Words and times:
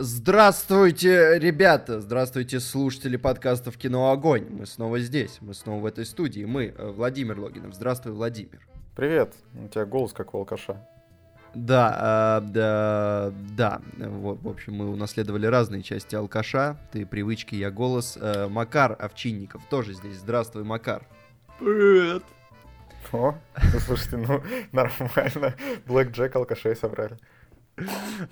Здравствуйте, 0.00 1.40
ребята! 1.40 2.00
Здравствуйте, 2.00 2.60
слушатели 2.60 3.16
подкастов 3.16 3.76
«Кино 3.76 4.12
Огонь». 4.12 4.46
Мы 4.48 4.64
снова 4.64 5.00
здесь, 5.00 5.38
мы 5.40 5.54
снова 5.54 5.80
в 5.80 5.86
этой 5.86 6.06
студии. 6.06 6.44
Мы, 6.44 6.66
э, 6.66 6.90
Владимир 6.92 7.40
Логинов. 7.40 7.74
Здравствуй, 7.74 8.12
Владимир. 8.12 8.64
Привет, 8.94 9.34
у 9.60 9.66
тебя 9.66 9.84
голос 9.86 10.12
как 10.12 10.34
у 10.34 10.38
алкаша. 10.38 10.86
Да, 11.52 12.40
э, 12.44 12.48
да, 12.48 13.32
да. 13.56 13.82
Вот, 13.96 14.40
в 14.40 14.48
общем, 14.48 14.74
мы 14.74 14.88
унаследовали 14.88 15.46
разные 15.46 15.82
части 15.82 16.14
алкаша. 16.14 16.76
Ты 16.92 17.04
привычки, 17.04 17.56
я 17.56 17.72
голос. 17.72 18.16
Э, 18.20 18.46
Макар 18.46 18.96
Овчинников 19.00 19.64
тоже 19.68 19.94
здесь. 19.94 20.18
Здравствуй, 20.18 20.62
Макар. 20.62 21.02
Привет. 21.58 22.22
О, 23.10 23.34
ну, 23.72 23.80
слушайте, 23.84 24.16
ну 24.18 24.42
нормально. 24.70 25.56
Блэк 25.86 26.12
Джек 26.12 26.36
алкашей 26.36 26.76
собрали. 26.76 27.18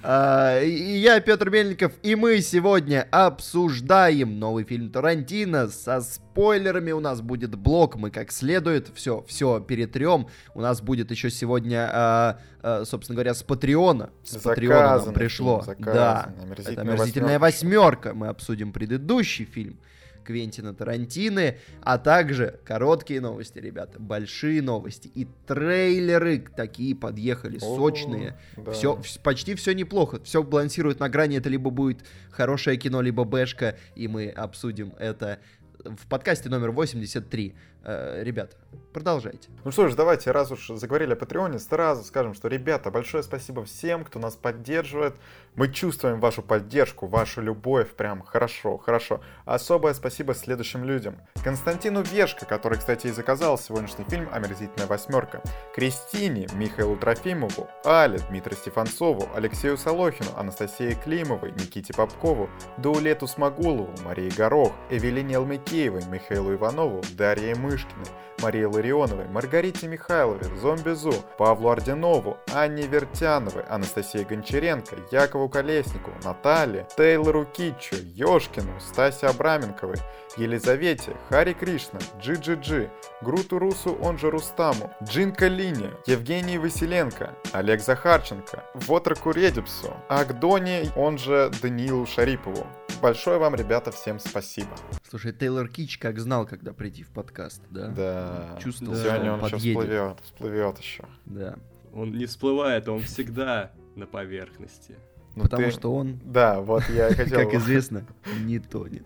А, 0.02 0.60
и 0.60 0.98
я, 0.98 1.20
Петр 1.20 1.50
Мельников, 1.50 1.92
и 2.02 2.14
мы 2.14 2.40
сегодня 2.40 3.06
обсуждаем 3.10 4.38
новый 4.38 4.64
фильм 4.64 4.90
Тарантино 4.90 5.68
со 5.68 6.00
спойлерами. 6.00 6.92
У 6.92 7.00
нас 7.00 7.20
будет 7.20 7.54
блок, 7.54 7.96
мы 7.96 8.10
как 8.10 8.32
следует 8.32 8.90
все, 8.94 9.24
все 9.26 9.60
перетрем. 9.60 10.28
У 10.54 10.60
нас 10.60 10.80
будет 10.80 11.10
еще 11.10 11.30
сегодня, 11.30 11.88
а, 11.92 12.38
а, 12.62 12.84
собственно 12.84 13.16
говоря, 13.16 13.34
с 13.34 13.42
Патреона. 13.42 14.10
С 14.24 14.36
Патреона 14.36 15.04
нам 15.04 15.14
пришло. 15.14 15.62
Фильм, 15.62 15.76
да, 15.80 16.30
это 16.58 16.80
омерзительная 16.80 17.38
восьмерка. 17.38 18.14
Мы 18.14 18.28
обсудим 18.28 18.72
предыдущий 18.72 19.44
фильм. 19.44 19.78
Квентина 20.26 20.74
Тарантины, 20.74 21.58
а 21.82 21.98
также 21.98 22.58
короткие 22.64 23.20
новости, 23.20 23.58
ребята, 23.58 23.98
большие 24.00 24.60
новости 24.60 25.08
и 25.14 25.26
трейлеры 25.46 26.44
такие 26.54 26.94
подъехали, 26.96 27.58
О, 27.58 27.76
сочные. 27.76 28.38
Да. 28.56 28.72
Все, 28.72 29.00
почти 29.22 29.54
все 29.54 29.72
неплохо. 29.72 30.20
Все 30.24 30.42
балансирует 30.42 31.00
на 31.00 31.08
грани. 31.08 31.38
Это 31.38 31.48
либо 31.48 31.70
будет 31.70 32.04
хорошее 32.30 32.76
кино, 32.76 33.00
либо 33.00 33.24
бэшка, 33.24 33.76
и 33.94 34.08
мы 34.08 34.28
обсудим 34.28 34.92
это 34.98 35.38
в 35.84 36.06
подкасте 36.08 36.48
номер 36.48 36.70
83. 36.72 37.54
Э, 37.84 38.22
ребята, 38.24 38.56
продолжайте. 38.92 39.48
Ну 39.64 39.70
что 39.70 39.88
ж, 39.88 39.94
давайте, 39.94 40.32
раз 40.32 40.50
уж 40.50 40.68
заговорили 40.68 41.12
о 41.12 41.16
Патреоне, 41.16 41.58
сразу 41.58 42.02
скажем, 42.02 42.34
что, 42.34 42.48
ребята, 42.48 42.90
большое 42.90 43.22
спасибо 43.22 43.64
всем, 43.64 44.04
кто 44.04 44.18
нас 44.18 44.34
поддерживает. 44.34 45.14
Мы 45.56 45.68
чувствуем 45.68 46.20
вашу 46.20 46.42
поддержку, 46.42 47.06
вашу 47.06 47.40
любовь, 47.40 47.94
прям 47.94 48.20
хорошо, 48.20 48.76
хорошо. 48.76 49.22
Особое 49.46 49.94
спасибо 49.94 50.34
следующим 50.34 50.84
людям. 50.84 51.16
Константину 51.42 52.02
Вешко, 52.02 52.44
который, 52.44 52.76
кстати, 52.76 53.06
и 53.06 53.10
заказал 53.10 53.56
сегодняшний 53.56 54.04
фильм 54.04 54.28
«Омерзительная 54.30 54.86
восьмерка», 54.86 55.40
Кристине, 55.74 56.46
Михаилу 56.52 56.98
Трофимову, 56.98 57.68
Але, 57.86 58.18
Дмитрию 58.28 58.58
Стефанцову, 58.58 59.30
Алексею 59.34 59.78
Солохину, 59.78 60.28
Анастасии 60.36 60.94
Климовой, 61.02 61.52
Никите 61.52 61.94
Попкову, 61.94 62.50
Даулету 62.76 63.26
Смогулову, 63.26 63.94
Марии 64.04 64.28
Горох, 64.28 64.72
Эвелине 64.90 65.38
Алмекеевой, 65.38 66.04
Михаилу 66.04 66.52
Иванову, 66.52 67.00
Дарье 67.16 67.54
Мышкиной, 67.54 68.04
Марии 68.42 68.64
Ларионовой, 68.64 69.26
Маргарите 69.28 69.88
Михайловой, 69.88 70.44
Зомбизу, 70.60 71.14
Павлу 71.38 71.70
Орденову, 71.70 72.36
Анне 72.52 72.86
Вертяновой, 72.86 73.62
Анастасии 73.62 74.24
Гончаренко, 74.24 74.96
Якову 75.10 75.45
Колеснику, 75.48 76.10
Наталье, 76.24 76.86
Тейлору 76.96 77.44
Китчу, 77.44 77.96
Ёшкину, 78.14 78.78
Стасе 78.80 79.26
Абраменковой, 79.26 79.96
Елизавете, 80.36 81.16
Хари 81.28 81.52
Кришна, 81.52 82.00
Джи 82.20 82.34
Джи 82.34 82.90
Груту 83.22 83.58
Русу, 83.58 83.94
он 84.02 84.18
же 84.18 84.30
Рустаму, 84.30 84.92
Джинка 85.02 85.48
Лине, 85.48 85.90
Евгений 86.06 86.58
Василенко, 86.58 87.34
Олег 87.52 87.80
Захарченко, 87.80 88.64
Вотерку 88.74 89.30
Редипсу, 89.30 89.94
Агдоне, 90.08 90.90
он 90.96 91.18
же 91.18 91.50
Даниилу 91.62 92.06
Шарипову. 92.06 92.66
Большое 93.00 93.38
вам, 93.38 93.54
ребята, 93.54 93.90
всем 93.90 94.18
спасибо. 94.18 94.70
Слушай, 95.08 95.32
Тейлор 95.32 95.68
Кич 95.68 95.98
как 95.98 96.18
знал, 96.18 96.46
когда 96.46 96.72
прийти 96.72 97.02
в 97.02 97.08
подкаст, 97.10 97.62
да? 97.70 97.88
Да. 97.88 98.58
Чувствовал, 98.62 98.94
да. 98.94 99.02
Сегодня 99.02 99.32
он 99.32 99.40
подъедет. 99.40 99.64
еще 99.64 99.80
всплывет, 99.80 100.20
всплывет 100.22 100.78
еще. 100.78 101.04
Да. 101.26 101.56
Он 101.92 102.12
не 102.12 102.26
всплывает, 102.26 102.88
он 102.88 103.02
всегда 103.02 103.72
на 103.94 104.06
поверхности. 104.06 104.96
Ну, 105.36 105.42
Потому 105.42 105.64
ты... 105.64 105.70
что 105.70 105.94
он... 105.94 106.18
Да, 106.24 106.60
вот 106.60 106.82
я 106.88 107.10
хотел... 107.14 107.38
Как 107.38 107.54
известно, 107.54 108.06
не 108.44 108.58
тонет. 108.58 109.04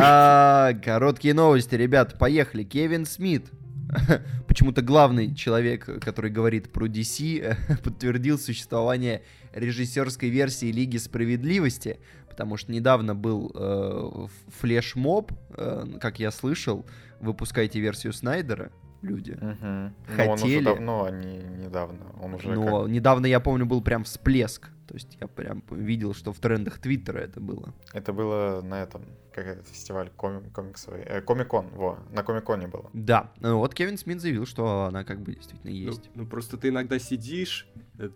А, 0.00 0.72
короткие 0.82 1.34
новости, 1.34 1.74
ребят, 1.74 2.18
поехали. 2.18 2.62
Кевин 2.62 3.04
Смит, 3.04 3.50
почему-то 4.46 4.80
главный 4.80 5.34
человек, 5.34 5.84
который 6.02 6.30
говорит 6.30 6.72
про 6.72 6.86
DC, 6.86 7.82
подтвердил 7.82 8.38
существование 8.38 9.22
режиссерской 9.52 10.28
версии 10.28 10.66
Лиги 10.66 10.98
Справедливости, 10.98 11.98
потому 12.28 12.56
что 12.56 12.70
недавно 12.70 13.16
был 13.16 13.50
э, 13.54 14.26
флешмоб, 14.60 15.32
э, 15.56 15.84
как 16.00 16.20
я 16.20 16.30
слышал, 16.30 16.86
выпускайте 17.20 17.80
версию 17.80 18.12
Снайдера, 18.12 18.70
люди. 19.02 19.32
Угу. 19.32 20.16
Хотели. 20.16 20.20
Но 20.20 20.32
он 20.32 20.42
уже 20.42 20.60
давно, 20.62 21.04
а 21.04 21.10
не 21.10 21.38
недавно. 21.64 22.06
Он 22.22 22.34
уже 22.34 22.48
Но 22.48 22.82
как... 22.82 22.90
недавно, 22.90 23.26
я 23.26 23.40
помню, 23.40 23.66
был 23.66 23.80
прям 23.82 24.04
всплеск. 24.04 24.70
То 24.86 24.94
есть 24.94 25.16
я 25.20 25.26
прям 25.26 25.62
видел, 25.70 26.14
что 26.14 26.32
в 26.32 26.38
трендах 26.38 26.78
Твиттера 26.78 27.18
это 27.18 27.40
было. 27.40 27.74
Это 27.92 28.12
было 28.12 28.62
на 28.62 28.82
этом, 28.82 29.02
как 29.32 29.46
этот 29.46 29.66
фестиваль 29.68 30.10
коми 30.16 30.48
комиксовый, 30.50 31.02
э, 31.02 31.20
Комикон, 31.20 31.68
во, 31.70 31.98
на 32.10 32.22
Комиконе 32.22 32.68
было. 32.68 32.88
Да, 32.92 33.32
ну 33.40 33.58
вот 33.58 33.74
Кевин 33.74 33.98
Смит 33.98 34.20
заявил, 34.20 34.46
что 34.46 34.84
она 34.84 35.04
как 35.04 35.20
бы 35.20 35.34
действительно 35.34 35.72
ну, 35.72 35.76
есть. 35.76 36.10
Ну, 36.14 36.22
ну 36.22 36.28
просто 36.28 36.56
ты 36.56 36.68
иногда 36.68 36.98
сидишь 36.98 37.68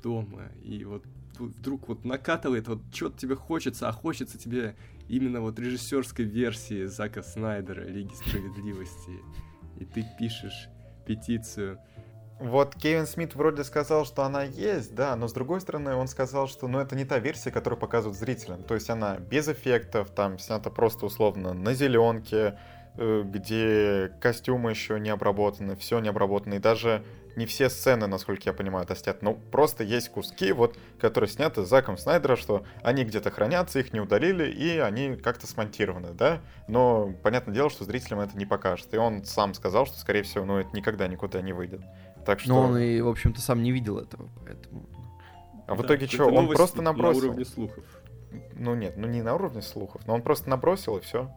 дома, 0.02 0.50
и 0.62 0.84
вот 0.84 1.04
вдруг 1.38 1.88
вот 1.88 2.04
накатывает, 2.04 2.68
вот 2.68 2.80
что-то 2.92 3.18
тебе 3.18 3.34
хочется, 3.34 3.88
а 3.88 3.92
хочется 3.92 4.38
тебе 4.38 4.76
именно 5.08 5.40
вот 5.40 5.58
режиссерской 5.58 6.24
версии 6.24 6.84
Зака 6.84 7.22
Снайдера 7.22 7.82
Лиги 7.82 8.12
Справедливости. 8.14 9.18
И 9.78 9.84
ты 9.84 10.04
пишешь 10.18 10.68
петицию 11.06 11.80
вот 12.40 12.74
Кевин 12.74 13.06
Смит 13.06 13.34
вроде 13.34 13.64
сказал, 13.64 14.06
что 14.06 14.22
она 14.22 14.44
есть, 14.44 14.94
да, 14.94 15.14
но 15.14 15.28
с 15.28 15.32
другой 15.32 15.60
стороны 15.60 15.94
он 15.94 16.08
сказал, 16.08 16.48
что 16.48 16.68
ну, 16.68 16.80
это 16.80 16.96
не 16.96 17.04
та 17.04 17.18
версия, 17.18 17.50
которую 17.50 17.78
показывают 17.78 18.18
зрителям. 18.18 18.62
То 18.62 18.74
есть 18.74 18.88
она 18.88 19.18
без 19.18 19.46
эффектов, 19.48 20.10
там 20.10 20.38
снята 20.38 20.70
просто 20.70 21.04
условно 21.04 21.52
на 21.52 21.74
зеленке, 21.74 22.58
э, 22.96 23.22
где 23.26 24.12
костюмы 24.20 24.70
еще 24.70 24.98
не 24.98 25.10
обработаны, 25.10 25.76
все 25.76 26.00
не 26.00 26.08
обработано, 26.08 26.54
и 26.54 26.58
даже 26.58 27.04
не 27.36 27.46
все 27.46 27.68
сцены, 27.68 28.06
насколько 28.06 28.42
я 28.46 28.52
понимаю, 28.52 28.86
достят. 28.86 29.22
Ну, 29.22 29.34
просто 29.34 29.84
есть 29.84 30.08
куски, 30.08 30.52
вот, 30.52 30.76
которые 30.98 31.28
сняты 31.28 31.64
Заком 31.64 31.96
Снайдера, 31.96 32.36
что 32.36 32.64
они 32.82 33.04
где-то 33.04 33.30
хранятся, 33.30 33.80
их 33.80 33.92
не 33.92 34.00
удалили, 34.00 34.50
и 34.50 34.78
они 34.78 35.16
как-то 35.16 35.46
смонтированы, 35.46 36.12
да? 36.12 36.40
Но 36.68 37.12
понятное 37.22 37.54
дело, 37.54 37.70
что 37.70 37.84
зрителям 37.84 38.20
это 38.20 38.36
не 38.36 38.46
покажет. 38.46 38.92
И 38.94 38.96
он 38.96 39.24
сам 39.24 39.54
сказал, 39.54 39.86
что, 39.86 39.98
скорее 39.98 40.22
всего, 40.22 40.44
ну, 40.44 40.58
это 40.58 40.70
никогда 40.74 41.06
никуда 41.06 41.40
не 41.40 41.52
выйдет. 41.52 41.82
Так 42.24 42.40
что... 42.40 42.50
Но 42.50 42.60
он 42.60 42.78
и, 42.78 43.00
в 43.00 43.08
общем-то, 43.08 43.40
сам 43.40 43.62
не 43.62 43.72
видел 43.72 43.98
этого, 43.98 44.28
поэтому... 44.44 44.88
А 45.66 45.74
в 45.74 45.82
итоге 45.82 46.06
что, 46.06 46.26
он 46.26 46.48
просто 46.48 46.82
набросил? 46.82 47.20
На 47.20 47.26
уровне 47.28 47.44
слухов. 47.44 47.84
Ну 48.54 48.74
нет, 48.74 48.96
ну 48.96 49.06
не 49.06 49.22
на 49.22 49.34
уровне 49.34 49.62
слухов, 49.62 50.02
но 50.06 50.14
он 50.14 50.22
просто 50.22 50.50
набросил 50.50 50.96
и 50.96 51.00
все. 51.00 51.30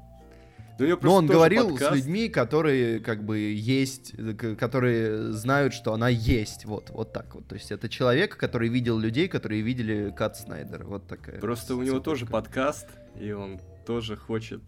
Но 0.80 1.16
он 1.16 1.28
говорил 1.28 1.70
подкаст. 1.70 1.92
с 1.92 1.96
людьми, 1.96 2.30
которые 2.30 3.00
как 3.00 3.24
бы 3.24 3.38
есть, 3.40 4.14
которые 4.58 5.32
знают, 5.32 5.74
что 5.74 5.94
она 5.94 6.10
есть, 6.10 6.66
вот, 6.66 6.90
вот 6.90 7.14
так 7.14 7.36
вот. 7.36 7.48
То 7.48 7.56
есть 7.56 7.72
это 7.72 7.88
человек, 7.90 8.38
который 8.38 8.70
видел 8.70 8.98
людей, 8.98 9.28
которые 9.28 9.62
видели 9.62 10.12
Кат 10.16 10.38
Снайдер, 10.38 10.84
вот 10.84 11.08
такая. 11.08 11.40
Просто 11.40 11.76
у 11.76 11.84
него 11.84 12.00
тоже 12.00 12.26
подкаст, 12.26 12.88
и 13.20 13.32
он 13.32 13.60
тоже 13.86 14.18
хочет 14.18 14.62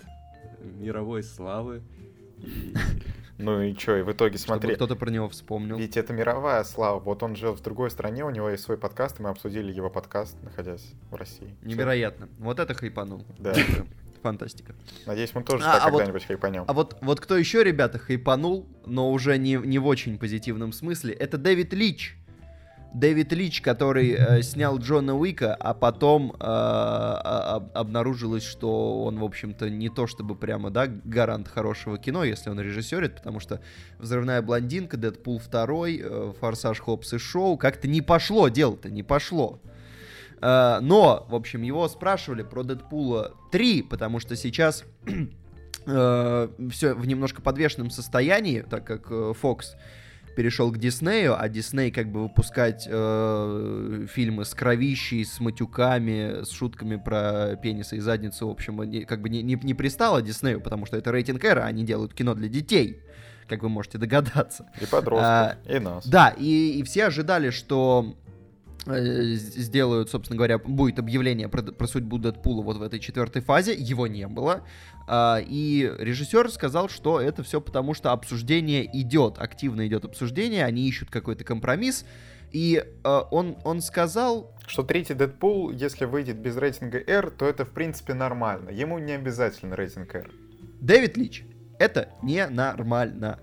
мировой 0.62 1.24
славы. 1.24 1.82
Ну 3.38 3.62
и 3.62 3.74
что, 3.74 3.98
и 3.98 4.02
в 4.02 4.12
итоге 4.12 4.38
смотри. 4.38 4.76
кто-то 4.76 4.96
про 4.96 5.10
него 5.10 5.28
вспомнил. 5.28 5.78
Ведь 5.78 5.98
это 5.98 6.14
мировая 6.14 6.64
слава. 6.64 7.00
Вот 7.00 7.22
он 7.22 7.36
жил 7.36 7.54
в 7.54 7.62
другой 7.62 7.90
стране, 7.92 8.24
у 8.24 8.30
него 8.30 8.50
есть 8.50 8.64
свой 8.64 8.78
подкаст, 8.78 9.20
и 9.20 9.24
мы 9.24 9.30
обсудили 9.30 9.72
его 9.72 9.90
подкаст, 9.90 10.38
находясь 10.42 10.94
в 11.12 11.16
России. 11.16 11.56
Невероятно. 11.62 12.28
Все. 12.28 12.44
Вот 12.44 12.60
это 12.60 12.74
хайпанул. 12.74 13.26
Да. 13.38 13.54
Фантастика. 14.22 14.74
Надеюсь, 15.06 15.36
мы 15.36 15.44
тоже 15.44 15.64
а, 15.66 15.74
так 15.74 15.82
а 15.84 15.92
когда-нибудь 15.92 16.22
вот, 16.22 16.28
хайпанем. 16.28 16.64
А 16.68 16.74
вот, 16.74 16.98
вот 17.02 17.20
кто 17.20 17.38
еще, 17.38 17.64
ребята, 17.64 18.00
хайпанул, 18.00 18.68
но 18.86 19.12
уже 19.12 19.38
не, 19.38 19.56
не 19.56 19.78
в 19.78 19.86
очень 19.86 20.18
позитивном 20.18 20.72
смысле, 20.72 21.14
это 21.14 21.38
Дэвид 21.38 21.74
Лич 21.74 22.18
Дэвид 22.94 23.34
Лич, 23.34 23.62
который 23.62 24.12
э, 24.12 24.42
снял 24.42 24.78
Джона 24.78 25.18
Уика, 25.18 25.54
а 25.56 25.74
потом 25.74 26.32
э, 26.32 26.36
а, 26.40 27.70
обнаружилось, 27.74 28.44
что 28.44 29.04
он, 29.04 29.20
в 29.20 29.24
общем-то, 29.24 29.70
не 29.70 29.90
то 29.90 30.08
чтобы 30.08 30.36
прямо, 30.36 30.70
да, 30.70 30.88
гарант 30.88 31.48
хорошего 31.48 31.98
кино, 31.98 32.24
если 32.24 32.50
он 32.50 32.60
режиссерит, 32.60 33.18
потому 33.18 33.40
что 33.40 33.60
«Взрывная 34.00 34.42
блондинка», 34.42 34.98
«Дэдпул 34.98 35.42
2», 35.42 36.00
э, 36.00 36.34
«Форсаж 36.40 36.80
Хопс 36.80 37.14
и 37.14 37.18
Шоу» 37.18 37.58
как-то 37.58 37.88
не 37.88 38.02
пошло, 38.02 38.48
дело-то 38.48 38.90
не 38.90 39.04
пошло. 39.04 39.60
Э, 40.42 40.80
но, 40.82 41.26
в 41.30 41.36
общем, 41.36 41.64
его 41.64 41.88
спрашивали 41.88 42.44
про 42.44 42.64
«Дэдпула 42.64 43.34
3», 43.52 43.84
потому 43.84 44.20
что 44.20 44.36
сейчас 44.36 44.84
э, 45.86 46.48
все 46.72 46.94
в 46.94 47.08
немножко 47.08 47.42
подвешенном 47.42 47.90
состоянии, 47.90 48.62
так 48.62 48.86
как 48.86 49.08
э, 49.10 49.34
перешел 50.36 50.72
к 50.72 50.78
Диснею, 50.78 51.40
а 51.40 51.48
Дисней 51.50 51.92
как 51.92 52.12
бы 52.12 52.24
выпускать 52.24 52.88
э, 52.90 54.06
фильмы 54.12 54.46
с 54.46 54.54
кровищей, 54.54 55.24
с 55.26 55.40
матюками, 55.40 56.44
с 56.44 56.52
шутками 56.52 56.98
про 56.98 57.56
пенисы 57.56 57.98
и 57.98 58.00
задницу, 58.00 58.48
в 58.48 58.52
общем, 58.52 58.84
не, 58.84 59.06
как 59.06 59.22
бы 59.22 59.30
не, 59.30 59.42
не, 59.42 59.56
не 59.56 59.74
пристало 59.74 60.22
Диснею, 60.22 60.62
потому 60.62 60.86
что 60.86 60.98
это 60.98 61.12
рейтинг 61.12 61.44
R, 61.44 61.60
а 61.60 61.66
они 61.66 61.84
делают 61.84 62.14
кино 62.14 62.36
для 62.36 62.50
детей, 62.50 63.02
как 63.48 63.64
вы 63.64 63.70
можете 63.70 63.98
догадаться. 63.98 64.68
И 64.82 64.86
подростков, 64.86 65.28
а, 65.28 65.58
и 65.66 65.80
нас. 65.80 66.06
Да, 66.08 66.30
и, 66.30 66.80
и 66.80 66.84
все 66.84 67.06
ожидали, 67.06 67.50
что 67.50 68.16
сделают, 68.86 70.10
собственно 70.10 70.38
говоря, 70.38 70.58
будет 70.60 71.00
объявление 71.00 71.50
про, 71.50 71.64
про 71.64 71.88
судьбу 71.88 72.18
Дэдпула 72.18 72.62
вот 72.62 72.78
в 72.78 72.82
этой 72.82 73.00
четвертой 73.00 73.42
фазе, 73.42 73.74
его 73.74 74.08
не 74.08 74.28
было. 74.28 74.64
А, 75.08 75.40
и 75.46 75.92
режиссер 75.98 76.52
сказал, 76.52 76.90
что 76.90 77.20
это 77.20 77.44
все 77.44 77.62
потому, 77.62 77.94
что 77.94 78.12
обсуждение 78.12 78.86
идет, 79.00 79.38
активно 79.40 79.88
идет 79.88 80.06
обсуждение, 80.06 80.66
они 80.66 80.88
ищут 80.88 81.10
какой-то 81.10 81.44
компромисс. 81.44 82.06
И 82.52 82.82
э, 83.04 83.22
он, 83.32 83.58
он 83.66 83.82
сказал... 83.82 84.56
Что 84.66 84.84
третий 84.84 85.14
Дэдпул, 85.14 85.72
если 85.72 86.06
выйдет 86.06 86.38
без 86.38 86.56
рейтинга 86.56 87.00
R, 87.00 87.30
то 87.32 87.46
это 87.46 87.66
в 87.66 87.72
принципе 87.72 88.14
нормально. 88.14 88.70
Ему 88.70 88.98
не 89.00 89.12
обязательно 89.12 89.76
рейтинг 89.76 90.16
R. 90.16 90.32
Дэвид 90.80 91.18
Лич, 91.18 91.44
это 91.80 92.10
ненормально. 92.22 93.40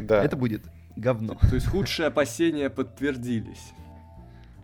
Да. 0.00 0.24
это 0.24 0.36
будет 0.36 0.62
говно. 0.96 1.34
То 1.34 1.54
есть 1.54 1.66
худшие 1.66 2.06
опасения 2.06 2.70
подтвердились. 2.70 3.72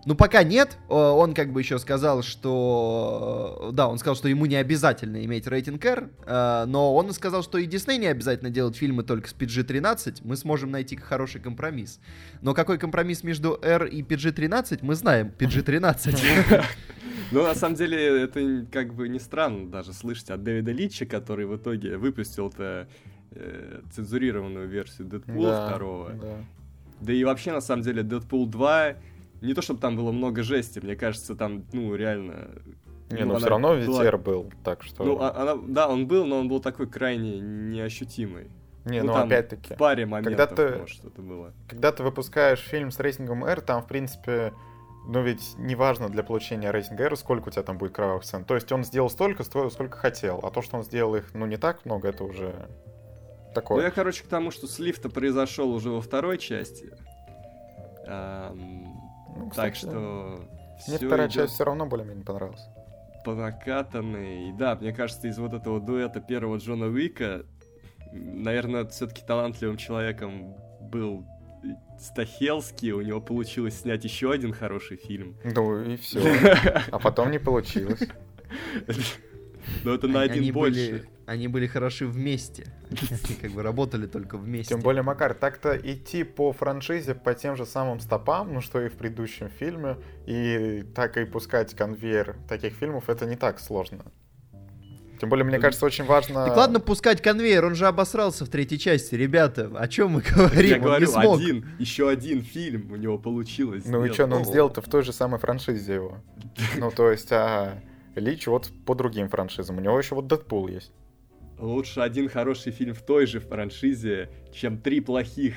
Ну, 0.06 0.14
пока 0.14 0.42
нет. 0.42 0.78
Он 0.88 1.34
как 1.34 1.52
бы 1.52 1.60
еще 1.60 1.78
сказал, 1.78 2.22
что... 2.22 3.70
Да, 3.72 3.88
он 3.88 3.98
сказал, 3.98 4.16
что 4.16 4.28
ему 4.28 4.46
не 4.46 4.56
обязательно 4.56 5.22
иметь 5.24 5.46
рейтинг 5.46 5.84
R, 5.84 6.08
э, 6.24 6.64
но 6.66 6.94
он 6.94 7.12
сказал, 7.12 7.42
что 7.42 7.58
и 7.58 7.66
Дисней 7.66 7.98
не 7.98 8.06
обязательно 8.06 8.50
делать 8.50 8.76
фильмы 8.76 9.02
только 9.02 9.28
с 9.28 9.34
PG-13. 9.34 10.20
Мы 10.24 10.36
сможем 10.36 10.70
найти 10.70 10.96
хороший 10.96 11.40
компромисс. 11.40 12.00
Но 12.40 12.54
какой 12.54 12.78
компромисс 12.78 13.22
между 13.22 13.58
R 13.62 13.84
и 13.84 14.02
PG-13, 14.02 14.78
мы 14.82 14.94
знаем. 14.94 15.32
PG-13. 15.38 16.64
Ну, 17.32 17.44
на 17.44 17.54
самом 17.54 17.76
деле, 17.76 18.24
это 18.24 18.66
как 18.72 18.92
бы 18.92 19.08
не 19.08 19.20
странно 19.20 19.70
даже 19.70 19.92
слышать 19.92 20.30
от 20.30 20.42
Дэвида 20.42 20.72
Лича, 20.72 21.06
который 21.06 21.46
в 21.46 21.56
итоге 21.56 21.96
выпустил-то 21.96 22.88
э, 23.30 23.80
цензурированную 23.92 24.68
версию 24.68 25.06
Дэдпула 25.06 25.66
второго. 25.68 26.10
Да. 26.10 26.44
да 27.00 27.12
и 27.12 27.22
вообще, 27.22 27.52
на 27.52 27.60
самом 27.60 27.82
деле, 27.82 28.02
Дэдпул 28.02 28.48
2 28.48 28.96
не 29.40 29.54
то 29.54 29.62
чтобы 29.62 29.80
там 29.80 29.96
было 29.96 30.12
много 30.12 30.42
жести, 30.42 30.80
мне 30.80 30.96
кажется, 30.96 31.34
там, 31.34 31.64
ну, 31.72 31.94
реально... 31.94 32.50
Не, 33.10 33.24
ну, 33.24 33.32
ну 33.32 33.38
все 33.38 33.48
равно 33.48 33.74
ветер 33.74 34.18
был, 34.18 34.52
так 34.62 34.82
что... 34.82 35.04
Ну, 35.04 35.18
а, 35.20 35.34
она, 35.34 35.56
да, 35.56 35.88
он 35.88 36.06
был, 36.06 36.26
но 36.26 36.38
он 36.38 36.48
был 36.48 36.60
такой 36.60 36.86
крайне 36.86 37.40
неощутимый. 37.40 38.50
Не, 38.84 39.02
ну, 39.02 39.12
ну 39.12 39.18
опять-таки. 39.18 39.74
В 39.74 39.78
паре 39.78 40.06
моментов, 40.06 40.36
когда 40.36 40.46
ты, 40.46 40.78
может, 40.78 40.96
что-то 40.96 41.20
было. 41.20 41.52
Когда 41.68 41.92
ты 41.92 42.02
выпускаешь 42.02 42.60
фильм 42.60 42.90
с 42.90 43.00
рейтингом 43.00 43.44
R, 43.44 43.60
там, 43.60 43.82
в 43.82 43.86
принципе, 43.86 44.52
ну 45.06 45.22
ведь 45.22 45.54
неважно 45.58 46.08
для 46.08 46.22
получения 46.22 46.70
рейтинга 46.70 47.04
R, 47.04 47.16
сколько 47.16 47.48
у 47.48 47.50
тебя 47.50 47.62
там 47.62 47.78
будет 47.78 47.92
кровавых 47.92 48.24
сцен. 48.24 48.44
То 48.44 48.54
есть 48.54 48.70
он 48.72 48.84
сделал 48.84 49.10
столько, 49.10 49.42
сколько 49.42 49.96
хотел. 49.96 50.40
А 50.42 50.50
то, 50.50 50.62
что 50.62 50.78
он 50.78 50.84
сделал 50.84 51.14
их, 51.16 51.34
ну, 51.34 51.46
не 51.46 51.56
так 51.56 51.84
много, 51.84 52.08
это 52.08 52.24
уже 52.24 52.68
такое. 53.54 53.78
Ну, 53.78 53.84
я, 53.84 53.90
короче, 53.90 54.24
к 54.24 54.28
тому, 54.28 54.50
что 54.50 54.66
слив-то 54.66 55.10
произошел 55.10 55.70
уже 55.72 55.90
во 55.90 56.00
второй 56.00 56.38
части. 56.38 56.90
Ну, 59.36 59.50
кстати, 59.50 59.68
так 59.68 59.76
что... 59.76 60.40
Мне 60.88 60.96
вторая 60.96 61.26
идет... 61.26 61.34
часть 61.34 61.54
все 61.54 61.64
равно 61.64 61.86
более-менее 61.86 62.24
понравилась. 62.24 62.66
По 63.24 63.34
накатанной. 63.34 64.52
Да, 64.58 64.76
мне 64.76 64.92
кажется, 64.92 65.28
из 65.28 65.38
вот 65.38 65.52
этого 65.52 65.80
дуэта 65.80 66.20
первого 66.20 66.56
Джона 66.56 66.86
Уика, 66.86 67.44
наверное, 68.12 68.86
все-таки 68.86 69.22
талантливым 69.22 69.76
человеком 69.76 70.56
был 70.80 71.26
Стахелский, 71.98 72.92
у 72.92 73.02
него 73.02 73.20
получилось 73.20 73.80
снять 73.80 74.04
еще 74.04 74.32
один 74.32 74.52
хороший 74.52 74.96
фильм. 74.96 75.36
Ну 75.44 75.82
и 75.82 75.96
все. 75.96 76.20
А 76.90 76.98
потом 76.98 77.30
не 77.30 77.38
получилось. 77.38 78.08
Но 79.84 79.94
это 79.94 80.08
на 80.08 80.22
один 80.22 80.52
больше. 80.52 81.06
Они 81.30 81.46
были 81.46 81.68
хороши 81.68 82.08
вместе. 82.08 82.64
Они 82.90 83.36
как 83.40 83.52
бы 83.52 83.62
работали 83.62 84.08
только 84.08 84.36
вместе. 84.36 84.74
Тем 84.74 84.82
более, 84.82 85.04
Макар, 85.04 85.32
так-то 85.32 85.76
идти 85.76 86.24
по 86.24 86.52
франшизе 86.52 87.14
по 87.14 87.34
тем 87.34 87.54
же 87.54 87.66
самым 87.66 88.00
стопам, 88.00 88.52
ну 88.52 88.60
что 88.60 88.80
и 88.80 88.88
в 88.88 88.94
предыдущем 88.94 89.48
фильме, 89.48 89.96
и 90.26 90.84
так 90.92 91.16
и 91.18 91.24
пускать 91.24 91.72
конвейер 91.76 92.34
таких 92.48 92.74
фильмов, 92.74 93.08
это 93.08 93.26
не 93.26 93.36
так 93.36 93.60
сложно. 93.60 94.06
Тем 95.20 95.28
более, 95.28 95.44
мне 95.44 95.60
кажется, 95.60 95.86
очень 95.86 96.04
важно... 96.04 96.46
Так 96.46 96.56
ладно 96.56 96.80
пускать 96.80 97.22
конвейер, 97.22 97.64
он 97.64 97.76
же 97.76 97.86
обосрался 97.86 98.44
в 98.44 98.48
третьей 98.48 98.80
части. 98.80 99.14
Ребята, 99.14 99.70
о 99.78 99.86
чем 99.86 100.10
мы 100.10 100.22
говорим? 100.22 100.68
Я 100.68 100.76
он 100.78 100.82
говорю, 100.82 101.16
один, 101.16 101.64
еще 101.78 102.08
один 102.08 102.42
фильм 102.42 102.90
у 102.90 102.96
него 102.96 103.18
получилось. 103.18 103.84
Ну 103.86 104.04
и 104.04 104.10
что, 104.10 104.26
ну 104.26 104.38
он 104.38 104.44
сделал-то 104.44 104.82
в 104.82 104.88
той 104.88 105.04
же 105.04 105.12
самой 105.12 105.38
франшизе 105.38 105.94
его. 105.94 106.18
Ну 106.76 106.90
то 106.90 107.08
есть, 107.08 107.30
а 107.30 107.80
Лич 108.16 108.48
вот 108.48 108.72
по 108.84 108.96
другим 108.96 109.28
франшизам. 109.28 109.78
У 109.78 109.80
него 109.80 109.96
еще 109.96 110.16
вот 110.16 110.26
Дэдпул 110.26 110.66
есть. 110.66 110.90
Лучше 111.60 112.00
один 112.00 112.28
хороший 112.28 112.72
фильм 112.72 112.94
в 112.94 113.02
той 113.02 113.26
же 113.26 113.40
франшизе, 113.40 114.30
чем 114.52 114.78
три 114.78 115.00
плохих 115.00 115.54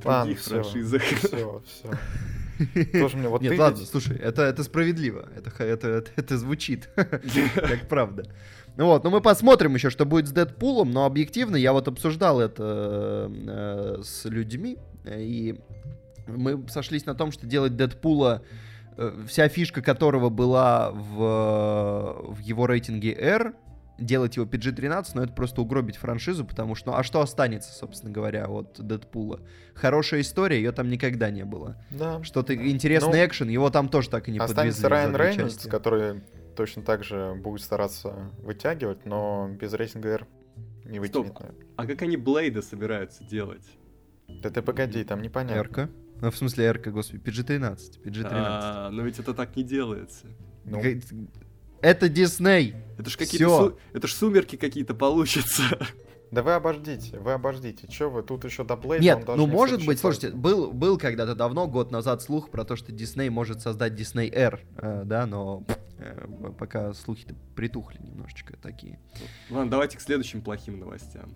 в 0.00 0.06
ладно, 0.06 0.24
других 0.24 0.40
все, 0.40 0.62
франшизах. 0.62 1.02
Все, 1.02 1.62
все. 1.66 2.98
Тоже 2.98 3.16
мне 3.16 3.28
вот 3.28 3.42
Нет, 3.42 3.58
ладно, 3.58 3.84
слушай, 3.84 4.16
это, 4.16 4.42
это 4.42 4.62
справедливо. 4.62 5.28
Это, 5.36 5.50
это, 5.62 5.88
это, 5.88 6.10
это 6.16 6.38
звучит 6.38 6.88
как 6.94 7.88
правда. 7.88 8.24
Ну 8.76 8.86
вот, 8.86 9.04
ну 9.04 9.10
мы 9.10 9.20
посмотрим 9.20 9.74
еще, 9.74 9.90
что 9.90 10.04
будет 10.04 10.28
с 10.28 10.32
Дэдпулом, 10.32 10.90
но 10.90 11.04
объективно 11.04 11.56
я 11.56 11.72
вот 11.72 11.88
обсуждал 11.88 12.40
это 12.40 13.30
э, 13.30 14.02
с 14.02 14.24
людьми, 14.26 14.78
и 15.06 15.58
мы 16.26 16.66
сошлись 16.68 17.06
на 17.06 17.14
том, 17.14 17.32
что 17.32 17.46
делать 17.46 17.76
Дэдпула 17.76 18.42
Э, 18.98 19.12
вся 19.28 19.48
фишка 19.48 19.82
которого 19.82 20.30
была 20.30 20.90
в, 20.90 22.34
в 22.34 22.38
его 22.40 22.66
рейтинге 22.66 23.12
R, 23.12 23.54
делать 23.98 24.36
его 24.36 24.46
PG-13, 24.46 25.10
но 25.14 25.24
это 25.24 25.32
просто 25.32 25.62
угробить 25.62 25.96
франшизу, 25.96 26.44
потому 26.44 26.74
что, 26.74 26.90
ну, 26.90 26.96
а 26.96 27.02
что 27.02 27.20
останется, 27.20 27.72
собственно 27.72 28.12
говоря, 28.12 28.46
от 28.48 28.78
Дэдпула? 28.78 29.40
Хорошая 29.74 30.20
история, 30.20 30.56
ее 30.56 30.72
там 30.72 30.88
никогда 30.88 31.30
не 31.30 31.44
было. 31.44 31.82
Да. 31.90 32.22
Что-то 32.22 32.54
интересный 32.54 33.18
ну, 33.20 33.26
экшен, 33.26 33.48
его 33.48 33.70
там 33.70 33.88
тоже 33.88 34.10
так 34.10 34.28
и 34.28 34.32
не 34.32 34.38
останется 34.38 34.82
подвезли. 34.82 34.96
Останется 34.96 35.18
Райан 35.18 35.36
Рейнольдс, 35.36 35.66
который 35.66 36.22
точно 36.56 36.82
так 36.82 37.04
же 37.04 37.34
будет 37.34 37.62
стараться 37.62 38.32
вытягивать, 38.38 39.06
но 39.06 39.48
без 39.48 39.72
рейтинга 39.72 40.08
R 40.10 40.26
не 40.84 41.00
вытянет. 41.00 41.28
Стоп, 41.28 41.52
а 41.76 41.86
как 41.86 42.02
они 42.02 42.16
Блейда 42.16 42.62
собираются 42.62 43.24
делать? 43.24 43.66
Да 44.28 44.50
ты 44.50 44.62
погоди, 44.62 45.04
там 45.04 45.22
непонятно. 45.22 45.58
Эрка? 45.58 45.90
Ну, 46.20 46.30
в 46.30 46.36
смысле, 46.36 46.72
РК, 46.72 46.88
господи, 46.88 47.22
PG-13. 47.22 48.02
PG-13. 48.04 48.28
А, 48.32 48.90
но 48.90 49.02
ведь 49.02 49.18
это 49.18 49.34
так 49.34 49.54
не 49.54 49.62
делается. 49.62 50.26
Ну. 50.64 50.80
Это 51.86 52.08
Дисней. 52.08 52.74
Это 52.98 53.10
ж 53.10 53.16
какие-то 53.16 53.68
су... 53.68 53.78
это 53.92 54.08
ж 54.08 54.12
сумерки 54.12 54.56
какие-то 54.56 54.94
получатся. 54.94 55.62
Да 56.32 56.42
вы 56.42 56.54
обождите, 56.54 57.20
вы 57.20 57.34
обождите. 57.34 57.86
Че 57.86 58.10
вы, 58.10 58.24
тут 58.24 58.44
еще 58.44 58.64
до 58.64 58.76
Блейда 58.76 59.00
Нет, 59.00 59.28
ну 59.28 59.46
может 59.46 59.86
быть, 59.86 60.00
слушайте, 60.00 60.30
был, 60.30 60.72
был 60.72 60.98
когда-то 60.98 61.36
давно, 61.36 61.68
год 61.68 61.92
назад, 61.92 62.20
слух 62.20 62.50
про 62.50 62.64
то, 62.64 62.74
что 62.74 62.90
Дисней 62.90 63.28
может 63.28 63.62
создать 63.62 63.94
Дисней 63.94 64.28
R, 64.28 64.60
э, 64.76 65.02
да, 65.06 65.24
но 65.24 65.62
э, 65.98 66.26
пока 66.58 66.92
слухи-то 66.94 67.36
притухли 67.54 68.00
немножечко 68.02 68.56
такие. 68.60 68.98
Ладно, 69.50 69.70
давайте 69.70 69.98
к 69.98 70.00
следующим 70.00 70.42
плохим 70.42 70.80
новостям. 70.80 71.32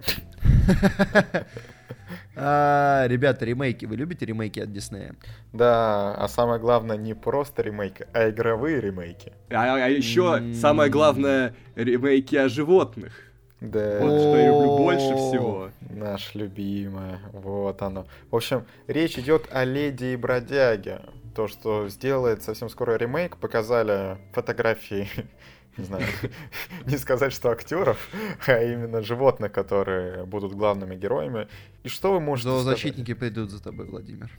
А, 2.36 3.06
ребята, 3.08 3.44
ремейки. 3.44 3.86
Вы 3.86 3.96
любите 3.96 4.26
ремейки 4.26 4.60
от 4.60 4.72
Диснея? 4.72 5.14
Да, 5.52 6.14
а 6.14 6.28
самое 6.28 6.60
главное 6.60 6.96
не 6.96 7.14
просто 7.14 7.62
ремейки, 7.62 8.06
а 8.12 8.30
игровые 8.30 8.80
ремейки. 8.80 9.32
А, 9.50 9.74
а 9.74 9.88
еще 9.88 10.54
самое 10.54 10.90
главное 10.90 11.54
ремейки 11.74 12.36
о 12.36 12.48
животных. 12.48 13.12
Да. 13.60 13.98
Вот 14.00 14.20
что 14.20 14.36
я 14.36 14.46
люблю 14.46 14.76
больше 14.78 15.14
всего. 15.16 15.70
Наш 15.90 16.34
любимое. 16.34 17.20
Вот 17.32 17.82
оно. 17.82 18.06
В 18.30 18.36
общем, 18.36 18.64
речь 18.86 19.18
идет 19.18 19.48
о 19.50 19.64
Леди 19.64 20.06
и 20.06 20.16
Бродяге. 20.16 21.02
То, 21.34 21.46
что 21.46 21.88
сделает 21.88 22.42
совсем 22.42 22.68
скоро 22.68 22.96
ремейк, 22.96 23.36
показали 23.36 24.18
фотографии 24.32 25.08
не 25.76 25.84
знаю, 25.84 26.04
не 26.86 26.98
сказать, 26.98 27.32
что 27.32 27.50
актеров, 27.50 27.98
а 28.46 28.62
именно 28.62 29.02
животных, 29.02 29.52
которые 29.52 30.24
будут 30.24 30.52
главными 30.52 30.96
героями. 30.96 31.48
И 31.84 31.88
что 31.88 32.12
вы 32.12 32.20
можете 32.20 32.50
Зоозащитники 32.50 33.14
придут 33.14 33.50
за 33.50 33.62
тобой, 33.62 33.86
Владимир. 33.86 34.30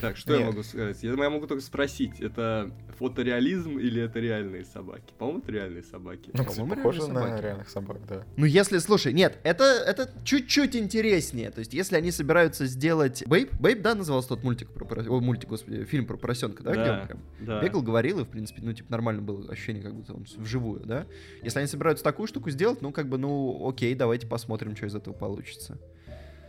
Так, 0.00 0.16
что 0.16 0.32
Нет. 0.32 0.40
я 0.40 0.46
могу 0.46 0.62
сказать? 0.62 1.02
Я, 1.02 1.10
я 1.10 1.30
могу 1.30 1.46
только 1.46 1.62
спросить, 1.62 2.20
это 2.20 2.70
фотореализм 2.98 3.78
или 3.78 4.02
это 4.02 4.20
реальные 4.20 4.64
собаки? 4.64 5.14
По-моему, 5.18 5.40
это 5.40 5.52
реальные 5.52 5.82
собаки. 5.82 6.30
Ну, 6.32 6.44
По-моему, 6.44 6.74
похоже 6.74 7.06
на 7.08 7.20
собаки. 7.20 7.42
реальных 7.42 7.68
собак, 7.68 7.98
да. 8.06 8.24
Ну, 8.36 8.44
если, 8.44 8.78
слушай, 8.78 9.12
нет, 9.12 9.38
это, 9.42 9.64
это 9.64 10.10
чуть-чуть 10.24 10.76
интереснее. 10.76 11.50
То 11.50 11.60
есть, 11.60 11.72
если 11.74 11.96
они 11.96 12.10
собираются 12.10 12.66
сделать... 12.66 13.24
Бейб, 13.26 13.52
Бейб, 13.58 13.82
да, 13.82 13.94
назывался 13.94 14.30
тот 14.30 14.42
мультик 14.42 14.70
про 14.70 14.84
поросенка? 14.84 15.14
О, 15.14 15.20
мультик, 15.20 15.48
господи, 15.48 15.84
фильм 15.84 16.06
про 16.06 16.16
поросенка, 16.16 16.62
да? 16.62 16.74
Да, 16.74 16.82
где 16.82 16.90
он 16.90 17.06
прям 17.06 17.20
да. 17.40 17.62
бегал, 17.62 17.82
говорил, 17.82 18.20
и, 18.20 18.24
в 18.24 18.28
принципе, 18.28 18.62
ну, 18.62 18.72
типа, 18.72 18.90
нормально 18.90 19.22
было 19.22 19.50
ощущение, 19.50 19.82
как 19.82 19.94
будто 19.94 20.14
он 20.14 20.26
вживую, 20.36 20.80
да? 20.84 21.06
Если 21.42 21.58
они 21.58 21.68
собираются 21.68 22.04
такую 22.04 22.26
штуку 22.26 22.50
сделать, 22.50 22.82
ну, 22.82 22.92
как 22.92 23.08
бы, 23.08 23.18
ну, 23.18 23.68
окей, 23.68 23.94
давайте 23.94 24.26
посмотрим, 24.26 24.76
что 24.76 24.86
из 24.86 24.94
этого 24.94 25.14
получится. 25.14 25.78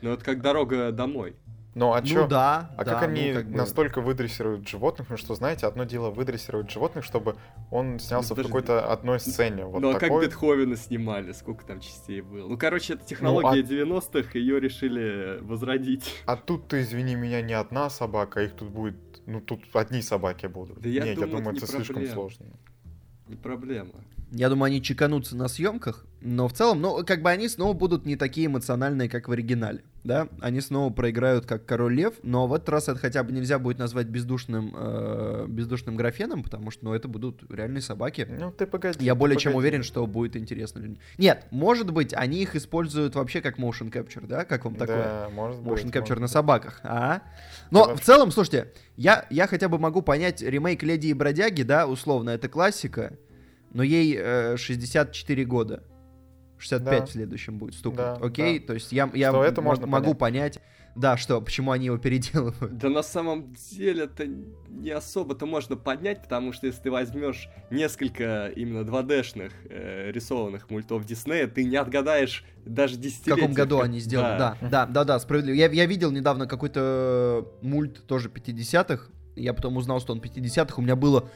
Ну, 0.02 0.12
это 0.12 0.24
как 0.24 0.42
дорога 0.42 0.92
домой. 0.92 1.36
Ну 1.78 1.94
а 1.94 2.02
Ну 2.02 2.08
чё? 2.08 2.28
да. 2.28 2.72
А 2.76 2.84
да, 2.84 2.94
как 2.96 3.04
они 3.04 3.30
ну, 3.30 3.34
как 3.36 3.50
бы- 3.50 3.56
настолько 3.58 4.02
выдрессируют 4.02 4.68
животных? 4.68 5.08
Потому 5.08 5.18
что, 5.20 5.36
знаете, 5.36 5.68
одно 5.68 5.84
дело 5.84 6.10
выдрессировать 6.10 6.72
животных, 6.72 7.04
чтобы 7.06 7.36
он 7.70 8.00
снялся 8.00 8.30
в 8.34 8.38
подожди. 8.38 8.48
какой-то 8.52 8.92
одной 8.92 9.20
сцене. 9.20 9.66
Вот 9.66 9.80
ну 9.80 9.90
а 9.90 9.94
как 9.94 10.02
такой. 10.02 10.26
Бетховена 10.26 10.76
снимали, 10.76 11.34
сколько 11.34 11.64
там 11.66 11.80
частей 11.80 12.22
было? 12.22 12.48
Ну, 12.50 12.58
короче, 12.58 12.94
это 12.96 13.06
технология 13.06 13.60
а- 13.60 13.64
90-х, 13.64 14.40
ее 14.40 14.60
решили 14.60 15.38
возродить. 15.42 16.12
А 16.26 16.36
тут 16.36 16.68
ты, 16.68 16.82
извини 16.82 17.14
меня, 17.14 17.44
не 17.44 17.54
одна 17.54 17.92
собака, 17.92 18.40
а 18.40 18.44
их 18.44 18.54
тут 18.54 18.70
будет... 18.70 18.96
Ну, 19.28 19.40
тут 19.40 19.62
одни 19.74 20.02
собаки 20.02 20.48
будут. 20.48 20.80
Да 20.82 20.90
я 20.90 21.04
Нет, 21.04 21.16
думаю, 21.16 21.30
я 21.32 21.38
думаю, 21.38 21.56
это 21.58 21.66
это 21.66 21.74
не 21.74 21.78
слишком 21.84 21.96
проблема. 21.98 22.14
сложно. 22.16 22.46
Не 23.28 23.36
проблема. 23.36 23.94
Я 24.32 24.50
думаю, 24.50 24.68
они 24.68 24.82
чеканутся 24.82 25.38
на 25.38 25.48
съемках, 25.48 26.06
но 26.20 26.48
в 26.50 26.54
целом, 26.54 26.82
ну, 26.82 27.06
как 27.06 27.22
бы 27.22 27.30
они 27.30 27.48
снова 27.48 27.74
будут 27.74 28.06
не 28.06 28.18
такие 28.18 28.48
эмоциональные, 28.48 29.08
как 29.08 29.30
в 29.30 29.32
оригинале, 29.32 29.84
да? 30.04 30.28
Они 30.42 30.60
снова 30.60 30.92
проиграют, 30.92 31.46
как 31.46 31.66
Король 31.66 31.96
Лев, 31.96 32.16
но 32.24 32.46
в 32.48 32.54
этот 32.54 32.68
раз 32.68 32.90
это 32.90 33.00
хотя 33.00 33.24
бы 33.24 33.32
нельзя 33.32 33.58
будет 33.58 33.78
назвать 33.78 34.08
бездушным, 34.08 34.74
э, 34.76 35.46
бездушным 35.48 35.96
графеном, 35.96 36.44
потому 36.44 36.72
что, 36.72 36.86
ну, 36.86 36.94
это 36.94 37.08
будут 37.08 37.50
реальные 37.50 37.82
собаки. 37.82 38.28
Ну, 38.30 38.52
ты 38.52 38.66
погоди. 38.68 39.06
Я 39.06 39.14
ты 39.14 39.20
более 39.20 39.38
чем 39.38 39.54
погоди. 39.54 39.68
уверен, 39.68 39.84
что 39.84 40.06
будет 40.08 40.36
интересно. 40.36 40.98
Нет, 41.18 41.46
может 41.52 41.92
быть, 41.94 42.14
они 42.14 42.42
их 42.42 42.56
используют 42.58 43.16
вообще 43.16 43.40
как 43.40 43.58
motion 43.58 43.90
capture, 43.92 44.28
да? 44.28 44.44
Как 44.44 44.66
вам 44.66 44.76
такое? 44.76 45.04
Да, 45.04 45.30
может 45.34 45.62
быть. 45.62 45.84
Motion 45.84 45.92
capture 45.92 46.00
может 46.00 46.18
на 46.18 46.22
быть. 46.24 46.32
собаках, 46.32 46.82
а? 46.84 47.22
Но 47.72 47.84
Давай. 47.84 47.96
в 47.96 48.02
целом, 48.02 48.32
слушайте, 48.32 48.74
я, 48.98 49.26
я 49.30 49.48
хотя 49.48 49.70
бы 49.70 49.80
могу 49.80 50.02
понять 50.02 50.42
ремейк 50.42 50.84
Леди 50.84 51.08
и 51.08 51.14
Бродяги, 51.14 51.62
да, 51.62 51.88
условно, 51.88 52.32
это 52.32 52.50
классика, 52.50 53.14
но 53.78 53.84
ей 53.84 54.18
э, 54.18 54.58
64 54.58 55.46
года. 55.46 55.84
65 56.58 57.00
Да. 57.00 57.06
в 57.06 57.10
следующем 57.12 57.60
будет 57.60 57.76
стукнуть. 57.76 57.98
Да, 58.00 58.14
Окей, 58.16 58.58
да. 58.58 58.66
то 58.66 58.74
есть 58.74 58.92
я, 58.92 59.08
я 59.14 59.30
Что 59.30 59.44
это 59.44 59.62
мо- 59.62 59.68
можно 59.70 59.86
могу 59.86 60.16
понять. 60.16 60.60
Да, 60.96 61.16
что, 61.16 61.40
почему 61.40 61.70
они 61.74 61.86
его 61.86 62.00
переделывают. 62.00 62.76
Да 62.80 62.90
на 62.90 63.04
самом 63.04 63.54
деле 63.54 64.06
это 64.06 64.26
не 64.68 64.90
особо-то 64.90 65.46
можно 65.46 65.76
поднять, 65.76 66.24
потому 66.24 66.54
что 66.54 66.66
если 66.66 66.82
ты 66.82 66.90
возьмешь 66.90 67.50
несколько 67.70 68.48
именно 68.56 68.80
2D-шных 68.84 69.52
э, 69.70 70.12
рисованных 70.12 70.72
мультов 70.72 71.06
Диснея, 71.06 71.46
ты 71.48 71.66
не 71.66 71.76
отгадаешь 71.76 72.44
даже 72.66 72.96
В 72.96 73.00
десятилетия. 73.02 73.42
каком 73.42 73.54
году 73.54 73.80
они 73.82 74.00
сделаны, 74.00 74.40
да. 74.40 74.58
Да, 74.60 74.88
да, 74.88 75.04
да, 75.04 75.20
справедливо. 75.20 75.54
Я, 75.56 75.68
я 75.70 75.86
видел 75.86 76.10
недавно 76.10 76.48
какой-то 76.48 77.48
мульт 77.62 78.08
тоже 78.08 78.30
50-х, 78.30 79.12
я 79.36 79.54
потом 79.54 79.78
узнал, 79.78 80.00
что 80.00 80.14
он 80.14 80.20
50-х, 80.20 80.74
у 80.80 80.82
меня 80.82 80.96
было 80.96 81.30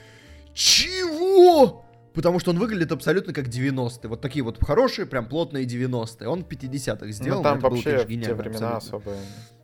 ЧЕГО? 0.55 1.85
Потому 2.13 2.39
что 2.39 2.51
он 2.51 2.59
выглядит 2.59 2.91
абсолютно 2.91 3.33
как 3.33 3.47
90-е. 3.47 4.09
Вот 4.09 4.21
такие 4.21 4.43
вот 4.43 4.63
хорошие, 4.63 5.05
прям 5.05 5.27
плотные 5.27 5.65
90-е. 5.65 6.27
Он 6.27 6.43
в 6.43 6.47
50-х 6.47 7.11
сделал. 7.11 7.37
Ну, 7.39 7.43
там 7.43 7.57
это 7.59 7.67
было, 7.67 7.75
вообще 7.75 8.05
конечно, 8.05 8.21
в 8.21 8.25
те 8.25 8.33
времена 8.33 8.75
абсолютно. 8.75 8.77
особо 8.77 9.11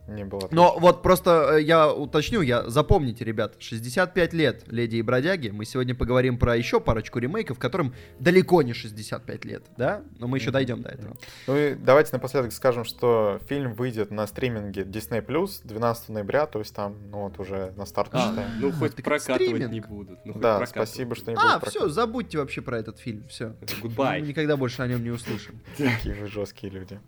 не 0.08 0.24
было. 0.24 0.48
Но 0.50 0.76
вот 0.78 1.02
просто 1.02 1.56
э, 1.58 1.62
я 1.62 1.92
уточню, 1.92 2.40
я 2.40 2.68
запомните, 2.68 3.24
ребят, 3.24 3.56
65 3.58 4.32
лет 4.32 4.62
Леди 4.66 4.96
и 4.96 5.02
Бродяги. 5.02 5.48
Мы 5.50 5.64
сегодня 5.64 5.94
поговорим 5.94 6.38
про 6.38 6.56
еще 6.56 6.80
парочку 6.80 7.18
ремейков, 7.18 7.58
которым 7.58 7.94
далеко 8.18 8.62
не 8.62 8.72
65 8.72 9.44
лет, 9.44 9.64
да? 9.76 10.02
Но 10.18 10.26
мы 10.26 10.38
еще 10.38 10.50
дойдем 10.50 10.82
до 10.82 10.90
этого. 10.90 11.16
Ну 11.46 11.56
и 11.56 11.74
давайте 11.74 12.10
напоследок 12.12 12.52
скажем, 12.52 12.84
что 12.84 13.40
фильм 13.48 13.74
выйдет 13.74 14.10
на 14.10 14.26
стриминге 14.26 14.82
Disney 14.82 15.24
Plus 15.24 15.60
12 15.64 16.08
ноября, 16.10 16.46
то 16.46 16.58
есть 16.58 16.74
там, 16.74 16.96
ну 17.10 17.22
вот 17.22 17.38
уже 17.38 17.72
на 17.76 17.86
старт 17.86 18.10
А, 18.12 18.28
считаем. 18.30 18.50
ну 18.60 18.72
хоть 18.72 18.94
так 18.96 19.04
прокатывать 19.04 19.42
стриминг. 19.42 19.72
не 19.72 19.80
будут. 19.80 20.18
Ну, 20.24 20.34
Да, 20.34 20.64
спасибо, 20.66 21.14
что 21.14 21.30
не 21.30 21.36
будут. 21.36 21.62
А, 21.62 21.70
все, 21.70 21.88
забудьте 21.88 22.38
вообще 22.38 22.62
про 22.62 22.78
этот 22.78 22.98
фильм, 22.98 23.26
все. 23.28 23.54
Goodbye. 23.82 24.20
никогда 24.20 24.56
больше 24.56 24.82
о 24.82 24.86
нем 24.86 25.02
не 25.02 25.10
услышим. 25.10 25.60
Какие 25.76 26.14
вы 26.14 26.26
жесткие 26.28 26.72
люди. 26.72 27.00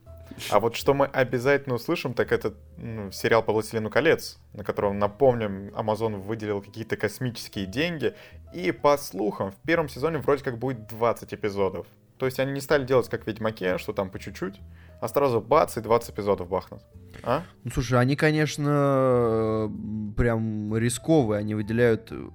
А 0.50 0.60
вот 0.60 0.76
что 0.76 0.94
мы 0.94 1.06
обязательно 1.06 1.74
услышим, 1.74 2.14
так 2.14 2.32
это 2.32 2.54
ну, 2.76 3.10
сериал 3.12 3.42
по 3.42 3.52
«Властелину 3.52 3.90
колец», 3.90 4.38
на 4.52 4.64
котором, 4.64 4.98
напомним, 4.98 5.68
Amazon 5.70 6.16
выделил 6.16 6.62
какие-то 6.62 6.96
космические 6.96 7.66
деньги. 7.66 8.14
И 8.54 8.72
по 8.72 8.96
слухам, 8.96 9.52
в 9.52 9.56
первом 9.56 9.88
сезоне 9.88 10.18
вроде 10.18 10.44
как 10.44 10.58
будет 10.58 10.86
20 10.86 11.34
эпизодов. 11.34 11.86
То 12.18 12.26
есть 12.26 12.38
они 12.38 12.52
не 12.52 12.60
стали 12.60 12.84
делать 12.84 13.08
как 13.08 13.24
в 13.24 13.26
«Ведьмаке», 13.26 13.78
что 13.78 13.92
там 13.92 14.10
по 14.10 14.18
чуть-чуть, 14.18 14.60
а 15.00 15.08
сразу 15.08 15.40
бац 15.40 15.76
и 15.76 15.80
20 15.80 16.10
эпизодов 16.10 16.48
бахнут. 16.48 16.82
А? 17.22 17.42
Ну, 17.64 17.70
слушай, 17.70 17.98
они, 17.98 18.14
конечно, 18.16 19.68
э, 19.68 19.68
прям 20.16 20.76
рисковые. 20.76 21.38
Они 21.38 21.54
выделяют 21.54 22.12
э, 22.12 22.28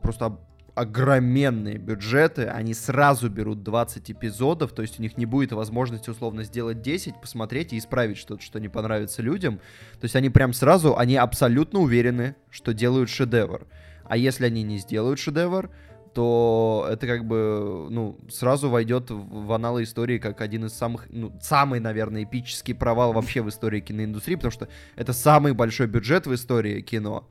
просто 0.00 0.38
огроменные 0.76 1.78
бюджеты. 1.78 2.44
Они 2.44 2.74
сразу 2.74 3.30
берут 3.30 3.62
20 3.62 4.10
эпизодов, 4.10 4.72
то 4.72 4.82
есть 4.82 4.98
у 4.98 5.02
них 5.02 5.16
не 5.16 5.24
будет 5.24 5.52
возможности 5.52 6.10
условно 6.10 6.44
сделать 6.44 6.82
10, 6.82 7.18
посмотреть 7.20 7.72
и 7.72 7.78
исправить 7.78 8.18
что-то, 8.18 8.42
что 8.42 8.60
не 8.60 8.68
понравится 8.68 9.22
людям. 9.22 9.56
То 9.94 10.04
есть 10.04 10.14
они 10.16 10.28
прям 10.28 10.52
сразу, 10.52 10.96
они 10.96 11.16
абсолютно 11.16 11.80
уверены, 11.80 12.36
что 12.50 12.74
делают 12.74 13.08
шедевр. 13.08 13.66
А 14.04 14.18
если 14.18 14.44
они 14.44 14.62
не 14.62 14.76
сделают 14.76 15.18
шедевр, 15.18 15.70
то 16.12 16.86
это 16.90 17.06
как 17.06 17.24
бы, 17.24 17.88
ну, 17.90 18.18
сразу 18.30 18.68
войдет 18.68 19.06
в 19.10 19.52
аналы 19.52 19.82
истории 19.82 20.18
как 20.18 20.42
один 20.42 20.66
из 20.66 20.74
самых, 20.74 21.06
ну, 21.08 21.32
самый, 21.40 21.80
наверное, 21.80 22.24
эпический 22.24 22.74
провал 22.74 23.14
вообще 23.14 23.40
в 23.40 23.48
истории 23.48 23.80
киноиндустрии, 23.80 24.34
потому 24.34 24.52
что 24.52 24.68
это 24.94 25.14
самый 25.14 25.54
большой 25.54 25.86
бюджет 25.86 26.26
в 26.26 26.34
истории 26.34 26.82
кино, 26.82 27.28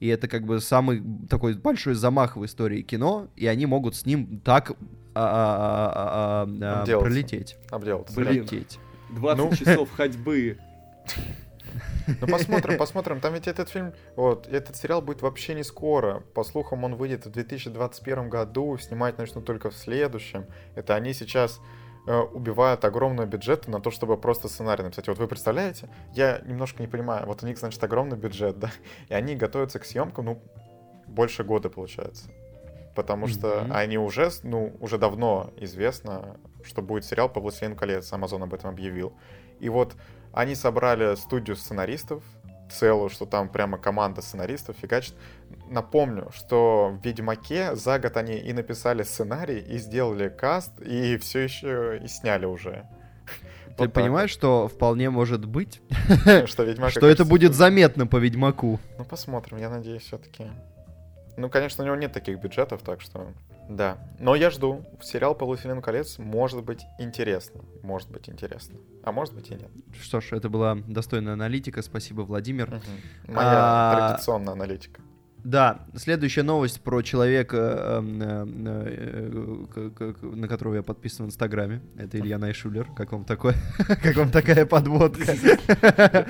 и 0.00 0.08
это 0.08 0.28
как 0.28 0.44
бы 0.44 0.60
самый 0.60 1.02
такой 1.28 1.54
большой 1.54 1.94
замах 1.94 2.36
в 2.36 2.44
истории 2.44 2.82
кино, 2.82 3.28
и 3.36 3.46
они 3.46 3.66
могут 3.66 3.96
с 3.96 4.06
ним 4.06 4.40
так 4.40 4.72
а, 5.14 6.44
а, 6.44 6.46
а, 6.48 6.80
Обделаться. 6.82 6.98
пролететь. 6.98 7.56
Обделаться. 7.70 8.14
Пролететь. 8.14 8.78
20 9.10 9.38
Ну. 9.38 9.56
часов 9.56 9.90
ходьбы. 9.92 10.58
Ну 12.20 12.26
посмотрим, 12.26 12.78
посмотрим. 12.78 13.20
Там 13.20 13.34
ведь 13.34 13.48
этот 13.48 13.68
фильм, 13.68 13.92
вот, 14.14 14.46
этот 14.46 14.76
сериал 14.76 15.02
будет 15.02 15.22
вообще 15.22 15.54
не 15.54 15.64
скоро. 15.64 16.20
По 16.34 16.44
слухам, 16.44 16.84
он 16.84 16.94
выйдет 16.94 17.26
в 17.26 17.30
2021 17.30 18.28
году, 18.28 18.78
снимать 18.78 19.18
начнут 19.18 19.44
только 19.44 19.70
в 19.70 19.74
следующем. 19.74 20.46
Это 20.74 20.94
они 20.94 21.12
сейчас 21.14 21.60
убивают 22.06 22.84
огромные 22.84 23.26
бюджеты 23.26 23.70
на 23.70 23.80
то, 23.80 23.90
чтобы 23.90 24.16
просто 24.16 24.48
сценарий 24.48 24.84
написать. 24.84 25.08
Вот 25.08 25.18
вы 25.18 25.26
представляете? 25.26 25.88
Я 26.12 26.40
немножко 26.44 26.82
не 26.82 26.88
понимаю. 26.88 27.26
Вот 27.26 27.42
у 27.42 27.46
них, 27.46 27.58
значит, 27.58 27.82
огромный 27.82 28.16
бюджет, 28.16 28.58
да? 28.60 28.70
И 29.08 29.14
они 29.14 29.34
готовятся 29.34 29.78
к 29.78 29.84
съемкам, 29.84 30.24
ну, 30.26 30.42
больше 31.06 31.44
года, 31.44 31.68
получается. 31.68 32.30
Потому 32.94 33.26
что 33.26 33.62
Мгм. 33.62 33.72
они 33.74 33.98
уже, 33.98 34.30
ну, 34.42 34.74
уже 34.80 34.98
давно 34.98 35.50
известно, 35.58 36.36
что 36.64 36.80
будет 36.80 37.04
сериал 37.04 37.28
по 37.28 37.40
«Властелину 37.40 37.76
колец». 37.76 38.12
Амазон 38.12 38.42
об 38.42 38.54
этом 38.54 38.70
объявил. 38.70 39.12
И 39.60 39.68
вот 39.68 39.94
они 40.32 40.54
собрали 40.54 41.14
студию 41.16 41.56
сценаристов, 41.56 42.22
целую, 42.70 43.08
что 43.08 43.26
там 43.26 43.48
прямо 43.48 43.78
команда 43.78 44.22
сценаристов 44.22 44.76
фигачит. 44.76 45.14
Напомню, 45.68 46.30
что 46.34 46.90
в 46.92 47.04
«Ведьмаке» 47.04 47.74
за 47.74 47.98
год 47.98 48.16
они 48.16 48.38
и 48.38 48.52
написали 48.52 49.02
сценарий, 49.02 49.58
и 49.58 49.78
сделали 49.78 50.28
каст, 50.28 50.80
и 50.80 51.16
все 51.18 51.40
еще 51.40 52.00
и 52.02 52.08
сняли 52.08 52.46
уже. 52.46 52.88
Ты 53.76 53.82
Вот 53.82 53.92
так 53.92 53.92
понимаешь, 53.92 54.30
что 54.30 54.68
вполне 54.68 55.10
может 55.10 55.44
быть. 55.44 55.82
Что 56.46 56.62
«Ведьмак» 56.62 56.90
что 56.90 57.06
это 57.06 57.24
будет 57.24 57.54
заметно 57.54 58.06
по 58.06 58.16
Ведьмаку. 58.16 58.80
Ну, 58.96 59.04
посмотрим, 59.04 59.58
я 59.58 59.68
надеюсь, 59.68 60.02
все-таки. 60.02 60.46
Ну, 61.36 61.50
конечно, 61.50 61.84
у 61.84 61.86
него 61.86 61.96
нет 61.96 62.12
таких 62.12 62.40
бюджетов, 62.40 62.80
так 62.82 63.02
что... 63.02 63.32
Да. 63.68 63.98
Но 64.20 64.34
я 64.34 64.50
жду. 64.50 64.84
Сериал 65.02 65.34
по 65.34 65.44
«Властелину 65.46 65.82
колец» 65.82 66.18
может 66.18 66.62
быть 66.64 66.84
интересно. 66.98 67.62
Может 67.82 68.10
быть 68.10 68.28
интересно. 68.28 68.78
А 69.02 69.12
может 69.12 69.34
быть 69.34 69.50
и 69.50 69.54
нет. 69.54 69.68
Что 70.00 70.20
ж, 70.20 70.32
это 70.32 70.48
была 70.48 70.76
достойная 70.86 71.32
аналитика. 71.34 71.82
Спасибо, 71.82 72.22
Владимир. 72.22 72.68
Мгм. 72.68 73.34
Моя 73.34 73.50
А, 73.54 74.08
традиционная 74.10 74.52
аналитика. 74.54 75.00
Да, 75.44 75.86
следующая 75.94 76.42
новость 76.42 76.80
про 76.80 77.02
человека, 77.02 77.56
эм, 77.98 78.20
э, 78.20 79.66
э, 79.76 79.90
к- 79.94 80.22
на 80.22 80.48
которого 80.48 80.74
я 80.74 80.82
подписан 80.82 81.26
в 81.26 81.28
Инстаграме. 81.28 81.82
Это 81.96 82.18
Илья 82.18 82.38
Найшулер. 82.38 82.88
Как 82.96 83.12
вам 83.12 83.24
такое? 83.24 83.54
Как 84.02 84.16
вам 84.16 84.30
такая 84.32 84.66
подводка? 84.66 85.24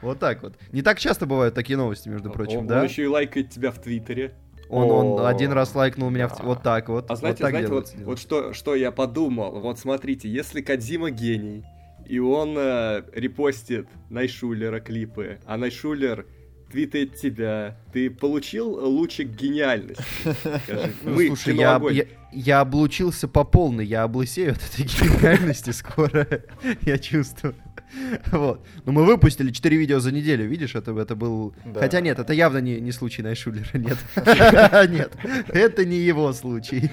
Вот 0.00 0.18
так 0.18 0.42
вот. 0.42 0.54
Не 0.70 0.82
так 0.82 0.98
часто 0.98 1.24
бывают 1.24 1.54
такие 1.54 1.78
новости, 1.78 2.10
между 2.10 2.30
прочим, 2.30 2.66
да? 2.66 2.80
он 2.80 2.84
еще 2.84 3.04
и 3.04 3.06
лайкает 3.06 3.48
тебя 3.50 3.70
в 3.70 3.80
Твиттере. 3.80 4.34
Он, 4.68 4.90
он 4.90 5.26
один 5.26 5.52
раз 5.52 5.74
лайкнул 5.74 6.10
меня 6.10 6.28
вот 6.42 6.62
так 6.62 6.88
вот. 6.88 7.10
А 7.10 7.16
знаете, 7.16 7.46
знаете, 7.48 7.68
вот, 7.68 7.94
вот 8.04 8.18
что, 8.18 8.52
что 8.52 8.74
я 8.74 8.90
подумал? 8.90 9.60
Вот 9.60 9.78
смотрите, 9.78 10.28
если 10.28 10.60
Кадзима 10.62 11.10
гений, 11.10 11.64
и 12.06 12.18
он 12.18 12.54
э, 12.56 13.02
репостит 13.14 13.88
Найшулера 14.10 14.80
клипы, 14.80 15.38
а 15.46 15.56
Найшулер 15.56 16.26
твитает 16.70 17.14
тебя, 17.14 17.76
ты 17.92 18.10
получил 18.10 18.68
лучик 18.68 19.28
гениальности? 19.28 20.02
Скажи. 20.20 20.92
Ну, 21.02 21.14
Мы, 21.14 21.26
слушай, 21.28 21.56
я, 21.56 21.80
я 22.32 22.60
облучился 22.60 23.28
по 23.28 23.44
полной, 23.44 23.86
я 23.86 24.02
облысею 24.02 24.52
от 24.52 24.58
этой 24.58 24.84
гениальности 25.00 25.70
скоро, 25.70 26.26
я 26.82 26.98
чувствую. 26.98 27.54
Вот. 28.32 28.64
Но 28.84 28.92
мы 28.92 29.04
выпустили 29.04 29.50
4 29.50 29.76
видео 29.76 30.00
за 30.00 30.12
неделю, 30.12 30.46
видишь, 30.46 30.74
это, 30.74 30.92
это 30.98 31.14
был... 31.14 31.54
Да. 31.64 31.80
Хотя 31.80 32.00
нет, 32.00 32.18
это 32.18 32.32
явно 32.32 32.58
не, 32.58 32.80
не 32.80 32.92
случай 32.92 33.22
Найшулера, 33.22 33.66
нет. 33.74 33.98
Нет, 34.94 35.12
это 35.48 35.84
не 35.84 35.96
его 35.96 36.32
случай. 36.32 36.90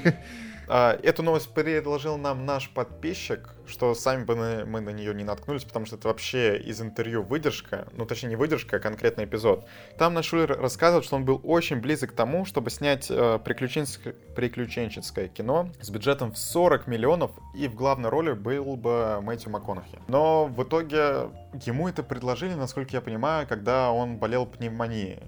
А, 0.73 0.97
эту 1.03 1.21
новость 1.21 1.53
предложил 1.53 2.17
нам 2.17 2.45
наш 2.45 2.69
подписчик, 2.69 3.49
что 3.67 3.93
сами 3.93 4.23
бы 4.23 4.63
мы 4.65 4.79
на 4.79 4.91
нее 4.91 5.13
не 5.13 5.25
наткнулись, 5.25 5.65
потому 5.65 5.85
что 5.85 5.97
это 5.97 6.07
вообще 6.07 6.57
из 6.57 6.79
интервью 6.79 7.23
выдержка, 7.23 7.89
ну 7.91 8.05
точнее 8.05 8.29
не 8.29 8.35
выдержка, 8.37 8.77
а 8.77 8.79
конкретный 8.79 9.25
эпизод. 9.25 9.67
Там 9.97 10.13
наш 10.13 10.27
Шулер 10.27 10.57
рассказывает, 10.57 11.03
что 11.03 11.17
он 11.17 11.25
был 11.25 11.41
очень 11.43 11.81
близок 11.81 12.11
к 12.11 12.15
тому, 12.15 12.45
чтобы 12.45 12.69
снять 12.69 13.07
э, 13.09 13.37
приключенческое, 13.43 14.13
приключенческое 14.33 15.27
кино 15.27 15.69
с 15.81 15.89
бюджетом 15.89 16.31
в 16.31 16.37
40 16.37 16.87
миллионов, 16.87 17.31
и 17.53 17.67
в 17.67 17.75
главной 17.75 18.09
роли 18.09 18.31
был 18.31 18.77
бы 18.77 19.19
Мэтью 19.21 19.51
МакКонахи. 19.51 19.99
Но 20.07 20.45
в 20.45 20.63
итоге 20.63 21.31
ему 21.65 21.89
это 21.89 22.01
предложили, 22.01 22.53
насколько 22.53 22.91
я 22.93 23.01
понимаю, 23.01 23.45
когда 23.45 23.91
он 23.91 24.19
болел 24.19 24.45
пневмонией. 24.45 25.19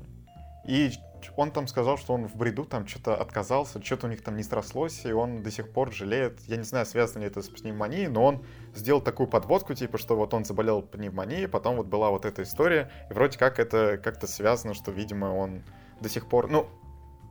И 0.65 0.93
он 1.35 1.51
там 1.51 1.67
сказал, 1.67 1.97
что 1.97 2.13
он 2.13 2.27
в 2.27 2.35
бреду 2.35 2.65
там 2.65 2.87
что-то 2.87 3.15
отказался, 3.15 3.83
что-то 3.83 4.07
у 4.07 4.09
них 4.09 4.23
там 4.23 4.35
не 4.35 4.43
срослось, 4.43 5.05
и 5.05 5.11
он 5.11 5.43
до 5.43 5.51
сих 5.51 5.71
пор 5.71 5.91
жалеет. 5.91 6.39
Я 6.47 6.57
не 6.57 6.63
знаю, 6.63 6.85
связано 6.85 7.21
ли 7.21 7.27
это 7.27 7.41
с 7.41 7.49
пневмонией, 7.49 8.07
но 8.07 8.23
он 8.23 8.45
сделал 8.75 9.01
такую 9.01 9.27
подводку, 9.27 9.73
типа, 9.73 9.97
что 9.97 10.15
вот 10.15 10.33
он 10.33 10.45
заболел 10.45 10.81
пневмонией, 10.81 11.47
потом 11.47 11.77
вот 11.77 11.87
была 11.87 12.09
вот 12.09 12.25
эта 12.25 12.43
история, 12.43 12.91
и 13.09 13.13
вроде 13.13 13.37
как 13.37 13.59
это 13.59 13.97
как-то 13.97 14.27
связано, 14.27 14.73
что, 14.73 14.91
видимо, 14.91 15.27
он 15.27 15.63
до 15.99 16.09
сих 16.09 16.27
пор, 16.27 16.49
ну, 16.49 16.67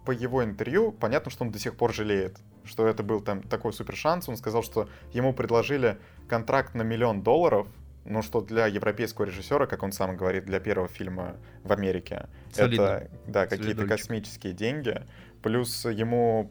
по 0.04 0.11
его 0.11 0.42
интервью 0.44 0.92
понятно, 0.92 1.30
что 1.30 1.44
он 1.44 1.50
до 1.50 1.58
сих 1.58 1.76
пор 1.76 1.92
жалеет, 1.92 2.38
что 2.64 2.87
это 2.87 3.02
был 3.02 3.20
там 3.20 3.42
такой 3.42 3.72
супер 3.72 3.96
шанс. 3.96 4.28
Он 4.28 4.37
сказал, 4.37 4.62
что 4.62 4.88
ему 5.12 5.32
предложили 5.32 5.99
контракт 6.28 6.75
на 6.75 6.82
миллион 6.82 7.22
долларов, 7.22 7.68
ну, 8.04 8.23
что 8.23 8.40
для 8.40 8.66
европейского 8.66 9.26
режиссера, 9.26 9.66
как 9.66 9.82
он 9.82 9.92
сам 9.92 10.16
говорит, 10.16 10.44
для 10.44 10.61
первого 10.61 10.88
фильма 10.88 11.37
в 11.62 11.73
Америке, 11.73 12.28
Солидно. 12.52 12.82
это, 12.82 13.11
да, 13.26 13.47
какие-то 13.47 13.87
космические 13.87 14.52
деньги. 14.52 15.02
Плюс 15.42 15.85
ему 15.85 16.50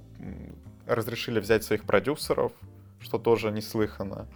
разрешили 0.88 1.40
взять 1.40 1.64
своих 1.64 1.84
продюсеров, 1.84 2.52
что 3.00 3.18
тоже 3.18 3.52
неслыханно. 3.52 4.28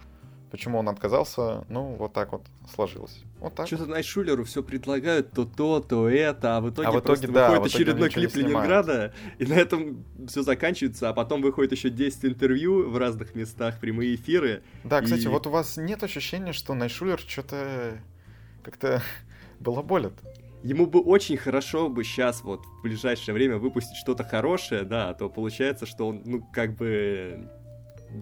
Почему 0.56 0.78
он 0.78 0.88
отказался? 0.88 1.66
Ну, 1.68 1.96
вот 1.98 2.14
так 2.14 2.32
вот 2.32 2.46
сложилось. 2.74 3.22
Вот 3.40 3.54
так. 3.54 3.66
Что-то 3.66 3.84
Найшулеру 3.84 4.44
все 4.44 4.62
предлагают 4.62 5.30
то 5.32 5.44
то, 5.44 5.80
то 5.80 6.08
это, 6.08 6.56
а 6.56 6.60
в 6.62 6.70
итоге, 6.70 6.88
а 6.88 6.92
в 6.92 6.94
итоге 6.94 7.06
просто 7.06 7.28
да, 7.28 7.50
выходит 7.50 7.74
очередной 7.74 8.08
клип 8.08 8.34
Ленинграда, 8.34 9.12
и 9.38 9.44
на 9.44 9.52
этом 9.52 10.02
все 10.26 10.40
заканчивается, 10.40 11.10
а 11.10 11.12
потом 11.12 11.42
выходит 11.42 11.72
еще 11.72 11.90
10 11.90 12.24
интервью 12.24 12.88
в 12.88 12.96
разных 12.96 13.34
местах, 13.34 13.78
прямые 13.80 14.14
эфиры. 14.14 14.62
Да, 14.82 15.00
и... 15.00 15.04
кстати, 15.04 15.26
вот 15.26 15.46
у 15.46 15.50
вас 15.50 15.76
нет 15.76 16.02
ощущения, 16.02 16.54
что 16.54 16.72
Найшулер 16.72 17.18
что-то 17.18 17.98
как-то 18.62 19.02
балаболит? 19.60 20.14
Ему 20.62 20.86
бы 20.86 21.00
очень 21.00 21.36
хорошо 21.36 21.90
бы 21.90 22.02
сейчас 22.02 22.42
вот 22.42 22.64
в 22.64 22.82
ближайшее 22.82 23.34
время 23.34 23.58
выпустить 23.58 23.96
что-то 23.98 24.24
хорошее, 24.24 24.84
да, 24.84 25.10
а 25.10 25.14
то 25.14 25.28
получается, 25.28 25.84
что 25.84 26.08
он, 26.08 26.22
ну, 26.24 26.42
как 26.50 26.76
бы 26.76 27.46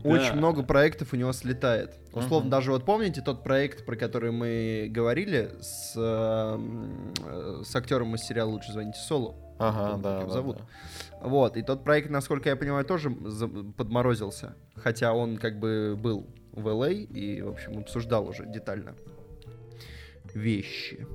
очень 0.03 0.35
много 0.35 0.63
проектов 0.63 1.13
у 1.13 1.17
него 1.17 1.33
слетает. 1.33 1.99
Условно, 2.13 2.49
uh-huh. 2.49 2.51
даже 2.51 2.71
вот 2.71 2.85
помните 2.85 3.21
тот 3.21 3.43
проект, 3.43 3.85
про 3.85 3.97
который 3.97 4.33
мы 4.33 4.89
говорили 4.91 5.51
с, 5.61 5.93
э, 5.97 7.63
с 7.65 7.77
актером 7.77 8.15
из 8.15 8.23
сериала 8.23 8.51
«Лучше 8.51 8.73
звоните 8.73 8.99
Солу». 8.99 9.37
Ага, 9.59 9.97
да, 9.99 10.23
да, 10.23 10.29
зовут. 10.29 10.59
Да. 10.59 11.29
Вот, 11.29 11.57
и 11.57 11.63
тот 11.63 11.85
проект, 11.85 12.11
насколько 12.11 12.49
я 12.49 12.57
понимаю, 12.57 12.85
тоже 12.85 13.11
подморозился. 13.11 14.57
Хотя 14.75 15.13
он 15.13 15.37
как 15.37 15.59
бы 15.59 15.97
был 15.97 16.27
в 16.53 16.67
LA 16.67 16.87
а 16.87 17.17
и, 17.17 17.43
в 17.43 17.51
общем, 17.51 17.79
обсуждал 17.79 18.29
уже 18.29 18.47
детально 18.47 18.95
вещи 20.35 21.07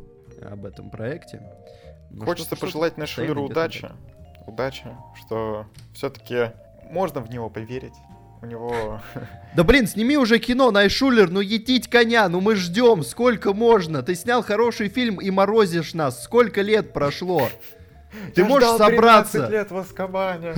об 0.41 0.65
этом 0.65 0.89
проекте. 0.89 1.41
Ну, 2.11 2.25
Хочется 2.25 2.55
пожелать 2.55 2.97
Нэшвиллеру 2.97 3.43
удачи. 3.43 3.89
Удачи, 4.47 4.87
что 5.15 5.67
все-таки 5.93 6.53
можно 6.89 7.21
в 7.21 7.29
него 7.29 7.49
поверить 7.49 7.93
у 8.41 8.45
него... 8.45 9.01
Да 9.55 9.63
блин, 9.63 9.87
сними 9.87 10.15
уже 10.15 10.37
кино, 10.37 10.69
Найшулер, 10.69 11.31
ну 11.31 11.41
етить 11.41 11.89
коня, 11.89 12.29
ну 12.29 12.39
мы 12.39 12.55
ждем, 12.55 13.03
сколько 13.03 13.53
можно? 13.53 14.03
Ты 14.03 14.13
снял 14.13 14.43
хороший 14.43 14.89
фильм 14.89 15.19
и 15.19 15.31
морозишь 15.31 15.95
нас, 15.95 16.23
сколько 16.23 16.61
лет 16.61 16.93
прошло? 16.93 17.49
Ты 18.35 18.41
Я 18.41 18.47
можешь 18.47 18.69
собраться... 18.69 19.47
лет 19.47 19.71
в 19.71 19.77
Аскабане. 19.77 20.53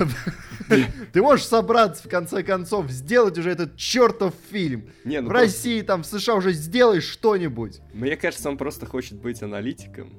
Ты 1.12 1.22
можешь 1.22 1.46
собраться, 1.46 2.06
в 2.06 2.10
конце 2.10 2.42
концов, 2.42 2.90
сделать 2.90 3.36
уже 3.38 3.50
этот 3.50 3.76
чертов 3.76 4.34
фильм. 4.50 4.90
Не, 5.04 5.20
ну 5.20 5.28
в 5.28 5.30
просто... 5.30 5.46
России, 5.46 5.80
там, 5.82 6.02
в 6.02 6.06
США 6.06 6.34
уже 6.34 6.52
сделай 6.52 7.00
что-нибудь. 7.00 7.80
Мне 7.92 8.16
кажется, 8.16 8.48
он 8.48 8.56
просто 8.56 8.86
хочет 8.86 9.18
быть 9.18 9.42
аналитиком. 9.42 10.12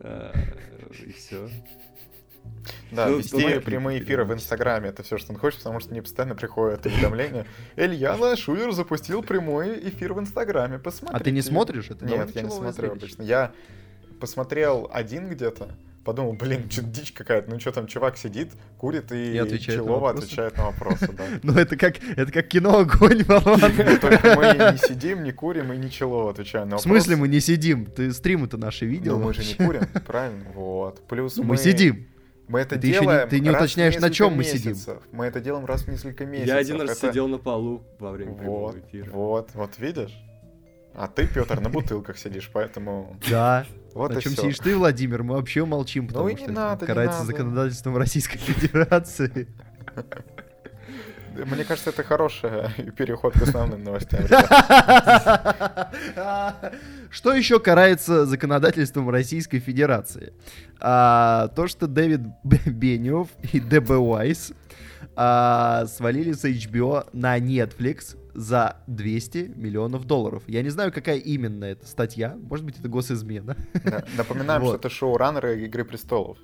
А, 0.00 0.32
и 1.04 1.12
все. 1.12 1.48
Да, 2.90 3.06
ну, 3.06 3.18
вести 3.18 3.58
прямые 3.60 4.02
эфиры 4.02 4.24
в 4.24 4.32
Инстаграме, 4.32 4.88
это 4.88 5.02
все, 5.02 5.18
что 5.18 5.32
он 5.32 5.38
хочет, 5.38 5.58
потому 5.58 5.80
что 5.80 5.90
мне 5.90 6.02
постоянно 6.02 6.34
приходят 6.34 6.84
уведомления. 6.86 7.46
Ильяна 7.76 8.36
Шулер 8.36 8.72
запустил 8.72 9.22
прямой 9.22 9.88
эфир 9.88 10.12
в 10.12 10.20
Инстаграме, 10.20 10.78
посмотри. 10.78 11.16
А 11.16 11.22
ты 11.22 11.30
не 11.30 11.42
смотришь? 11.42 11.90
Это 11.90 12.04
Нет, 12.04 12.34
я 12.34 12.42
не 12.42 12.50
смотрю 12.50 12.92
обычно. 12.92 13.22
Я 13.22 13.52
посмотрел 14.20 14.90
один 14.92 15.28
где-то, 15.28 15.74
подумал, 16.04 16.34
блин, 16.34 16.70
что 16.70 16.82
дичь 16.82 17.12
какая-то, 17.12 17.50
ну 17.50 17.58
что 17.58 17.72
там, 17.72 17.86
чувак 17.86 18.16
сидит, 18.16 18.52
курит 18.76 19.12
и, 19.12 19.34
и 19.34 19.38
отвечает 19.38 19.78
Челово 19.80 20.10
отвечает 20.10 20.56
на 20.56 20.66
вопросы, 20.66 21.10
да. 21.12 21.24
Ну 21.42 21.54
это 21.54 21.76
как, 21.76 21.96
это 22.16 22.30
как 22.30 22.48
кино 22.48 22.78
«Огонь, 22.80 23.22
Вован». 23.24 23.60
Только 24.00 24.36
мы 24.36 24.72
не 24.72 24.78
сидим, 24.78 25.24
не 25.24 25.32
курим 25.32 25.72
и 25.72 25.76
не 25.76 25.90
Челово 25.90 26.30
отвечаем 26.30 26.68
на 26.68 26.76
вопросы. 26.76 26.88
В 26.88 26.92
смысле 26.92 27.16
мы 27.16 27.28
не 27.28 27.40
сидим? 27.40 27.86
Ты 27.86 28.12
стримы-то 28.12 28.56
наши 28.56 28.86
видел? 28.86 29.18
Ну 29.18 29.26
мы 29.26 29.34
же 29.34 29.44
не 29.44 29.54
курим, 29.54 29.86
правильно, 30.06 30.44
вот. 30.54 31.06
Плюс 31.08 31.36
мы... 31.38 31.44
Мы 31.44 31.56
сидим. 31.56 32.06
Мы 32.50 32.58
это 32.58 32.74
ты 32.74 32.88
делаем. 32.88 33.26
Не, 33.26 33.30
ты 33.30 33.38
не 33.38 33.50
уточняешь, 33.50 33.96
на 33.98 34.10
чем 34.10 34.34
мы 34.34 34.42
сидим. 34.42 34.76
Мы 35.12 35.26
это 35.26 35.40
делаем 35.40 35.66
раз 35.66 35.82
в 35.82 35.88
несколько 35.88 36.26
месяцев. 36.26 36.48
Я 36.48 36.56
один 36.56 36.80
раз 36.80 36.98
это... 36.98 37.08
сидел 37.08 37.28
на 37.28 37.38
полу 37.38 37.84
во 38.00 38.10
время 38.10 38.32
вот, 38.32 38.76
эфира. 38.76 39.08
Вот, 39.12 39.50
вот 39.54 39.78
видишь? 39.78 40.20
А 40.92 41.06
ты, 41.06 41.28
Петр, 41.28 41.60
на 41.60 41.70
бутылках 41.70 42.18
сидишь, 42.18 42.50
поэтому... 42.52 43.16
Да. 43.30 43.64
Вот 43.94 44.12
на 44.12 44.20
чем 44.20 44.32
все. 44.32 44.42
сидишь 44.42 44.58
ты, 44.58 44.76
Владимир, 44.76 45.22
мы 45.22 45.36
вообще 45.36 45.64
молчим, 45.64 46.08
потому 46.08 46.28
ну, 46.28 46.36
что 46.36 46.44
это 46.44 46.52
надо, 46.52 46.86
карается 46.86 47.24
законодательством 47.24 47.96
Российской 47.96 48.38
Федерации. 48.38 49.46
Мне 51.34 51.64
кажется, 51.64 51.90
это 51.90 52.02
хороший 52.02 52.50
переход 52.96 53.34
к 53.34 53.42
основным 53.42 53.84
новостям. 53.84 54.26
Что 57.10 57.32
еще 57.32 57.60
карается 57.60 58.26
законодательством 58.26 59.10
Российской 59.10 59.58
Федерации? 59.58 60.32
А, 60.80 61.48
то, 61.48 61.66
что 61.66 61.86
Дэвид 61.86 62.20
Бенев 62.44 63.28
и 63.52 63.60
ДБ 63.60 63.90
Уайс 63.98 64.52
а, 65.16 65.86
свалили 65.86 66.32
с 66.32 66.44
HBO 66.44 67.06
на 67.12 67.38
Netflix 67.38 68.16
за 68.34 68.76
200 68.86 69.52
миллионов 69.56 70.04
долларов. 70.04 70.42
Я 70.46 70.62
не 70.62 70.70
знаю, 70.70 70.92
какая 70.92 71.16
именно 71.16 71.64
эта 71.64 71.86
статья. 71.86 72.36
Может 72.40 72.64
быть, 72.64 72.78
это 72.78 72.88
госизмена. 72.88 73.56
Напоминаем, 74.16 74.62
вот. 74.62 74.68
что 74.68 74.76
это 74.76 74.88
шоураннеры 74.88 75.64
«Игры 75.64 75.84
престолов». 75.84 76.38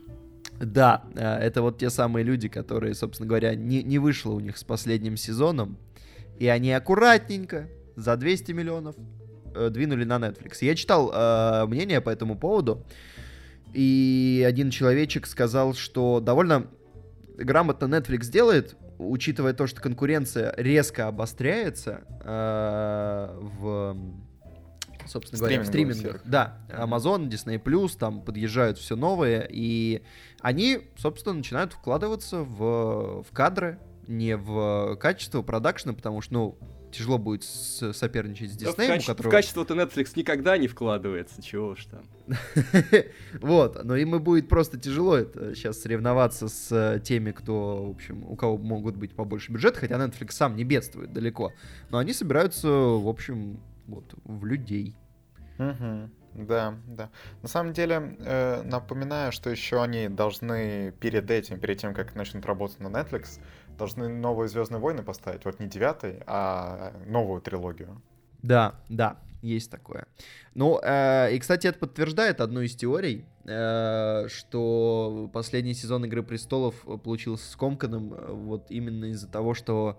Да, 0.61 1.05
э, 1.14 1.38
это 1.38 1.62
вот 1.62 1.79
те 1.79 1.90
самые 1.90 2.25
люди, 2.25 2.49
которые, 2.49 2.95
собственно 2.95 3.29
говоря, 3.29 3.55
не, 3.55 3.83
не 3.83 3.99
вышло 3.99 4.33
у 4.33 4.40
них 4.40 4.57
с 4.57 4.64
последним 4.64 5.16
сезоном. 5.16 5.79
И 6.38 6.49
они 6.49 6.73
аккуратненько 6.73 7.69
за 7.97 8.16
200 8.16 8.53
миллионов 8.53 8.97
э, 9.55 9.71
двинули 9.71 10.05
на 10.05 10.16
Netflix. 10.16 10.59
Я 10.61 10.75
читал 10.75 11.11
э, 11.12 11.66
мнение 11.66 12.01
по 12.01 12.11
этому 12.11 12.37
поводу. 12.37 12.85
И 13.73 14.45
один 14.47 14.71
человечек 14.71 15.27
сказал, 15.27 15.75
что 15.75 16.21
довольно 16.21 16.66
грамотно 17.37 17.87
Netflix 17.87 18.31
делает, 18.31 18.77
учитывая 18.99 19.53
то, 19.53 19.66
что 19.66 19.81
конкуренция 19.81 20.55
резко 20.57 21.09
обостряется 21.09 22.03
э, 22.23 23.38
в 23.59 23.97
собственно 25.07 25.38
говоря, 25.38 25.62
в 25.62 25.66
стримингах. 25.66 26.23
Да, 26.25 26.59
Amazon, 26.69 27.29
Disney+, 27.29 27.90
там 27.99 28.23
подъезжают 28.23 28.79
все 28.79 28.97
новые, 28.97 29.47
и 29.51 30.03
они, 30.40 30.81
собственно, 30.97 31.35
начинают 31.35 31.73
вкладываться 31.73 32.38
в, 32.38 33.23
в 33.23 33.33
кадры, 33.33 33.79
не 34.07 34.37
в 34.37 34.97
качество 34.97 35.42
продакшена, 35.42 35.95
потому 35.95 36.21
что, 36.21 36.35
ну, 36.35 36.59
тяжело 36.92 37.19
будет 37.19 37.45
с, 37.45 37.92
соперничать 37.92 38.53
с 38.53 38.57
Disney. 38.57 38.64
Да, 38.64 38.73
в, 38.73 38.77
каче- 38.79 39.07
которого... 39.07 39.31
в 39.31 39.35
качество-то 39.35 39.75
Netflix 39.75 40.12
никогда 40.16 40.57
не 40.57 40.69
вкладывается, 40.69 41.42
чего 41.42 41.69
уж 41.69 41.87
там. 41.87 42.05
вот, 43.40 43.85
но 43.85 43.97
им 43.97 44.14
и 44.16 44.19
будет 44.19 44.49
просто 44.49 44.79
тяжело 44.79 45.16
это 45.16 45.55
сейчас 45.55 45.81
соревноваться 45.81 46.49
с 46.49 46.73
э, 46.73 47.01
теми, 47.01 47.33
кто, 47.33 47.87
в 47.87 47.90
общем, 47.90 48.25
у 48.25 48.37
кого 48.37 48.57
могут 48.57 48.97
быть 48.97 49.14
побольше 49.14 49.53
бюджета, 49.53 49.81
хотя 49.81 49.97
Netflix 49.97 50.33
сам 50.33 50.57
не 50.57 50.64
бедствует 50.64 51.12
далеко. 51.12 51.53
Но 51.90 51.99
они 51.99 52.12
собираются, 52.12 52.69
в 52.69 53.09
общем, 53.09 53.61
вот, 53.87 54.14
в 54.25 54.44
людей. 54.44 54.96
Угу. 55.59 56.11
Да, 56.44 56.75
да. 56.87 57.11
На 57.42 57.49
самом 57.49 57.72
деле, 57.72 58.16
э, 58.20 58.62
напоминаю, 58.62 59.33
что 59.33 59.49
еще 59.49 59.83
они 59.83 60.09
должны 60.09 60.92
перед 61.01 61.31
этим, 61.31 61.59
перед 61.59 61.79
тем, 61.79 61.94
как 61.94 62.14
начнут 62.14 62.44
работать 62.44 62.81
на 62.81 62.88
Netflix, 62.88 63.40
должны 63.79 64.09
новые 64.09 64.49
Звездные 64.49 64.81
войны 64.81 65.03
поставить. 65.03 65.44
Вот 65.44 65.61
не 65.61 65.66
девятый, 65.66 66.22
а 66.27 66.92
новую 67.07 67.40
трилогию. 67.40 68.03
Да, 68.42 68.75
да, 68.88 69.16
есть 69.42 69.70
такое. 69.70 70.07
Ну, 70.55 70.79
э, 70.83 71.35
и, 71.35 71.38
кстати, 71.38 71.66
это 71.66 71.79
подтверждает 71.79 72.40
одну 72.40 72.61
из 72.61 72.75
теорий, 72.75 73.25
э, 73.44 74.27
что 74.29 75.31
последний 75.33 75.75
сезон 75.75 76.05
Игры 76.05 76.22
престолов 76.22 76.75
получился 77.03 77.51
скомканным 77.51 78.12
э, 78.12 78.33
вот 78.33 78.70
именно 78.70 79.07
из-за 79.07 79.29
того, 79.29 79.55
что 79.55 79.99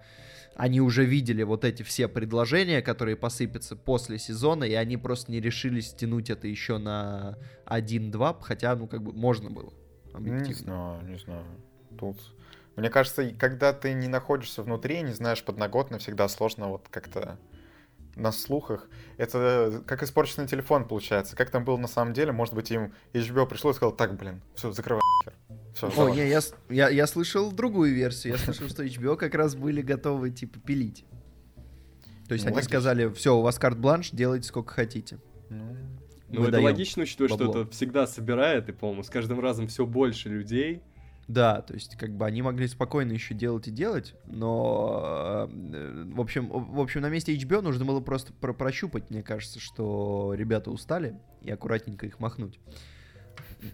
они 0.58 0.82
уже 0.82 1.06
видели 1.06 1.43
вот 1.43 1.63
эти 1.63 1.84
все 1.84 2.08
предложения, 2.08 2.82
которые 2.82 3.15
посыпятся 3.15 3.76
после 3.76 4.17
сезона, 4.17 4.63
и 4.63 4.74
они 4.74 4.98
просто 4.98 5.32
не 5.32 5.39
решились 5.39 5.93
тянуть 5.93 6.32
это 6.32 6.48
еще 6.48 6.80
на 6.80 7.38
1-2, 7.67 8.38
хотя, 8.41 8.76
ну, 8.76 8.88
как 8.88 9.04
бы 9.04 9.13
можно 9.13 9.52
было. 9.52 9.72
Не 10.17 10.54
знаю, 10.54 11.08
не 11.08 11.17
знаю. 11.20 11.46
Тут 12.00 12.17
мне 12.76 12.89
кажется, 12.89 13.30
когда 13.39 13.72
ты 13.72 13.93
не 13.93 14.08
находишься 14.08 14.63
внутри, 14.63 15.02
не 15.02 15.13
знаешь 15.13 15.43
подноготно, 15.43 16.00
всегда 16.00 16.28
сложно 16.28 16.70
вот 16.70 16.88
как-то 16.89 17.38
на 18.15 18.32
слухах. 18.32 18.89
Это 19.17 19.84
как 19.86 20.02
испорченный 20.02 20.48
телефон 20.48 20.88
получается. 20.88 21.36
Как 21.36 21.52
там 21.52 21.65
было 21.65 21.78
на 21.78 21.88
самом 21.88 22.13
деле, 22.13 22.32
может 22.32 22.56
быть, 22.56 22.72
им 22.72 22.93
HBO 23.13 23.48
пришло 23.48 23.70
и 23.72 23.74
сказал, 23.76 23.96
так, 23.96 24.17
блин, 24.17 24.41
все, 24.56 24.72
закрывай 24.72 25.02
Все, 25.78 25.92
О, 25.96 26.10
я, 26.10 26.26
я, 26.26 26.40
я, 26.70 26.90
я 26.90 27.08
слышал 27.08 27.52
другую 27.52 27.94
версию. 27.94 28.34
Я 28.34 28.40
слышал, 28.40 28.68
что 28.68 28.84
HBO 28.84 29.16
как 29.16 29.36
раз 29.36 29.56
были 29.56 29.82
готовы, 29.82 30.32
типа, 30.32 30.60
пилить. 30.60 31.06
То 32.28 32.34
есть 32.34 32.44
ну, 32.44 32.50
они 32.50 32.56
логично. 32.56 32.70
сказали, 32.70 33.13
все, 33.13 33.38
у 33.38 33.42
вас 33.42 33.60
карт-бланш, 33.60 34.10
делайте 34.12 34.48
сколько 34.48 34.74
хотите. 34.74 35.20
Ну, 35.50 35.78
ну 36.30 36.46
это 36.46 36.60
логично, 36.60 37.04
учитывая, 37.04 37.30
что 37.30 37.50
это 37.50 37.72
всегда 37.72 38.06
собирает, 38.06 38.68
и, 38.70 38.74
по-моему, 38.74 39.04
с 39.04 39.10
каждым 39.10 39.40
разом 39.40 39.68
все 39.68 39.86
больше 39.86 40.30
людей. 40.30 40.82
Да, 41.28 41.62
то 41.62 41.74
есть 41.74 41.98
как 41.98 42.16
бы 42.16 42.26
они 42.26 42.42
могли 42.42 42.68
спокойно 42.68 43.12
еще 43.12 43.34
делать 43.34 43.68
и 43.68 43.72
делать, 43.72 44.16
но 44.26 45.48
э, 45.50 46.06
в 46.13 46.22
общем, 46.22 46.48
в 46.48 46.80
общем 46.80 47.02
на 47.02 47.10
месте 47.10 47.36
HBO 47.36 47.60
нужно 47.60 47.84
было 47.84 48.00
просто 48.00 48.32
про 48.32 48.54
прощупать, 48.54 49.10
мне 49.10 49.24
кажется, 49.24 49.60
что 49.60 50.34
ребята 50.36 50.72
устали 50.72 51.20
и 51.42 51.52
аккуратненько 51.52 52.06
их 52.06 52.22
махнуть. 52.22 52.62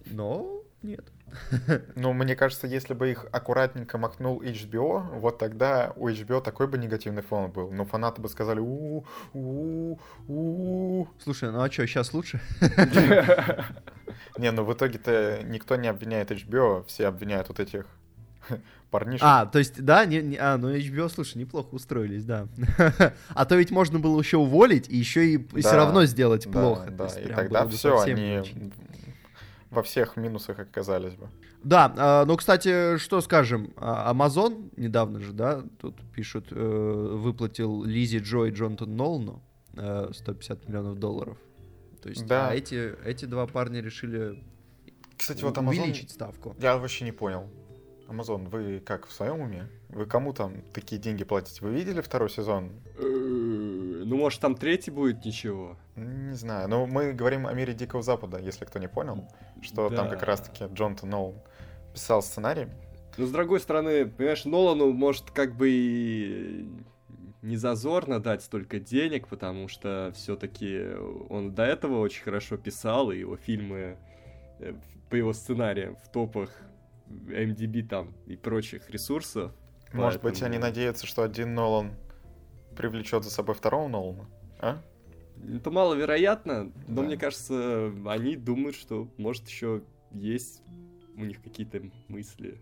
Но 0.07 0.62
нет. 0.83 1.05
Ну, 1.95 2.13
мне 2.13 2.35
кажется, 2.35 2.67
если 2.67 2.93
бы 2.93 3.11
их 3.11 3.25
аккуратненько 3.31 3.97
махнул 3.97 4.41
HBO, 4.41 5.19
вот 5.19 5.37
тогда 5.39 5.93
у 5.95 6.09
HBO 6.09 6.41
такой 6.41 6.67
бы 6.67 6.77
негативный 6.77 7.21
фон 7.21 7.51
был. 7.51 7.71
Но 7.71 7.85
фанаты 7.85 8.21
бы 8.21 8.29
сказали 8.29 8.59
у 8.59 9.05
у 9.33 9.97
у 10.27 11.07
Слушай, 11.23 11.51
ну 11.51 11.61
а 11.61 11.71
что, 11.71 11.87
сейчас 11.87 12.13
лучше? 12.13 12.39
Не, 14.37 14.51
ну 14.51 14.63
в 14.63 14.73
итоге-то 14.73 15.41
никто 15.43 15.75
не 15.75 15.87
обвиняет 15.87 16.31
HBO, 16.31 16.85
все 16.85 17.07
обвиняют 17.07 17.49
вот 17.49 17.59
этих 17.59 17.85
парнишек. 18.91 19.23
А, 19.23 19.45
то 19.45 19.59
есть, 19.59 19.83
да, 19.83 20.05
не, 20.05 20.21
не, 20.21 20.37
а, 20.37 20.57
ну 20.57 20.75
HBO, 20.75 21.09
слушай, 21.09 21.37
неплохо 21.37 21.69
устроились, 21.71 22.25
да. 22.25 22.47
а 23.29 23.45
то 23.45 23.55
ведь 23.55 23.71
можно 23.71 23.99
было 23.99 24.19
еще 24.19 24.37
уволить 24.37 24.89
и 24.89 24.97
еще 24.97 25.33
и 25.33 25.37
да, 25.37 25.59
все 25.59 25.75
равно 25.75 26.05
сделать 26.05 26.45
да, 26.45 26.51
плохо. 26.51 26.91
Да, 26.91 27.07
и 27.07 27.27
тогда 27.27 27.67
все, 27.67 27.99
они 27.99 28.71
во 29.73 29.81
всех 29.81 30.17
минусах 30.17 30.59
оказались 30.59 31.15
бы. 31.15 31.29
Да, 31.63 31.93
э, 31.95 32.25
ну, 32.25 32.37
кстати, 32.37 32.97
что 32.97 33.21
скажем, 33.21 33.73
а, 33.77 34.13
Amazon 34.13 34.71
недавно 34.77 35.19
же, 35.19 35.33
да, 35.33 35.63
тут 35.79 35.95
пишут, 36.13 36.47
э, 36.51 36.55
выплатил 36.55 37.83
Лизи 37.83 38.19
Джо 38.19 38.45
и 38.45 38.51
Джонатан 38.51 38.95
Нолну 38.95 39.41
э, 39.75 40.09
150 40.13 40.67
миллионов 40.67 40.99
долларов. 40.99 41.37
То 42.01 42.09
есть, 42.09 42.25
да. 42.27 42.49
а 42.49 42.53
эти, 42.53 42.93
эти 43.05 43.25
два 43.25 43.47
парня 43.47 43.81
решили 43.81 44.43
кстати, 45.17 45.43
вот 45.43 45.57
Amazon... 45.57 45.69
увеличить 45.69 46.11
ставку. 46.11 46.55
Я 46.59 46.77
вообще 46.77 47.05
не 47.05 47.13
понял. 47.13 47.49
Amazon, 48.07 48.49
вы 48.49 48.79
как, 48.79 49.07
в 49.07 49.11
своем 49.13 49.39
уме? 49.39 49.69
Вы 49.89 50.05
кому 50.05 50.33
там 50.33 50.61
такие 50.73 50.99
деньги 50.99 51.23
платите? 51.23 51.59
Вы 51.61 51.71
видели 51.71 52.01
второй 52.01 52.29
сезон? 52.29 52.71
Э, 52.97 53.03
ну, 53.03 54.17
может, 54.17 54.41
там 54.41 54.55
третий 54.55 54.91
будет, 54.91 55.23
ничего. 55.23 55.77
Не 55.95 56.33
знаю, 56.33 56.67
но 56.67 56.87
мы 56.87 57.13
говорим 57.13 57.45
о 57.45 57.53
мире 57.53 57.73
Дикого 57.73 58.01
Запада, 58.01 58.39
если 58.39 58.65
кто 58.65 58.79
не 58.79 58.87
понял, 58.87 59.27
что 59.61 59.89
да. 59.89 59.97
там 59.97 60.09
как 60.09 60.23
раз-таки 60.23 60.65
Джонатан 60.73 61.09
Нолан 61.09 61.35
писал 61.93 62.23
сценарий. 62.23 62.67
Ну, 63.17 63.25
с 63.27 63.31
другой 63.31 63.59
стороны, 63.59 64.07
понимаешь, 64.07 64.45
Нолану 64.45 64.91
может 64.91 65.29
как 65.29 65.55
бы 65.55 65.69
и 65.69 66.67
не 67.43 67.57
зазорно 67.57 68.19
дать 68.19 68.41
столько 68.41 68.79
денег, 68.79 69.27
потому 69.27 69.67
что 69.67 70.11
все-таки 70.15 70.95
он 71.29 71.53
до 71.53 71.63
этого 71.63 71.99
очень 71.99 72.23
хорошо 72.23 72.57
писал, 72.57 73.11
и 73.11 73.19
его 73.19 73.35
фильмы 73.35 73.97
э, 74.59 74.73
по 75.09 75.15
его 75.15 75.33
сценариям 75.33 75.95
в 75.97 76.09
топах 76.09 76.49
MDB 77.09 77.87
там 77.87 78.13
и 78.25 78.35
прочих 78.35 78.89
ресурсов. 78.89 79.51
Может 79.91 80.21
поэтому... 80.21 80.31
быть, 80.31 80.41
они 80.41 80.57
надеются, 80.57 81.05
что 81.05 81.21
один 81.21 81.53
Нолан 81.53 81.91
привлечет 82.75 83.23
за 83.23 83.29
собой 83.29 83.53
второго 83.53 83.87
Нолана, 83.87 84.25
а? 84.59 84.81
Это 85.55 85.71
маловероятно, 85.71 86.71
но 86.87 87.01
да. 87.01 87.01
мне 87.01 87.17
кажется, 87.17 87.91
они 88.05 88.35
думают, 88.35 88.75
что 88.75 89.07
может 89.17 89.47
еще 89.47 89.83
есть 90.11 90.61
у 91.15 91.23
них 91.25 91.41
какие-то 91.41 91.81
мысли. 92.07 92.57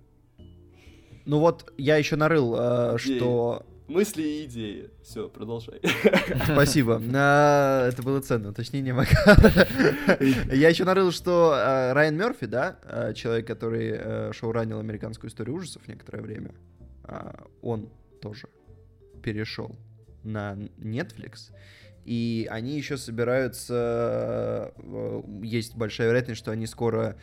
Ну 1.25 1.39
вот 1.39 1.71
я 1.77 1.97
еще 1.97 2.15
нарыл, 2.15 2.55
э, 2.57 2.97
что 2.97 3.65
мысли 3.91 4.23
и 4.23 4.45
идеи. 4.45 4.89
Все, 5.03 5.29
продолжай. 5.29 5.81
Спасибо. 6.45 6.99
Это 7.03 8.01
было 8.03 8.21
ценно. 8.21 8.53
Точнее, 8.53 8.81
не 8.81 8.91
Я 10.55 10.69
еще 10.69 10.85
нарыл, 10.85 11.11
что 11.11 11.53
э, 11.55 11.93
Райан 11.93 12.17
Мерфи, 12.17 12.47
да, 12.47 12.79
э, 12.83 13.13
человек, 13.13 13.45
который 13.45 13.91
э, 13.91 14.31
шоуранил 14.33 14.79
американскую 14.79 15.29
историю 15.29 15.55
ужасов 15.55 15.87
некоторое 15.87 16.21
время, 16.21 16.51
он 17.61 17.89
тоже 18.21 18.47
перешел 19.21 19.75
на 20.23 20.53
Netflix. 20.77 21.51
И 22.05 22.47
они 22.49 22.77
еще 22.77 22.97
собираются... 22.97 24.73
Есть 25.43 25.75
большая 25.75 26.07
вероятность, 26.07 26.39
что 26.39 26.51
они 26.51 26.65
скоро... 26.65 27.15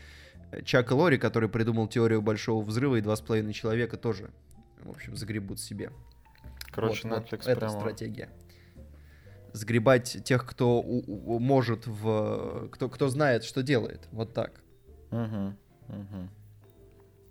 Чак 0.65 0.91
Лори, 0.93 1.19
который 1.19 1.49
придумал 1.49 1.89
теорию 1.89 2.23
большого 2.23 2.65
взрыва 2.65 2.97
и 2.97 3.01
два 3.01 3.17
с 3.17 3.21
половиной 3.21 3.53
человека, 3.53 3.99
тоже, 3.99 4.31
в 4.83 4.91
общем, 4.91 5.15
загребут 5.15 5.61
себе. 5.61 5.91
Короче, 6.71 7.07
вот, 7.09 7.19
Netflix 7.19 7.31
вот 7.31 7.45
прямо... 7.45 7.59
Это 7.59 7.69
стратегия. 7.69 8.31
Сгребать 9.53 10.25
тех, 10.25 10.47
кто 10.47 10.81
у, 10.81 11.35
у, 11.35 11.39
может 11.39 11.87
в... 11.87 12.69
Кто, 12.71 12.89
кто 12.89 13.09
знает, 13.09 13.45
что 13.45 13.63
делает. 13.63 14.09
Вот 14.13 14.33
так. 14.33 14.63
Угу, 15.11 15.55
угу. 15.89 16.29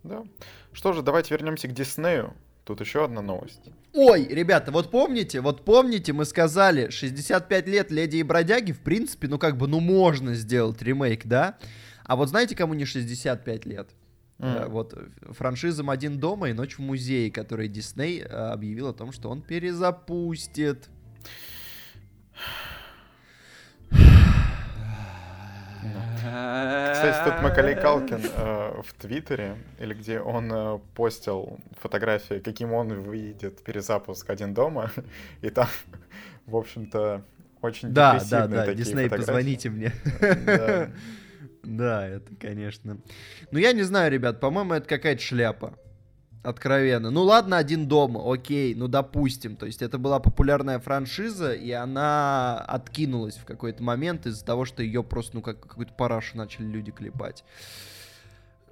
Да. 0.03 0.23
Что 0.71 0.93
же, 0.93 1.01
давайте 1.01 1.33
вернемся 1.33 1.67
к 1.67 1.73
Диснею. 1.73 2.33
Тут 2.67 2.81
еще 2.81 3.05
одна 3.05 3.21
новость. 3.21 3.61
Ой, 3.93 4.27
ребята, 4.27 4.73
вот 4.73 4.91
помните, 4.91 5.39
вот 5.39 5.63
помните, 5.63 6.11
мы 6.11 6.25
сказали, 6.25 6.89
65 6.89 7.65
лет 7.65 7.91
Леди 7.91 8.17
и 8.17 8.23
Бродяги, 8.23 8.73
в 8.73 8.81
принципе, 8.81 9.29
ну 9.29 9.39
как 9.39 9.55
бы, 9.55 9.69
ну 9.69 9.79
можно 9.79 10.35
сделать 10.35 10.81
ремейк, 10.81 11.25
да? 11.25 11.57
А 12.03 12.17
вот 12.17 12.27
знаете, 12.27 12.57
кому 12.57 12.73
не 12.73 12.83
65 12.83 13.65
лет? 13.65 13.87
Mm. 14.39 14.67
Вот 14.67 14.93
франшизам 15.29 15.89
«Один 15.89 16.19
дома» 16.19 16.49
и 16.49 16.53
«Ночь 16.53 16.77
в 16.77 16.81
музее», 16.81 17.31
который 17.31 17.69
Дисней 17.69 18.19
э, 18.19 18.25
объявил 18.25 18.89
о 18.89 18.93
том, 18.93 19.13
что 19.13 19.29
он 19.29 19.41
перезапустит. 19.41 20.89
Кстати, 26.93 27.29
тут 27.29 27.41
Макалей 27.41 27.75
Калкин 27.75 28.21
э, 28.35 28.81
в 28.81 28.93
Твиттере, 28.93 29.57
или 29.79 29.93
где 29.93 30.19
он 30.19 30.51
э, 30.51 30.79
постил 30.95 31.59
фотографии, 31.79 32.39
каким 32.39 32.73
он 32.73 32.89
выйдет 33.01 33.63
перезапуск 33.63 34.29
«Один 34.29 34.53
дома», 34.53 34.91
и 35.41 35.49
там, 35.49 35.67
в 36.45 36.55
общем-то, 36.55 37.23
очень 37.61 37.93
Да, 37.93 38.19
да, 38.29 38.47
да, 38.47 38.73
Дисней, 38.73 39.09
позвоните 39.09 39.69
мне. 39.69 39.91
Да. 40.21 40.89
Да, 41.63 42.07
это, 42.07 42.33
конечно. 42.39 42.97
Ну, 43.51 43.59
я 43.59 43.73
не 43.73 43.83
знаю, 43.83 44.09
ребят, 44.09 44.39
по-моему, 44.39 44.75
это 44.75 44.87
какая-то 44.87 45.21
шляпа. 45.21 45.77
Откровенно. 46.43 47.11
Ну 47.11 47.23
ладно, 47.23 47.57
один 47.57 47.87
дома, 47.87 48.21
окей, 48.31 48.73
ну 48.75 48.87
допустим. 48.87 49.55
То 49.55 49.65
есть 49.65 49.81
это 49.81 49.97
была 49.97 50.19
популярная 50.19 50.79
франшиза, 50.79 51.53
и 51.53 51.71
она 51.71 52.59
откинулась 52.59 53.35
в 53.35 53.45
какой-то 53.45 53.83
момент 53.83 54.25
из-за 54.25 54.45
того, 54.45 54.65
что 54.65 54.81
ее 54.83 55.03
просто, 55.03 55.35
ну, 55.35 55.41
как 55.41 55.59
какую-то 55.59 55.93
парашу 55.93 56.37
начали 56.37 56.65
люди 56.65 56.91
клепать. 56.91 57.43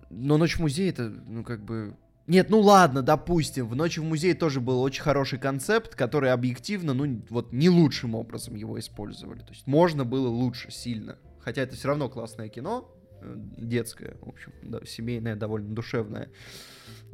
Но 0.10 0.38
Ночь 0.38 0.58
в 0.58 0.60
музее 0.60 0.90
это, 0.90 1.10
ну, 1.28 1.44
как 1.44 1.64
бы... 1.64 1.96
Нет, 2.28 2.50
ну 2.50 2.60
ладно, 2.60 3.02
допустим, 3.02 3.68
в 3.68 3.76
Ночи 3.76 4.00
в 4.00 4.04
музее 4.04 4.34
тоже 4.34 4.60
был 4.62 4.82
очень 4.82 5.04
хороший 5.04 5.38
концепт, 5.38 5.96
который 5.96 6.32
объективно, 6.32 6.94
ну, 6.94 7.22
вот 7.30 7.52
не 7.52 7.70
лучшим 7.70 8.16
образом 8.16 8.56
его 8.56 8.80
использовали. 8.80 9.40
То 9.40 9.52
есть 9.52 9.68
можно 9.68 10.06
было 10.06 10.28
лучше, 10.28 10.72
сильно. 10.72 11.18
Хотя 11.40 11.62
это 11.64 11.76
все 11.76 11.90
равно 11.90 12.10
классное 12.10 12.50
кино, 12.50 12.92
э, 13.22 13.34
детское, 13.58 14.16
в 14.22 14.30
общем, 14.30 14.54
да, 14.64 14.80
семейное, 14.86 15.36
довольно 15.36 15.76
душевное. 15.76 16.30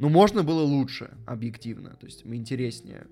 Но 0.02 0.08
можно 0.08 0.42
было 0.42 0.62
лучше, 0.62 1.12
объективно, 1.26 1.90
то 1.90 2.06
есть 2.06 2.26
интереснее. 2.26 3.06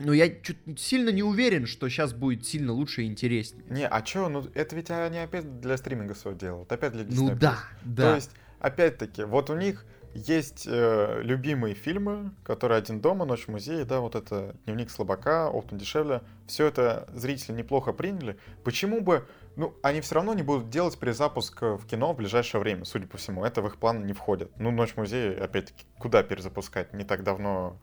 Но 0.00 0.12
я 0.12 0.28
чуть 0.28 0.58
сильно 0.76 1.10
не 1.10 1.22
уверен, 1.22 1.66
что 1.66 1.88
сейчас 1.88 2.14
будет 2.14 2.44
сильно 2.44 2.72
лучше 2.72 3.04
и 3.04 3.06
интереснее. 3.06 3.64
Не, 3.70 3.86
а 3.86 4.02
чё, 4.02 4.28
ну 4.28 4.44
это 4.52 4.74
ведь 4.74 4.90
они 4.90 5.18
опять 5.18 5.60
для 5.60 5.76
стриминга 5.76 6.14
все 6.14 6.34
делают, 6.34 6.72
опять 6.72 6.94
для 6.94 7.04
Disney+. 7.04 7.14
Ну 7.14 7.36
да, 7.36 7.58
да. 7.84 8.02
То 8.02 8.14
есть, 8.16 8.32
опять-таки, 8.58 9.22
вот 9.22 9.50
у 9.50 9.54
них 9.56 9.86
есть 10.14 10.66
э, 10.66 11.20
любимые 11.22 11.76
фильмы, 11.76 12.32
которые 12.42 12.78
«Один 12.78 13.00
дома», 13.00 13.24
«Ночь 13.24 13.44
в 13.44 13.48
музее», 13.48 13.84
да, 13.84 14.00
вот 14.00 14.16
это 14.16 14.56
«Дневник 14.64 14.90
слабака», 14.90 15.48
«Оптом 15.48 15.78
дешевле». 15.78 16.22
Все 16.48 16.66
это 16.66 17.08
зрители 17.14 17.54
неплохо 17.54 17.92
приняли. 17.92 18.36
Почему 18.64 19.00
бы... 19.00 19.28
Ну, 19.56 19.74
они 19.82 20.02
все 20.02 20.16
равно 20.16 20.34
не 20.34 20.42
будут 20.42 20.68
делать 20.68 20.98
перезапуск 20.98 21.62
в 21.62 21.86
кино 21.86 22.12
в 22.12 22.16
ближайшее 22.16 22.60
время, 22.60 22.84
судя 22.84 23.06
по 23.06 23.16
всему. 23.16 23.44
Это 23.44 23.62
в 23.62 23.66
их 23.66 23.78
план 23.78 24.06
не 24.06 24.12
входит. 24.12 24.50
Ну, 24.58 24.70
«Ночь 24.70 24.92
в 24.92 24.96
музее», 24.98 25.36
опять-таки, 25.38 25.86
куда 25.98 26.22
перезапускать? 26.22 26.92
Не 26.92 27.04
так 27.04 27.22
давно 27.22 27.78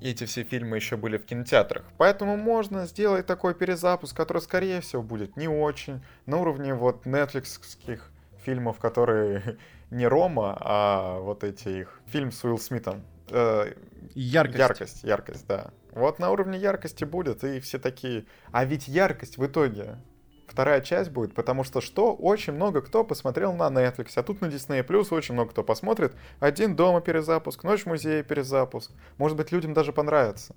эти 0.00 0.24
все 0.24 0.42
фильмы 0.42 0.76
еще 0.76 0.96
были 0.96 1.16
в 1.16 1.24
кинотеатрах. 1.24 1.84
Поэтому 1.96 2.36
можно 2.36 2.86
сделать 2.86 3.26
такой 3.26 3.54
перезапуск, 3.54 4.16
который, 4.16 4.42
скорее 4.42 4.80
всего, 4.80 5.02
будет 5.02 5.36
не 5.36 5.48
очень 5.48 6.02
на 6.26 6.38
уровне 6.38 6.74
вот 6.74 7.06
нетфликсских 7.06 8.10
фильмов, 8.44 8.78
которые 8.78 9.58
не 9.90 10.06
Рома, 10.06 10.56
а 10.60 11.20
вот 11.20 11.44
эти 11.44 11.68
их 11.68 12.00
фильм 12.06 12.32
с 12.32 12.42
Уилл 12.44 12.58
Смитом. 12.58 13.04
Э, 13.30 13.72
яркость. 14.14 14.58
Яркость, 14.58 15.04
яркость, 15.04 15.46
да. 15.46 15.70
Вот 15.92 16.18
на 16.18 16.30
уровне 16.30 16.58
яркости 16.58 17.04
будет, 17.04 17.42
и 17.44 17.60
все 17.60 17.78
такие... 17.78 18.26
А 18.52 18.64
ведь 18.64 18.86
яркость 18.86 19.38
в 19.38 19.46
итоге 19.46 19.98
вторая 20.46 20.80
часть 20.80 21.10
будет, 21.10 21.34
потому 21.34 21.64
что 21.64 21.80
что? 21.80 22.14
Очень 22.14 22.54
много 22.54 22.80
кто 22.82 23.04
посмотрел 23.04 23.52
на 23.52 23.68
Netflix, 23.68 24.12
а 24.16 24.22
тут 24.22 24.40
на 24.40 24.46
Disney 24.46 24.86
Plus 24.86 25.14
очень 25.14 25.34
много 25.34 25.50
кто 25.50 25.62
посмотрит. 25.62 26.14
Один 26.40 26.76
дома 26.76 27.00
перезапуск, 27.00 27.64
Ночь 27.64 27.82
в 27.82 27.86
музее 27.86 28.22
перезапуск. 28.22 28.90
Может 29.18 29.36
быть, 29.36 29.52
людям 29.52 29.74
даже 29.74 29.92
понравится. 29.92 30.54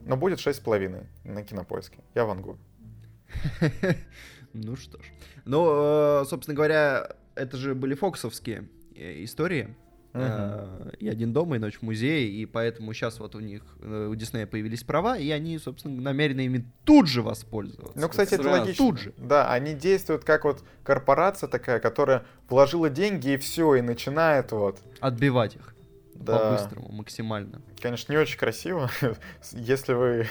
Но 0.00 0.16
будет 0.16 0.38
6,5 0.38 1.06
на 1.24 1.42
кинопоиске. 1.42 1.98
Я 2.14 2.24
вангую. 2.24 2.58
Ну 4.52 4.74
что 4.74 4.98
ж. 5.00 5.06
Ну, 5.44 6.22
э, 6.22 6.24
собственно 6.24 6.56
говоря, 6.56 7.14
это 7.36 7.56
же 7.56 7.76
были 7.76 7.94
фоксовские 7.94 8.68
э, 8.96 9.22
истории. 9.22 9.76
Uh-huh. 10.12 10.96
И 10.98 11.08
один 11.08 11.32
дома, 11.32 11.56
и 11.56 11.58
ночь 11.60 11.78
в 11.78 11.82
музее, 11.82 12.28
и 12.28 12.44
поэтому 12.44 12.92
сейчас 12.92 13.20
вот 13.20 13.36
у 13.36 13.40
них, 13.40 13.62
э, 13.80 14.08
у 14.10 14.14
Диснея 14.16 14.46
появились 14.46 14.82
права, 14.82 15.16
и 15.16 15.30
они, 15.30 15.56
собственно, 15.58 16.00
намерены 16.00 16.46
ими 16.46 16.64
тут 16.84 17.06
же 17.06 17.22
воспользоваться. 17.22 17.98
Ну, 17.98 18.08
кстати, 18.08 18.34
это 18.34 18.50
логично. 18.50 18.86
Тут 18.86 18.98
же. 18.98 19.14
Да, 19.16 19.52
они 19.52 19.72
действуют 19.72 20.24
как 20.24 20.44
вот 20.44 20.64
корпорация 20.82 21.48
такая, 21.48 21.78
которая 21.78 22.24
вложила 22.48 22.90
деньги 22.90 23.34
и 23.34 23.36
все, 23.36 23.76
и 23.76 23.82
начинает 23.82 24.50
вот... 24.50 24.80
Отбивать 24.98 25.54
их. 25.54 25.74
Да. 26.14 26.38
По-быстрому, 26.38 26.90
максимально. 26.90 27.62
Конечно, 27.80 28.12
не 28.12 28.18
очень 28.18 28.38
красиво. 28.38 28.90
Если 29.52 29.92
вы 29.92 30.26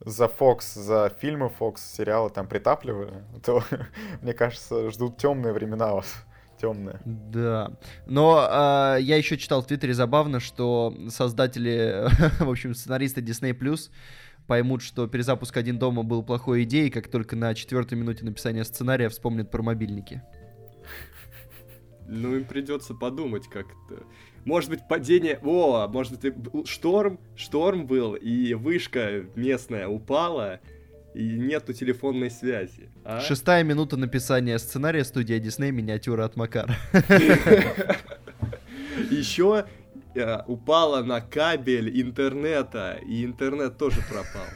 за 0.00 0.24
Fox, 0.24 0.60
за 0.74 1.14
фильмы 1.20 1.52
Fox, 1.58 1.76
сериалы 1.96 2.30
там 2.30 2.46
притапливали, 2.46 3.22
то, 3.44 3.62
мне 4.22 4.32
кажется, 4.32 4.90
ждут 4.90 5.18
темные 5.18 5.52
времена 5.52 5.92
вас 5.92 6.24
темная. 6.60 7.00
Да. 7.04 7.72
Но 8.06 8.46
э, 8.48 8.98
я 9.00 9.16
еще 9.16 9.36
читал 9.36 9.62
в 9.62 9.66
Твиттере 9.66 9.94
забавно, 9.94 10.40
что 10.40 10.94
создатели, 11.08 12.08
в 12.40 12.50
общем, 12.50 12.74
сценаристы 12.74 13.20
Disney 13.20 13.56
Plus 13.58 13.90
поймут, 14.46 14.82
что 14.82 15.06
перезапуск 15.06 15.56
«Один 15.56 15.78
дома» 15.78 16.02
был 16.02 16.22
плохой 16.22 16.64
идеей, 16.64 16.90
как 16.90 17.08
только 17.08 17.36
на 17.36 17.54
четвертой 17.54 17.96
минуте 17.96 18.24
написания 18.24 18.64
сценария 18.64 19.08
вспомнят 19.08 19.50
про 19.50 19.62
мобильники. 19.62 20.22
Ну, 22.08 22.36
им 22.36 22.44
придется 22.44 22.92
подумать 22.92 23.46
как-то. 23.46 24.02
Может 24.44 24.70
быть, 24.70 24.80
падение... 24.88 25.38
О, 25.44 25.86
может 25.86 26.20
быть, 26.20 26.68
шторм, 26.68 27.20
шторм 27.36 27.86
был, 27.86 28.14
и 28.14 28.54
вышка 28.54 29.26
местная 29.36 29.86
упала, 29.86 30.58
и 31.14 31.38
нету 31.38 31.72
телефонной 31.72 32.30
связи. 32.30 32.88
А? 33.04 33.20
Шестая 33.20 33.64
минута 33.64 33.96
написания 33.96 34.58
сценария 34.58 35.04
студия 35.04 35.38
Дисней 35.38 35.70
миниатюра 35.70 36.24
от 36.24 36.36
Макара. 36.36 36.76
Еще 39.10 39.66
э, 40.14 40.42
упала 40.46 41.02
на 41.02 41.20
кабель 41.20 42.00
интернета, 42.00 42.98
и 43.06 43.24
интернет 43.24 43.78
тоже 43.78 44.00
пропал. 44.08 44.46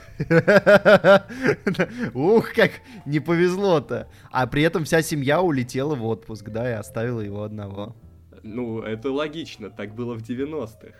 Ух, 2.15 2.53
как 2.53 2.71
не 3.07 3.21
повезло-то. 3.21 4.09
А 4.31 4.47
при 4.47 4.63
этом 4.63 4.85
вся 4.85 5.03
семья 5.03 5.41
улетела 5.43 5.95
в 5.95 6.05
отпуск, 6.05 6.51
да, 6.51 6.71
и 6.71 6.75
оставила 6.75 7.21
его 7.21 7.43
одного. 7.43 7.97
Ну, 8.43 8.83
это 8.83 9.11
логично, 9.11 9.71
так 9.71 9.95
было 9.95 10.15
в 10.15 10.23
90-х. 10.23 10.95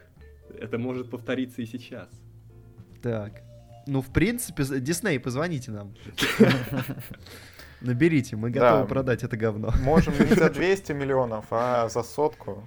Это 0.59 0.79
может 0.79 1.11
повториться 1.11 1.63
и 1.63 1.67
сейчас. 1.67 2.09
Так. 3.03 3.43
Ну, 3.87 4.01
в 4.01 4.11
принципе, 4.11 4.65
Дисней, 4.81 5.21
позвоните 5.21 5.71
нам. 5.71 5.95
Наберите, 7.81 8.37
мы 8.37 8.51
готовы 8.51 8.83
да, 8.83 8.87
продать 8.87 9.23
это 9.25 9.37
говно. 9.37 9.73
Можем 9.83 10.15
не 10.19 10.35
за 10.35 10.49
200 10.55 10.93
миллионов, 10.93 11.47
а 11.51 11.89
за 11.89 12.03
сотку 12.03 12.67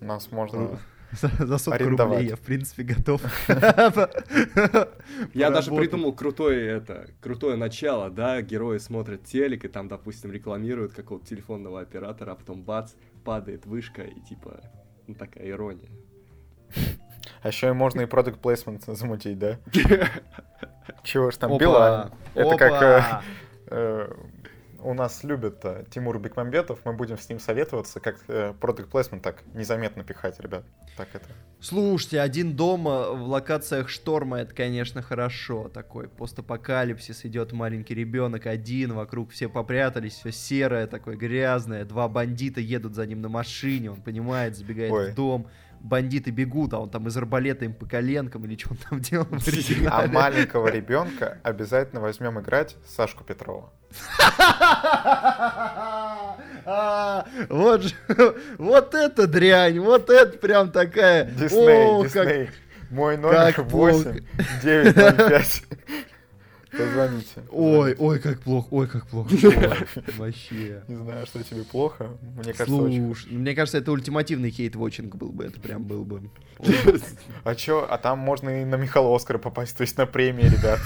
нас 0.00 0.30
можно 0.30 0.78
за, 1.12 1.28
за 1.46 1.58
сотку 1.58 1.82
арендовать. 1.82 2.18
рублей 2.18 2.30
я, 2.30 2.36
в 2.36 2.40
принципе, 2.40 2.82
готов. 2.82 3.22
Я 5.34 5.50
даже 5.50 5.74
придумал 5.74 6.12
крутое 6.12 6.76
это, 6.76 7.10
крутое 7.20 7.56
начало, 7.56 8.10
да, 8.10 8.42
герои 8.42 8.78
смотрят 8.78 9.24
телек, 9.24 9.64
и 9.64 9.68
там, 9.68 9.88
допустим, 9.88 10.30
рекламируют 10.32 10.92
какого-то 10.92 11.26
телефонного 11.26 11.80
оператора, 11.80 12.32
а 12.32 12.34
потом 12.34 12.62
бац, 12.62 12.92
падает 13.24 13.66
вышка, 13.66 14.02
и 14.02 14.20
типа, 14.20 14.60
ну 15.06 15.14
такая 15.14 15.48
ирония. 15.48 15.90
А 17.42 17.48
еще 17.48 17.68
и 17.68 17.72
можно 17.72 18.02
и 18.02 18.06
продукт 18.06 18.40
плейсмент 18.40 18.84
замутить, 18.84 19.38
да? 19.38 19.58
Чего 21.02 21.30
ж 21.30 21.36
там, 21.36 21.56
Билайн. 21.56 22.10
Это 22.34 22.56
как 22.56 22.82
э, 22.82 23.02
э, 23.68 24.12
у 24.82 24.94
нас 24.94 25.24
любит 25.24 25.64
э, 25.64 25.84
Тимур 25.90 26.18
Бекмамбетов, 26.18 26.80
мы 26.84 26.92
будем 26.92 27.18
с 27.18 27.28
ним 27.28 27.38
советоваться, 27.38 28.00
как 28.00 28.18
продукт 28.58 28.90
плейсмент 28.90 29.22
так 29.22 29.42
незаметно 29.54 30.04
пихать, 30.04 30.38
ребят. 30.40 30.64
Так 30.96 31.08
это. 31.14 31.26
Слушайте, 31.60 32.20
один 32.20 32.56
дома 32.56 33.10
в 33.10 33.28
локациях 33.28 33.88
шторма, 33.88 34.40
это, 34.40 34.54
конечно, 34.54 35.02
хорошо. 35.02 35.68
Такой 35.68 36.08
постапокалипсис, 36.08 37.24
идет 37.24 37.52
маленький 37.52 37.94
ребенок 37.94 38.46
один, 38.46 38.94
вокруг 38.94 39.30
все 39.30 39.48
попрятались, 39.48 40.14
все 40.14 40.32
серое, 40.32 40.86
такое 40.86 41.16
грязное. 41.16 41.84
Два 41.84 42.08
бандита 42.08 42.60
едут 42.60 42.94
за 42.94 43.06
ним 43.06 43.20
на 43.20 43.28
машине, 43.28 43.90
он 43.90 44.00
понимает, 44.00 44.56
забегает 44.56 44.92
Ой. 44.92 45.12
в 45.12 45.14
дом 45.14 45.48
бандиты 45.80 46.30
бегут, 46.30 46.74
а 46.74 46.78
он 46.78 46.90
там 46.90 47.08
из 47.08 47.16
арбалета 47.16 47.64
им 47.64 47.74
по 47.74 47.86
коленкам 47.86 48.44
или 48.44 48.56
что 48.56 48.70
он 48.70 48.76
там 48.88 49.00
делал. 49.00 49.26
А 49.90 50.06
маленького 50.06 50.68
ребенка 50.68 51.38
обязательно 51.42 52.00
возьмем 52.00 52.38
играть 52.40 52.76
Сашку 52.86 53.24
Петрова. 53.24 53.72
Вот 57.48 57.82
вот 58.58 58.94
это 58.94 59.26
дрянь, 59.26 59.80
вот 59.80 60.10
это 60.10 60.38
прям 60.38 60.70
такая. 60.70 61.24
Дисней, 61.24 62.04
Дисней. 62.04 62.50
Мой 62.90 63.16
номер 63.16 63.62
8 63.62 64.20
905. 64.62 65.62
Позвоните. 66.70 67.42
Ой, 67.50 67.96
ой, 67.98 68.18
как 68.20 68.40
плохо, 68.40 68.68
ой, 68.70 68.86
как 68.86 69.06
плохо. 69.06 69.30
Вообще. 70.16 70.82
Не 70.86 70.96
знаю, 70.96 71.26
что 71.26 71.42
тебе 71.42 71.64
плохо. 71.64 72.10
Мне 72.22 72.52
кажется, 72.52 72.66
Слушай, 72.66 73.32
мне 73.32 73.54
кажется, 73.54 73.78
это 73.78 73.90
ультимативный 73.90 74.50
хейт-вотчинг 74.50 75.16
был 75.16 75.32
бы. 75.32 75.44
Это 75.44 75.60
прям 75.60 75.84
был 75.84 76.04
бы. 76.04 76.30
А 77.44 77.54
чё? 77.54 77.86
А 77.88 77.98
там 77.98 78.18
можно 78.18 78.62
и 78.62 78.64
на 78.64 78.76
Михаила 78.76 79.14
Оскара 79.14 79.38
попасть, 79.38 79.76
то 79.76 79.82
есть 79.82 79.96
на 79.96 80.06
премии, 80.06 80.44
ребят. 80.44 80.78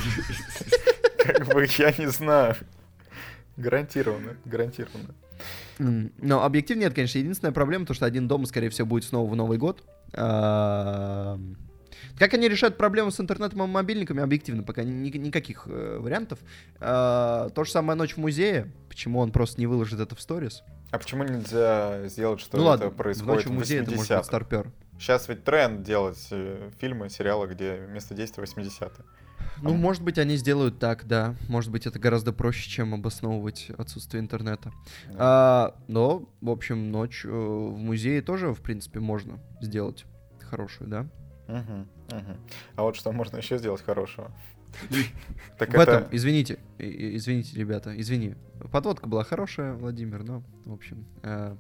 Как 1.19 1.47
бы, 1.53 1.67
я 1.79 1.93
не 1.99 2.07
знаю. 2.11 2.57
Гарантированно, 3.57 4.37
гарантированно. 4.45 5.15
Но 5.79 6.43
объектив 6.45 6.77
нет, 6.77 6.95
конечно. 6.95 7.19
Единственная 7.19 7.53
проблема, 7.53 7.87
то, 7.87 7.95
что 7.95 8.07
один 8.07 8.29
дом, 8.29 8.47
скорее 8.47 8.71
всего, 8.71 8.87
будет 8.87 9.05
снова 9.05 9.31
в 9.31 9.37
Новый 9.37 9.59
год. 9.59 9.83
Как 12.19 12.35
они 12.35 12.49
решают 12.49 12.77
проблему 12.77 13.11
с 13.11 13.21
интернетом 13.21 13.63
и 13.63 13.67
мобильниками, 13.67 14.23
объективно, 14.23 14.63
пока 14.63 14.83
ни, 14.83 15.09
никаких 15.17 15.65
э, 15.67 15.99
вариантов. 16.01 16.39
Э, 16.81 17.51
то 17.55 17.65
же 17.65 17.71
самое 17.71 17.97
«Ночь 17.97 18.15
в 18.15 18.19
музее». 18.19 18.73
Почему 18.89 19.21
он 19.21 19.33
просто 19.33 19.61
не 19.61 19.67
выложит 19.67 20.01
это 20.01 20.15
в 20.15 20.21
сторис? 20.21 20.63
А 20.91 20.99
почему 20.99 21.25
нельзя 21.25 22.07
сделать, 22.07 22.41
что 22.41 22.57
ну, 22.57 22.63
это 22.63 22.69
ладно, 22.69 22.91
происходит 22.91 23.35
«Ночь 23.35 23.47
в 23.47 23.53
музее» 23.53 23.83
это 23.83 23.91
может 23.93 24.17
быть 24.17 24.27
старпер. 24.27 24.71
Сейчас 24.99 25.29
ведь 25.29 25.45
тренд 25.45 25.83
делать 25.83 26.29
э, 26.31 26.71
фильмы, 26.81 27.11
сериалы, 27.11 27.49
где 27.49 27.79
место 27.91 28.15
действия 28.15 28.45
80-е. 28.45 29.05
Ну, 29.63 29.71
а... 29.71 29.75
может 29.75 30.03
быть, 30.03 30.19
они 30.19 30.37
сделают 30.37 30.79
так, 30.79 31.07
да. 31.07 31.35
Может 31.49 31.71
быть, 31.71 31.87
это 31.87 31.99
гораздо 31.99 32.33
проще, 32.33 32.69
чем 32.69 32.95
обосновывать 32.95 33.71
отсутствие 33.77 34.21
интернета. 34.21 34.73
Да. 35.09 35.15
А, 35.19 35.77
но, 35.89 36.29
в 36.41 36.51
общем, 36.51 36.91
ночь 36.91 37.25
э, 37.25 37.29
в 37.29 37.77
музее 37.77 38.23
тоже, 38.23 38.53
в 38.53 38.61
принципе, 38.61 39.01
можно 39.01 39.39
сделать 39.61 40.05
хорошую, 40.41 40.89
да? 40.89 41.07
Угу. 41.49 41.87
Угу. 42.11 42.37
А 42.77 42.83
вот 42.83 42.97
что 42.97 43.13
можно 43.13 43.37
еще 43.39 43.59
сделать 43.59 43.83
хорошего? 43.83 44.31
Так 45.59 45.71
в 45.71 45.75
это... 45.75 45.93
этом, 45.93 46.09
извините, 46.11 46.59
извините, 46.79 47.57
ребята, 47.57 47.99
извини. 47.99 48.35
Подводка 48.73 49.07
была 49.07 49.23
хорошая, 49.23 49.75
Владимир, 49.75 50.25
но, 50.25 50.43
в 50.65 50.73
общем, 50.73 51.05
э, 51.23 51.55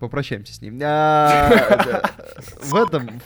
попрощаемся 0.00 0.52
с 0.52 0.60
ним. 0.60 0.80
А, 0.82 1.48
в 2.62 2.74
этом... 2.74 3.20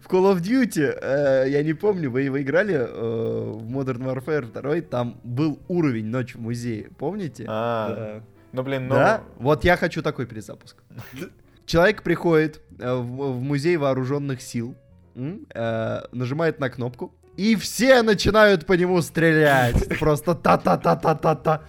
В 0.00 0.06
Call 0.08 0.32
of 0.32 0.40
Duty, 0.40 0.98
э, 1.02 1.44
я 1.50 1.62
не 1.62 1.74
помню, 1.74 2.10
вы, 2.10 2.30
вы 2.30 2.40
играли 2.40 2.74
э, 2.76 2.86
в 2.86 3.70
Modern 3.70 4.02
Warfare 4.02 4.50
2, 4.50 4.80
там 4.88 5.20
был 5.22 5.60
уровень 5.68 6.06
«Ночь 6.06 6.34
в 6.34 6.40
музее», 6.40 6.88
помните? 6.96 7.44
Ну 8.56 8.62
блин, 8.62 8.88
ну... 8.88 8.94
Да? 8.94 9.22
Вот 9.36 9.64
я 9.64 9.76
хочу 9.76 10.02
такой 10.02 10.24
перезапуск. 10.24 10.76
Человек 11.66 12.02
приходит 12.02 12.62
э, 12.78 12.94
в, 12.94 13.42
музей 13.42 13.76
вооруженных 13.76 14.40
сил, 14.40 14.74
э, 15.14 16.00
нажимает 16.10 16.58
на 16.58 16.70
кнопку, 16.70 17.14
и 17.36 17.54
все 17.54 18.00
начинают 18.00 18.64
по 18.64 18.72
нему 18.72 19.02
стрелять. 19.02 19.98
Просто 20.00 20.34
та-та-та-та-та-та. 20.34 21.64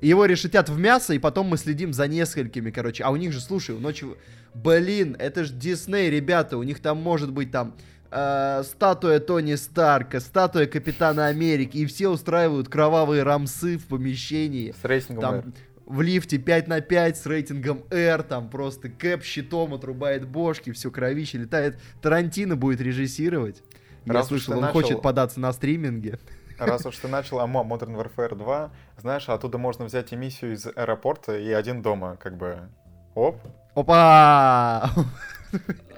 Его 0.00 0.24
решетят 0.26 0.68
в 0.68 0.78
мясо, 0.78 1.14
и 1.14 1.18
потом 1.18 1.48
мы 1.48 1.56
следим 1.56 1.92
за 1.92 2.06
несколькими, 2.06 2.70
короче. 2.70 3.02
А 3.02 3.10
у 3.10 3.16
них 3.16 3.32
же, 3.32 3.40
слушай, 3.40 3.76
ночи... 3.76 4.06
Блин, 4.54 5.16
это 5.18 5.44
же 5.44 5.52
Дисней, 5.52 6.10
ребята, 6.10 6.58
у 6.58 6.62
них 6.62 6.80
там 6.80 6.98
может 6.98 7.32
быть 7.32 7.50
там 7.50 7.74
э, 8.12 8.62
статуя 8.64 9.18
Тони 9.18 9.56
Старка, 9.56 10.20
статуя 10.20 10.66
Капитана 10.66 11.26
Америки, 11.26 11.78
и 11.78 11.86
все 11.86 12.08
устраивают 12.08 12.68
кровавые 12.68 13.22
рамсы 13.24 13.78
в 13.78 13.86
помещении. 13.86 14.74
С 14.80 14.84
рейтингом 14.84 15.42
Там. 15.42 15.54
В 15.86 16.00
лифте 16.00 16.38
5 16.38 16.68
на 16.68 16.80
5 16.80 17.16
с 17.16 17.26
рейтингом 17.26 17.84
R, 17.90 18.22
там 18.22 18.48
просто 18.48 18.88
Кэп 18.88 19.22
щитом 19.22 19.74
отрубает 19.74 20.26
бошки, 20.26 20.72
все 20.72 20.90
кровище 20.90 21.38
летает. 21.38 21.78
Тарантино 22.00 22.56
будет 22.56 22.80
режиссировать. 22.80 23.62
Я 24.04 24.14
Раз 24.14 24.28
слышал, 24.28 24.54
он 24.54 24.60
начал- 24.60 24.72
хочет 24.72 25.02
податься 25.02 25.40
на 25.40 25.52
стриминге. 25.52 26.18
Раз 26.58 26.86
уж 26.86 26.96
ты 26.98 27.08
начал 27.08 27.40
АМО 27.40 27.62
Modern 27.68 27.96
Warfare 27.96 28.34
2, 28.36 28.70
знаешь, 28.98 29.28
оттуда 29.28 29.58
можно 29.58 29.84
взять 29.84 30.12
эмиссию 30.12 30.54
из 30.54 30.66
аэропорта 30.66 31.36
и 31.38 31.50
один 31.52 31.82
дома, 31.82 32.16
как 32.16 32.36
бы... 32.36 32.68
Оп, 33.14 33.36
Опа! 33.74 34.90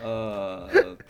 А, 0.07 0.69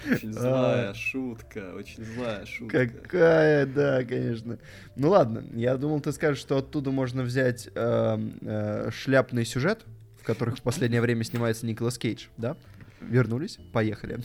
Очень 0.08 0.32
злая 0.32 0.94
шутка, 0.94 1.74
очень 1.74 2.04
злая 2.04 2.46
шутка. 2.46 2.86
Какая, 2.86 3.66
да, 3.66 4.04
конечно. 4.04 4.58
Ну 4.94 5.10
ладно, 5.10 5.44
я 5.54 5.76
думал, 5.76 6.00
ты 6.00 6.12
скажешь, 6.12 6.40
что 6.40 6.58
оттуда 6.58 6.92
можно 6.92 7.22
взять 7.22 7.68
эм, 7.74 8.38
э, 8.42 8.90
шляпный 8.92 9.44
сюжет, 9.44 9.84
в 10.20 10.24
которых 10.24 10.58
в 10.58 10.62
последнее 10.62 11.00
время 11.00 11.24
снимается 11.24 11.66
Николас 11.66 11.98
Кейдж, 11.98 12.26
да? 12.36 12.56
Вернулись? 13.00 13.58
Поехали. 13.72 14.20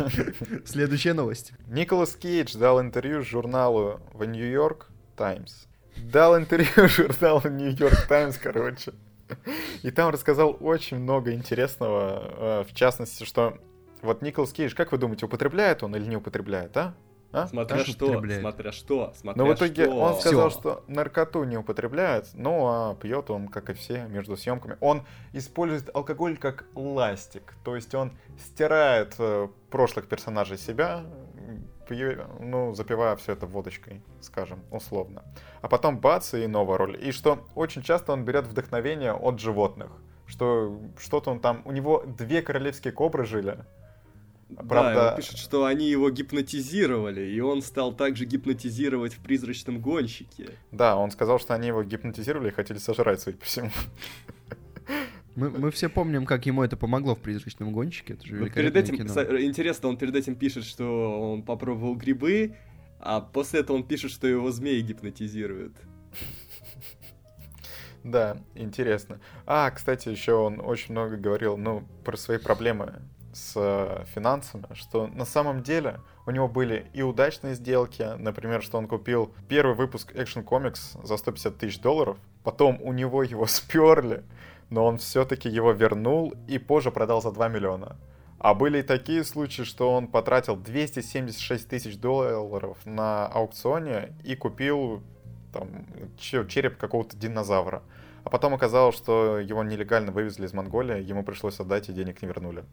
Следующая 0.64 1.12
новость. 1.12 1.52
Николас 1.66 2.14
Кейдж 2.14 2.56
дал 2.56 2.80
интервью 2.80 3.22
журналу 3.22 4.00
в 4.12 4.24
Нью-Йорк 4.24 4.90
Таймс. 5.16 5.64
Дал 5.96 6.38
интервью 6.38 6.88
журналу 6.88 7.48
Нью-Йорк 7.48 8.06
Таймс, 8.06 8.38
короче. 8.38 8.92
И 9.82 9.90
там 9.90 10.10
рассказал 10.10 10.56
очень 10.60 10.98
много 10.98 11.32
интересного, 11.32 12.62
э, 12.62 12.64
в 12.70 12.74
частности, 12.74 13.24
что 13.24 13.58
вот 14.04 14.22
Николас 14.22 14.52
Кейдж, 14.52 14.74
как 14.74 14.92
вы 14.92 14.98
думаете, 14.98 15.26
употребляет 15.26 15.82
он 15.82 15.94
или 15.96 16.04
не 16.06 16.16
употребляет, 16.16 16.76
а? 16.76 16.94
А? 17.32 17.48
Смотря 17.48 17.74
Конечно, 17.78 17.92
что, 17.94 18.06
употребляет. 18.06 18.40
смотря 18.42 18.70
что, 18.72 19.12
смотря 19.16 19.42
Но 19.42 19.50
в 19.50 19.54
итоге 19.56 19.84
что. 19.86 19.96
он 19.96 20.20
сказал, 20.20 20.50
Всё. 20.50 20.58
что 20.60 20.84
наркоту 20.86 21.42
не 21.42 21.56
употребляет, 21.56 22.28
ну 22.34 22.66
а 22.68 22.94
пьет 22.94 23.28
он, 23.28 23.48
как 23.48 23.70
и 23.70 23.72
все, 23.72 24.04
между 24.06 24.36
съемками. 24.36 24.76
Он 24.80 25.02
использует 25.32 25.90
алкоголь 25.96 26.36
как 26.36 26.64
ластик, 26.76 27.54
то 27.64 27.74
есть 27.74 27.92
он 27.96 28.12
стирает 28.38 29.16
э, 29.18 29.48
прошлых 29.68 30.06
персонажей 30.06 30.58
себя, 30.58 31.02
м, 31.36 31.66
пьё- 31.88 32.24
ну, 32.38 32.72
запивая 32.72 33.16
все 33.16 33.32
это 33.32 33.46
водочкой, 33.46 34.00
скажем, 34.20 34.60
условно. 34.70 35.24
А 35.60 35.66
потом 35.66 35.98
бац, 35.98 36.34
и 36.34 36.46
новая 36.46 36.78
роль. 36.78 36.96
И 37.04 37.10
что 37.10 37.40
очень 37.56 37.82
часто 37.82 38.12
он 38.12 38.24
берет 38.24 38.46
вдохновение 38.46 39.12
от 39.12 39.40
животных. 39.40 39.90
Что 40.26 40.78
что-то 40.98 41.32
он 41.32 41.40
там... 41.40 41.62
У 41.64 41.72
него 41.72 42.04
две 42.06 42.42
королевские 42.42 42.92
кобры 42.92 43.24
жили. 43.26 43.58
Да, 44.48 44.62
Правда- 44.62 45.10
он 45.10 45.16
пишет, 45.16 45.38
что 45.38 45.64
они 45.64 45.88
его 45.88 46.10
гипнотизировали, 46.10 47.22
и 47.30 47.40
он 47.40 47.62
стал 47.62 47.94
также 47.94 48.24
гипнотизировать 48.24 49.14
в 49.14 49.20
«Призрачном 49.20 49.80
гонщике». 49.80 50.50
Да, 50.70 50.96
он 50.96 51.10
сказал, 51.10 51.38
что 51.40 51.54
они 51.54 51.68
его 51.68 51.82
гипнотизировали 51.82 52.48
и 52.48 52.52
хотели 52.52 52.78
сожрать, 52.78 53.20
судя 53.20 53.38
по 53.38 53.44
всему. 53.44 53.70
Мы, 55.34 55.50
мы 55.50 55.70
все 55.72 55.88
помним, 55.88 56.26
как 56.26 56.46
ему 56.46 56.62
это 56.62 56.76
помогло 56.76 57.16
в 57.16 57.20
«Призрачном 57.20 57.72
гонщике». 57.72 58.14
Это 58.14 58.24
же 58.26 58.36
Вот 58.38 58.52
перед 58.54 58.72
великолепное 58.74 58.82
этим, 58.82 59.28
кино. 59.28 59.40
интересно, 59.40 59.88
он 59.88 59.96
перед 59.96 60.14
этим 60.14 60.36
пишет, 60.36 60.64
что 60.64 61.32
он 61.32 61.42
попробовал 61.42 61.96
грибы, 61.96 62.54
а 63.00 63.20
после 63.20 63.60
этого 63.60 63.76
он 63.76 63.84
пишет, 63.84 64.12
что 64.12 64.28
его 64.28 64.50
змеи 64.52 64.80
гипнотизируют. 64.80 65.74
Да, 68.04 68.36
интересно. 68.54 69.18
А, 69.46 69.70
кстати, 69.70 70.10
еще 70.10 70.34
он 70.34 70.60
очень 70.60 70.92
много 70.92 71.16
говорил, 71.16 71.56
ну, 71.56 71.84
про 72.04 72.16
свои 72.16 72.38
проблемы 72.38 73.02
с 73.34 73.52
э, 73.56 74.04
финансами, 74.14 74.66
что 74.74 75.06
на 75.08 75.24
самом 75.24 75.62
деле 75.62 76.00
у 76.26 76.30
него 76.30 76.48
были 76.48 76.86
и 76.92 77.02
удачные 77.02 77.54
сделки, 77.54 78.16
например, 78.16 78.62
что 78.62 78.78
он 78.78 78.86
купил 78.86 79.34
первый 79.48 79.74
выпуск 79.74 80.12
Action 80.14 80.44
Comics 80.44 81.04
за 81.04 81.16
150 81.16 81.58
тысяч 81.58 81.80
долларов, 81.80 82.16
потом 82.42 82.80
у 82.80 82.92
него 82.92 83.22
его 83.22 83.46
сперли, 83.48 84.22
но 84.70 84.86
он 84.86 84.98
все-таки 84.98 85.48
его 85.48 85.72
вернул 85.72 86.32
и 86.48 86.58
позже 86.58 86.90
продал 86.90 87.20
за 87.20 87.32
2 87.32 87.48
миллиона. 87.48 87.96
А 88.38 88.54
были 88.54 88.80
и 88.80 88.82
такие 88.82 89.24
случаи, 89.24 89.62
что 89.62 89.90
он 89.90 90.06
потратил 90.06 90.56
276 90.56 91.68
тысяч 91.68 91.96
долларов 91.96 92.76
на 92.84 93.26
аукционе 93.26 94.12
и 94.22 94.36
купил 94.36 95.02
там 95.52 95.86
че- 96.18 96.46
череп 96.46 96.76
какого-то 96.76 97.16
динозавра. 97.16 97.82
А 98.24 98.30
потом 98.30 98.54
оказалось, 98.54 98.96
что 98.96 99.38
его 99.38 99.62
нелегально 99.62 100.10
вывезли 100.10 100.46
из 100.46 100.52
Монголии, 100.52 101.02
ему 101.02 101.22
пришлось 101.22 101.60
отдать 101.60 101.88
и 101.88 101.92
денег 101.92 102.22
не 102.22 102.28
вернули. 102.28 102.64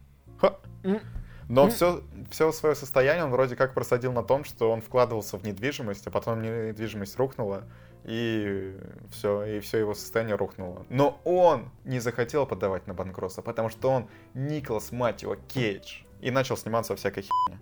Но 1.52 1.68
все, 1.70 2.02
все 2.30 2.52
свое 2.54 2.76
состояние 2.76 3.26
он 3.26 3.32
вроде 3.32 3.58
как 3.58 3.74
просадил 3.74 4.14
на 4.14 4.24
том, 4.24 4.46
что 4.46 4.72
он 4.72 4.82
вкладывался 4.82 5.38
в 5.38 5.44
недвижимость, 5.44 6.08
а 6.08 6.12
потом 6.12 6.42
недвижимость 6.42 7.18
рухнула, 7.18 7.66
и 8.06 8.78
все, 9.12 9.44
и 9.44 9.60
все 9.60 9.80
его 9.80 9.94
состояние 9.94 10.36
рухнуло. 10.36 10.86
Но 10.90 11.20
он 11.26 11.70
не 11.84 12.00
захотел 12.00 12.46
подавать 12.48 12.88
на 12.88 12.94
банкротство, 12.94 13.42
потому 13.42 13.70
что 13.70 13.90
он 13.90 14.08
Николас, 14.34 14.94
мать 14.94 15.24
его, 15.24 15.36
Кейдж, 15.36 16.04
и 16.22 16.32
начал 16.32 16.56
сниматься 16.56 16.94
во 16.94 16.98
всякой 16.98 17.24
херне. 17.24 17.60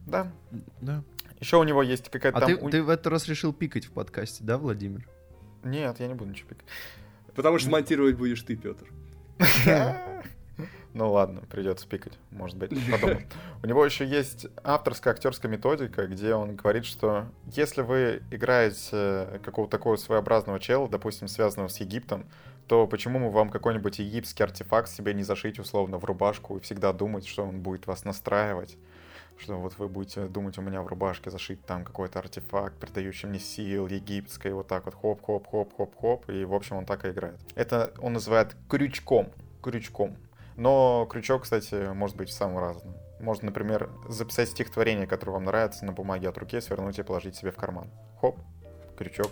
Да. 0.00 0.32
Да. 0.80 1.04
Еще 1.38 1.58
у 1.58 1.62
него 1.62 1.82
есть 1.84 2.08
какая-то 2.10 2.38
А 2.38 2.40
там... 2.40 2.48
ты, 2.48 2.56
у- 2.56 2.70
ты 2.70 2.82
в 2.82 2.88
этот 2.88 3.06
раз 3.06 3.28
решил 3.28 3.52
пикать 3.52 3.84
в 3.84 3.92
подкасте, 3.92 4.42
да, 4.42 4.58
Владимир? 4.58 5.08
Нет, 5.62 6.00
я 6.00 6.08
не 6.08 6.14
буду 6.14 6.30
ничего 6.30 6.48
пикать. 6.48 6.66
Потому 7.34 7.58
что 7.58 7.70
монтировать 7.70 8.16
будешь 8.16 8.42
ты, 8.42 8.56
Петр. 8.56 8.86
Ну 10.96 11.12
ладно, 11.12 11.42
придется 11.50 11.86
пикать, 11.86 12.14
может 12.30 12.56
быть, 12.56 12.70
подумал. 12.90 13.20
У 13.62 13.66
него 13.66 13.84
еще 13.84 14.06
есть 14.06 14.46
авторская 14.64 15.12
актерская 15.12 15.50
методика, 15.52 16.06
где 16.06 16.34
он 16.34 16.56
говорит, 16.56 16.86
что 16.86 17.26
если 17.52 17.82
вы 17.82 18.22
играете 18.30 19.38
какого-то 19.44 19.76
такого 19.76 19.96
своеобразного 19.96 20.58
чела, 20.58 20.88
допустим, 20.88 21.28
связанного 21.28 21.68
с 21.68 21.80
Египтом, 21.80 22.24
то 22.66 22.86
почему 22.86 23.18
мы 23.18 23.30
вам 23.30 23.50
какой-нибудь 23.50 23.98
египетский 23.98 24.42
артефакт 24.42 24.88
себе 24.88 25.12
не 25.12 25.22
зашить 25.22 25.58
условно 25.58 25.98
в 25.98 26.04
рубашку 26.06 26.56
и 26.56 26.60
всегда 26.60 26.94
думать, 26.94 27.26
что 27.26 27.44
он 27.44 27.60
будет 27.60 27.86
вас 27.86 28.06
настраивать? 28.06 28.78
Что 29.36 29.58
вот 29.58 29.74
вы 29.76 29.88
будете 29.88 30.24
думать, 30.28 30.56
у 30.56 30.62
меня 30.62 30.80
в 30.80 30.86
рубашке 30.86 31.30
зашить 31.30 31.62
там 31.66 31.84
какой-то 31.84 32.20
артефакт, 32.20 32.74
придающий 32.78 33.28
мне 33.28 33.38
сил, 33.38 33.86
египетской, 33.86 34.54
вот 34.54 34.66
так 34.66 34.86
вот 34.86 34.94
хоп-хоп-хоп-хоп-хоп, 34.94 36.30
и 36.30 36.46
в 36.46 36.54
общем 36.54 36.76
он 36.76 36.86
так 36.86 37.04
и 37.04 37.10
играет. 37.10 37.38
Это 37.54 37.92
он 37.98 38.14
называет 38.14 38.56
крючком, 38.70 39.28
крючком. 39.62 40.16
Но 40.56 41.06
крючок, 41.10 41.42
кстати, 41.42 41.92
может 41.92 42.16
быть 42.16 42.30
самым 42.30 42.58
разным. 42.58 42.94
Можно, 43.20 43.46
например, 43.46 43.90
записать 44.08 44.48
стихотворение, 44.50 45.06
которое 45.06 45.32
вам 45.32 45.44
нравится, 45.44 45.84
на 45.84 45.92
бумаге 45.92 46.28
от 46.28 46.38
руки, 46.38 46.60
свернуть 46.60 46.98
и 46.98 47.02
положить 47.02 47.36
себе 47.36 47.50
в 47.50 47.56
карман. 47.56 47.90
Хоп, 48.20 48.38
крючок. 48.96 49.30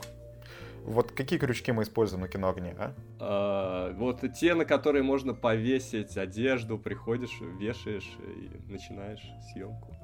Вот 0.84 1.12
какие 1.12 1.38
крючки 1.38 1.72
мы 1.72 1.84
используем 1.84 2.20
на 2.22 2.28
кино 2.28 2.50
огне, 2.50 2.74
а? 2.78 2.92
А, 3.18 3.92
вот 3.94 4.20
те, 4.34 4.54
на 4.54 4.66
которые 4.66 5.02
можно 5.02 5.32
повесить 5.32 6.18
одежду, 6.18 6.78
приходишь, 6.78 7.40
вешаешь 7.58 8.10
и 8.20 8.70
начинаешь 8.70 9.22
съемку. 9.50 9.96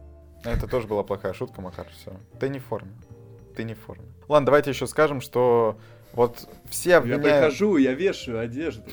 Это 0.42 0.66
тоже 0.66 0.88
была 0.88 1.02
плохая 1.02 1.34
шутка, 1.34 1.60
Макар, 1.60 1.86
все. 1.90 2.12
Ты 2.38 2.48
не 2.48 2.60
в 2.60 2.64
форме. 2.64 2.92
Ты 3.54 3.64
не 3.64 3.74
в 3.74 3.80
форме. 3.80 4.06
Ладно, 4.26 4.46
давайте 4.46 4.70
еще 4.70 4.86
скажем, 4.86 5.20
что 5.20 5.78
вот 6.14 6.48
все 6.70 6.90
Я 6.90 6.98
обвиняют... 6.98 7.22
прихожу, 7.24 7.76
я 7.76 7.92
вешаю 7.92 8.40
одежду. 8.40 8.90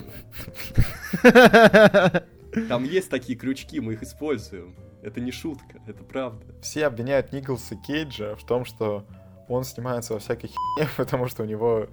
Там 2.70 2.84
есть 2.84 3.10
такие 3.10 3.38
крючки, 3.38 3.80
мы 3.80 3.94
их 3.94 4.04
используем. 4.04 4.76
Это 5.02 5.22
не 5.22 5.32
шутка, 5.32 5.80
это 5.86 6.04
правда. 6.04 6.46
Все 6.62 6.86
обвиняют 6.88 7.32
Николса 7.32 7.76
Кейджа 7.76 8.36
в 8.36 8.44
том, 8.46 8.66
что 8.66 9.06
он 9.48 9.64
снимается 9.64 10.14
во 10.14 10.20
всякой 10.20 10.48
херне, 10.48 10.90
потому 10.98 11.28
что 11.28 11.44
у 11.44 11.46
него 11.46 11.88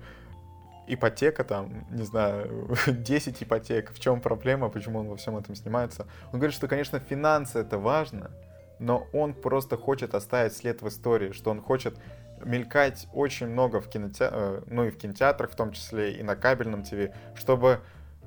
ипотека 0.86 1.44
там, 1.44 1.86
не 1.90 2.04
знаю, 2.04 2.76
10 2.86 3.42
ипотек. 3.42 3.92
В 3.92 4.00
чем 4.00 4.20
проблема, 4.20 4.68
почему 4.68 5.00
он 5.00 5.08
во 5.08 5.16
всем 5.16 5.36
этом 5.36 5.54
снимается? 5.54 6.06
Он 6.32 6.38
говорит, 6.38 6.54
что, 6.54 6.68
конечно, 6.68 6.98
финансы 6.98 7.58
это 7.58 7.78
важно, 7.78 8.30
но 8.78 9.06
он 9.12 9.34
просто 9.34 9.76
хочет 9.76 10.14
оставить 10.14 10.54
след 10.54 10.82
в 10.82 10.88
истории, 10.88 11.32
что 11.32 11.50
он 11.50 11.60
хочет 11.60 11.98
мелькать 12.44 13.06
очень 13.12 13.46
много 13.46 13.80
в 13.80 13.88
кинотеатрах, 13.88 14.64
ну 14.66 14.84
и 14.84 14.90
в 14.90 14.98
кинотеатрах 14.98 15.50
в 15.50 15.56
том 15.56 15.72
числе, 15.72 16.14
и 16.14 16.22
на 16.22 16.36
кабельном 16.36 16.82
ТВ, 16.82 17.14
чтобы 17.34 17.68
э, 17.68 17.78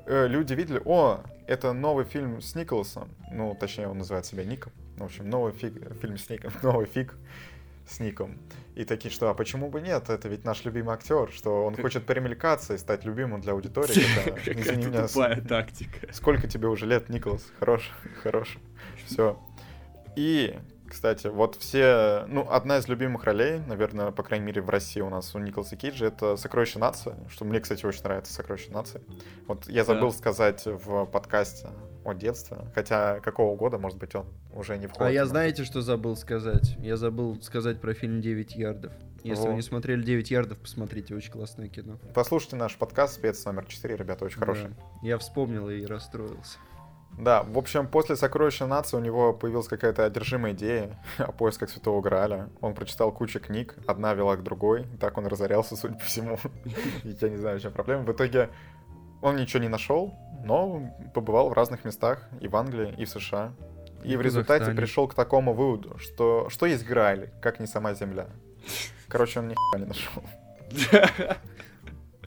люди 0.08 0.54
видели, 0.54 0.82
о, 0.86 1.24
это 1.48 1.74
новый 1.74 2.06
фильм 2.06 2.42
с 2.42 2.56
Николасом, 2.56 3.10
ну, 3.32 3.56
точнее, 3.60 3.88
он 3.88 4.00
называет 4.00 4.26
себя 4.26 4.44
Ником, 4.44 4.72
в 4.98 5.04
общем, 5.04 5.30
новый 5.30 5.52
фиг, 5.54 5.74
фильм 6.02 6.18
с 6.18 6.30
Ником, 6.30 6.52
новый 6.64 6.86
фиг 6.86 7.14
с 7.88 8.00
Ником. 8.00 8.38
И 8.76 8.86
такие, 8.86 9.12
что, 9.12 9.30
а 9.30 9.34
почему 9.34 9.70
бы 9.70 9.82
нет? 9.82 10.10
Это 10.10 10.28
ведь 10.28 10.44
наш 10.44 10.64
любимый 10.66 10.94
актер, 10.94 11.32
что 11.32 11.66
он 11.66 11.76
хочет 11.76 12.06
перемелькаться 12.06 12.76
и 12.76 12.78
стать 12.78 13.06
любимым 13.06 13.42
для 13.42 13.54
аудитории. 13.54 14.04
Это, 14.26 14.52
извини 14.52 14.62
Какая 14.62 14.78
меня, 14.78 15.08
тупая 15.08 15.42
тактика. 15.42 16.14
Сколько 16.14 16.48
тебе 16.48 16.68
уже 16.68 16.86
лет, 16.86 17.10
Николас? 17.10 17.44
Хорош, 17.60 17.92
хорош. 18.24 18.58
Все. 19.06 19.40
И, 20.16 20.58
кстати, 20.90 21.28
вот 21.28 21.56
все... 21.56 22.26
Ну, 22.28 22.48
одна 22.50 22.78
из 22.78 22.88
любимых 22.88 23.24
ролей, 23.24 23.60
наверное, 23.68 24.12
по 24.12 24.24
крайней 24.24 24.46
мере, 24.46 24.62
в 24.62 24.70
России 24.70 25.02
у 25.02 25.10
нас 25.10 25.36
у 25.36 25.40
Николаса 25.40 25.76
Кейджа, 25.76 26.06
это 26.08 26.38
«Сокровище 26.38 26.80
нации», 26.80 27.16
что 27.30 27.46
мне, 27.46 27.60
кстати, 27.60 27.86
очень 27.86 28.04
нравится 28.04 28.34
«Сокровище 28.34 28.72
нации». 28.72 29.02
Вот 29.48 29.68
я 29.68 29.84
забыл 29.84 30.10
Да. 30.12 30.18
сказать 30.18 30.66
в 30.66 31.06
подкасте 31.06 31.70
о 32.06 32.14
детстве, 32.14 32.58
хотя 32.74 33.20
какого 33.20 33.56
года, 33.56 33.78
может 33.78 33.98
быть, 33.98 34.16
он 34.16 34.26
уже 34.54 34.78
не 34.78 34.88
входит. 34.88 35.08
А 35.08 35.12
я 35.12 35.26
знаете, 35.26 35.64
что 35.66 35.82
забыл 35.82 36.16
сказать? 36.16 36.76
Я 36.80 36.98
забыл 36.98 37.42
сказать 37.42 37.82
про 37.82 37.94
фильм 37.94 38.20
«9 38.20 38.56
ярдов». 38.56 38.94
Если 39.24 39.44
Во. 39.44 39.50
вы 39.50 39.56
не 39.56 39.62
смотрели 39.62 40.04
«9 40.06 40.32
ярдов», 40.32 40.58
посмотрите, 40.60 41.14
очень 41.16 41.32
классное 41.32 41.68
кино. 41.68 42.00
Послушайте 42.14 42.56
наш 42.56 42.76
подкаст 42.78 43.16
«Спец 43.16 43.44
номер 43.46 43.66
4», 43.68 43.96
ребята, 43.98 44.24
очень 44.26 44.40
хороший. 44.40 44.70
Да. 44.70 44.76
Я 45.02 45.18
вспомнил 45.18 45.70
и 45.70 45.86
расстроился. 45.86 46.58
Да, 47.18 47.44
в 47.44 47.58
общем, 47.58 47.88
после 47.88 48.16
«Сокровища 48.16 48.68
нации» 48.68 48.96
у 48.96 49.00
него 49.00 49.34
появилась 49.34 49.68
какая-то 49.68 50.06
одержимая 50.06 50.54
идея 50.54 51.00
о 51.18 51.32
поисках 51.32 51.70
Святого 51.70 52.02
Грааля. 52.02 52.50
Он 52.62 52.76
прочитал 52.76 53.12
кучу 53.12 53.40
книг, 53.40 53.76
одна 53.88 54.14
вела 54.14 54.36
к 54.36 54.44
другой, 54.44 54.86
так 55.00 55.18
он 55.18 55.26
разорялся, 55.26 55.76
судя 55.76 55.96
по 55.96 56.04
всему. 56.04 56.38
Я 57.04 57.30
не 57.30 57.38
знаю, 57.38 57.60
в 57.60 57.62
чем 57.62 57.72
проблема. 57.72 58.04
В 58.04 58.12
итоге 58.12 58.50
он 59.22 59.36
ничего 59.36 59.62
не 59.62 59.68
нашел, 59.68 60.14
но 60.44 60.94
побывал 61.14 61.50
в 61.50 61.54
разных 61.54 61.86
местах, 61.86 62.30
и 62.40 62.48
в 62.48 62.56
Англии, 62.56 62.94
и 62.98 63.06
в 63.06 63.10
США. 63.10 63.54
И 64.04 64.12
И 64.12 64.16
в 64.16 64.20
в 64.20 64.22
результате 64.22 64.60
Казахстане. 64.60 64.78
пришел 64.78 65.08
к 65.08 65.16
такому 65.16 65.54
выводу, 65.54 65.98
что 65.98 66.50
что 66.50 66.68
есть 66.68 66.86
Грааль, 66.86 67.32
как 67.42 67.60
не 67.60 67.66
сама 67.66 67.96
Земля. 67.96 68.28
Короче, 69.08 69.40
он 69.40 69.48
ни 69.48 69.56
не 69.78 69.86
нашел. 69.86 70.24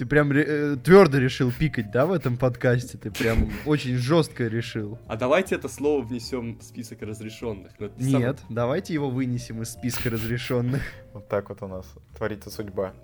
Ты 0.01 0.07
прям 0.07 0.31
твердо 0.31 1.19
решил 1.19 1.53
пикать, 1.53 1.91
да, 1.91 2.07
в 2.07 2.13
этом 2.13 2.39
подкасте? 2.39 2.97
Ты 2.97 3.11
прям 3.11 3.51
очень 3.67 3.97
жестко 3.97 4.47
решил. 4.47 4.99
А 5.07 5.17
давайте 5.19 5.57
это 5.57 5.69
слово 5.69 6.03
внесем 6.03 6.59
в 6.59 6.63
список 6.63 7.03
разрешенных. 7.03 7.73
Ну, 7.79 7.85
это 7.85 8.03
сам- 8.03 8.21
Нет, 8.23 8.39
давайте 8.49 8.95
его 8.95 9.11
вынесем 9.11 9.61
из 9.61 9.73
списка 9.73 10.09
разрешенных. 10.09 10.81
Вот 11.13 11.29
так 11.29 11.51
вот 11.51 11.63
у 11.63 11.67
нас 11.67 11.85
творится 12.17 12.49
судьба 12.49 12.95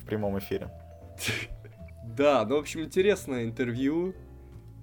в 0.00 0.06
прямом 0.06 0.38
эфире. 0.38 0.70
Да, 2.16 2.46
ну, 2.48 2.56
в 2.56 2.60
общем, 2.60 2.80
интересное 2.80 3.44
интервью. 3.44 4.14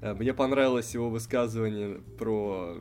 Э, 0.03 0.13
Мне 0.13 0.35
понравилось 0.35 0.93
его 0.93 1.09
высказывание 1.09 1.95
про 2.19 2.77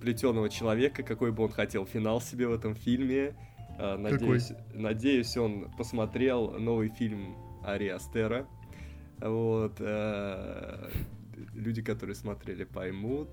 плетеного 0.00 0.48
человека, 0.48 1.04
какой 1.04 1.30
бы 1.30 1.44
он 1.44 1.52
хотел 1.52 1.86
финал 1.86 2.20
себе 2.20 2.48
в 2.48 2.52
этом 2.52 2.74
фильме. 2.74 3.36
Э, 3.78 3.96
Надеюсь, 3.96 4.52
надеюсь, 4.74 5.36
он 5.36 5.70
посмотрел 5.76 6.50
новый 6.52 6.88
фильм 6.88 7.36
Ари 7.64 7.88
Астера. 7.88 8.46
Вот. 9.20 9.74
э, 9.80 10.90
Люди, 11.54 11.82
которые 11.82 12.14
смотрели, 12.14 12.64
поймут. 12.64 13.28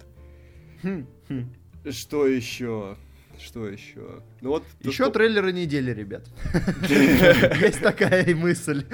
Хм, 0.84 1.06
хм. 1.30 1.54
Что 1.90 2.28
еще? 2.28 2.98
Что 3.40 3.68
еще? 3.68 4.22
Ну 4.42 4.50
вот. 4.50 4.64
Еще 4.82 4.92
что- 5.06 5.12
трейлеры 5.12 5.54
недели, 5.54 5.92
ребят. 5.92 6.26
Есть 7.62 7.82
такая 7.82 8.36
мысль. 8.36 8.86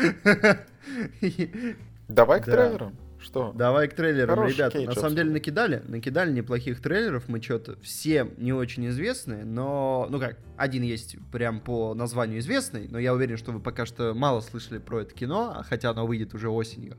Давай 2.08 2.42
к 2.42 2.46
трейлерам. 2.46 2.96
Что? 3.22 3.52
Давай 3.54 3.88
к 3.88 3.94
трейлерам, 3.94 4.36
Хороший 4.36 4.56
ребят. 4.56 4.74
Кейдж 4.74 4.88
На 4.88 4.94
самом 4.94 5.16
деле 5.16 5.32
накидали, 5.32 5.84
накидали 5.88 6.32
неплохих 6.32 6.82
трейлеров. 6.82 7.28
Мы 7.28 7.42
что-то 7.42 7.78
все 7.82 8.28
не 8.38 8.54
очень 8.54 8.88
известные, 8.88 9.44
но, 9.44 10.08
ну 10.10 10.20
как, 10.20 10.38
один 10.58 10.84
есть 10.84 11.18
прям 11.32 11.60
по 11.60 11.94
названию 11.94 12.40
известный, 12.40 12.88
но 12.88 12.98
я 12.98 13.14
уверен, 13.14 13.38
что 13.38 13.52
вы 13.52 13.60
пока 13.60 13.86
что 13.86 14.14
мало 14.14 14.40
слышали 14.42 14.78
про 14.78 15.02
это 15.02 15.14
кино, 15.14 15.54
а 15.58 15.64
хотя 15.64 15.90
оно 15.90 16.08
выйдет 16.08 16.34
уже 16.34 16.50
осенью. 16.50 16.98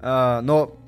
А, 0.00 0.40
но 0.42 0.80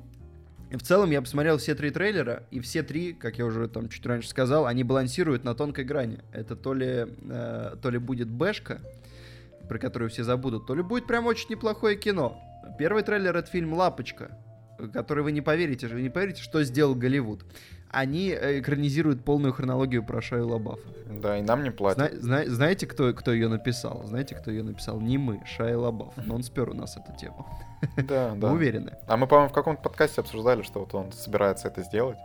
в 0.71 0.81
целом 0.83 1.11
я 1.11 1.21
посмотрел 1.21 1.57
все 1.57 1.75
три 1.75 1.91
трейлера, 1.91 2.43
и 2.49 2.61
все 2.61 2.81
три, 2.81 3.11
как 3.11 3.37
я 3.37 3.45
уже 3.45 3.67
там 3.67 3.89
чуть 3.89 4.05
раньше 4.05 4.29
сказал, 4.29 4.67
они 4.67 4.83
балансируют 4.85 5.43
на 5.43 5.53
тонкой 5.53 5.83
грани. 5.83 6.19
Это 6.31 6.55
то 6.55 6.73
ли, 6.73 7.07
э, 7.29 7.75
то 7.81 7.89
ли 7.89 7.97
будет 7.97 8.29
бэшка, 8.29 8.79
про 9.67 9.79
которую 9.79 10.09
все 10.09 10.23
забудут, 10.23 10.67
то 10.67 10.75
ли 10.75 10.81
будет 10.81 11.07
прям 11.07 11.25
очень 11.25 11.49
неплохое 11.49 11.97
кино. 11.97 12.41
Первый 12.79 13.03
трейлер 13.03 13.35
это 13.35 13.51
фильм 13.51 13.73
«Лапочка», 13.73 14.37
который 14.89 15.23
вы 15.23 15.31
не 15.31 15.41
поверите, 15.41 15.87
вы 15.87 16.01
не 16.01 16.09
поверите, 16.09 16.41
что 16.41 16.63
сделал 16.63 16.95
Голливуд. 16.95 17.45
Они 17.89 18.29
э, 18.29 18.59
экранизируют 18.59 19.25
полную 19.25 19.53
хронологию 19.53 20.03
про 20.05 20.21
Шаю 20.21 20.47
Лабафа. 20.47 20.87
Да, 21.21 21.37
и 21.37 21.41
нам 21.41 21.63
не 21.63 21.71
платят. 21.71 22.13
Зна- 22.13 22.21
зна- 22.21 22.45
знаете, 22.55 22.87
кто, 22.87 23.13
кто 23.13 23.33
ее 23.33 23.49
написал? 23.49 24.03
Знаете, 24.05 24.35
кто 24.35 24.49
ее 24.49 24.63
написал? 24.63 25.01
Не 25.01 25.17
мы, 25.17 25.41
Шай 25.45 25.75
Лабаф. 25.75 26.13
Но 26.25 26.35
он 26.35 26.43
спер 26.43 26.69
у 26.69 26.73
нас 26.73 26.97
эту 26.97 27.15
тему. 27.17 27.45
Да, 27.97 28.33
да. 28.35 28.51
Уверены. 28.51 28.93
А 29.07 29.17
мы, 29.17 29.27
по-моему, 29.27 29.49
в 29.49 29.53
каком-то 29.53 29.81
подкасте 29.81 30.21
обсуждали, 30.21 30.61
что 30.61 30.79
вот 30.81 30.93
он 30.93 31.11
собирается 31.11 31.67
это 31.67 31.81
сделать. 31.83 32.17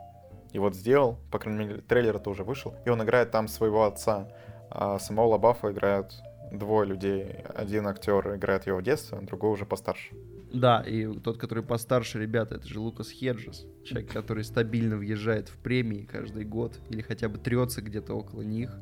И 0.52 0.58
вот 0.58 0.76
сделал, 0.76 1.18
по 1.32 1.38
крайней 1.38 1.64
мере, 1.64 1.80
трейлер-то 1.80 2.30
уже 2.30 2.44
вышел. 2.44 2.74
И 2.84 2.90
он 2.90 3.02
играет 3.02 3.30
там 3.30 3.48
своего 3.48 3.84
отца. 3.84 4.28
А 4.70 4.98
самого 4.98 5.28
Лабафа 5.28 5.72
играют 5.72 6.12
двое 6.52 6.86
людей. 6.86 7.36
Один 7.54 7.86
актер 7.88 8.36
играет 8.36 8.66
его 8.66 8.78
в 8.78 8.82
детстве, 8.82 9.18
а 9.18 9.22
другой 9.22 9.50
уже 9.50 9.64
постарше. 9.66 10.14
Да, 10.56 10.80
и 10.80 11.06
тот, 11.20 11.36
который 11.38 11.62
постарше, 11.62 12.18
ребята, 12.20 12.54
это 12.56 12.66
же 12.66 12.80
Лукас 12.80 13.10
Хеджес. 13.10 13.66
Человек, 13.84 14.10
который 14.10 14.42
стабильно 14.42 14.96
въезжает 14.96 15.48
в 15.48 15.58
премии 15.58 16.02
каждый 16.10 16.44
год. 16.44 16.78
Или 16.88 17.02
хотя 17.02 17.28
бы 17.28 17.38
трется 17.38 17.82
где-то 17.82 18.14
около 18.14 18.42
них. 18.42 18.74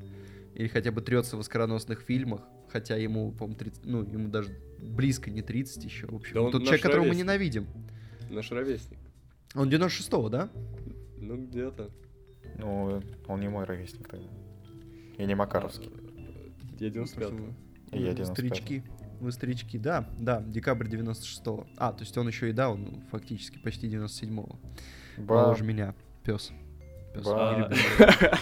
Или 0.54 0.68
хотя 0.68 0.92
бы 0.92 1.00
трется 1.02 1.36
в 1.36 1.40
оскароносных 1.40 2.00
фильмах. 2.00 2.42
Хотя 2.68 2.96
ему, 2.96 3.32
по-моему, 3.32 3.58
30, 3.58 3.84
ну, 3.86 4.02
ему 4.04 4.28
даже 4.28 4.56
близко 4.80 5.30
не 5.30 5.42
30 5.42 5.84
еще. 5.84 6.06
В 6.06 6.14
общем, 6.14 6.34
Да 6.34 6.42
он 6.42 6.52
тот 6.52 6.60
наш 6.60 6.66
человек, 6.66 6.82
которого 6.82 7.02
мы 7.02 7.08
ровесник. 7.10 7.24
ненавидим. 7.26 7.66
Наш 8.30 8.50
ровесник. 8.52 8.98
Он 9.54 9.68
96-го, 9.68 10.28
да? 10.28 10.48
Ну, 11.18 11.36
где-то. 11.46 11.90
Ну, 12.58 13.02
он 13.26 13.40
не 13.40 13.48
мой 13.48 13.64
ровесник 13.64 14.08
тогда. 14.08 14.28
И 15.18 15.24
не 15.24 15.34
Макаровский. 15.34 15.90
Я 16.78 16.90
95 16.90 17.32
И 17.92 17.98
я 17.98 18.10
Вы 18.10 18.16
95-го. 18.16 18.24
Старички. 18.34 18.82
Вы 19.20 19.32
старички, 19.32 19.78
да, 19.78 20.06
да, 20.18 20.40
декабрь 20.40 20.86
96-го. 20.86 21.66
А, 21.76 21.92
то 21.92 22.00
есть 22.00 22.16
он 22.18 22.28
еще 22.28 22.50
и 22.50 22.52
да, 22.52 22.70
он 22.70 23.02
фактически 23.10 23.58
почти 23.58 23.88
97-го. 23.88 24.58
Ба. 25.18 25.42
Моложе 25.42 25.64
меня, 25.64 25.94
пес. 26.22 26.52
Пес. 27.14 27.26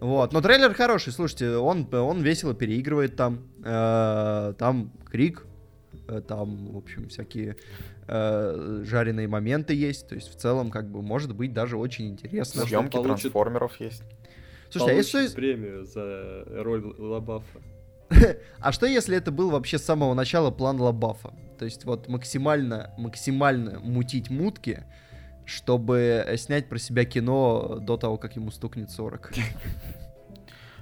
Вот, 0.00 0.32
но 0.32 0.40
трейлер 0.40 0.74
хороший, 0.74 1.12
слушайте, 1.12 1.50
он, 1.50 1.86
он 1.94 2.22
весело 2.22 2.54
переигрывает 2.54 3.14
там, 3.14 3.46
э, 3.64 4.52
там 4.58 4.90
крик, 5.08 5.46
э, 6.08 6.20
там, 6.26 6.72
в 6.72 6.76
общем, 6.76 7.08
всякие 7.08 7.54
э, 8.08 8.82
жареные 8.84 9.28
моменты 9.28 9.74
есть, 9.74 10.08
то 10.08 10.16
есть 10.16 10.28
в 10.28 10.34
целом, 10.34 10.72
как 10.72 10.90
бы, 10.90 11.02
может 11.02 11.36
быть 11.36 11.52
даже 11.52 11.76
очень 11.76 12.08
интересно. 12.08 12.62
Съемки 12.62 12.96
получит- 12.96 13.30
трансформеров 13.30 13.78
есть. 13.78 14.02
Слушайте, 14.70 14.92
а 14.92 14.96
если, 14.96 15.34
премию 15.36 15.84
за 15.84 16.46
роль 16.48 16.82
Лабафа. 16.98 17.60
А 18.60 18.72
что 18.72 18.86
если 18.86 19.16
это 19.16 19.30
был 19.30 19.50
вообще 19.50 19.78
с 19.78 19.84
самого 19.84 20.14
начала 20.14 20.50
план 20.50 20.80
Лабафа? 20.80 21.32
То 21.58 21.64
есть 21.64 21.84
вот 21.84 22.08
максимально, 22.08 22.92
максимально 22.96 23.78
мутить 23.80 24.30
мутки, 24.30 24.84
чтобы 25.44 26.24
э, 26.26 26.36
снять 26.36 26.68
про 26.68 26.78
себя 26.78 27.04
кино 27.04 27.78
до 27.80 27.96
того, 27.96 28.16
как 28.16 28.36
ему 28.36 28.50
стукнет 28.50 28.90
40. 28.90 29.32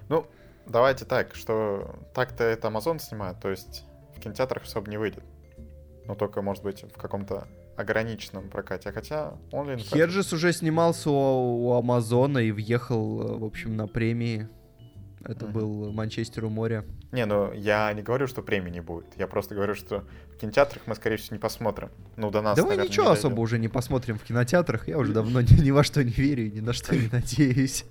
Ну, 0.08 0.26
давайте 0.66 1.04
так, 1.04 1.36
что 1.36 2.00
так-то 2.14 2.42
это 2.42 2.66
Amazon 2.66 2.98
снимает, 2.98 3.38
то 3.38 3.48
есть 3.48 3.84
в 4.16 4.20
кинотеатрах 4.20 4.64
особо 4.64 4.90
не 4.90 4.96
выйдет. 4.96 5.22
Но 6.06 6.16
только, 6.16 6.42
может 6.42 6.64
быть, 6.64 6.82
в 6.82 6.98
каком-то 6.98 7.46
ограниченном 7.76 8.50
прокате. 8.50 8.90
А 8.90 8.92
хотя 8.92 9.34
онлайн... 9.52 9.78
Хеджес 9.78 10.32
уже 10.32 10.52
снимался 10.52 11.10
у, 11.10 11.68
у 11.68 11.72
Амазона 11.74 12.38
и 12.38 12.50
въехал, 12.50 13.22
э, 13.22 13.36
в 13.38 13.44
общем, 13.44 13.76
на 13.76 13.86
премии. 13.86 14.48
Это 15.24 15.44
Мгм. 15.44 15.52
был 15.52 15.92
Манчестер 15.92 16.44
у 16.46 16.48
моря. 16.50 16.84
Не, 17.12 17.26
ну 17.26 17.52
я 17.52 17.92
не 17.92 18.02
говорю, 18.02 18.26
что 18.26 18.42
премии 18.42 18.70
не 18.70 18.80
будет. 18.80 19.06
Я 19.16 19.26
просто 19.26 19.54
говорю, 19.54 19.74
что 19.74 20.04
в 20.34 20.36
кинотеатрах 20.38 20.82
мы, 20.86 20.94
скорее 20.94 21.16
всего, 21.18 21.36
не 21.36 21.40
посмотрим. 21.40 21.90
Ну, 22.16 22.30
до 22.30 22.40
нас, 22.40 22.56
да 22.56 22.62
мы 22.62 22.70
наверное, 22.70 22.88
ничего 22.88 23.06
не 23.06 23.12
особо 23.12 23.40
уже 23.40 23.58
не 23.58 23.68
посмотрим 23.68 24.18
в 24.18 24.22
кинотеатрах. 24.24 24.88
Я 24.88 24.96
уже 24.98 25.12
давно 25.12 25.42
ни, 25.42 25.60
ни 25.60 25.70
во 25.70 25.84
что 25.84 26.02
не 26.02 26.10
верю 26.10 26.50
ни 26.50 26.60
на 26.60 26.72
что 26.72 26.96
не 26.96 27.08
надеюсь. 27.12 27.84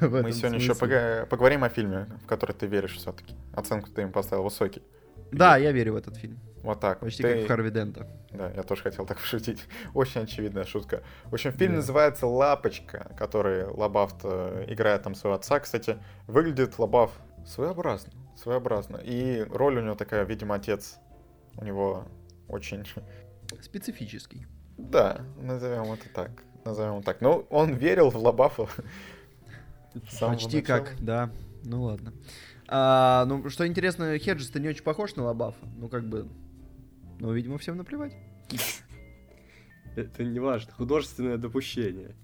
Мы 0.00 0.32
сегодня 0.32 0.58
еще 0.58 0.74
поговорим 0.74 1.64
о 1.64 1.68
фильме, 1.70 2.06
в 2.22 2.26
который 2.26 2.52
ты 2.52 2.66
веришь 2.66 2.96
все-таки. 2.96 3.34
Оценку 3.54 3.88
ты 3.90 4.02
им 4.02 4.12
поставил 4.12 4.44
высокий. 4.44 4.82
Да, 5.32 5.56
я 5.56 5.72
верю 5.72 5.94
в 5.94 5.96
этот 5.96 6.16
фильм. 6.16 6.38
Вот 6.62 6.78
так. 6.80 7.00
Почти 7.00 7.22
Ты- 7.22 7.34
как 7.36 7.44
в 7.44 7.48
Харви 7.48 7.70
Дента. 7.70 8.06
Да, 8.32 8.50
я 8.50 8.62
тоже 8.62 8.82
хотел 8.82 9.06
так 9.06 9.18
пошутить. 9.20 9.64
Очень 9.94 10.22
очевидная 10.22 10.64
шутка. 10.64 11.02
В 11.24 11.34
общем, 11.34 11.52
фильм 11.52 11.72
Да. 11.72 11.76
называется 11.78 12.26
«Лапочка», 12.26 13.12
который 13.16 13.64
Лабафт 13.64 14.16
э, 14.24 14.66
играет 14.68 15.02
там 15.02 15.14
своего 15.14 15.36
отца. 15.36 15.58
Кстати, 15.60 15.98
выглядит 16.26 16.78
Лабаф 16.78 17.12
своеобразно, 17.46 18.12
своеобразно. 18.36 18.98
И 18.98 19.42
роль 19.50 19.78
у 19.78 19.82
него 19.82 19.94
такая, 19.94 20.24
видимо, 20.24 20.56
отец. 20.56 20.98
У 21.56 21.64
него 21.64 22.04
очень 22.48 22.84
Специфический. 23.62 24.46
Да, 24.76 25.22
назовем 25.36 25.92
это 25.92 26.08
так. 26.14 26.30
Назовем 26.64 27.02
так. 27.02 27.20
Ну, 27.20 27.46
он 27.50 27.72
верил 27.74 28.10
в 28.10 28.16
Лабафа. 28.16 28.66
Почти 30.20 30.62
как, 30.62 30.94
да. 31.00 31.30
Ну 31.64 31.82
ладно. 31.82 32.12
А, 32.68 33.24
ну, 33.26 33.48
что 33.50 33.66
интересно, 33.66 34.16
Хеджес-то 34.18 34.60
не 34.60 34.68
очень 34.68 34.84
похож 34.84 35.16
на 35.16 35.24
Лабафа. 35.24 35.58
Ну, 35.76 35.88
как 35.88 36.08
бы... 36.08 36.28
Ну, 37.20 37.32
видимо, 37.32 37.58
всем 37.58 37.76
наплевать. 37.76 38.14
Это 39.96 40.24
не 40.24 40.40
важно. 40.40 40.72
Художественное 40.72 41.36
допущение. 41.36 42.14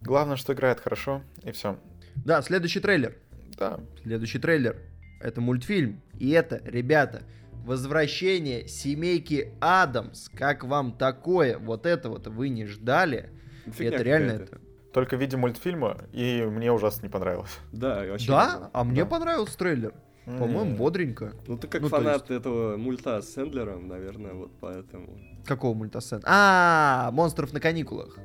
Главное, 0.00 0.36
что 0.36 0.52
играет 0.52 0.80
хорошо, 0.80 1.22
и 1.42 1.52
все. 1.52 1.78
Да, 2.16 2.40
следующий 2.42 2.80
трейлер. 2.80 3.16
Да. 3.58 3.80
Следующий 4.02 4.38
трейлер. 4.38 4.76
Это 5.20 5.40
мультфильм. 5.40 6.00
И 6.18 6.30
это, 6.30 6.60
ребята, 6.64 7.22
возвращение 7.64 8.68
семейки 8.68 9.52
Адамс. 9.60 10.28
Как 10.30 10.64
вам 10.64 10.96
такое? 10.96 11.58
Вот 11.58 11.84
это 11.86 12.08
вот 12.08 12.26
вы 12.26 12.48
не 12.48 12.66
ждали. 12.66 13.30
Фигня 13.66 13.88
это 13.96 14.02
реально 14.02 14.32
это. 14.32 14.60
Только 14.92 15.16
в 15.16 15.20
виде 15.20 15.36
мультфильма, 15.36 15.98
и 16.12 16.42
мне 16.42 16.72
ужасно 16.72 17.06
не 17.06 17.10
понравилось. 17.10 17.58
Да, 17.72 18.04
вообще. 18.06 18.28
Да? 18.28 18.70
А 18.72 18.84
мне 18.84 19.04
Да. 19.04 19.10
понравился 19.10 19.58
трейлер. 19.58 19.92
По-моему, 20.26 20.72
М. 20.72 20.76
бодренько. 20.76 21.32
Ну 21.46 21.56
ты 21.56 21.68
как 21.68 21.82
Ну, 21.82 21.88
фанат 21.88 22.30
этого 22.30 22.76
мульта 22.76 23.22
с 23.22 23.32
Сэндлером, 23.32 23.86
наверное, 23.88 24.34
вот 24.34 24.50
поэтому. 24.60 25.18
Какого 25.44 25.74
мультасцена? 25.74 26.20
А, 26.26 27.10
монстров 27.12 27.52
на 27.52 27.60
каникулах. 27.60 28.18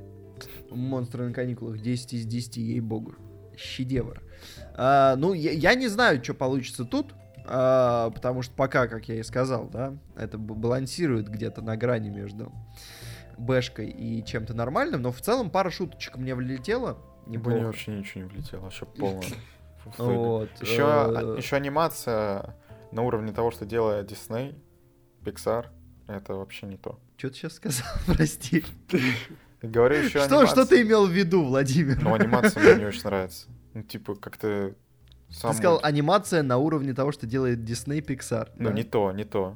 Монстры 0.72 1.28
на 1.28 1.34
каникулах 1.34 1.80
10 1.80 2.14
из 2.14 2.26
10, 2.26 2.58
ей-богу. 2.58 3.14
Шедевр. 3.56 4.22
А, 4.76 5.16
ну, 5.16 5.34
я, 5.34 5.52
я 5.52 5.76
не 5.76 5.88
знаю, 5.88 6.24
что 6.24 6.34
получится 6.34 6.86
тут. 6.86 7.14
а, 7.46 8.10
потому 8.12 8.42
что 8.42 8.54
пока, 8.56 8.88
как 8.88 9.08
я 9.08 9.16
и 9.20 9.24
сказал, 9.24 9.68
да, 9.70 9.94
это 10.16 10.38
балансирует 10.38 11.28
где-то 11.30 11.62
на 11.62 11.76
грани 11.78 12.10
между 12.10 12.52
бэшкой 13.38 13.90
и 13.90 14.24
чем-то 14.26 14.54
нормальным, 14.56 15.02
но 15.02 15.12
в 15.12 15.22
целом 15.22 15.50
пара 15.50 15.70
шуточек 15.70 16.18
мне 16.18 16.34
влетела. 16.36 16.98
Мне 17.28 17.38
Неплохо. 17.38 17.66
вообще 17.66 17.92
ничего 17.92 18.24
не 18.24 18.30
влетело, 18.30 18.62
вообще 18.62 18.86
полно. 18.86 19.22
Вот, 19.98 20.50
Еще, 20.62 20.84
э, 20.84 21.36
еще 21.38 21.56
анимация 21.56 22.56
на 22.92 23.02
уровне 23.02 23.32
того, 23.32 23.52
что 23.52 23.66
делает 23.66 24.12
Disney, 24.12 24.56
Pixar, 25.24 25.68
это 26.08 26.34
вообще 26.36 26.68
не 26.68 26.78
то. 26.78 27.00
Что 27.18 27.30
ты 27.30 27.36
сейчас 27.36 27.54
сказал, 27.54 27.88
прости? 28.06 28.64
Говорю 29.62 29.98
еще 29.98 30.22
Что, 30.22 30.48
что 30.48 30.66
ты 30.66 30.82
имел 30.82 31.06
в 31.08 31.12
виду, 31.12 31.44
Владимир? 31.44 32.02
Ну, 32.02 32.14
анимация 32.14 32.62
мне 32.64 32.76
не 32.76 32.86
очень 32.86 33.04
нравится. 33.06 33.48
Ну, 33.74 33.84
типа, 33.84 34.16
как-то... 34.16 34.76
Сам 35.30 35.52
Ты 35.52 35.58
сказал 35.58 35.80
анимация 35.84 36.44
на 36.44 36.58
уровне 36.58 36.94
того, 36.94 37.12
что 37.12 37.26
делает 37.26 37.60
Disney 37.60 38.02
Pixar. 38.02 38.50
Ну, 38.58 38.70
да? 38.70 38.76
не 38.76 38.84
то, 38.84 39.12
не 39.12 39.24
то. 39.24 39.56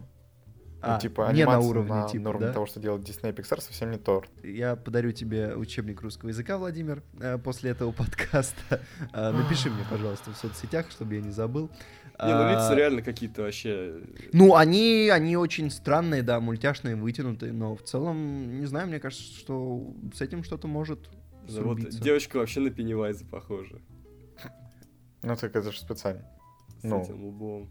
А, 0.85 0.93
ну, 0.95 0.99
типа, 1.01 1.31
не 1.33 1.45
на 1.45 1.59
уровне, 1.59 1.91
на, 1.93 2.07
типа, 2.07 2.29
уровне 2.29 2.47
да? 2.47 2.53
того, 2.53 2.65
что 2.67 2.79
делает 2.79 3.01
Disney 3.07 3.29
и 3.29 3.33
Pixar, 3.33 3.59
совсем 3.61 3.91
не 3.91 3.97
то. 3.97 4.23
Я 4.43 4.75
подарю 4.75 5.11
тебе 5.11 5.55
учебник 5.55 6.01
русского 6.01 6.29
языка, 6.29 6.57
Владимир, 6.57 7.01
э, 7.19 7.37
после 7.39 7.71
этого 7.71 7.91
подкаста. 7.91 8.81
Э, 9.13 9.31
Напиши 9.31 9.69
мне, 9.69 9.83
пожалуйста, 9.89 10.31
в 10.31 10.37
соцсетях, 10.37 10.91
чтобы 10.91 11.15
я 11.15 11.21
не 11.21 11.31
забыл. 11.31 11.69
Не, 12.19 12.33
ну 12.33 12.49
лица 12.49 12.69
А, 12.71 12.75
реально 12.75 13.01
какие-то 13.01 13.41
вообще. 13.41 13.99
Ну, 14.31 14.55
они, 14.55 15.09
они 15.11 15.35
очень 15.35 15.69
странные, 15.69 16.21
да, 16.23 16.39
мультяшные, 16.39 16.95
вытянутые, 16.95 17.51
но 17.51 17.75
в 17.75 17.81
целом, 17.83 18.59
не 18.59 18.65
знаю, 18.67 18.87
мне 18.87 18.99
кажется, 18.99 19.33
что 19.33 19.93
с 20.13 20.21
этим 20.21 20.43
что-то 20.43 20.67
может 20.67 21.01
да, 21.01 21.61
Вот 21.61 21.79
срубиться. 21.79 22.01
девочка 22.01 22.37
вообще 22.37 22.59
на 22.61 22.69
Пеннивайза 22.69 23.25
похожа. 23.25 23.81
Ну, 25.23 25.35
так 25.35 25.55
это 25.55 25.71
же 25.71 25.79
специально. 25.79 26.21
С 26.81 26.83
Ну. 26.83 27.01
этим 27.01 27.25
лбом. 27.25 27.69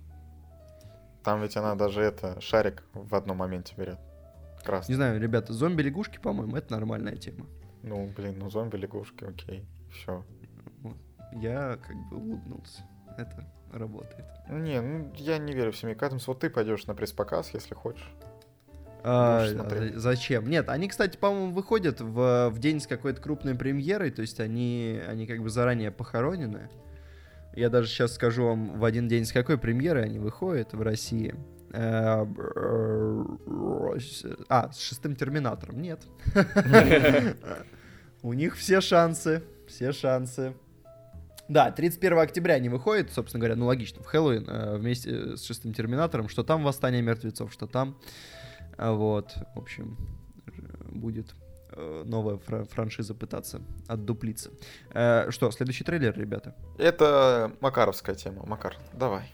Там 1.25 1.41
ведь 1.41 1.57
она 1.57 1.75
даже 1.75 2.03
это, 2.03 2.39
шарик 2.41 2.85
в 2.93 3.15
одном 3.15 3.39
моменте 3.39 3.75
берет. 3.77 3.99
Не 4.59 4.65
Красный. 4.65 4.95
знаю, 4.95 5.21
ребята, 5.21 5.53
зомби-лягушки, 5.53 6.19
по-моему, 6.19 6.57
это 6.57 6.73
нормальная 6.73 7.17
тема. 7.17 7.47
Ну, 7.83 8.11
блин, 8.17 8.39
ну 8.39 8.51
зомби, 8.51 8.77
лягушки, 8.77 9.25
окей, 9.25 9.67
все. 9.91 10.25
Я 11.33 11.79
как 11.83 11.97
бы 12.09 12.17
улыбнулся. 12.17 12.83
Это 13.19 13.45
работает. 13.73 14.27
Не, 14.49 14.81
ну 14.81 15.13
я 15.17 15.39
не 15.39 15.53
верю 15.53 15.73
в 15.73 15.77
семейку 15.77 16.05
Адамс. 16.05 16.27
Вот 16.27 16.41
ты 16.41 16.51
пойдешь 16.51 16.87
на 16.87 16.95
пресс-показ, 16.95 17.51
если 17.53 17.75
хочешь. 17.75 18.09
А, 19.03 19.45
а 19.45 19.91
зачем? 19.97 20.49
Нет, 20.49 20.69
они, 20.69 20.89
кстати, 20.89 21.17
по-моему, 21.17 21.53
выходят 21.53 22.01
в, 22.01 22.51
в 22.51 22.59
день 22.59 22.81
с 22.81 22.87
какой-то 22.87 23.21
крупной 23.21 23.55
премьерой, 23.55 24.11
то 24.11 24.23
есть 24.23 24.41
они, 24.41 25.01
они 25.07 25.27
как 25.27 25.43
бы 25.43 25.51
заранее 25.51 25.91
похоронены. 25.91 26.71
Я 27.57 27.71
даже 27.71 27.89
сейчас 27.89 28.15
скажу 28.15 28.45
вам, 28.47 28.79
в 28.79 28.85
один 28.85 29.09
день 29.09 29.25
с 29.25 29.33
какой 29.33 29.59
премьерой 29.59 30.05
они 30.05 30.19
выходят 30.19 30.73
в 30.73 30.83
России. 30.83 31.35
Э, 31.73 32.25
А, 34.49 34.73
с 34.73 34.81
шестым 34.81 35.15
Терминатором. 35.17 35.81
Нет. 35.81 36.03
У 38.23 38.33
них 38.33 38.57
все 38.57 38.81
шансы, 38.81 39.43
все 39.69 39.93
шансы. 39.93 40.55
Да, 41.49 41.71
31 41.71 42.19
октября 42.19 42.55
они 42.55 42.69
выходят, 42.71 43.13
собственно 43.13 43.41
говоря, 43.41 43.57
ну 43.57 43.67
логично, 43.67 44.03
в 44.03 44.07
Хэллоуин 44.07 44.49
э, 44.49 44.77
вместе 44.79 45.37
с 45.37 45.45
шестым 45.45 45.75
Терминатором, 45.75 46.29
что 46.29 46.43
там 46.43 46.65
Восстание 46.65 47.03
мертвецов, 47.03 47.53
что 47.53 47.67
там. 47.67 47.99
Вот, 48.79 49.35
в 49.55 49.59
общем, 49.59 49.99
э, 50.47 50.53
будет 50.91 51.33
э, 51.33 51.44
новая 51.77 52.37
фра- 52.39 52.65
франшиза 52.65 53.15
пытаться 53.15 53.61
отдуплиться. 53.89 54.51
Э, 54.93 55.31
Что, 55.31 55.51
следующий 55.51 55.85
трейлер, 55.85 56.17
ребята? 56.19 56.55
Это 56.79 57.53
Макаровская 57.61 58.15
тема. 58.15 58.45
Макар, 58.47 58.77
давай. 58.93 59.25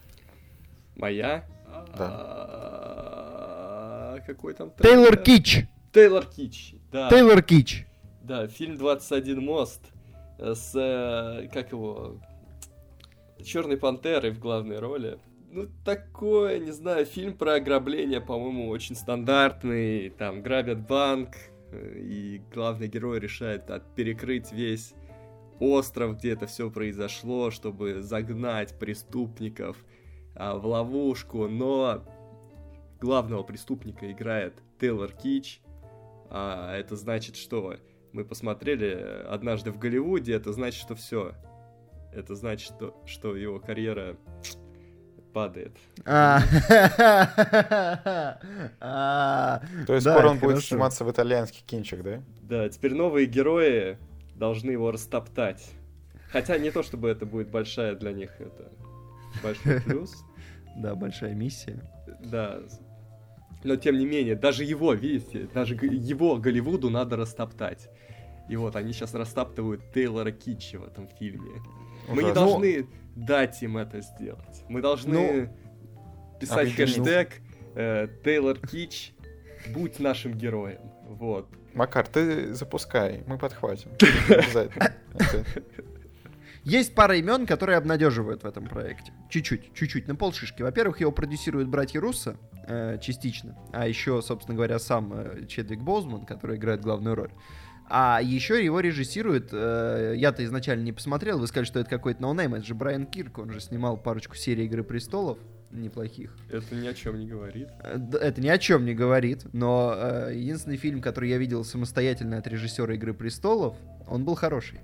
Моя? 0.97 1.45
Да. 1.97 2.09
А, 4.12 4.18
Какой 4.26 4.55
там 4.55 4.70
Тейлор 4.70 5.16
трейлер? 5.16 5.22
Кич! 5.22 5.66
Тейлор 5.93 6.26
Кич. 6.26 6.74
Да. 6.93 7.09
Тейлор 7.09 7.43
Кич! 7.43 7.86
Да, 8.22 8.47
фильм 8.49 8.76
21 8.76 9.41
мост 9.45 9.80
э, 10.38 10.55
с, 10.55 10.72
э, 10.74 11.49
как 11.53 11.72
его, 11.72 12.20
Черной 13.45 13.76
Пантерой 13.76 14.30
в 14.30 14.38
главной 14.38 14.78
роли. 14.78 15.18
Ну, 15.53 15.66
такое, 15.84 16.59
не 16.61 16.70
знаю, 16.70 17.07
фильм 17.07 17.36
про 17.36 17.55
ограбление, 17.55 18.20
по-моему, 18.20 18.68
очень 18.68 18.95
стандартный. 18.95 20.11
Там 20.11 20.43
грабят 20.43 20.86
банк, 20.86 21.30
э, 21.34 21.49
и 21.73 22.43
главный 22.53 22.89
герой 22.89 23.21
решает 23.21 23.71
перекрыть 23.95 24.53
весь 24.53 24.95
остров, 25.61 26.18
где 26.18 26.33
это 26.33 26.47
все 26.47 26.71
произошло, 26.71 27.51
чтобы 27.51 28.03
загнать 28.03 28.79
преступников 28.79 29.77
а, 30.35 30.57
в 30.57 30.66
ловушку. 30.66 31.49
Но 31.49 32.05
главного 33.01 33.43
преступника 33.43 34.11
играет 34.11 34.55
Тейлор 34.81 35.12
Кич. 35.12 35.61
А 36.31 36.75
это 36.77 36.97
значит, 36.97 37.37
что 37.37 37.77
мы 38.12 38.25
посмотрели 38.25 39.25
однажды 39.29 39.71
в 39.71 39.79
Голливуде, 39.79 40.33
это 40.35 40.53
значит, 40.53 40.81
что 40.81 40.95
все. 40.95 41.35
Это 42.12 42.35
значит, 42.35 42.75
что, 42.75 43.03
что 43.07 43.37
его 43.37 43.61
карьера 43.61 44.16
падает. 45.33 45.76
А, 46.05 46.41
а, 48.81 49.62
То 49.87 49.95
есть 49.95 50.07
скоро 50.07 50.28
он 50.28 50.39
будет 50.39 50.64
сниматься 50.64 51.05
в 51.05 51.11
итальянский 51.11 51.62
кинчик, 51.66 52.03
да? 52.03 52.22
Да, 52.43 52.68
теперь 52.68 52.95
новые 52.95 53.26
герои 53.26 53.99
должны 54.35 54.70
его 54.70 54.91
растоптать. 54.91 55.70
Хотя 56.31 56.59
не 56.59 56.70
то, 56.70 56.83
чтобы 56.83 57.09
это 57.09 57.26
будет 57.26 57.49
большая 57.49 57.95
для 57.95 58.12
них 58.12 58.31
это 58.39 58.70
большой 59.43 59.81
плюс. 59.87 60.24
Да, 60.76 60.95
большая 60.95 61.35
миссия. 61.35 61.81
Да. 62.24 62.61
Но 63.64 63.76
тем 63.76 63.99
не 63.99 64.07
менее, 64.07 64.37
даже 64.37 64.64
его, 64.64 64.95
видите, 64.95 65.49
даже 65.53 65.74
его 65.74 66.37
Голливуду 66.37 66.89
надо 66.89 67.16
растоптать. 67.16 67.89
И 68.49 68.57
вот 68.57 68.74
они 68.74 68.93
сейчас 68.93 69.14
растоптывают 69.14 69.93
Тейлора 69.93 70.33
Китча 70.33 70.78
в 70.78 70.85
этом 70.85 71.09
фильме. 71.09 71.62
Мы 72.09 72.24
не 72.24 72.33
должны 72.33 72.87
дать 73.27 73.62
им 73.62 73.77
это 73.77 74.01
сделать. 74.01 74.64
Мы 74.68 74.81
должны 74.81 75.51
писать 76.41 76.73
объединить. 76.73 76.97
хэштег 76.97 77.41
э, 77.75 78.09
Тейлор 78.25 78.59
Кич, 78.59 79.12
будь 79.68 79.99
нашим 80.01 80.35
героем. 80.35 80.81
Вот. 81.05 81.49
Макар, 81.75 82.07
ты 82.07 82.55
запускай, 82.55 83.23
мы 83.27 83.39
подхватим. 83.39 83.91
Есть 86.64 86.95
пара 86.95 87.16
имен, 87.16 87.47
которые 87.47 87.79
обнадеживают 87.79 88.43
в 88.43 88.47
этом 88.47 88.66
проекте. 88.66 89.12
Чуть-чуть, 89.31 89.73
чуть-чуть, 89.73 90.09
на 90.09 90.14
полшишки. 90.14 90.62
Во-первых, 90.62 91.01
его 91.01 91.11
продюсируют 91.11 91.68
братья 91.68 92.01
Руссо, 92.01 92.37
э, 92.66 92.99
частично. 93.01 93.57
А 93.73 93.87
еще, 93.87 94.21
собственно 94.21 94.57
говоря, 94.57 94.79
сам 94.79 95.12
э, 95.14 95.47
Чедвик 95.47 95.81
Боузман, 95.81 96.27
который 96.27 96.57
играет 96.57 96.83
главную 96.83 97.16
роль. 97.16 97.31
А 97.93 98.20
еще 98.22 98.64
его 98.64 98.78
режиссирует, 98.78 99.49
э, 99.51 100.14
я-то 100.16 100.45
изначально 100.45 100.84
не 100.84 100.93
посмотрел, 100.93 101.41
вы 101.41 101.49
сказали, 101.49 101.66
что 101.66 101.80
это 101.80 101.91
какой-то 101.91 102.22
no 102.22 102.32
name, 102.32 102.55
это 102.55 102.64
же 102.64 102.76
Брайан 102.76 103.05
Кирк, 103.05 103.38
он 103.38 103.51
же 103.51 103.59
снимал 103.59 103.97
парочку 103.97 104.36
серий 104.36 104.66
«Игры 104.66 104.84
престолов», 104.84 105.38
неплохих. 105.72 106.36
Это 106.51 106.76
ни 106.76 106.86
о 106.86 106.95
чем 106.95 107.18
не 107.18 107.26
говорит. 107.26 107.68
Э, 107.82 107.99
Это 108.20 108.41
ни 108.41 108.47
о 108.47 108.59
чем 108.59 108.84
не 108.84 108.95
говорит, 108.95 109.45
но 109.53 109.93
э, 109.97 110.32
единственный 110.36 110.76
фильм, 110.76 111.03
который 111.03 111.30
я 111.30 111.38
видел 111.38 111.64
самостоятельно 111.64 112.38
от 112.38 112.47
режиссера 112.47 112.95
«Игры 112.95 113.12
престолов», 113.12 113.76
он 114.07 114.24
был 114.24 114.36
хороший. 114.36 114.78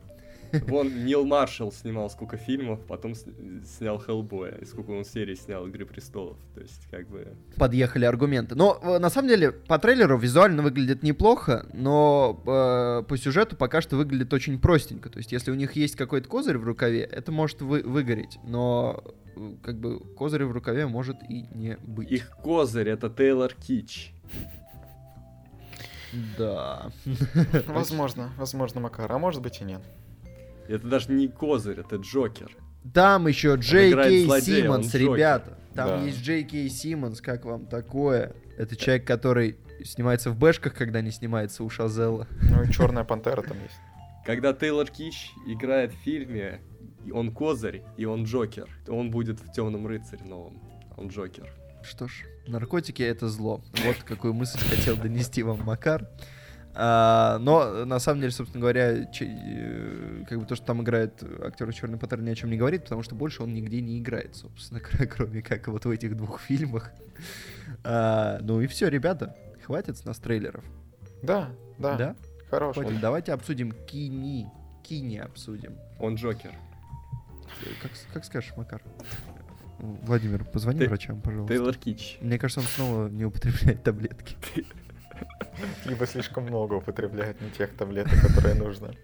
Вон 0.67 1.05
Нил 1.05 1.25
Маршалл 1.25 1.73
снимал 1.73 2.11
сколько 2.11 2.37
фильмов, 2.37 2.81
потом 2.87 3.15
снял 3.15 3.99
Хеллбоя, 3.99 4.57
и 4.57 4.65
сколько 4.65 4.91
он 4.91 5.05
серий 5.05 5.37
снял 5.37 5.67
Игры 5.67 5.87
Престолов. 5.87 6.37
То 6.55 6.61
есть, 6.61 6.87
как 6.91 7.09
бы... 7.09 7.37
Подъехали 7.57 8.05
аргументы. 8.05 8.55
Но 8.55 8.79
э, 8.83 8.99
на 8.99 9.11
самом 9.11 9.29
деле 9.29 9.53
по 9.53 9.79
трейлеру 9.79 10.19
визуально 10.19 10.63
выглядит 10.63 11.03
неплохо, 11.03 11.67
но 11.73 12.41
э, 12.43 13.03
по 13.07 13.17
сюжету 13.17 13.57
пока 13.57 13.81
что 13.81 13.97
выглядит 13.97 14.33
очень 14.33 14.59
простенько. 14.61 15.09
То 15.11 15.19
есть 15.19 15.33
если 15.33 15.51
у 15.51 15.55
них 15.55 15.73
есть 15.73 15.97
какой-то 15.97 16.29
козырь 16.29 16.59
в 16.59 16.65
рукаве, 16.65 17.03
это 17.03 17.33
может 17.33 17.63
вы- 17.63 17.83
выгореть. 17.83 18.39
Но 18.45 19.03
э, 19.37 19.55
как 19.63 19.79
бы 19.79 20.01
козырь 20.15 20.45
в 20.45 20.53
рукаве 20.53 20.87
может 20.87 21.17
и 21.29 21.47
не 21.55 21.77
быть. 21.83 22.11
Их 22.11 22.31
козырь— 22.43 22.89
это 22.91 23.11
Тейлор 23.11 23.53
Кич. 23.55 24.13
Да. 26.39 26.91
Возможно, 27.67 28.31
возможно, 28.37 28.81
Макар, 28.81 29.11
а 29.11 29.19
может 29.19 29.43
быть 29.43 29.61
и 29.61 29.65
нет. 29.65 29.83
Это 30.69 30.87
даже 30.87 31.13
не 31.13 31.29
козырь, 31.29 31.81
это 31.81 31.97
Джокер. 31.97 32.51
Там 32.95 33.27
еще 33.27 33.57
Джей 33.57 33.93
Кей 33.93 34.41
Симмонс, 34.41 34.95
ребята. 34.95 35.59
Там 35.75 35.89
Да. 35.89 36.03
есть 36.03 36.23
Джей 36.23 36.45
Кей 36.45 36.69
Симмонс, 36.71 37.21
как 37.21 37.45
вам 37.45 37.67
такое? 37.67 38.35
Это 38.57 38.77
человек, 38.77 39.07
который 39.07 39.57
снимается 39.85 40.31
в 40.31 40.37
бэшках, 40.39 40.75
когда 40.75 41.01
не 41.03 41.11
снимается 41.11 41.63
у 41.65 41.69
Шазела. 41.69 42.27
Ну 42.51 42.63
и 42.63 42.73
Черная 42.73 43.05
Пантера 43.05 43.43
там 43.43 43.57
есть. 43.63 43.75
Когда 44.25 44.53
Тейлор 44.53 44.89
Кич 44.89 45.31
играет 45.47 45.93
в 45.93 45.99
фильме, 45.99 46.61
он 47.13 47.31
козырь, 47.33 47.83
и 47.97 48.05
он 48.05 48.25
Джокер, 48.25 48.69
то 48.85 48.93
он 48.95 49.11
будет 49.11 49.41
в 49.41 49.53
Темном 49.53 49.87
рыцаре 49.87 50.25
новом. 50.25 50.61
Он 50.97 51.09
Джокер. 51.09 51.53
Что 51.83 52.09
ж, 52.09 52.25
наркотики 52.49 53.03
это 53.03 53.29
зло. 53.29 53.63
Вот 53.85 53.97
какую 54.05 54.35
мысль 54.35 54.59
хотел 54.59 54.97
донести 54.97 55.43
вам 55.43 55.63
Макар. 55.63 56.09
А, 56.79 57.39
но 57.39 57.85
на 57.87 57.99
самом 57.99 58.21
деле, 58.21 58.33
собственно 58.33 58.61
говоря, 58.61 59.07
че- 59.07 59.25
э, 59.27 60.25
как 60.29 60.39
бы 60.39 60.45
то, 60.45 60.55
что 60.57 60.67
там 60.67 60.83
играет 60.83 61.23
актер 61.43 61.73
Черный 61.73 61.97
Пантер, 61.99 62.21
ни 62.21 62.29
о 62.31 62.35
чем 62.35 62.51
не 62.51 62.59
говорит, 62.59 62.83
потому 62.85 63.03
что 63.03 63.15
больше 63.15 63.43
он 63.43 63.55
нигде 63.55 63.81
не 63.81 63.99
играет, 63.99 64.37
собственно, 64.37 64.81
кр- 64.81 65.07
кроме 65.17 65.41
как 65.43 65.69
вот 65.69 65.87
в 65.87 65.91
этих 65.91 66.17
двух 66.17 66.39
фильмах. 66.41 66.93
А, 67.83 68.39
ну 68.43 68.61
и 68.61 68.67
все, 68.67 68.89
ребята, 68.89 69.35
хватит 69.65 69.97
с 69.97 70.05
нас 70.05 70.19
трейлеров. 70.19 70.65
Да, 71.23 71.49
да, 71.79 71.97
Да? 71.97 72.17
хороший. 72.51 72.83
Хватит. 72.83 73.01
Давайте 73.01 73.33
обсудим 73.33 73.73
Кини. 73.87 74.47
Кини 74.83 75.17
обсудим. 75.17 75.77
Он 75.99 76.15
Джокер. 76.17 76.53
Как, 77.81 77.91
как 78.13 78.25
скажешь, 78.27 78.53
Макар? 78.57 78.83
Владимир, 79.79 80.45
позвони 80.45 80.81
Ты- 80.81 80.89
врачам, 80.89 81.21
пожалуйста. 81.23 81.55
Тейлор 81.55 81.75
Кич. 81.77 82.19
Мне 82.21 82.39
кажется, 82.39 82.61
он 82.61 82.67
снова 82.67 83.09
не 83.09 83.25
употребляет 83.25 83.83
таблетки. 83.83 84.37
Либо 85.85 86.07
слишком 86.07 86.45
много 86.45 86.75
употребляет 86.75 87.41
не 87.41 87.51
тех 87.51 87.75
таблеток, 87.77 88.21
которые 88.21 88.55
нужно. 88.55 88.95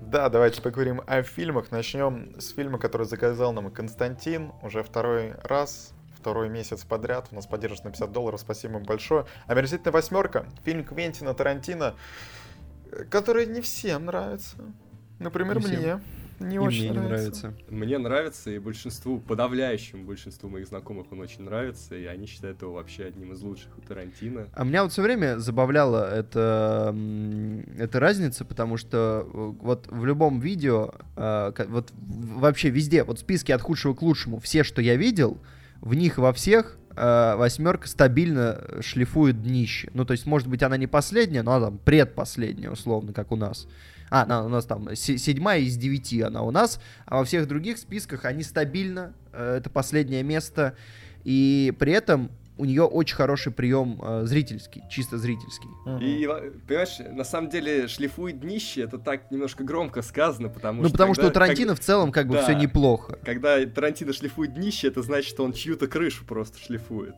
Да, 0.00 0.28
давайте 0.28 0.60
поговорим 0.60 1.02
о 1.06 1.22
фильмах. 1.22 1.70
Начнем 1.70 2.38
с 2.38 2.52
фильма, 2.52 2.78
который 2.78 3.06
заказал 3.06 3.52
нам 3.52 3.70
Константин 3.70 4.52
уже 4.62 4.82
второй 4.82 5.34
раз, 5.42 5.92
второй 6.18 6.48
месяц 6.48 6.84
подряд. 6.84 7.28
У 7.30 7.34
нас 7.34 7.46
поддержит 7.46 7.84
на 7.84 7.90
50 7.90 8.12
долларов, 8.12 8.40
спасибо 8.40 8.78
им 8.78 8.84
большое. 8.84 9.26
Омерзительная 9.46 9.92
восьмерка. 9.92 10.46
Фильм 10.64 10.84
Квентина 10.84 11.34
Тарантино, 11.34 11.94
который 13.10 13.46
не 13.46 13.60
всем 13.60 14.06
нравится. 14.06 14.56
Например, 15.18 15.56
Не 15.56 15.62
всем. 15.62 16.02
Мне. 16.40 16.50
Не 16.50 16.54
И 16.56 16.58
очень 16.58 16.78
мне 16.80 16.88
не 16.90 17.06
нравится. 17.06 17.46
нравится. 17.48 17.64
Мне 17.68 17.98
нравится, 17.98 18.50
и 18.50 18.58
большинству, 18.58 19.18
подавляющему 19.18 20.04
большинству 20.04 20.48
моих 20.48 20.66
знакомых 20.68 21.06
он 21.10 21.20
очень 21.20 21.42
нравится, 21.42 21.94
и 21.96 22.04
они 22.04 22.26
считают 22.26 22.62
его 22.62 22.74
вообще 22.74 23.04
одним 23.04 23.32
из 23.32 23.40
лучших 23.42 23.76
у 23.78 23.80
Тарантино. 23.82 24.46
А 24.52 24.64
меня 24.64 24.82
вот 24.82 24.92
все 24.92 25.02
время 25.02 25.38
забавляла 25.38 26.12
эта, 26.14 26.94
эта 27.78 28.00
разница, 28.00 28.44
потому 28.44 28.76
что 28.76 29.26
э, 29.32 29.52
вот 29.60 29.86
в 29.88 30.04
любом 30.04 30.40
видео, 30.40 30.92
э, 31.16 31.52
вот 31.68 31.92
вообще 31.96 32.70
везде, 32.70 33.04
вот 33.04 33.18
списки 33.18 33.52
от 33.52 33.62
худшего 33.62 33.94
к 33.94 34.02
лучшему, 34.02 34.38
все, 34.40 34.64
что 34.64 34.82
я 34.82 34.96
видел, 34.96 35.38
в 35.80 35.94
них 35.94 36.18
во 36.18 36.32
всех 36.32 36.78
э, 36.96 37.34
восьмерка 37.36 37.88
стабильно 37.88 38.62
шлифует 38.80 39.42
днище. 39.42 39.90
Ну, 39.94 40.04
то 40.04 40.12
есть, 40.12 40.26
может 40.26 40.48
быть, 40.48 40.62
она 40.62 40.76
не 40.76 40.86
последняя, 40.86 41.42
но 41.42 41.52
она 41.52 41.66
там 41.66 41.78
предпоследняя, 41.78 42.70
условно, 42.70 43.12
как 43.12 43.32
у 43.32 43.36
нас. 43.36 43.68
А, 44.10 44.22
она 44.22 44.44
у 44.44 44.48
нас 44.48 44.64
там 44.66 44.94
се- 44.94 45.18
седьмая 45.18 45.60
из 45.60 45.76
девяти 45.76 46.20
она 46.22 46.42
у 46.42 46.50
нас, 46.50 46.80
а 47.06 47.18
во 47.18 47.24
всех 47.24 47.48
других 47.48 47.78
списках 47.78 48.24
они 48.24 48.42
стабильно, 48.42 49.12
э, 49.32 49.56
это 49.58 49.68
последнее 49.70 50.22
место, 50.22 50.76
и 51.24 51.72
при 51.78 51.92
этом 51.92 52.30
у 52.58 52.64
нее 52.64 52.84
очень 52.84 53.16
хороший 53.16 53.52
прием 53.52 54.00
э, 54.02 54.22
зрительский, 54.24 54.82
чисто 54.88 55.18
зрительский. 55.18 55.68
И, 56.00 56.26
понимаешь, 56.66 56.96
на 57.12 57.24
самом 57.24 57.50
деле 57.50 57.86
шлифует 57.86 58.40
днище, 58.40 58.80
это 58.82 58.96
так 58.98 59.30
немножко 59.30 59.62
громко 59.62 60.00
сказано, 60.00 60.48
потому 60.48 60.80
ну, 60.82 60.88
что... 60.88 60.92
потому 60.96 61.12
что 61.12 61.24
у 61.24 61.26
когда- 61.26 61.40
Тарантино 61.40 61.74
в 61.74 61.80
целом 61.80 62.12
как 62.12 62.28
бы 62.28 62.34
Да. 62.34 62.44
все 62.44 62.54
неплохо. 62.54 63.18
Когда 63.24 63.62
Тарантино 63.66 64.14
шлифует 64.14 64.54
днище, 64.54 64.88
это 64.88 65.02
значит, 65.02 65.28
что 65.28 65.44
он 65.44 65.52
чью-то 65.52 65.86
крышу 65.86 66.24
просто 66.24 66.58
шлифует. 66.58 67.14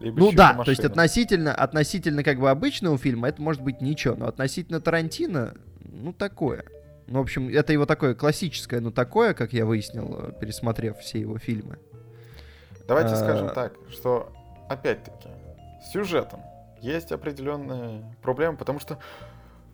Либо 0.00 0.18
Ну 0.18 0.32
да, 0.32 0.54
то 0.54 0.70
есть 0.70 0.84
относительно, 0.84 1.54
относительно 1.54 2.22
как 2.22 2.38
бы 2.38 2.50
обычного 2.50 2.98
фильма 2.98 3.28
это 3.28 3.40
может 3.40 3.62
быть 3.62 3.80
ничего, 3.80 4.14
но 4.14 4.26
относительно 4.28 4.80
Тарантино, 4.80 5.54
ну 5.80 6.12
такое. 6.12 6.64
Ну, 7.06 7.20
в 7.20 7.22
общем, 7.22 7.48
это 7.48 7.72
его 7.72 7.86
такое 7.86 8.14
классическое, 8.14 8.80
ну 8.80 8.90
такое, 8.90 9.32
как 9.32 9.52
я 9.52 9.64
выяснил, 9.64 10.16
э, 10.18 10.32
пересмотрев 10.40 10.98
все 10.98 11.20
его 11.20 11.38
фильмы. 11.38 11.78
Давайте 12.88 13.14
А, 13.14 13.16
скажем 13.16 13.50
так, 13.50 13.74
что 13.90 14.32
опять-таки 14.68 15.28
с 15.82 15.92
сюжетом 15.92 16.40
есть 16.80 17.12
определенные 17.12 18.04
проблемы, 18.22 18.56
потому 18.56 18.80
что 18.80 18.98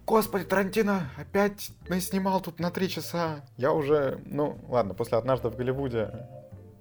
Господи, 0.06 0.44
Тарантино 0.44 1.08
опять 1.16 1.70
снимал 2.00 2.40
тут 2.40 2.58
на 2.58 2.70
три 2.70 2.88
часа. 2.88 3.44
Я 3.56 3.72
уже, 3.72 4.20
ну 4.26 4.58
ладно, 4.68 4.94
после 4.94 5.16
однажды 5.16 5.48
в 5.48 5.56
Голливуде 5.56 6.28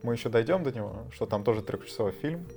мы 0.01 0.13
еще 0.13 0.29
дойдем 0.29 0.63
до 0.63 0.71
него, 0.71 1.05
что 1.13 1.25
там 1.27 1.43
тоже 1.43 1.61
трехчасовой 1.61 2.13
фильм. 2.13 2.47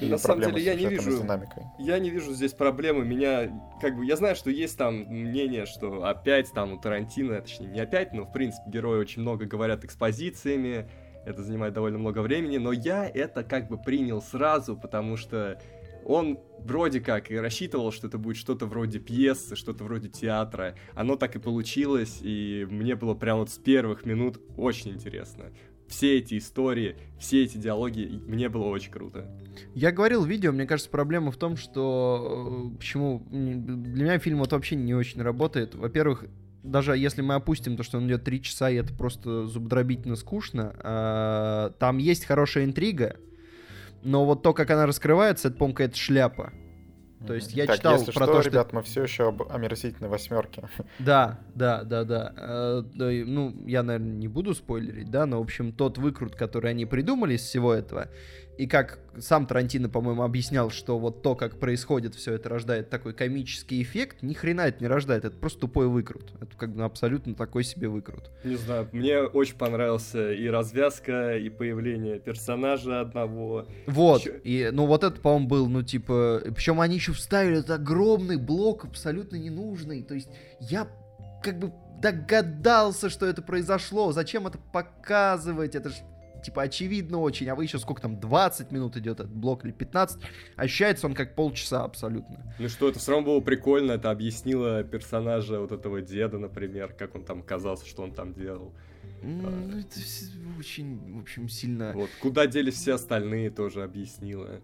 И 0.00 0.06
На 0.06 0.18
самом 0.18 0.42
деле, 0.42 0.62
я 0.62 0.74
не 0.74 0.86
вижу- 0.86 1.22
динамикой. 1.22 1.64
Я 1.78 1.98
не 1.98 2.10
вижу 2.10 2.32
здесь 2.32 2.52
проблемы. 2.52 3.04
Меня, 3.04 3.50
как 3.80 3.96
бы, 3.96 4.04
я 4.04 4.16
знаю, 4.16 4.34
что 4.34 4.50
есть 4.50 4.76
там 4.76 5.04
мнение, 5.04 5.66
что 5.66 6.04
опять 6.04 6.52
там 6.52 6.72
у 6.72 6.78
Тарантино, 6.80 7.40
точнее, 7.40 7.68
не 7.68 7.80
опять, 7.80 8.12
но, 8.12 8.24
в 8.24 8.32
принципе, 8.32 8.70
герои 8.70 8.98
очень 8.98 9.22
много 9.22 9.44
говорят 9.46 9.84
экспозициями, 9.84 10.88
это 11.24 11.42
занимает 11.42 11.74
довольно 11.74 11.98
много 11.98 12.20
времени, 12.20 12.58
но 12.58 12.72
я 12.72 13.08
это 13.08 13.44
как 13.44 13.68
бы 13.68 13.78
принял 13.78 14.20
сразу, 14.20 14.76
потому 14.76 15.16
что 15.16 15.58
он 16.04 16.38
вроде 16.58 17.00
как 17.00 17.30
и 17.30 17.36
рассчитывал, 17.36 17.90
что 17.92 18.08
это 18.08 18.18
будет 18.18 18.36
что-то 18.36 18.66
вроде 18.66 18.98
пьесы, 18.98 19.56
что-то 19.56 19.84
вроде 19.84 20.08
театра. 20.08 20.74
Оно 20.94 21.16
так 21.16 21.34
и 21.36 21.38
получилось, 21.38 22.18
и 22.20 22.66
мне 22.70 22.94
было 22.94 23.14
прям 23.14 23.38
вот 23.38 23.50
с 23.50 23.56
первых 23.58 24.04
минут 24.04 24.38
очень 24.56 24.90
интересно. 24.90 25.46
Все 25.94 26.18
эти 26.18 26.38
истории, 26.38 26.96
все 27.20 27.44
эти 27.44 27.56
диалоги, 27.56 28.20
мне 28.26 28.48
было 28.48 28.64
очень 28.64 28.90
круто. 28.90 29.30
Я 29.76 29.92
говорил 29.92 30.24
в 30.24 30.28
видео, 30.28 30.50
мне 30.50 30.66
кажется, 30.66 30.90
проблема 30.90 31.30
в 31.30 31.36
том, 31.36 31.56
что 31.56 32.72
э, 32.72 32.76
почему 32.76 33.24
для 33.30 34.04
меня 34.04 34.18
фильм 34.18 34.38
вот 34.38 34.50
вообще 34.50 34.74
не 34.74 34.92
очень 34.92 35.22
работает. 35.22 35.76
Во-первых, 35.76 36.24
даже 36.64 36.96
если 36.96 37.22
мы 37.22 37.34
опустим 37.34 37.76
то, 37.76 37.84
что 37.84 37.98
он 37.98 38.08
идет 38.08 38.24
три 38.24 38.42
часа, 38.42 38.70
и 38.70 38.74
это 38.74 38.92
просто 38.92 39.46
зубодробительно 39.46 40.16
скучно, 40.16 40.74
а, 40.80 41.70
там 41.78 41.98
есть 41.98 42.24
хорошая 42.24 42.64
интрига, 42.64 43.14
но 44.02 44.24
вот 44.24 44.42
то, 44.42 44.52
как 44.52 44.72
она 44.72 44.86
раскрывается, 44.86 45.46
это, 45.46 45.56
по-моему, 45.58 45.76
какая-то 45.76 45.96
шляпа. 45.96 46.52
То 47.26 47.34
есть 47.34 47.52
я 47.54 47.66
так, 47.66 47.76
читал 47.76 47.94
если 47.98 48.12
про 48.12 48.24
что, 48.24 48.32
то, 48.34 48.40
что- 48.42 48.50
ребят, 48.50 48.72
мы 48.72 48.82
все 48.82 49.02
еще 49.02 49.28
об 49.28 49.42
омерзительной 49.42 50.08
восьмерке. 50.08 50.68
Да, 50.98 51.38
да, 51.54 51.82
да, 51.84 52.04
да. 52.04 52.32
Э, 52.36 52.82
Ну, 52.94 53.54
я, 53.66 53.82
наверное, 53.82 54.14
не 54.16 54.28
буду 54.28 54.54
спойлерить, 54.54 55.10
да, 55.10 55.26
но, 55.26 55.38
в 55.38 55.42
общем, 55.42 55.72
тот 55.72 55.98
выкрут, 55.98 56.34
который 56.36 56.70
они 56.70 56.86
придумали 56.86 57.34
из 57.34 57.42
всего 57.42 57.72
этого, 57.72 58.08
и 58.56 58.66
как 58.66 58.98
сам 59.18 59.46
Тарантино, 59.46 59.88
по-моему, 59.88 60.22
объяснял, 60.22 60.70
что 60.70 60.98
вот 60.98 61.22
то, 61.22 61.34
как 61.34 61.58
происходит 61.58 62.14
все 62.14 62.34
это, 62.34 62.48
рождает 62.48 62.90
такой 62.90 63.12
комический 63.12 63.82
эффект, 63.82 64.22
ни 64.22 64.34
хрена 64.34 64.62
это 64.62 64.82
не 64.82 64.88
рождает, 64.88 65.24
это 65.24 65.36
просто 65.36 65.60
тупой 65.60 65.88
выкрут. 65.88 66.32
Это 66.40 66.56
как 66.56 66.74
бы 66.74 66.84
абсолютно 66.84 67.34
такой 67.34 67.64
себе 67.64 67.88
выкрут. 67.88 68.30
Не 68.44 68.56
знаю, 68.56 68.88
мне 68.92 69.20
очень 69.20 69.56
понравился 69.56 70.32
и 70.32 70.46
развязка, 70.48 71.36
и 71.36 71.48
появление 71.48 72.18
персонажа 72.18 73.00
одного. 73.00 73.66
Вот, 73.86 74.22
Чё? 74.22 74.34
и, 74.42 74.70
ну, 74.72 74.86
вот 74.86 75.04
это, 75.04 75.20
по-моему, 75.20 75.48
был, 75.48 75.68
ну, 75.68 75.82
типа, 75.82 76.42
причем 76.54 76.80
они 76.80 76.96
еще 76.96 77.12
вставили 77.12 77.58
этот 77.58 77.70
огромный 77.70 78.36
блок, 78.36 78.84
абсолютно 78.84 79.36
ненужный, 79.36 80.02
то 80.02 80.14
есть 80.14 80.28
я 80.60 80.88
как 81.42 81.58
бы 81.58 81.72
догадался, 82.00 83.08
что 83.08 83.26
это 83.26 83.42
произошло, 83.42 84.12
зачем 84.12 84.46
это 84.46 84.58
показывать, 84.58 85.74
это 85.74 85.90
же 85.90 85.96
типа 86.44 86.62
очевидно 86.62 87.18
очень, 87.18 87.48
а 87.48 87.54
вы 87.54 87.64
еще 87.64 87.78
сколько 87.78 88.00
там, 88.02 88.20
20 88.20 88.70
минут 88.70 88.96
идет 88.96 89.20
этот 89.20 89.32
блок 89.34 89.64
или 89.64 89.72
15, 89.72 90.18
ощущается 90.56 91.06
он 91.06 91.14
как 91.14 91.34
полчаса 91.34 91.84
абсолютно. 91.84 92.54
Ну 92.58 92.68
что, 92.68 92.88
это 92.88 92.98
все 92.98 93.12
равно 93.12 93.26
было 93.26 93.40
прикольно, 93.40 93.92
это 93.92 94.10
объяснило 94.10 94.84
персонажа 94.84 95.60
вот 95.60 95.72
этого 95.72 96.00
деда, 96.00 96.38
например, 96.38 96.92
как 96.92 97.14
он 97.14 97.24
там 97.24 97.42
казался, 97.42 97.86
что 97.86 98.02
он 98.02 98.12
там 98.12 98.32
делал. 98.34 98.72
М, 99.22 99.70
Ну, 99.70 99.78
это 99.78 99.98
очень, 100.58 101.16
в 101.18 101.20
общем, 101.20 101.48
сильно... 101.48 101.92
Вот, 101.94 102.10
куда 102.20 102.46
делись 102.46 102.74
все 102.74 102.94
остальные, 102.94 103.50
тоже 103.50 103.82
объяснило. 103.82 104.60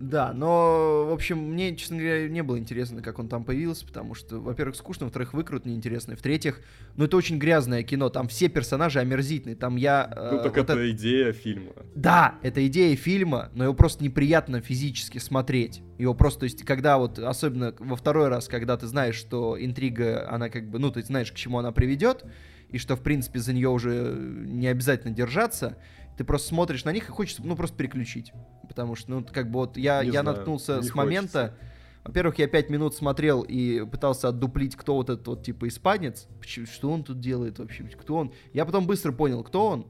Да, 0.00 0.32
но, 0.32 1.06
в 1.08 1.12
общем, 1.12 1.38
мне, 1.38 1.74
честно 1.74 1.96
говоря, 1.96 2.28
не 2.28 2.42
было 2.42 2.58
интересно, 2.58 3.02
как 3.02 3.18
он 3.18 3.28
там 3.28 3.44
появился, 3.44 3.84
потому 3.84 4.14
что, 4.14 4.38
во-первых, 4.38 4.76
скучно, 4.76 5.06
во-вторых, 5.06 5.34
выкрут 5.34 5.66
неинтересный, 5.66 6.14
в-третьих, 6.14 6.60
ну 6.96 7.06
это 7.06 7.16
очень 7.16 7.38
грязное 7.38 7.82
кино, 7.82 8.08
там 8.08 8.28
все 8.28 8.48
персонажи 8.48 9.00
омерзительные, 9.00 9.56
там 9.56 9.76
я... 9.76 10.08
Э, 10.14 10.30
ну 10.32 10.42
так 10.42 10.56
вот 10.56 10.70
это, 10.70 10.72
это 10.74 10.90
идея 10.92 11.32
фильма. 11.32 11.72
Да, 11.96 12.36
это 12.42 12.64
идея 12.68 12.94
фильма, 12.96 13.50
но 13.54 13.64
его 13.64 13.74
просто 13.74 14.04
неприятно 14.04 14.60
физически 14.60 15.18
смотреть. 15.18 15.82
Его 15.98 16.14
просто, 16.14 16.40
то 16.40 16.44
есть, 16.44 16.64
когда 16.64 16.98
вот, 16.98 17.18
особенно 17.18 17.74
во 17.78 17.96
второй 17.96 18.28
раз, 18.28 18.46
когда 18.46 18.76
ты 18.76 18.86
знаешь, 18.86 19.16
что 19.16 19.56
интрига, 19.58 20.30
она 20.30 20.48
как 20.48 20.70
бы, 20.70 20.78
ну, 20.78 20.92
ты 20.92 21.02
знаешь, 21.02 21.32
к 21.32 21.34
чему 21.34 21.58
она 21.58 21.72
приведет, 21.72 22.24
и 22.70 22.78
что, 22.78 22.94
в 22.96 23.02
принципе, 23.02 23.40
за 23.40 23.52
нее 23.52 23.68
уже 23.68 24.14
не 24.16 24.68
обязательно 24.68 25.12
держаться, 25.12 25.76
ты 26.18 26.24
просто 26.24 26.48
смотришь 26.48 26.84
на 26.84 26.92
них 26.92 27.08
и 27.08 27.12
хочется, 27.12 27.42
ну, 27.44 27.54
просто 27.54 27.76
переключить. 27.76 28.32
Потому 28.68 28.96
что, 28.96 29.10
ну, 29.10 29.24
как 29.24 29.50
бы 29.50 29.60
вот 29.60 29.76
я, 29.76 30.02
я 30.02 30.22
наткнулся 30.22 30.82
с 30.82 30.94
момента... 30.94 31.56
Во-первых, 32.04 32.38
я 32.38 32.46
пять 32.46 32.70
минут 32.70 32.94
смотрел 32.94 33.42
и 33.42 33.84
пытался 33.84 34.28
отдуплить, 34.28 34.76
кто 34.76 34.94
вот 34.94 35.10
этот 35.10 35.26
вот 35.26 35.42
типа 35.44 35.68
испанец. 35.68 36.26
Что 36.42 36.90
он 36.90 37.04
тут 37.04 37.20
делает 37.20 37.58
вообще? 37.58 37.84
Кто 37.84 38.16
он? 38.16 38.32
Я 38.54 38.64
потом 38.64 38.86
быстро 38.86 39.12
понял, 39.12 39.44
кто 39.44 39.66
он. 39.66 39.86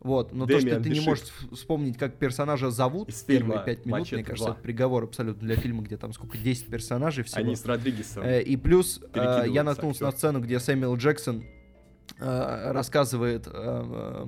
Вот, 0.00 0.32
но 0.32 0.46
Дэмиан 0.46 0.62
то, 0.62 0.70
что 0.70 0.82
ты 0.82 0.88
Дешик. 0.88 1.02
не 1.02 1.08
можешь 1.08 1.24
вспомнить, 1.52 1.98
как 1.98 2.16
персонажа 2.18 2.70
зовут 2.70 3.08
Из 3.08 3.22
первые 3.22 3.62
пять 3.64 3.84
минут, 3.84 4.10
мне 4.12 4.22
кажется, 4.22 4.46
2. 4.46 4.54
это 4.54 4.62
приговор 4.62 5.04
абсолютно 5.04 5.46
для 5.46 5.56
фильма, 5.56 5.82
где 5.82 5.96
там 5.96 6.12
сколько, 6.12 6.38
10 6.38 6.68
персонажей 6.68 7.24
всего. 7.24 7.40
Они 7.40 7.56
с 7.56 7.66
Родригесом. 7.66 8.22
Э, 8.22 8.40
и 8.40 8.56
плюс 8.56 9.00
э, 9.12 9.44
я 9.48 9.62
наткнулся 9.64 10.04
на 10.04 10.12
сцену, 10.12 10.40
где 10.40 10.60
Сэмюэл 10.60 10.96
Джексон 10.96 11.44
э, 12.18 12.70
рассказывает 12.70 13.46
э, 13.46 14.26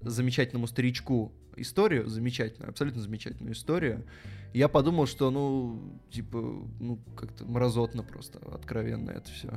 замечательному 0.00 0.66
старичку 0.66 1.32
историю, 1.56 2.08
замечательную, 2.08 2.70
абсолютно 2.70 3.02
замечательную 3.02 3.54
историю. 3.54 4.06
Я 4.54 4.68
подумал, 4.68 5.06
что, 5.06 5.30
ну, 5.30 6.00
типа, 6.10 6.38
ну, 6.80 6.98
как-то 7.16 7.44
мразотно 7.44 8.02
просто, 8.02 8.38
откровенно 8.52 9.10
это 9.10 9.30
все. 9.30 9.50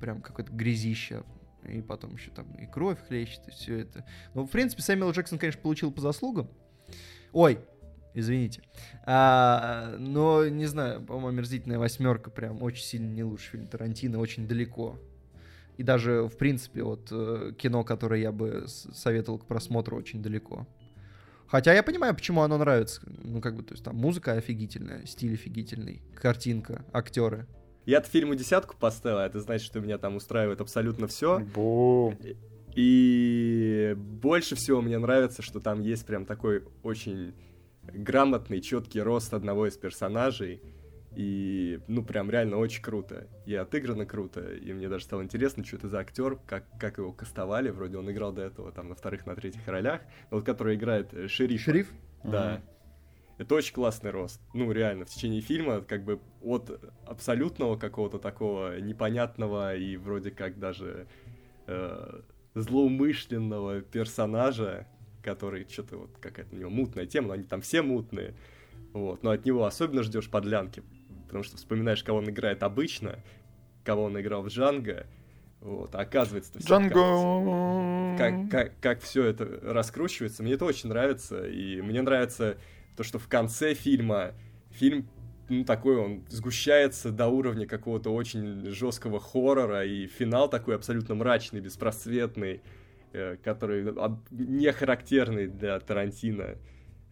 Прям 0.00 0.20
какое-то 0.20 0.52
грязище. 0.52 1.24
И 1.68 1.82
потом 1.82 2.14
еще 2.14 2.30
там 2.30 2.50
и 2.54 2.66
кровь 2.66 2.98
хлещет, 3.08 3.48
и 3.48 3.50
все 3.50 3.78
это. 3.80 4.04
Ну, 4.34 4.46
в 4.46 4.50
принципе, 4.50 4.82
Сэмюэл 4.82 5.10
Джексон, 5.10 5.38
конечно, 5.38 5.60
получил 5.60 5.90
по 5.90 6.00
заслугам. 6.00 6.48
Ой, 7.32 7.58
извините. 8.14 8.62
А, 9.04 9.96
но, 9.98 10.46
не 10.46 10.66
знаю, 10.66 11.04
по-моему, 11.04 11.28
«Омерзительная 11.28 11.78
восьмерка» 11.78 12.30
прям 12.30 12.62
очень 12.62 12.84
сильно 12.84 13.12
не 13.12 13.24
лучший 13.24 13.50
фильм 13.50 13.66
Тарантино, 13.66 14.18
очень 14.18 14.46
далеко 14.46 14.98
и 15.78 15.84
даже, 15.84 16.24
в 16.24 16.36
принципе, 16.36 16.82
вот 16.82 17.08
э, 17.12 17.52
кино, 17.56 17.84
которое 17.84 18.20
я 18.20 18.32
бы 18.32 18.64
советовал 18.66 19.38
к 19.38 19.46
просмотру, 19.46 19.96
очень 19.96 20.20
далеко. 20.20 20.66
Хотя 21.46 21.72
я 21.72 21.82
понимаю, 21.82 22.14
почему 22.14 22.42
оно 22.42 22.58
нравится. 22.58 23.00
Ну, 23.06 23.40
как 23.40 23.56
бы, 23.56 23.62
то 23.62 23.72
есть 23.72 23.84
там 23.84 23.96
музыка 23.96 24.32
офигительная, 24.32 25.06
стиль 25.06 25.34
офигительный, 25.34 26.02
картинка, 26.14 26.84
актеры. 26.92 27.46
Я-то 27.86 28.10
фильму 28.10 28.34
десятку 28.34 28.76
поставил, 28.76 29.18
а 29.18 29.26
это 29.26 29.40
значит, 29.40 29.66
что 29.66 29.80
меня 29.80 29.98
там 29.98 30.16
устраивает 30.16 30.60
абсолютно 30.60 31.06
все. 31.06 31.38
Бум. 31.54 32.18
И 32.74 33.94
больше 33.96 34.56
всего 34.56 34.82
мне 34.82 34.98
нравится, 34.98 35.42
что 35.42 35.60
там 35.60 35.80
есть 35.80 36.04
прям 36.04 36.26
такой 36.26 36.64
очень 36.82 37.34
грамотный, 37.84 38.60
четкий 38.60 39.00
рост 39.00 39.32
одного 39.32 39.68
из 39.68 39.76
персонажей 39.76 40.60
и, 41.14 41.80
ну, 41.88 42.02
прям 42.02 42.30
реально 42.30 42.58
очень 42.58 42.82
круто. 42.82 43.26
И 43.46 43.54
отыграно 43.54 44.06
круто. 44.06 44.40
И 44.40 44.72
мне 44.72 44.88
даже 44.88 45.04
стало 45.04 45.22
интересно, 45.22 45.64
что 45.64 45.76
это 45.76 45.88
за 45.88 45.98
актер, 45.98 46.38
как, 46.46 46.64
как 46.78 46.98
его 46.98 47.12
кастовали. 47.12 47.70
Вроде 47.70 47.96
он 47.96 48.10
играл 48.10 48.32
до 48.32 48.42
этого 48.42 48.72
там 48.72 48.88
на 48.88 48.94
вторых, 48.94 49.26
на 49.26 49.34
третьих 49.34 49.66
ролях. 49.66 50.02
Вот 50.30 50.44
который 50.44 50.76
играет 50.76 51.12
э, 51.14 51.28
шериф. 51.28 51.60
Шериф? 51.62 51.92
Да. 52.24 52.56
Uh-huh. 52.56 52.60
Это 53.38 53.54
очень 53.54 53.72
классный 53.72 54.10
рост. 54.10 54.40
Ну, 54.52 54.70
реально, 54.72 55.04
в 55.04 55.10
течение 55.10 55.40
фильма, 55.40 55.80
как 55.80 56.04
бы 56.04 56.20
от 56.42 56.80
абсолютного 57.06 57.76
какого-то 57.76 58.18
такого 58.18 58.80
непонятного 58.80 59.76
и 59.76 59.96
вроде 59.96 60.32
как 60.32 60.58
даже 60.58 61.06
э, 61.68 62.20
злоумышленного 62.54 63.80
персонажа, 63.80 64.88
который 65.22 65.66
что-то 65.68 65.98
вот 65.98 66.18
какая-то 66.20 66.54
у 66.54 66.58
него 66.58 66.70
мутная 66.70 67.06
тема, 67.06 67.28
но 67.28 67.34
они 67.34 67.44
там 67.44 67.60
все 67.60 67.82
мутные. 67.82 68.34
Вот, 68.92 69.22
но 69.22 69.30
от 69.30 69.44
него 69.44 69.64
особенно 69.64 70.02
ждешь 70.02 70.30
подлянки, 70.30 70.82
потому 71.28 71.44
что 71.44 71.56
вспоминаешь, 71.56 72.02
кого 72.02 72.18
он 72.18 72.28
играет 72.28 72.62
обычно, 72.62 73.20
кого 73.84 74.04
он 74.04 74.20
играл 74.20 74.42
в 74.42 74.48
Джанго, 74.48 75.06
вот, 75.60 75.94
а 75.94 76.00
оказывается, 76.00 76.52
Джанго! 76.58 78.16
Как, 78.18 78.50
как, 78.50 78.80
как 78.80 79.00
все 79.00 79.24
это 79.24 79.44
раскручивается, 79.62 80.42
мне 80.42 80.54
это 80.54 80.64
очень 80.64 80.88
нравится, 80.88 81.46
и 81.46 81.80
мне 81.80 82.02
нравится 82.02 82.56
то, 82.96 83.02
что 83.02 83.18
в 83.18 83.28
конце 83.28 83.74
фильма 83.74 84.32
фильм 84.70 85.08
ну, 85.48 85.64
такой 85.64 85.96
он 85.96 86.24
сгущается 86.28 87.10
до 87.10 87.28
уровня 87.28 87.66
какого-то 87.66 88.10
очень 88.10 88.70
жесткого 88.70 89.18
хоррора, 89.20 89.84
и 89.84 90.06
финал 90.06 90.48
такой 90.48 90.76
абсолютно 90.76 91.14
мрачный, 91.14 91.60
беспросветный, 91.60 92.60
э, 93.12 93.36
который 93.42 93.94
не 94.30 94.70
характерный 94.72 95.46
для 95.46 95.80
Тарантино. 95.80 96.56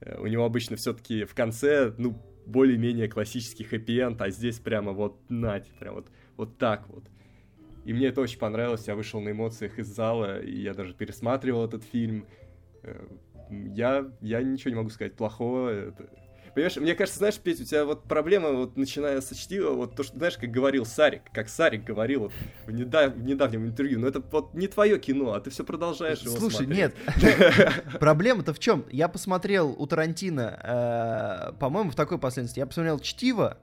Э, 0.00 0.18
у 0.20 0.26
него 0.26 0.44
обычно 0.44 0.76
все-таки 0.76 1.24
в 1.24 1.34
конце, 1.34 1.94
ну, 1.96 2.20
более-менее 2.46 3.08
классический 3.08 3.64
хэппи-энд, 3.64 4.20
а 4.22 4.30
здесь 4.30 4.58
прямо 4.58 4.92
вот, 4.92 5.18
нате, 5.28 5.70
прям 5.78 5.96
вот, 5.96 6.06
вот 6.36 6.56
так 6.58 6.88
вот. 6.88 7.04
И 7.84 7.92
мне 7.92 8.06
это 8.06 8.20
очень 8.20 8.38
понравилось, 8.38 8.88
я 8.88 8.94
вышел 8.94 9.20
на 9.20 9.30
эмоциях 9.30 9.78
из 9.78 9.86
зала, 9.86 10.40
и 10.40 10.60
я 10.60 10.74
даже 10.74 10.94
пересматривал 10.94 11.64
этот 11.66 11.84
фильм. 11.84 12.26
Э, 12.82 13.06
я, 13.50 14.10
я 14.20 14.42
ничего 14.42 14.70
не 14.70 14.76
могу 14.76 14.90
сказать 14.90 15.14
плохого. 15.14 15.70
Это, 15.70 16.08
Понимаешь, 16.56 16.76
мне 16.76 16.94
кажется, 16.94 17.18
знаешь, 17.18 17.36
Петь, 17.36 17.60
у 17.60 17.64
тебя 17.64 17.84
вот 17.84 18.04
проблема, 18.04 18.52
вот 18.52 18.78
начиная 18.78 19.20
с 19.20 19.28
чтива, 19.36 19.72
вот 19.72 19.94
то, 19.94 20.02
что, 20.02 20.16
знаешь, 20.16 20.38
как 20.38 20.50
говорил 20.50 20.86
Сарик, 20.86 21.20
как 21.30 21.50
Сарик 21.50 21.84
говорил 21.84 22.20
вот 22.20 22.32
в, 22.64 22.70
недав... 22.70 23.12
в 23.12 23.22
недавнем 23.22 23.66
интервью, 23.66 24.00
но 24.00 24.08
это 24.08 24.20
вот 24.20 24.54
не 24.54 24.66
твое 24.66 24.98
кино, 24.98 25.34
а 25.34 25.40
ты 25.40 25.50
все 25.50 25.64
продолжаешь 25.64 26.20
его 26.20 26.34
Слушай, 26.34 26.64
смотреть. 26.64 26.94
нет, 27.18 27.84
проблема-то 28.00 28.54
в 28.54 28.58
чем? 28.58 28.86
Я 28.90 29.08
посмотрел 29.08 29.76
у 29.78 29.86
Тарантино, 29.86 31.52
э, 31.52 31.58
по-моему, 31.58 31.90
в 31.90 31.94
такой 31.94 32.16
последовательности, 32.16 32.60
я 32.60 32.66
посмотрел 32.66 33.00
Чтиво, 33.00 33.58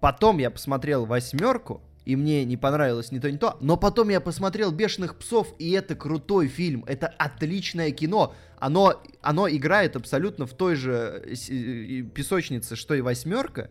потом 0.00 0.38
я 0.38 0.50
посмотрел 0.50 1.06
Восьмерку, 1.06 1.80
и 2.10 2.16
мне 2.16 2.44
не 2.44 2.56
понравилось 2.56 3.12
ни 3.12 3.20
то, 3.20 3.30
ни 3.30 3.36
то. 3.36 3.56
Но 3.60 3.76
потом 3.76 4.08
я 4.08 4.20
посмотрел 4.20 4.72
«Бешеных 4.72 5.16
псов», 5.16 5.54
и 5.60 5.70
это 5.70 5.94
крутой 5.94 6.48
фильм, 6.48 6.84
это 6.88 7.06
отличное 7.06 7.92
кино. 7.92 8.34
Оно, 8.58 9.00
оно 9.22 9.48
играет 9.48 9.94
абсолютно 9.94 10.46
в 10.46 10.52
той 10.54 10.74
же 10.74 11.22
э, 11.24 12.02
песочнице, 12.02 12.74
что 12.74 12.94
и 12.94 13.00
«Восьмерка», 13.00 13.70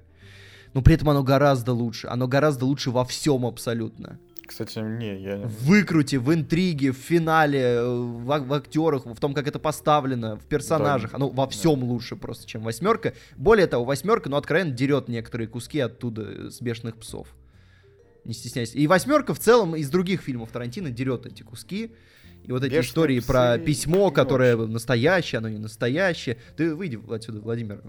но 0.73 0.81
при 0.81 0.95
этом 0.95 1.09
оно 1.09 1.21
гораздо 1.21 1.73
лучше. 1.73 2.07
Оно 2.07 2.27
гораздо 2.29 2.65
лучше 2.65 2.91
во 2.91 3.03
всем 3.03 3.45
абсолютно. 3.45 4.19
Кстати, 4.47 4.79
не, 4.79 5.21
я 5.21 5.37
не... 5.37 5.45
В 5.45 5.63
выкруте, 5.63 6.17
в 6.17 6.33
интриге, 6.33 6.93
в 6.93 6.97
финале, 6.97 7.59
э, 7.59 7.85
в, 7.85 8.23
в 8.23 8.53
актерах, 8.53 9.05
в 9.05 9.19
том, 9.19 9.33
как 9.33 9.49
это 9.49 9.59
поставлено, 9.59 10.37
в 10.37 10.45
персонажах. 10.45 11.11
Да. 11.11 11.17
Оно 11.17 11.29
во 11.29 11.45
всем 11.49 11.81
да. 11.81 11.85
лучше 11.87 12.15
просто, 12.15 12.47
чем 12.47 12.61
восьмерка. 12.61 13.13
Более 13.35 13.67
того, 13.67 13.83
восьмерка, 13.83 14.29
ну, 14.29 14.37
откровенно 14.37 14.71
дерет 14.71 15.09
некоторые 15.09 15.49
куски 15.49 15.81
оттуда 15.81 16.21
э, 16.21 16.49
с 16.51 16.61
бешеных 16.61 16.95
псов 16.95 17.27
не 18.26 18.34
стесняйся. 18.34 18.78
И 18.78 18.88
восьмерка 18.88 19.34
в 19.34 19.39
целом 19.39 19.76
из 19.76 19.89
других 19.89 20.22
фильмов 20.22 20.51
Тарантино 20.51 20.89
дерет 20.91 21.26
эти 21.26 21.43
куски. 21.43 21.91
И 22.43 22.51
вот 22.51 22.63
эти 22.63 22.72
Бешеные 22.72 22.89
истории 22.89 23.20
про 23.20 23.57
письмо, 23.57 24.11
которое 24.11 24.55
очень. 24.55 24.72
настоящее, 24.72 25.39
оно 25.39 25.49
не 25.49 25.59
настоящее. 25.59 26.38
Ты 26.57 26.74
выйди 26.74 26.99
отсюда, 27.11 27.41
Владимир. 27.41 27.82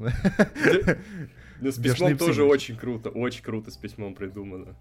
с 1.61 1.79
письмом 1.81 2.19
тоже 2.19 2.45
очень 2.45 2.77
круто, 2.77 3.11
очень 3.11 3.43
круто 3.43 3.71
с 3.71 3.77
письмом 3.77 4.15
придумано. 4.15 4.77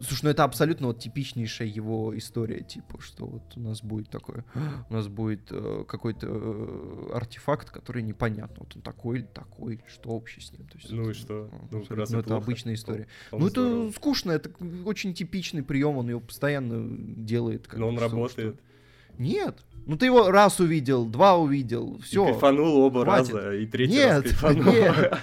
Слушай, 0.00 0.24
ну 0.24 0.30
это 0.30 0.44
абсолютно 0.44 0.88
вот 0.88 1.00
типичнейшая 1.00 1.66
его 1.66 2.16
история, 2.16 2.62
типа, 2.62 3.00
что 3.00 3.24
вот 3.26 3.56
у 3.56 3.60
нас 3.60 3.82
будет 3.82 4.10
такое, 4.10 4.44
у 4.90 4.92
нас 4.92 5.08
будет 5.08 5.50
э, 5.50 5.84
какой-то 5.88 6.26
э, 6.30 7.10
артефакт, 7.14 7.70
который 7.70 8.02
непонятно, 8.02 8.56
вот 8.60 8.76
он 8.76 8.82
такой 8.82 9.20
или 9.20 9.26
такой, 9.26 9.80
что 9.88 10.14
вообще 10.14 10.40
с 10.40 10.52
ним. 10.52 10.66
То 10.66 10.78
есть, 10.78 10.90
ну 10.90 11.02
это, 11.02 11.10
и 11.10 11.14
что? 11.14 11.50
Ну, 11.70 11.84
ну, 11.88 12.04
ну 12.10 12.18
это 12.18 12.36
обычная 12.36 12.74
история. 12.74 13.06
Он, 13.30 13.40
ну 13.40 13.48
здорово. 13.48 13.84
это 13.88 13.96
скучно, 13.96 14.32
это 14.32 14.50
очень 14.84 15.14
типичный 15.14 15.62
прием, 15.62 15.96
он 15.96 16.10
его 16.10 16.20
постоянно 16.20 16.86
делает. 17.16 17.68
Но 17.72 17.88
он 17.88 17.98
работает. 17.98 18.56
Что... 18.56 19.22
Нет, 19.22 19.64
ну 19.86 19.96
ты 19.96 20.06
его 20.06 20.30
раз 20.30 20.60
увидел, 20.60 21.06
два 21.06 21.36
увидел, 21.36 21.98
все. 22.00 22.24
И 22.28 22.32
кайфанул 22.32 22.78
оба 22.80 23.04
Хватит. 23.04 23.34
раза, 23.34 23.54
и 23.54 23.66
третий 23.66 23.94
нет, 23.94 24.22
раз 24.22 24.22
кайфанул. 24.40 24.72
Нет, 24.72 25.18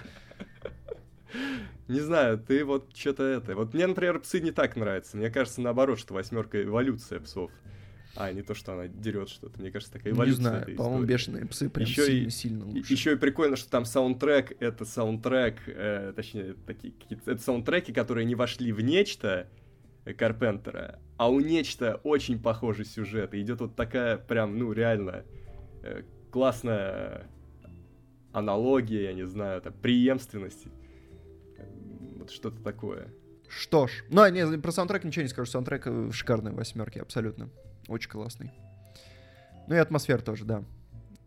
Не 1.87 1.99
знаю, 1.99 2.39
ты 2.39 2.65
вот 2.65 2.95
что-то 2.95 3.23
это... 3.23 3.55
Вот 3.55 3.73
мне, 3.73 3.85
например, 3.85 4.19
псы 4.19 4.39
не 4.39 4.51
так 4.51 4.75
нравятся. 4.75 5.17
Мне 5.17 5.29
кажется, 5.29 5.61
наоборот, 5.61 5.99
что 5.99 6.13
восьмерка 6.13 6.63
эволюция 6.63 7.19
псов. 7.19 7.51
А, 8.15 8.31
не 8.31 8.41
то, 8.41 8.53
что 8.53 8.73
она 8.73 8.87
дерет 8.87 9.29
что-то. 9.29 9.59
Мне 9.59 9.71
кажется, 9.71 9.93
такая 9.93 10.13
эволюция. 10.13 10.37
Не 10.37 10.43
знаю, 10.43 10.75
по-моему, 10.77 11.05
бешеные 11.05 11.45
псы 11.45 11.69
прям 11.69 11.85
еще 11.85 12.05
сильно, 12.05 12.27
и, 12.27 12.29
сильно 12.29 12.65
лучше. 12.65 12.93
Еще 12.93 13.13
и 13.13 13.15
прикольно, 13.17 13.55
что 13.55 13.69
там 13.69 13.85
саундтрек, 13.85 14.55
это 14.61 14.85
саундтрек, 14.85 15.57
э, 15.67 16.13
точнее, 16.15 16.55
такие 16.65 16.93
какие-то... 16.93 17.31
Это 17.31 17.41
саундтреки, 17.41 17.91
которые 17.93 18.25
не 18.25 18.35
вошли 18.35 18.71
в 18.71 18.81
нечто 18.81 19.47
Карпентера, 20.17 20.99
а 21.17 21.29
у 21.29 21.39
нечто 21.39 21.99
очень 22.03 22.41
похожий 22.41 22.85
сюжет. 22.85 23.33
И 23.33 23.41
идет 23.41 23.59
вот 23.59 23.75
такая 23.75 24.17
прям, 24.17 24.57
ну, 24.57 24.71
реально 24.71 25.25
э, 25.83 26.03
классная 26.31 27.27
аналогия, 28.31 29.03
я 29.03 29.13
не 29.13 29.25
знаю, 29.27 29.61
там, 29.61 29.73
преемственности. 29.73 30.69
Вот 32.25 32.31
что-то 32.31 32.59
такое. 32.63 33.09
Что 33.47 33.85
ж. 33.85 34.03
Ну, 34.09 34.23
а 34.23 34.31
не, 34.31 34.57
про 34.57 34.71
саундтрек 34.71 35.03
ничего 35.03 35.21
не 35.21 35.29
скажу. 35.29 35.49
Саундтрек 35.49 35.83
э, 35.85 36.09
шикарный 36.11 36.53
восьмерки, 36.53 36.97
абсолютно. 36.97 37.49
Очень 37.87 38.09
классный. 38.09 38.51
Ну 39.67 39.75
и 39.75 39.77
атмосфера 39.77 40.17
тоже, 40.17 40.43
да. 40.43 40.63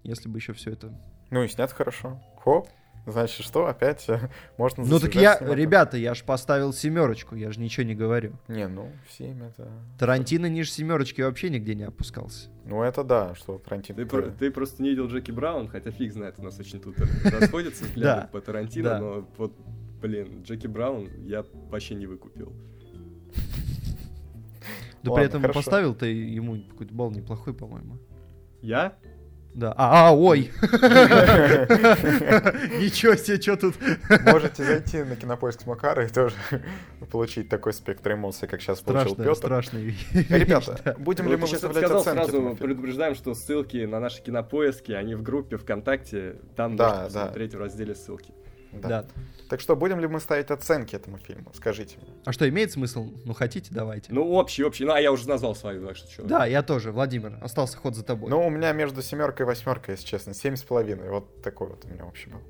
Если 0.03 0.28
бы 0.28 0.38
еще 0.38 0.55
все 0.55 0.72
это... 0.72 0.92
Ну 1.30 1.44
и 1.44 1.49
снят 1.49 1.70
хорошо. 1.70 2.20
Хоп. 2.42 2.68
Значит, 3.07 3.46
что, 3.46 3.66
опять 3.66 4.09
можно 4.59 4.84
Ну 4.84 4.99
так 4.99 5.14
я, 5.14 5.38
ребята, 5.40 5.96
я 5.96 6.14
ж 6.14 6.24
поставил 6.24 6.72
семерочку, 6.72 7.36
я 7.36 7.53
же 7.53 7.61
ничего 7.61 7.86
не 7.86 7.94
говорю. 7.94 8.32
Не, 8.49 8.66
ну, 8.66 8.90
в 9.09 9.12
7 9.12 9.44
это... 9.44 9.70
Тарантино 10.01 10.46
ниже 10.46 10.72
семерочки 10.72 11.22
вообще 11.22 11.49
нигде 11.49 11.76
не 11.76 11.84
опускался. 11.84 12.49
Ну 12.64 12.82
это 12.82 13.05
да, 13.05 13.36
что 13.36 13.59
Тарантино... 13.59 13.99
Ты, 13.99 14.05
про, 14.05 14.22
ты 14.22 14.51
просто 14.51 14.82
не 14.82 14.90
видел 14.90 15.07
Джеки 15.07 15.30
Браун, 15.30 15.68
хотя 15.68 15.92
фиг 15.92 16.12
знает, 16.12 16.34
у 16.38 16.42
нас 16.42 16.59
очень 16.59 16.80
тут 16.80 16.96
расходятся 17.24 17.84
взгляды 17.84 18.26
по 18.32 18.40
Тарантино, 18.40 18.99
но 18.99 19.28
вот, 19.36 19.57
блин, 20.01 20.42
Джеки 20.42 20.66
Браун 20.66 21.09
я 21.24 21.44
вообще 21.70 21.94
не 21.94 22.07
выкупил. 22.07 22.53
Да 25.03 25.12
при 25.12 25.24
этом 25.24 25.42
поставил 25.42 25.94
ты 25.94 26.07
ему 26.07 26.62
какой-то 26.70 26.94
балл 26.94 27.11
неплохой, 27.11 27.55
по-моему. 27.55 27.99
Я? 28.61 28.96
Да. 29.55 29.74
А, 29.76 30.09
а, 30.09 30.12
ой. 30.12 30.51
Ничего 32.80 33.16
себе, 33.16 33.40
что 33.40 33.57
тут. 33.57 33.74
Можете 34.24 34.62
зайти 34.62 35.03
на 35.03 35.16
кинопоиск 35.16 35.62
с 35.62 35.66
Макара 35.66 36.05
и 36.05 36.09
тоже 36.09 36.36
получить 37.11 37.49
такой 37.49 37.72
спектр 37.72 38.12
эмоций, 38.12 38.46
как 38.46 38.61
сейчас 38.61 38.80
получил 38.80 39.16
Петр. 39.16 39.34
Страшный. 39.34 39.96
Ребята, 40.12 40.94
будем 40.99 41.28
ли 41.28 41.36
мы 41.36 41.46
выставлять 41.46 41.84
оценки? 41.84 42.30
Сразу 42.30 42.57
предупреждаем, 42.57 43.14
что 43.16 43.34
ссылки 43.34 43.78
на 43.84 43.99
наши 43.99 44.22
кинопоиски, 44.22 44.92
они 44.92 45.16
в 45.16 45.22
группе 45.22 45.57
ВКонтакте, 45.57 46.36
там 46.55 46.76
можно 46.76 47.05
посмотреть 47.07 47.55
в 47.55 47.59
разделе 47.59 47.94
ссылки. 47.96 48.32
Да. 48.73 48.89
да. 48.89 49.07
Так 49.49 49.61
что 49.61 49.77
будем 49.77 49.99
ли 50.01 50.07
мы 50.07 50.21
ставить 50.21 50.51
оценки 50.51 50.95
этому 50.95 51.19
фильму? 51.19 51.51
Скажите 51.55 51.97
мне. 51.99 52.11
А 52.25 52.33
что, 52.33 52.49
имеет 52.49 52.73
смысл? 52.73 53.11
Ну, 53.25 53.33
хотите, 53.33 53.71
давайте. 53.73 54.12
Ну, 54.12 54.31
общий, 54.33 54.62
общий. 54.62 54.85
Ну, 54.85 54.93
а 54.93 55.01
я 55.01 55.11
уже 55.11 55.29
назвал 55.29 55.55
свою, 55.55 55.87
так 55.87 55.97
что 55.97 56.11
что. 56.11 56.23
Да, 56.25 56.47
я 56.47 56.62
тоже. 56.62 56.93
Владимир, 56.93 57.39
остался 57.43 57.79
ход 57.79 57.95
за 57.95 58.05
тобой. 58.05 58.31
Ну, 58.31 58.47
у 58.47 58.51
меня 58.51 58.73
между 58.73 59.03
семеркой 59.03 59.45
и 59.45 59.47
восьмеркой, 59.47 59.95
если 59.95 60.07
честно. 60.07 60.35
Семь 60.35 60.57
с 60.57 60.62
половиной. 60.62 61.09
Вот 61.09 61.43
такой 61.43 61.69
вот 61.69 61.85
у 61.85 61.89
меня 61.89 62.05
общий 62.05 62.29
был. 62.29 62.41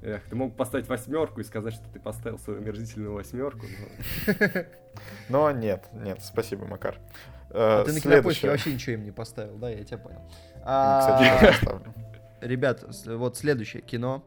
Эх, 0.00 0.22
ты 0.28 0.36
мог 0.36 0.56
поставить 0.56 0.88
восьмерку 0.88 1.40
и 1.40 1.44
сказать, 1.44 1.74
что 1.74 1.84
ты 1.92 1.98
поставил 1.98 2.38
свою 2.38 2.60
омерзительную 2.60 3.12
восьмерку. 3.12 3.66
Но 5.28 5.50
нет, 5.52 5.86
нет, 5.92 6.20
спасибо, 6.22 6.66
Макар. 6.66 6.98
А 7.50 7.84
ты 7.84 7.92
на 7.92 8.00
кинопоиске 8.00 8.48
вообще 8.48 8.72
ничего 8.72 8.94
им 8.94 9.04
не 9.04 9.10
поставил, 9.10 9.56
да, 9.56 9.70
я 9.70 9.82
тебя 9.82 9.98
понял. 9.98 10.22
Кстати, 10.60 11.46
оставлю. 11.50 11.94
Ребят, 12.40 12.84
вот 13.06 13.36
следующее 13.36 13.82
кино 13.82 14.24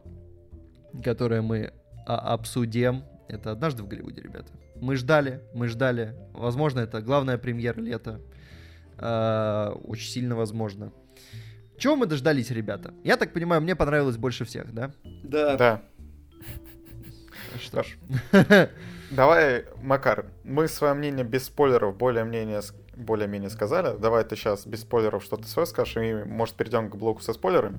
которое 1.04 1.42
мы 1.42 1.72
а, 2.06 2.34
обсудим. 2.34 3.04
Это 3.28 3.52
однажды 3.52 3.82
в 3.82 3.88
Голливуде, 3.88 4.20
ребята. 4.20 4.52
Мы 4.76 4.96
ждали, 4.96 5.40
мы 5.54 5.68
ждали. 5.68 6.14
Возможно, 6.32 6.80
это 6.80 7.00
главная 7.00 7.38
премьера 7.38 7.80
лета. 7.80 8.20
Э, 8.98 9.70
очень 9.84 10.10
сильно 10.10 10.36
возможно. 10.36 10.92
Чего 11.78 11.96
мы 11.96 12.06
дождались, 12.06 12.50
ребята? 12.50 12.92
Я 13.04 13.16
так 13.16 13.32
понимаю, 13.32 13.62
мне 13.62 13.74
понравилось 13.74 14.16
больше 14.16 14.44
всех, 14.44 14.72
да? 14.74 14.92
Да. 15.22 15.56
Да. 15.56 15.82
Что 17.60 17.82
ж. 17.82 17.96
Давай, 19.10 19.64
Макар, 19.82 20.26
мы 20.44 20.68
свое 20.68 20.94
мнение 20.94 21.24
без 21.24 21.44
спойлеров 21.44 21.96
более-менее 21.96 22.60
более-менее 22.96 23.50
сказали. 23.50 23.96
Давай 23.98 24.24
ты 24.24 24.36
сейчас 24.36 24.66
без 24.66 24.82
спойлеров 24.82 25.24
что-то 25.24 25.46
свое 25.48 25.66
скажешь, 25.66 25.96
и, 25.96 26.14
может, 26.24 26.54
перейдем 26.56 26.90
к 26.90 26.96
блоку 26.96 27.22
со 27.22 27.32
спойлерами? 27.32 27.78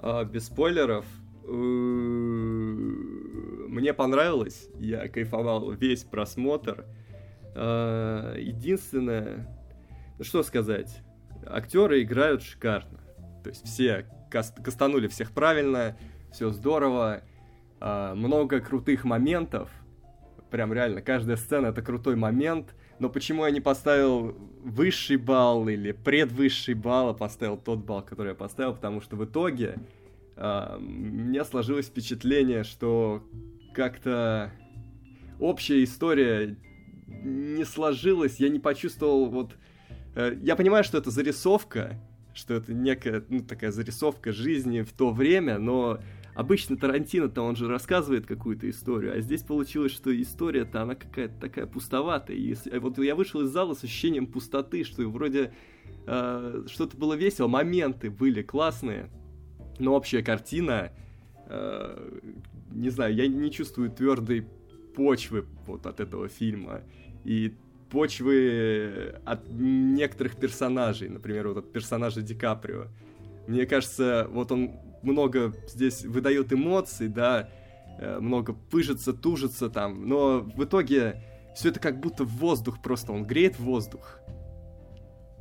А, 0.00 0.24
без 0.24 0.46
спойлеров? 0.46 1.04
Э, 1.46 1.50
мне 3.68 3.94
понравилось, 3.94 4.68
я 4.78 5.08
кайфовал 5.08 5.70
весь 5.72 6.04
просмотр. 6.04 6.84
Э, 7.54 8.34
единственное, 8.38 9.46
что 10.20 10.42
сказать, 10.42 11.02
актеры 11.46 12.02
играют 12.02 12.42
шикарно. 12.42 13.00
То 13.44 13.50
есть 13.50 13.64
все 13.64 14.06
кастанули 14.30 15.06
всех 15.08 15.30
правильно, 15.30 15.96
все 16.32 16.50
здорово, 16.50 17.22
э, 17.80 18.14
много 18.14 18.60
крутых 18.60 19.04
моментов. 19.04 19.70
Прям 20.50 20.72
реально, 20.72 21.00
каждая 21.02 21.36
сцена 21.36 21.68
это 21.68 21.82
крутой 21.82 22.16
момент. 22.16 22.74
Но 22.98 23.08
почему 23.10 23.44
я 23.44 23.50
не 23.50 23.60
поставил 23.60 24.34
высший 24.64 25.18
балл 25.18 25.68
или 25.68 25.92
предвысший 25.92 26.74
балл, 26.74 27.10
а 27.10 27.14
поставил 27.14 27.58
тот 27.58 27.80
балл, 27.80 28.02
который 28.02 28.30
я 28.30 28.34
поставил? 28.34 28.74
Потому 28.74 29.00
что 29.00 29.16
в 29.16 29.24
итоге 29.24 29.76
у 30.36 30.80
меня 30.80 31.44
сложилось 31.44 31.86
впечатление, 31.86 32.62
что 32.62 33.22
как-то 33.74 34.52
общая 35.38 35.82
история 35.84 36.56
не 37.06 37.64
сложилась, 37.64 38.40
я 38.40 38.48
не 38.48 38.58
почувствовал 38.58 39.26
вот... 39.26 39.56
Э, 40.14 40.36
я 40.42 40.56
понимаю, 40.56 40.84
что 40.84 40.98
это 40.98 41.10
зарисовка, 41.10 42.00
что 42.34 42.54
это 42.54 42.72
некая, 42.72 43.24
ну, 43.28 43.40
такая 43.40 43.70
зарисовка 43.70 44.32
жизни 44.32 44.82
в 44.82 44.92
то 44.92 45.10
время, 45.10 45.58
но 45.58 45.98
обычно 46.34 46.76
Тарантино-то 46.76 47.42
он 47.42 47.56
же 47.56 47.68
рассказывает 47.68 48.26
какую-то 48.26 48.68
историю, 48.68 49.16
а 49.16 49.20
здесь 49.20 49.42
получилось, 49.42 49.92
что 49.92 50.10
история-то 50.20 50.82
она 50.82 50.94
какая-то 50.94 51.40
такая 51.40 51.66
пустоватая. 51.66 52.36
И 52.36 52.54
вот 52.78 52.98
я 52.98 53.14
вышел 53.14 53.42
из 53.42 53.48
зала 53.48 53.74
с 53.74 53.84
ощущением 53.84 54.26
пустоты, 54.26 54.84
что 54.84 55.08
вроде 55.08 55.52
э, 56.06 56.64
что-то 56.68 56.96
было 56.96 57.14
весело, 57.14 57.48
моменты 57.48 58.10
были 58.10 58.42
классные, 58.42 59.10
но 59.78 59.94
общая 59.94 60.22
картина, 60.22 60.90
э, 61.48 62.20
не 62.72 62.90
знаю, 62.90 63.14
я 63.14 63.26
не 63.26 63.50
чувствую 63.50 63.90
твердой 63.90 64.46
почвы 64.94 65.46
вот 65.66 65.86
от 65.86 66.00
этого 66.00 66.28
фильма. 66.28 66.82
И 67.24 67.54
почвы 67.90 69.14
от 69.24 69.48
некоторых 69.50 70.36
персонажей, 70.36 71.08
например, 71.08 71.48
вот 71.48 71.58
от 71.58 71.72
персонажа 71.72 72.22
Ди 72.22 72.34
Каприо. 72.34 72.86
Мне 73.46 73.66
кажется, 73.66 74.26
вот 74.30 74.50
он 74.52 74.72
много 75.02 75.54
здесь 75.68 76.04
выдает 76.04 76.52
эмоций, 76.52 77.08
да, 77.08 77.48
э, 77.98 78.18
много 78.18 78.52
пыжится, 78.52 79.12
тужится 79.12 79.70
там, 79.70 80.08
но 80.08 80.40
в 80.40 80.64
итоге 80.64 81.22
все 81.54 81.68
это 81.70 81.80
как 81.80 82.00
будто 82.00 82.24
в 82.24 82.36
воздух 82.38 82.82
просто, 82.82 83.12
он 83.12 83.24
греет 83.24 83.58
воздух. 83.58 84.18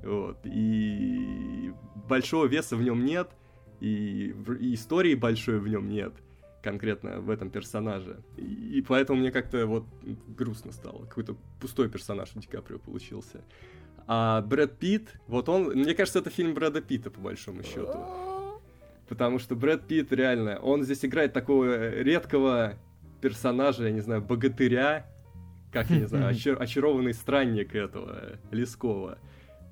Вот, 0.04 0.38
и 0.44 1.74
большого 2.08 2.46
веса 2.46 2.76
в 2.76 2.84
нем 2.84 3.04
нет— 3.06 3.30
и, 3.86 4.36
и 4.60 4.74
истории 4.74 5.16
большой 5.16 5.60
в 5.60 5.68
нем 5.68 5.90
нет 5.90 6.14
конкретно 6.64 7.20
в 7.20 7.30
этом 7.30 7.52
персонаже. 7.52 8.18
И, 8.38 8.80
и 8.80 8.82
поэтому 8.82 9.20
мне 9.20 9.32
как-то 9.32 9.68
вот 9.68 9.86
грустно 10.28 10.72
стало. 10.72 11.06
Какой-то 11.06 11.36
пустой 11.62 11.90
персонаж 11.90 12.32
у 12.36 12.40
Ди 12.40 12.48
Каприо 12.48 12.80
получился. 12.80 13.42
А 14.08 14.42
Брэд 14.42 14.80
Питт, 14.80 15.14
вот 15.28 15.48
он, 15.48 15.66
мне 15.66 15.94
кажется, 15.94 16.20
это 16.20 16.32
фильм 16.32 16.56
Брэда 16.56 16.82
Питта, 16.82 17.12
по 17.12 17.22
большому 17.22 17.62
счету. 17.62 17.96
Потому 19.08 19.38
что 19.38 19.56
Брэд 19.56 19.86
Питт 19.86 20.12
реально, 20.12 20.58
он 20.58 20.84
здесь 20.84 21.06
играет 21.06 21.34
такого 21.34 21.92
редкого 22.02 22.74
персонажа, 23.22 23.84
я 23.84 23.92
не 23.92 24.02
знаю, 24.02 24.24
богатыря, 24.24 25.06
как, 25.72 25.92
я 25.92 26.00
не 26.00 26.08
знаю, 26.08 26.26
очар- 26.34 26.58
очарованный 26.58 27.14
странник 27.14 27.76
этого 27.76 28.40
Лескова. 28.50 29.20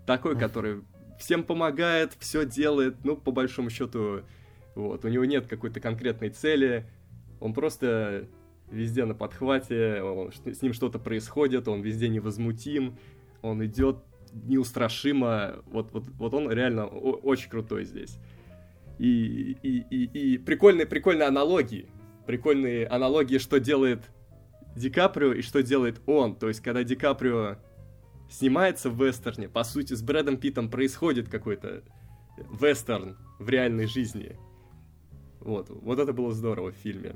Такой, 0.05 0.38
который 0.38 0.84
всем 1.24 1.45
помогает, 1.45 2.11
все 2.19 2.45
делает, 2.45 2.97
ну, 3.05 3.15
по 3.15 3.32
большому 3.32 3.69
счету, 3.69 4.24
вот, 4.76 5.05
у 5.05 5.07
него 5.07 5.24
нет 5.24 5.47
какой-то 5.47 5.80
конкретной 5.80 6.30
цели, 6.30 6.86
он 7.39 7.53
просто 7.53 8.28
везде 8.69 9.05
на 9.05 9.15
подхвате, 9.15 10.01
он, 10.01 10.34
с 10.34 10.61
ним 10.61 10.74
что-то 10.74 10.99
происходит, 10.99 11.69
он 11.69 11.82
везде 11.82 12.09
невозмутим, 12.09 12.97
он 13.41 13.63
идет 13.65 14.03
неустрашимо, 14.34 15.63
вот, 15.67 15.93
вот, 15.93 16.09
вот 16.09 16.34
он 16.34 16.51
реально 16.51 16.88
очень 16.88 17.49
крутой 17.49 17.86
здесь. 17.86 18.17
И, 18.99 19.55
и, 19.63 19.86
и, 19.89 20.34
и 20.34 20.38
прикольные, 20.38 20.86
прикольные 20.86 21.28
аналогии, 21.28 21.88
прикольные 22.26 22.86
аналогии, 22.88 23.38
что 23.38 23.61
делает 23.61 24.01
Ди 24.76 24.89
Каприо 24.89 25.32
и 25.34 25.41
что 25.41 25.63
делает 25.63 26.01
он. 26.05 26.36
То 26.36 26.49
есть, 26.49 26.59
когда 26.61 26.84
Ди 26.84 26.95
Каприо 26.95 27.57
снимается 28.34 28.89
в 28.89 29.01
вестерне. 29.01 29.47
По 29.47 29.63
сути, 29.63 29.93
с 29.93 30.01
Брэдом 30.01 30.38
Питом 30.38 30.69
происходит 30.69 31.29
какой-то 31.29 31.84
вестерн 32.59 33.15
в 33.39 33.47
реальной 33.47 33.86
жизни. 33.86 34.38
Вот, 35.39 35.69
вот 35.69 35.99
это 35.99 36.13
было 36.13 36.34
здорово 36.34 36.71
в 36.71 36.75
фильме. 36.75 37.15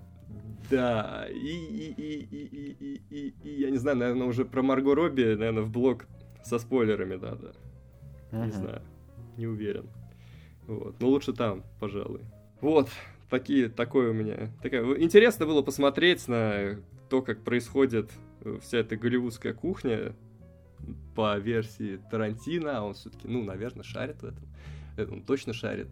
Да, 0.69 1.25
и, 1.29 1.35
и, 1.35 1.93
и, 1.97 2.19
и, 2.19 2.43
и, 2.43 2.75
и, 2.79 3.03
и, 3.09 3.33
и 3.43 3.61
я 3.61 3.71
не 3.71 3.77
знаю, 3.77 3.97
наверное, 3.97 4.27
уже 4.27 4.45
про 4.45 4.61
Марго 4.61 4.93
Робби, 4.93 5.23
наверное, 5.35 5.63
в 5.63 5.71
блог 5.71 6.05
со 6.43 6.59
спойлерами 6.59 7.15
надо. 7.15 7.55
Uh-huh. 8.31 8.45
Не 8.45 8.51
знаю, 8.51 8.81
не 9.37 9.47
уверен. 9.47 9.89
Вот, 10.67 10.99
но 10.99 11.07
лучше 11.07 11.33
там, 11.33 11.63
пожалуй. 11.79 12.21
Вот, 12.59 12.89
такие, 13.29 13.69
такое 13.69 14.11
у 14.11 14.13
меня. 14.13 14.51
Такая, 14.61 14.83
интересно 14.97 15.45
было 15.45 15.61
посмотреть 15.61 16.27
на 16.27 16.79
то, 17.09 17.21
как 17.21 17.43
происходит 17.43 18.11
э, 18.41 18.59
вся 18.61 18.79
эта 18.79 18.97
голливудская 18.97 19.53
кухня, 19.53 20.13
по 21.15 21.37
версии 21.37 21.99
Тарантино, 22.09 22.79
а 22.79 22.81
он 22.83 22.93
все-таки, 22.93 23.27
ну, 23.27 23.43
наверное, 23.43 23.83
шарит 23.83 24.21
в 24.21 24.25
этом. 24.25 24.47
Это 24.95 25.11
он 25.11 25.23
точно 25.23 25.53
шарит. 25.53 25.89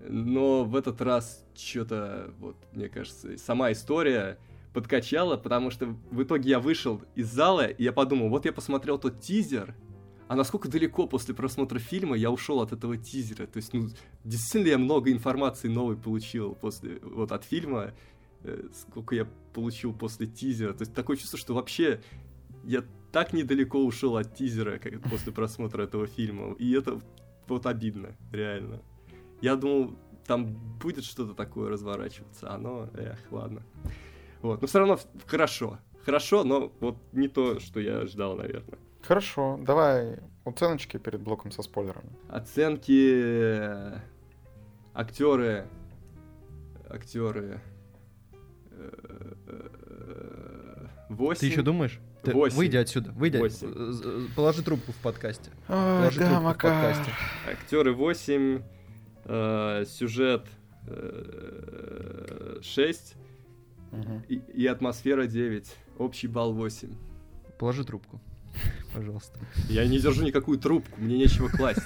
но 0.00 0.64
в 0.64 0.76
этот 0.76 1.00
раз 1.00 1.44
что-то, 1.54 2.32
вот, 2.38 2.56
мне 2.72 2.88
кажется, 2.88 3.36
сама 3.38 3.72
история 3.72 4.38
подкачала, 4.72 5.36
потому 5.36 5.70
что 5.70 5.86
в 6.10 6.22
итоге 6.22 6.50
я 6.50 6.60
вышел 6.60 7.02
из 7.14 7.28
зала, 7.28 7.66
и 7.66 7.82
я 7.82 7.92
подумал, 7.92 8.28
вот 8.28 8.44
я 8.44 8.52
посмотрел 8.52 8.98
тот 8.98 9.20
тизер, 9.20 9.74
а 10.28 10.36
насколько 10.36 10.68
далеко 10.68 11.08
после 11.08 11.34
просмотра 11.34 11.80
фильма 11.80 12.16
я 12.16 12.30
ушел 12.30 12.60
от 12.60 12.72
этого 12.72 12.96
тизера. 12.96 13.46
То 13.46 13.56
есть, 13.56 13.72
ну, 13.72 13.88
действительно 14.24 14.70
я 14.70 14.78
много 14.78 15.10
информации 15.10 15.66
новой 15.66 15.96
получил 15.96 16.54
после, 16.54 17.00
вот, 17.02 17.32
от 17.32 17.42
фильма, 17.42 17.92
э, 18.44 18.68
сколько 18.72 19.16
я 19.16 19.26
получил 19.52 19.92
после 19.92 20.28
тизера. 20.28 20.72
То 20.72 20.82
есть, 20.82 20.94
такое 20.94 21.16
чувство, 21.16 21.36
что 21.36 21.52
вообще 21.52 22.00
я 22.62 22.84
так 23.12 23.32
недалеко 23.32 23.84
ушел 23.84 24.16
от 24.16 24.34
тизера, 24.34 24.78
как 24.78 25.00
после 25.02 25.32
просмотра 25.32 25.82
этого 25.82 26.06
фильма. 26.06 26.54
И 26.54 26.72
это 26.72 27.00
вот 27.48 27.66
обидно, 27.66 28.16
реально. 28.32 28.80
Я 29.40 29.56
думал, 29.56 29.96
там 30.26 30.54
будет 30.78 31.04
что-то 31.04 31.34
такое 31.34 31.70
разворачиваться, 31.70 32.48
а 32.48 32.54
оно, 32.54 32.88
эх, 32.94 33.18
ладно. 33.30 33.62
Вот, 34.42 34.60
но 34.60 34.66
все 34.66 34.78
равно 34.78 34.98
хорошо. 35.26 35.78
Хорошо, 36.04 36.44
но 36.44 36.72
вот 36.80 36.96
не 37.12 37.28
то, 37.28 37.60
что 37.60 37.80
я 37.80 38.06
ждал, 38.06 38.36
наверное. 38.36 38.78
Хорошо, 39.02 39.58
давай 39.62 40.18
оценочки 40.44 40.96
перед 40.98 41.20
блоком 41.20 41.50
со 41.50 41.62
спойлерами. 41.62 42.10
Оценки 42.28 43.12
э, 43.12 43.98
актеры, 44.94 45.66
актеры. 46.88 47.60
8. 51.08 51.40
Ты 51.40 51.46
еще 51.46 51.62
думаешь? 51.62 52.00
Ты 52.22 52.32
8. 52.32 52.56
Выйди 52.56 52.76
отсюда, 52.76 53.12
выйди. 53.12 53.38
8. 53.38 53.66
Э, 53.74 53.92
э, 54.04 54.26
Положи 54.36 54.62
трубку 54.62 54.92
в 54.92 54.96
подкасте. 54.96 55.50
Ой, 55.68 55.74
Положи 55.76 56.18
да, 56.20 56.26
трубку 56.26 56.40
в 56.40 56.44
Макар. 56.44 56.84
подкасте. 56.84 57.12
Актеры 57.50 57.92
8, 57.94 58.62
э, 59.24 59.84
сюжет 59.88 60.46
э, 60.86 62.58
6 62.62 63.14
Мгм. 63.92 64.22
и, 64.28 64.34
и 64.54 64.66
атмосфера 64.66 65.26
9. 65.26 65.74
Общий 65.98 66.28
балл 66.28 66.52
8. 66.52 66.94
Положи 67.58 67.84
трубку. 67.84 68.20
Пожалуйста. 68.94 69.38
Я 69.68 69.86
не 69.86 69.98
держу 69.98 70.24
никакую 70.24 70.58
трубку, 70.58 71.00
мне 71.00 71.16
нечего 71.16 71.48
класть. 71.48 71.82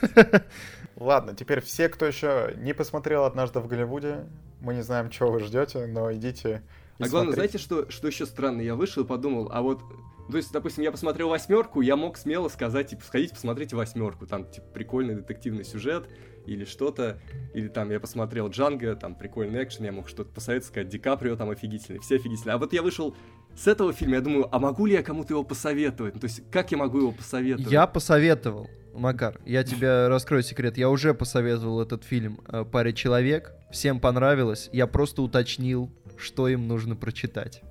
Ладно, 0.96 1.34
теперь 1.34 1.60
все, 1.60 1.88
кто 1.88 2.06
еще 2.06 2.54
не 2.56 2.72
посмотрел 2.72 3.24
«Однажды 3.24 3.60
в 3.60 3.66
Голливуде», 3.66 4.24
мы 4.60 4.74
не 4.74 4.82
знаем, 4.82 5.10
чего 5.10 5.30
вы 5.32 5.40
ждете, 5.40 5.86
но 5.86 6.12
идите 6.14 6.62
и 6.98 7.02
А 7.04 7.08
главное, 7.08 7.34
смотрите. 7.34 7.34
знаете, 7.34 7.58
что, 7.58 7.90
что 7.90 8.06
еще 8.08 8.24
странно? 8.24 8.62
Я 8.62 8.74
вышел 8.76 9.02
и 9.04 9.06
подумал, 9.06 9.50
а 9.52 9.60
вот, 9.60 9.82
то 10.30 10.36
есть, 10.36 10.52
допустим, 10.52 10.84
я 10.84 10.90
посмотрел 10.90 11.28
восьмерку, 11.28 11.80
я 11.80 11.96
мог 11.96 12.16
смело 12.16 12.48
сказать, 12.48 12.88
типа, 12.88 13.04
сходите, 13.04 13.34
посмотрите 13.34 13.76
восьмерку, 13.76 14.26
там, 14.26 14.50
типа, 14.50 14.66
прикольный 14.72 15.14
детективный 15.14 15.64
сюжет 15.64 16.08
или 16.46 16.64
что-то, 16.64 17.20
или 17.52 17.68
там 17.68 17.90
я 17.90 18.00
посмотрел 18.00 18.48
Джанго, 18.48 18.96
там, 18.96 19.14
прикольный 19.14 19.62
экшен, 19.64 19.84
я 19.84 19.92
мог 19.92 20.08
что-то 20.08 20.30
посоветовать, 20.32 20.68
сказать, 20.68 20.88
Ди 20.88 20.98
Каприо 20.98 21.36
там 21.36 21.50
офигительный, 21.50 22.00
все 22.00 22.16
офигительные. 22.16 22.54
А 22.54 22.58
вот 22.58 22.72
я 22.72 22.82
вышел 22.82 23.16
с 23.56 23.66
этого 23.66 23.92
фильма, 23.92 24.16
я 24.16 24.20
думаю, 24.20 24.48
а 24.50 24.58
могу 24.58 24.86
ли 24.86 24.94
я 24.94 25.02
кому-то 25.02 25.34
его 25.34 25.44
посоветовать? 25.44 26.14
Ну, 26.14 26.20
то 26.20 26.26
есть, 26.26 26.42
как 26.50 26.70
я 26.72 26.78
могу 26.78 26.98
его 26.98 27.12
посоветовать? 27.12 27.70
Я 27.70 27.86
посоветовал, 27.86 28.68
Макар, 28.94 29.40
я 29.44 29.64
тебе 29.64 30.06
раскрою 30.06 30.42
секрет. 30.42 30.78
Я 30.78 30.88
уже 30.88 31.14
посоветовал 31.14 31.80
этот 31.80 32.04
фильм 32.04 32.40
э, 32.46 32.64
паре 32.64 32.92
человек. 32.92 33.52
Всем 33.72 33.98
понравилось. 33.98 34.70
Я 34.72 34.86
просто 34.86 35.20
уточнил, 35.22 35.90
что 36.16 36.46
им 36.46 36.68
нужно 36.68 36.94
прочитать. 36.94 37.62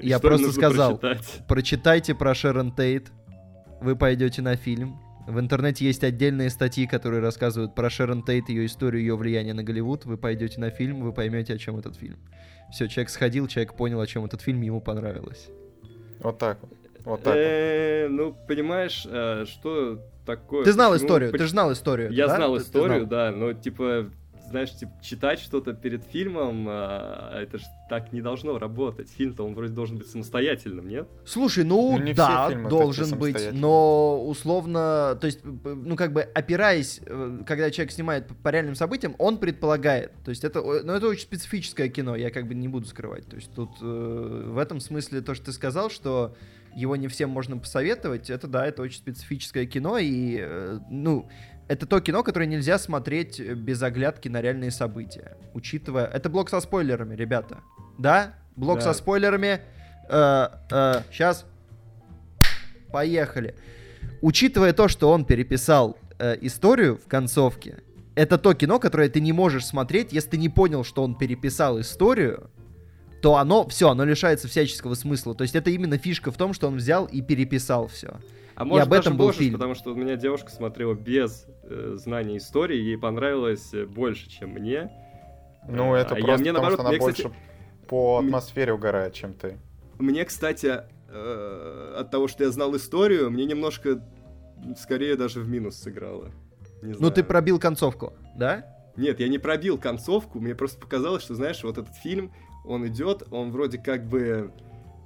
Я 0.00 0.18
просто 0.18 0.52
сказал, 0.52 0.98
прочитать? 0.98 1.46
прочитайте 1.46 2.14
про 2.14 2.34
Шерон 2.34 2.72
Тейт, 2.72 3.10
вы 3.80 3.96
пойдете 3.96 4.42
на 4.42 4.56
фильм. 4.56 5.00
В 5.26 5.38
интернете 5.38 5.84
есть 5.84 6.02
отдельные 6.02 6.50
статьи, 6.50 6.86
которые 6.86 7.20
рассказывают 7.20 7.74
про 7.74 7.88
Шерон 7.88 8.22
Тейт, 8.22 8.48
ее 8.48 8.66
историю, 8.66 9.02
ее 9.02 9.16
влияние 9.16 9.54
на 9.54 9.62
Голливуд. 9.62 10.04
Вы 10.04 10.16
пойдете 10.16 10.60
на 10.60 10.70
фильм, 10.70 11.00
вы 11.00 11.12
поймете, 11.12 11.54
о 11.54 11.58
чем 11.58 11.78
этот 11.78 11.96
фильм. 11.96 12.18
Все, 12.72 12.88
человек 12.88 13.10
сходил, 13.10 13.46
человек 13.46 13.74
понял, 13.74 14.00
о 14.00 14.06
чем 14.06 14.24
этот 14.24 14.40
фильм, 14.40 14.60
ему 14.62 14.80
понравилось. 14.80 15.48
Вот 16.20 16.38
так 16.38 16.58
вот. 16.62 16.72
Вот 17.04 17.22
так. 17.22 17.34
Э, 17.36 18.08
Ну, 18.10 18.36
понимаешь, 18.46 19.06
э, 19.08 19.44
что 19.46 20.00
такое? 20.26 20.64
Ты 20.64 20.72
знал 20.72 20.96
историю, 20.96 21.32
ты 21.32 21.38
же 21.38 21.48
знал 21.48 21.72
историю. 21.72 22.10
Я 22.12 22.28
знал 22.28 22.56
историю, 22.56 23.06
да, 23.06 23.30
но 23.30 23.52
типа, 23.52 24.10
знаешь, 24.50 24.72
типа, 24.74 24.92
читать 25.02 25.38
что-то 25.38 25.72
перед 25.74 26.04
фильмом, 26.04 26.66
а, 26.68 27.40
это 27.40 27.58
же 27.58 27.64
так 27.88 28.12
не 28.12 28.20
должно 28.20 28.58
работать. 28.58 29.08
Фильм-то 29.10 29.44
он 29.44 29.54
вроде 29.54 29.72
должен 29.72 29.98
быть 29.98 30.08
самостоятельным, 30.08 30.88
нет? 30.88 31.08
Слушай, 31.24 31.64
ну, 31.64 31.96
Ну, 31.98 32.04
не 32.04 32.12
да, 32.14 32.50
должен 32.68 33.18
быть, 33.18 33.52
но 33.52 34.24
условно, 34.26 35.16
то 35.20 35.26
есть, 35.26 35.40
ну, 35.44 35.96
как 35.96 36.12
бы 36.12 36.22
опираясь, 36.22 37.00
э, 37.06 37.38
когда 37.46 37.70
человек 37.70 37.92
снимает 37.92 38.26
по- 38.28 38.34
по 38.34 38.48
реальным 38.50 38.74
событиям, 38.74 39.14
он 39.18 39.38
предполагает. 39.38 40.12
То 40.24 40.30
есть 40.30 40.44
это, 40.44 40.58
э, 40.60 40.82
ну, 40.84 40.92
это 40.92 41.06
очень 41.08 41.22
специфическое 41.22 41.88
кино, 41.88 42.16
я 42.16 42.30
как 42.30 42.46
бы 42.48 42.54
не 42.54 42.68
буду 42.68 42.86
скрывать. 42.86 43.26
То 43.26 43.36
есть 43.36 43.52
тут 43.54 43.70
э, 43.80 44.42
в 44.46 44.58
этом 44.58 44.80
смысле 44.80 45.20
то, 45.20 45.34
что 45.34 45.46
ты 45.46 45.52
сказал, 45.52 45.90
что 45.90 46.34
его 46.76 46.94
не 46.94 47.08
всем 47.08 47.30
можно 47.30 47.56
посоветовать, 47.58 48.30
это 48.30 48.46
да, 48.46 48.64
это 48.66 48.82
очень 48.82 48.98
специфическое 48.98 49.66
кино, 49.66 49.98
и, 49.98 50.38
э, 50.40 50.78
ну, 50.88 51.28
это 51.70 51.86
то 51.86 52.00
кино, 52.00 52.24
которое 52.24 52.46
нельзя 52.46 52.80
смотреть 52.80 53.38
без 53.40 53.80
оглядки 53.80 54.28
на 54.28 54.42
реальные 54.42 54.72
события, 54.72 55.36
учитывая... 55.54 56.04
Это 56.04 56.28
блок 56.28 56.50
со 56.50 56.60
спойлерами, 56.60 57.14
ребята. 57.14 57.58
Да? 57.96 58.34
Блок 58.56 58.78
Да. 58.80 58.86
со 58.86 58.92
спойлерами. 58.92 59.60
сейчас. 60.08 61.46
Поехали. 62.90 63.54
Учитывая 64.20 64.72
то, 64.72 64.88
что 64.88 65.12
он 65.12 65.24
переписал 65.24 65.96
э, 66.18 66.36
историю 66.40 66.96
в 66.96 67.06
концовке, 67.06 67.78
это 68.16 68.36
то 68.36 68.52
кино, 68.54 68.80
которое 68.80 69.08
ты 69.08 69.20
не 69.20 69.32
можешь 69.32 69.64
смотреть, 69.64 70.12
если 70.12 70.30
ты 70.30 70.38
не 70.38 70.48
понял, 70.48 70.82
что 70.82 71.04
он 71.04 71.14
переписал 71.16 71.78
историю, 71.78 72.50
то 73.22 73.36
оно, 73.36 73.68
все, 73.68 73.90
оно 73.90 74.04
лишается 74.04 74.48
всяческого 74.48 74.94
смысла. 74.94 75.36
То 75.36 75.42
есть 75.42 75.54
это 75.54 75.70
именно 75.70 75.98
фишка 75.98 76.32
в 76.32 76.36
том, 76.36 76.52
что 76.52 76.66
он 76.66 76.76
взял 76.78 77.06
и 77.06 77.22
переписал 77.22 77.86
все. 77.86 78.16
А 78.56 78.64
может 78.64 78.88
об 78.88 78.92
этом 78.92 79.04
даже 79.12 79.16
был 79.16 79.26
можешь, 79.26 79.38
фильм. 79.38 79.52
потому 79.54 79.74
что 79.74 79.92
у 79.92 79.94
меня 79.94 80.16
девушка 80.16 80.50
смотрела 80.50 80.94
без 80.94 81.46
э, 81.70 81.94
знания 81.96 82.36
истории, 82.36 82.76
ей 82.76 82.98
понравилось 82.98 83.72
э, 83.72 83.86
больше, 83.86 84.28
чем 84.28 84.50
мне. 84.50 84.90
Ну, 85.68 85.94
Э, 85.94 86.00
это 86.00 86.14
а 86.14 86.18
я- 86.18 86.24
просто 86.24 86.40
мне 86.42 86.52
потому, 86.52 86.68
наоборот, 86.68 86.72
что 86.72 86.80
она 86.82 86.90
мне, 86.90 86.98
больше 86.98 87.22
кстати, 87.24 87.36
по 87.88 88.18
атмосфере 88.18 88.72
угорает, 88.72 89.14
чем 89.14 89.34
ты. 89.34 89.56
Мне, 89.98 90.24
кстати, 90.24 90.82
э, 91.08 91.94
от 91.98 92.10
того, 92.10 92.28
что 92.28 92.44
я 92.44 92.50
знал 92.50 92.74
историю, 92.76 93.30
мне 93.30 93.44
немножко 93.44 94.02
скорее 94.78 95.16
даже 95.16 95.40
в 95.40 95.48
минус 95.48 95.76
сыграло. 95.76 96.30
Не 96.82 96.92
Ну 96.92 96.98
знаю. 96.98 97.12
ты 97.12 97.24
пробил 97.24 97.58
концовку, 97.58 98.12
да? 98.36 98.64
Нет, 98.96 99.20
я 99.20 99.28
не 99.28 99.38
пробил 99.38 99.78
концовку, 99.78 100.40
мне 100.40 100.54
просто 100.54 100.78
показалось, 100.80 101.22
что, 101.22 101.34
знаешь, 101.34 101.62
вот 101.62 101.78
этот 101.78 101.94
фильм, 101.96 102.32
он 102.64 102.86
идет, 102.86 103.22
он 103.30 103.50
вроде 103.52 103.78
как 103.78 104.06
бы 104.06 104.52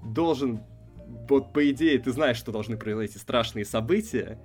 должен, 0.05 0.61
вот 1.29 1.53
по 1.53 1.69
идее, 1.71 1.99
ты 1.99 2.11
знаешь, 2.13 2.37
что 2.37 2.51
должны 2.53 2.77
произойти 2.77 3.19
страшные 3.19 3.65
события, 3.65 4.39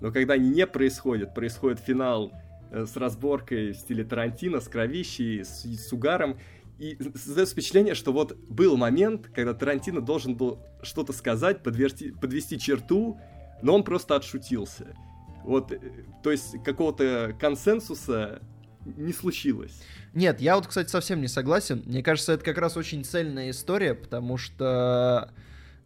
но 0.00 0.12
когда 0.12 0.34
они 0.34 0.48
не 0.50 0.66
происходят, 0.66 1.34
происходит 1.34 1.80
финал 1.80 2.32
э, 2.70 2.86
с 2.86 2.96
разборкой 2.96 3.72
в 3.72 3.76
стиле 3.76 4.04
Тарантино, 4.04 4.60
с 4.60 4.68
кровищей, 4.68 5.44
с, 5.44 5.64
с 5.64 5.92
угаром, 5.92 6.38
и 6.78 6.98
создается 7.14 7.54
впечатление, 7.54 7.94
что 7.94 8.12
вот 8.12 8.36
был 8.48 8.76
момент, 8.76 9.28
когда 9.34 9.54
Тарантино 9.54 10.00
должен 10.00 10.36
был 10.36 10.60
что-то 10.82 11.12
сказать, 11.12 11.62
подверти- 11.62 12.12
подвести 12.18 12.58
черту, 12.58 13.18
но 13.62 13.74
он 13.74 13.84
просто 13.84 14.16
отшутился. 14.16 14.96
Вот, 15.44 15.72
э, 15.72 15.78
то 16.22 16.30
есть 16.30 16.62
какого-то 16.64 17.36
консенсуса 17.38 18.42
не 18.84 19.12
случилось. 19.12 19.82
Нет, 20.12 20.40
я 20.40 20.56
вот, 20.56 20.66
кстати, 20.66 20.88
совсем 20.88 21.20
не 21.20 21.28
согласен. 21.28 21.82
Мне 21.86 22.02
кажется, 22.02 22.32
это 22.32 22.44
как 22.44 22.58
раз 22.58 22.76
очень 22.76 23.04
цельная 23.04 23.50
история, 23.50 23.94
потому 23.94 24.36
что... 24.36 25.32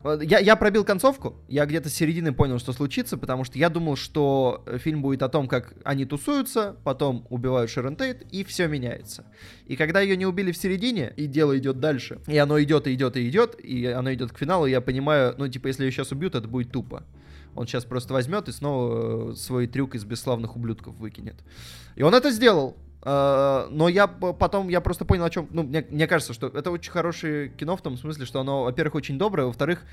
Я, 0.05 0.39
я 0.39 0.55
пробил 0.55 0.85
концовку, 0.85 1.35
я 1.49 1.67
где-то 1.67 1.89
с 1.89 1.95
середины 1.95 2.33
понял, 2.33 2.61
что 2.61 2.73
случится, 2.73 3.19
потому 3.19 3.43
что 3.43 3.59
я 3.59 3.69
думал, 3.69 3.97
что 3.97 4.65
фильм 4.79 5.03
будет 5.03 5.23
о 5.23 5.29
том, 5.29 5.49
как 5.49 5.75
они 5.83 6.05
тусуются, 6.05 6.77
потом 6.85 7.27
убивают 7.31 7.69
Шерон 7.69 7.97
Тейт, 7.97 8.23
и 8.31 8.45
все 8.45 8.69
меняется. 8.69 9.25
И 9.67 9.75
когда 9.75 10.01
ее 10.01 10.17
не 10.17 10.25
убили 10.25 10.53
в 10.53 10.57
середине, 10.57 11.13
и 11.17 11.27
дело 11.27 11.59
идет 11.59 11.81
дальше, 11.81 12.21
и 12.29 12.39
оно 12.39 12.63
идет, 12.63 12.87
и 12.87 12.95
идет, 12.95 13.17
и 13.17 13.29
идет, 13.29 13.59
и 13.59 13.87
оно 13.87 14.15
идет 14.15 14.31
к 14.31 14.39
финалу, 14.39 14.67
я 14.67 14.81
понимаю, 14.81 15.35
ну, 15.37 15.49
типа, 15.49 15.67
если 15.67 15.85
ее 15.85 15.91
сейчас 15.91 16.13
убьют, 16.13 16.37
это 16.37 16.47
будет 16.47 16.71
тупо. 16.71 17.03
Он 17.57 17.67
сейчас 17.67 17.85
просто 17.85 18.13
возьмет 18.13 18.49
и 18.49 18.53
снова 18.53 19.33
э, 19.33 19.35
свой 19.35 19.67
трюк 19.67 19.97
из 19.97 20.05
бесславных 20.05 20.55
ублюдков 20.55 20.95
выкинет. 20.95 21.35
И 21.97 22.03
он 22.03 22.15
это 22.15 22.31
сделал. 22.31 22.77
Э, 23.03 23.67
Но 23.71 23.89
я 23.89 24.07
потом, 24.07 24.69
я 24.69 24.81
просто 24.81 25.05
понял, 25.05 25.25
о 25.25 25.31
чем... 25.31 25.49
Ну, 25.51 25.63
мне, 25.63 25.85
мне 25.89 26.07
кажется, 26.07 26.33
что 26.33 26.49
это 26.49 26.71
очень 26.71 26.91
хорошее 26.91 27.49
кино 27.49 27.77
в 27.77 27.83
том 27.83 27.97
смысле, 27.97 28.27
что 28.27 28.41
оно, 28.41 28.65
во-первых, 28.65 28.97
очень 28.97 29.19
доброе, 29.19 29.47
во-вторых, 29.47 29.85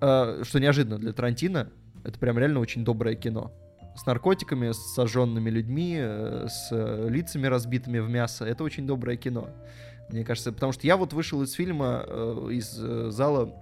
э, 0.00 0.42
что 0.44 0.60
неожиданно 0.60 0.98
для 0.98 1.12
Тарантино, 1.12 1.70
это 2.04 2.18
прям 2.18 2.38
реально 2.38 2.60
очень 2.60 2.84
доброе 2.84 3.14
кино. 3.14 3.52
С 3.96 4.06
наркотиками, 4.06 4.72
с 4.72 4.94
сожженными 4.94 5.50
людьми, 5.50 5.96
э, 5.98 6.46
с 6.48 6.68
э, 6.70 7.08
лицами 7.08 7.46
разбитыми 7.46 7.98
в 7.98 8.08
мясо. 8.08 8.44
Это 8.44 8.64
очень 8.64 8.86
доброе 8.86 9.16
кино. 9.16 9.48
Мне 10.08 10.24
кажется, 10.24 10.52
потому 10.52 10.72
что 10.72 10.86
я 10.86 10.96
вот 10.96 11.12
вышел 11.12 11.42
из 11.42 11.52
фильма, 11.52 12.04
э, 12.06 12.48
из 12.52 12.76
э, 12.78 13.10
зала 13.10 13.54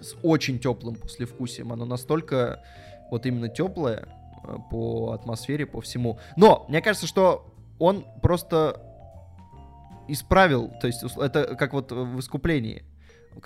с 0.00 0.14
очень 0.22 0.58
теплым 0.58 0.96
послевкусием. 0.96 1.72
Оно 1.72 1.84
настолько 1.84 2.62
вот 3.10 3.26
именно 3.26 3.48
теплое 3.48 4.06
э, 4.44 4.56
по 4.70 5.12
атмосфере, 5.12 5.66
по 5.66 5.80
всему. 5.80 6.18
Но 6.36 6.66
мне 6.68 6.82
кажется, 6.82 7.06
что 7.06 7.47
он 7.78 8.04
просто 8.22 8.80
исправил, 10.08 10.72
то 10.80 10.86
есть 10.86 11.02
это 11.16 11.54
как 11.56 11.72
вот 11.72 11.92
в 11.92 12.18
искуплении. 12.18 12.84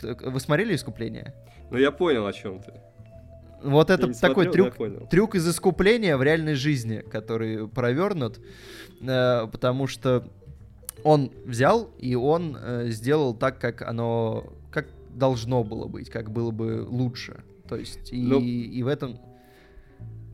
Вы 0.01 0.41
смотрели 0.41 0.75
искупление? 0.75 1.35
Ну 1.71 1.79
я 1.79 1.91
понял, 1.91 2.27
о 2.27 2.33
чем 2.33 2.61
ты. 2.61 2.73
Вот 3.63 3.91
это 3.91 4.13
такой 4.21 4.45
смотрел, 4.45 4.71
трюк, 4.71 5.09
трюк 5.09 5.35
из 5.37 5.49
искупления 5.49 6.17
в 6.17 6.23
реальной 6.23 6.55
жизни, 6.55 6.99
который 6.99 7.69
провернут, 7.69 8.41
э, 9.01 9.47
потому 9.47 9.87
что 9.87 10.29
он 11.05 11.31
взял 11.45 11.91
и 11.99 12.15
он 12.15 12.57
э, 12.61 12.89
сделал 12.89 13.35
так, 13.35 13.61
как 13.61 13.83
оно, 13.83 14.53
как 14.71 14.87
должно 15.15 15.63
было 15.63 15.87
быть, 15.87 16.11
как 16.11 16.31
было 16.31 16.51
бы 16.51 16.85
лучше. 16.89 17.45
То 17.69 17.77
есть 17.77 18.13
и. 18.13 18.23
Ну, 18.23 18.41
и 18.41 18.83
в 18.83 18.89
этом 18.89 19.19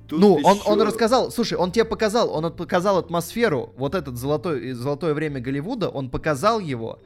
Тут 0.08 0.20
ну, 0.20 0.38
еще... 0.38 0.46
он, 0.46 0.58
он 0.64 0.82
рассказал, 0.82 1.30
слушай, 1.30 1.58
он 1.58 1.70
тебе 1.70 1.84
показал, 1.84 2.30
он 2.30 2.50
показал 2.54 2.96
атмосферу, 2.96 3.74
вот 3.76 3.94
этот 3.94 4.16
золотой, 4.16 4.72
золотое 4.72 5.12
время 5.12 5.40
Голливуда, 5.40 5.90
он 5.90 6.08
показал 6.08 6.60
его, 6.60 6.98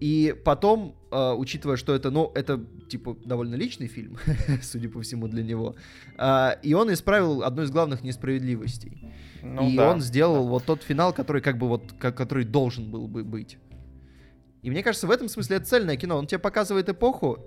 и 0.00 0.34
потом, 0.44 0.94
э, 1.10 1.32
учитывая, 1.32 1.76
что 1.76 1.94
это, 1.94 2.10
ну, 2.10 2.32
это, 2.34 2.64
типа, 2.88 3.16
довольно 3.24 3.56
личный 3.56 3.88
фильм, 3.88 4.18
судя 4.62 4.88
по 4.88 5.02
всему, 5.02 5.28
для 5.28 5.42
него, 5.42 5.76
э, 6.16 6.50
и 6.62 6.72
он 6.72 6.90
исправил 6.90 7.42
одну 7.42 7.62
из 7.62 7.70
главных 7.70 8.02
несправедливостей. 8.02 9.12
Ну, 9.42 9.68
и 9.68 9.76
да, 9.76 9.90
он 9.90 10.00
сделал 10.00 10.44
да. 10.44 10.50
вот 10.50 10.64
тот 10.64 10.82
финал, 10.82 11.12
который 11.12 11.42
как 11.42 11.58
бы 11.58 11.68
вот, 11.68 11.92
как, 11.98 12.16
который 12.16 12.44
должен 12.44 12.90
был 12.90 13.06
бы 13.06 13.22
быть. 13.22 13.58
И 14.62 14.70
мне 14.70 14.82
кажется, 14.82 15.06
в 15.06 15.10
этом 15.10 15.28
смысле 15.28 15.58
это 15.58 15.66
цельное 15.66 15.96
кино. 15.96 16.16
Он 16.16 16.26
тебе 16.26 16.40
показывает 16.40 16.88
эпоху, 16.88 17.38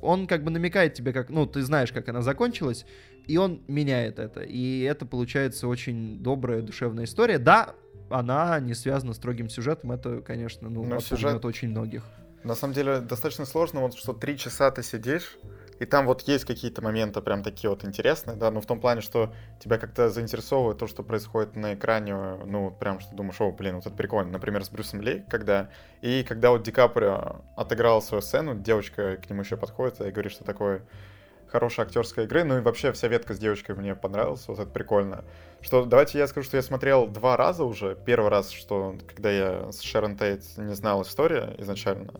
он 0.00 0.26
как 0.26 0.42
бы 0.42 0.50
намекает 0.50 0.94
тебе, 0.94 1.12
как, 1.12 1.28
ну, 1.28 1.46
ты 1.46 1.60
знаешь, 1.62 1.92
как 1.92 2.08
она 2.08 2.22
закончилась, 2.22 2.86
и 3.26 3.36
он 3.36 3.62
меняет 3.68 4.18
это. 4.18 4.40
И 4.40 4.80
это 4.80 5.06
получается 5.06 5.68
очень 5.68 6.22
добрая, 6.22 6.62
душевная 6.62 7.04
история. 7.04 7.38
Да, 7.38 7.74
она 8.10 8.58
не 8.60 8.74
связана 8.74 9.14
с 9.14 9.16
строгим 9.16 9.48
сюжетом, 9.48 9.92
это, 9.92 10.20
конечно, 10.20 10.68
ну, 10.68 10.84
Но 10.84 11.00
сюжет... 11.00 11.44
очень 11.44 11.70
многих. 11.70 12.04
На 12.44 12.54
самом 12.54 12.74
деле, 12.74 13.00
достаточно 13.00 13.46
сложно, 13.46 13.80
вот 13.80 13.94
что 13.94 14.12
три 14.12 14.36
часа 14.36 14.70
ты 14.72 14.82
сидишь, 14.82 15.38
и 15.78 15.84
там 15.84 16.06
вот 16.06 16.22
есть 16.22 16.44
какие-то 16.44 16.82
моменты 16.82 17.20
прям 17.20 17.42
такие 17.42 17.70
вот 17.70 17.84
интересные, 17.84 18.36
да, 18.36 18.50
но 18.50 18.60
в 18.60 18.66
том 18.66 18.80
плане, 18.80 19.00
что 19.00 19.32
тебя 19.58 19.78
как-то 19.78 20.10
заинтересовывает 20.10 20.78
то, 20.78 20.86
что 20.86 21.02
происходит 21.02 21.56
на 21.56 21.74
экране, 21.74 22.14
ну, 22.14 22.70
прям 22.70 23.00
что 23.00 23.14
думаешь, 23.14 23.40
о, 23.40 23.50
блин, 23.50 23.76
вот 23.76 23.86
это 23.86 23.94
прикольно. 23.96 24.32
Например, 24.32 24.64
с 24.64 24.70
Брюсом 24.70 25.00
Ли, 25.00 25.24
когда... 25.28 25.70
И 26.00 26.24
когда 26.24 26.50
вот 26.50 26.62
Ди 26.62 26.70
Каприо 26.70 27.42
отыграл 27.56 28.02
свою 28.02 28.22
сцену, 28.22 28.54
девочка 28.54 29.16
к 29.16 29.28
нему 29.30 29.42
еще 29.42 29.56
подходит 29.56 30.00
и 30.00 30.10
говорит, 30.10 30.32
что 30.32 30.44
такое 30.44 30.82
хорошая 31.52 31.86
актерская 31.86 32.24
игры, 32.24 32.44
ну 32.44 32.58
и 32.58 32.60
вообще 32.60 32.92
вся 32.92 33.08
ветка 33.08 33.34
с 33.34 33.38
девочкой 33.38 33.76
мне 33.76 33.94
понравилась, 33.94 34.48
вот 34.48 34.58
это 34.58 34.70
прикольно. 34.70 35.24
Что, 35.60 35.84
давайте 35.84 36.18
я 36.18 36.26
скажу, 36.26 36.46
что 36.46 36.56
я 36.56 36.62
смотрел 36.62 37.06
два 37.06 37.36
раза 37.36 37.64
уже. 37.64 37.96
Первый 38.06 38.30
раз, 38.30 38.50
что 38.50 38.96
когда 39.06 39.30
я 39.30 39.70
с 39.70 39.80
Шерон 39.82 40.16
Тейт 40.16 40.42
не 40.56 40.74
знал 40.74 41.02
историю 41.02 41.54
изначально, 41.58 42.14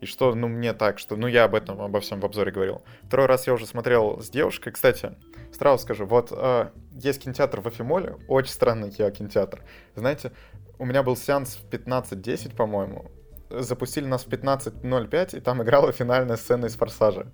и 0.00 0.06
что, 0.06 0.34
ну, 0.34 0.48
мне 0.48 0.72
так, 0.72 0.98
что, 0.98 1.16
ну, 1.16 1.26
я 1.26 1.44
об 1.44 1.54
этом, 1.54 1.80
обо 1.80 2.00
всем 2.00 2.20
в 2.20 2.24
обзоре 2.24 2.50
говорил. 2.50 2.82
Второй 3.04 3.26
раз 3.26 3.46
я 3.46 3.54
уже 3.54 3.66
смотрел 3.66 4.20
с 4.20 4.30
девушкой. 4.30 4.72
Кстати, 4.72 5.14
сразу 5.52 5.82
скажу, 5.82 6.06
вот 6.06 6.32
э, 6.32 6.70
есть 6.92 7.22
кинотеатр 7.22 7.60
в 7.60 7.68
Афимоле, 7.68 8.16
очень 8.26 8.52
странный 8.52 8.90
кинотеатр. 8.90 9.62
Знаете, 9.94 10.32
у 10.78 10.84
меня 10.84 11.02
был 11.02 11.16
сеанс 11.16 11.56
в 11.56 11.68
15.10, 11.68 12.56
по-моему. 12.56 13.10
Запустили 13.50 14.06
нас 14.06 14.24
в 14.24 14.28
15.05, 14.28 15.36
и 15.36 15.40
там 15.40 15.62
играла 15.62 15.92
финальная 15.92 16.36
сцена 16.36 16.66
из 16.66 16.74
«Форсажа». 16.74 17.26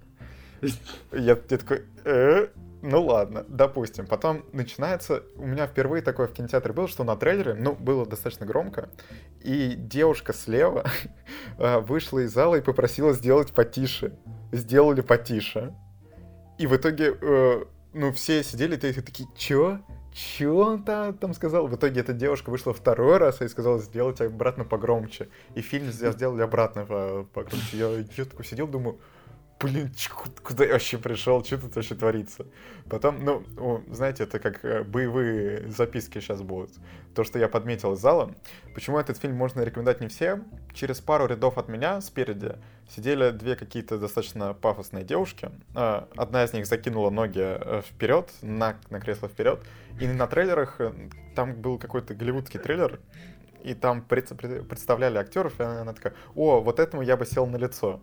Я, 1.12 1.36
такой, 1.36 1.84
э, 2.04 2.48
ну 2.82 3.02
ладно, 3.02 3.44
допустим. 3.48 4.06
Потом 4.06 4.44
начинается... 4.52 5.22
У 5.36 5.46
меня 5.46 5.66
впервые 5.66 6.02
такое 6.02 6.28
в 6.28 6.32
кинотеатре 6.32 6.72
было, 6.72 6.88
что 6.88 7.04
на 7.04 7.16
трейлере, 7.16 7.54
ну, 7.54 7.74
было 7.74 8.06
достаточно 8.06 8.46
громко, 8.46 8.88
и 9.40 9.74
девушка 9.76 10.32
слева 10.32 10.84
э, 11.58 11.78
вышла 11.80 12.20
из 12.20 12.32
зала 12.32 12.56
и 12.56 12.60
попросила 12.60 13.12
сделать 13.12 13.52
потише. 13.52 14.16
Сделали 14.52 15.00
потише. 15.00 15.74
И 16.58 16.66
в 16.66 16.76
итоге, 16.76 17.16
э, 17.20 17.64
ну, 17.94 18.12
все 18.12 18.42
сидели 18.44 18.76
и 18.76 19.00
такие, 19.00 19.28
чё? 19.36 19.80
Чё 20.12 20.56
он 20.56 20.82
там, 20.84 21.14
там 21.14 21.34
сказал? 21.34 21.66
В 21.66 21.76
итоге 21.76 22.00
эта 22.00 22.12
девушка 22.12 22.50
вышла 22.50 22.72
второй 22.72 23.18
раз 23.18 23.40
и 23.40 23.48
сказала 23.48 23.78
сделать 23.78 24.20
обратно 24.20 24.64
погромче. 24.64 25.28
И 25.54 25.60
фильм 25.60 25.90
сделали 25.90 26.42
обратно 26.42 26.84
погромче. 27.32 27.76
Я, 27.76 27.88
я 28.16 28.24
такой 28.24 28.44
сидел, 28.44 28.66
думаю, 28.66 28.98
блин, 29.60 29.92
куда 30.42 30.64
я 30.64 30.72
вообще 30.72 30.98
пришел, 30.98 31.44
что 31.44 31.58
тут 31.58 31.74
вообще 31.76 31.94
творится. 31.94 32.46
Потом, 32.88 33.24
ну, 33.24 33.84
знаете, 33.90 34.24
это 34.24 34.38
как 34.38 34.64
э, 34.64 34.82
боевые 34.82 35.68
записки 35.68 36.20
сейчас 36.20 36.42
будут. 36.42 36.70
То, 37.14 37.24
что 37.24 37.38
я 37.38 37.48
подметил 37.48 37.94
из 37.94 38.00
зала. 38.00 38.34
Почему 38.74 38.98
этот 38.98 39.18
фильм 39.18 39.34
можно 39.34 39.62
рекомендовать 39.62 40.00
не 40.00 40.08
всем? 40.08 40.46
Через 40.72 41.00
пару 41.00 41.26
рядов 41.26 41.58
от 41.58 41.68
меня 41.68 42.00
спереди 42.00 42.56
сидели 42.88 43.30
две 43.30 43.56
какие-то 43.56 43.98
достаточно 43.98 44.54
пафосные 44.54 45.04
девушки. 45.04 45.50
Э, 45.74 46.04
одна 46.16 46.44
из 46.44 46.52
них 46.52 46.66
закинула 46.66 47.10
ноги 47.10 47.42
э, 47.42 47.82
вперед, 47.82 48.32
на, 48.42 48.76
на 48.90 49.00
кресло 49.00 49.28
вперед. 49.28 49.60
И 50.00 50.06
на 50.06 50.26
трейлерах, 50.28 50.80
там 51.34 51.54
был 51.54 51.78
какой-то 51.78 52.14
голливудский 52.14 52.60
трейлер, 52.60 53.00
и 53.64 53.74
там 53.74 54.02
представляли 54.02 55.18
актеров, 55.18 55.58
и 55.60 55.64
она 55.64 55.92
такая, 55.92 56.14
о, 56.36 56.60
вот 56.60 56.78
этому 56.78 57.02
я 57.02 57.16
бы 57.16 57.26
сел 57.26 57.46
на 57.46 57.56
лицо. 57.56 58.00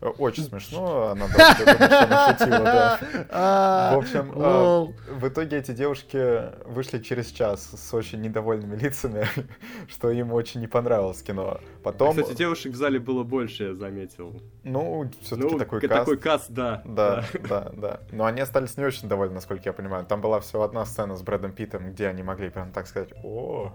Очень 0.00 0.44
смешно, 0.44 1.08
она 1.08 1.26
шутила, 1.26 2.58
да. 2.60 3.00
А, 3.30 3.94
в 3.96 3.98
общем, 3.98 4.32
а, 4.36 4.86
в 5.10 5.28
итоге 5.28 5.58
эти 5.58 5.72
девушки 5.72 6.52
вышли 6.66 7.00
через 7.00 7.26
час 7.32 7.70
с 7.76 7.92
очень 7.92 8.20
недовольными 8.20 8.76
лицами, 8.76 9.26
что 9.88 10.10
им 10.10 10.32
очень 10.32 10.60
не 10.60 10.68
понравилось 10.68 11.20
кино. 11.22 11.58
Потом... 11.82 12.16
Кстати, 12.16 12.36
девушек 12.36 12.72
в 12.74 12.76
зале 12.76 13.00
было 13.00 13.24
больше, 13.24 13.64
я 13.64 13.74
заметил. 13.74 14.40
Ну, 14.62 15.10
все-таки 15.20 15.52
ну, 15.52 15.58
такой 15.58 15.80
каст. 15.80 15.92
Такой 15.92 16.16
каст, 16.16 16.50
да. 16.50 16.82
Да, 16.84 17.24
да, 17.48 17.72
да. 17.74 18.00
Но 18.12 18.24
они 18.24 18.40
остались 18.40 18.76
не 18.76 18.84
очень 18.84 19.08
довольны, 19.08 19.34
насколько 19.34 19.62
я 19.64 19.72
понимаю. 19.72 20.06
Там 20.06 20.20
была 20.20 20.38
всего 20.38 20.62
одна 20.62 20.84
сцена 20.86 21.16
с 21.16 21.22
Брэдом 21.22 21.52
Питтом, 21.52 21.90
где 21.90 22.06
они 22.06 22.22
могли 22.22 22.50
прям 22.50 22.70
так 22.70 22.86
сказать, 22.86 23.10
о, 23.24 23.72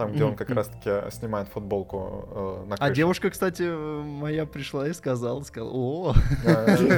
там, 0.00 0.12
где 0.12 0.24
он 0.24 0.34
как 0.34 0.48
раз-таки 0.48 1.10
снимает 1.10 1.48
футболку 1.48 2.26
э, 2.30 2.64
на 2.68 2.74
а 2.74 2.78
крыше. 2.78 2.92
А 2.92 2.94
девушка, 2.94 3.30
кстати, 3.30 3.62
моя 3.62 4.46
пришла 4.46 4.88
и 4.88 4.94
сказала, 4.94 5.42
сказала, 5.42 5.70
о. 5.72 6.14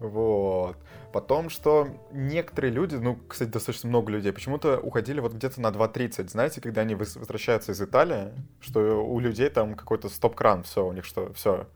Вот. 0.00 0.76
Потом, 1.12 1.48
что 1.48 1.88
некоторые 2.10 2.72
люди, 2.72 2.96
ну, 2.96 3.16
кстати, 3.28 3.48
достаточно 3.48 3.88
много 3.88 4.10
людей, 4.10 4.32
почему-то 4.32 4.78
уходили 4.80 5.20
вот 5.20 5.32
где-то 5.32 5.60
на 5.60 5.68
2.30. 5.68 6.28
Знаете, 6.28 6.60
когда 6.60 6.80
они 6.80 6.96
возвращаются 6.96 7.70
из 7.70 7.80
Италии, 7.80 8.32
что 8.60 8.80
у 9.06 9.20
людей 9.20 9.48
там 9.48 9.76
какой-то 9.76 10.08
стоп-кран, 10.08 10.64
все, 10.64 10.84
у 10.84 10.92
них 10.92 11.04
что, 11.04 11.32
все. 11.34 11.68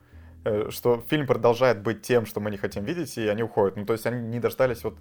Э, 0.44 0.70
что 0.70 1.04
фильм 1.08 1.26
продолжает 1.28 1.82
быть 1.82 2.02
тем, 2.02 2.26
что 2.26 2.40
мы 2.40 2.50
не 2.50 2.56
хотим 2.56 2.84
видеть, 2.84 3.16
и 3.16 3.28
они 3.28 3.44
уходят. 3.44 3.76
Ну, 3.76 3.86
то 3.86 3.92
есть 3.92 4.06
они 4.06 4.20
не 4.26 4.40
дождались 4.40 4.82
вот 4.82 4.98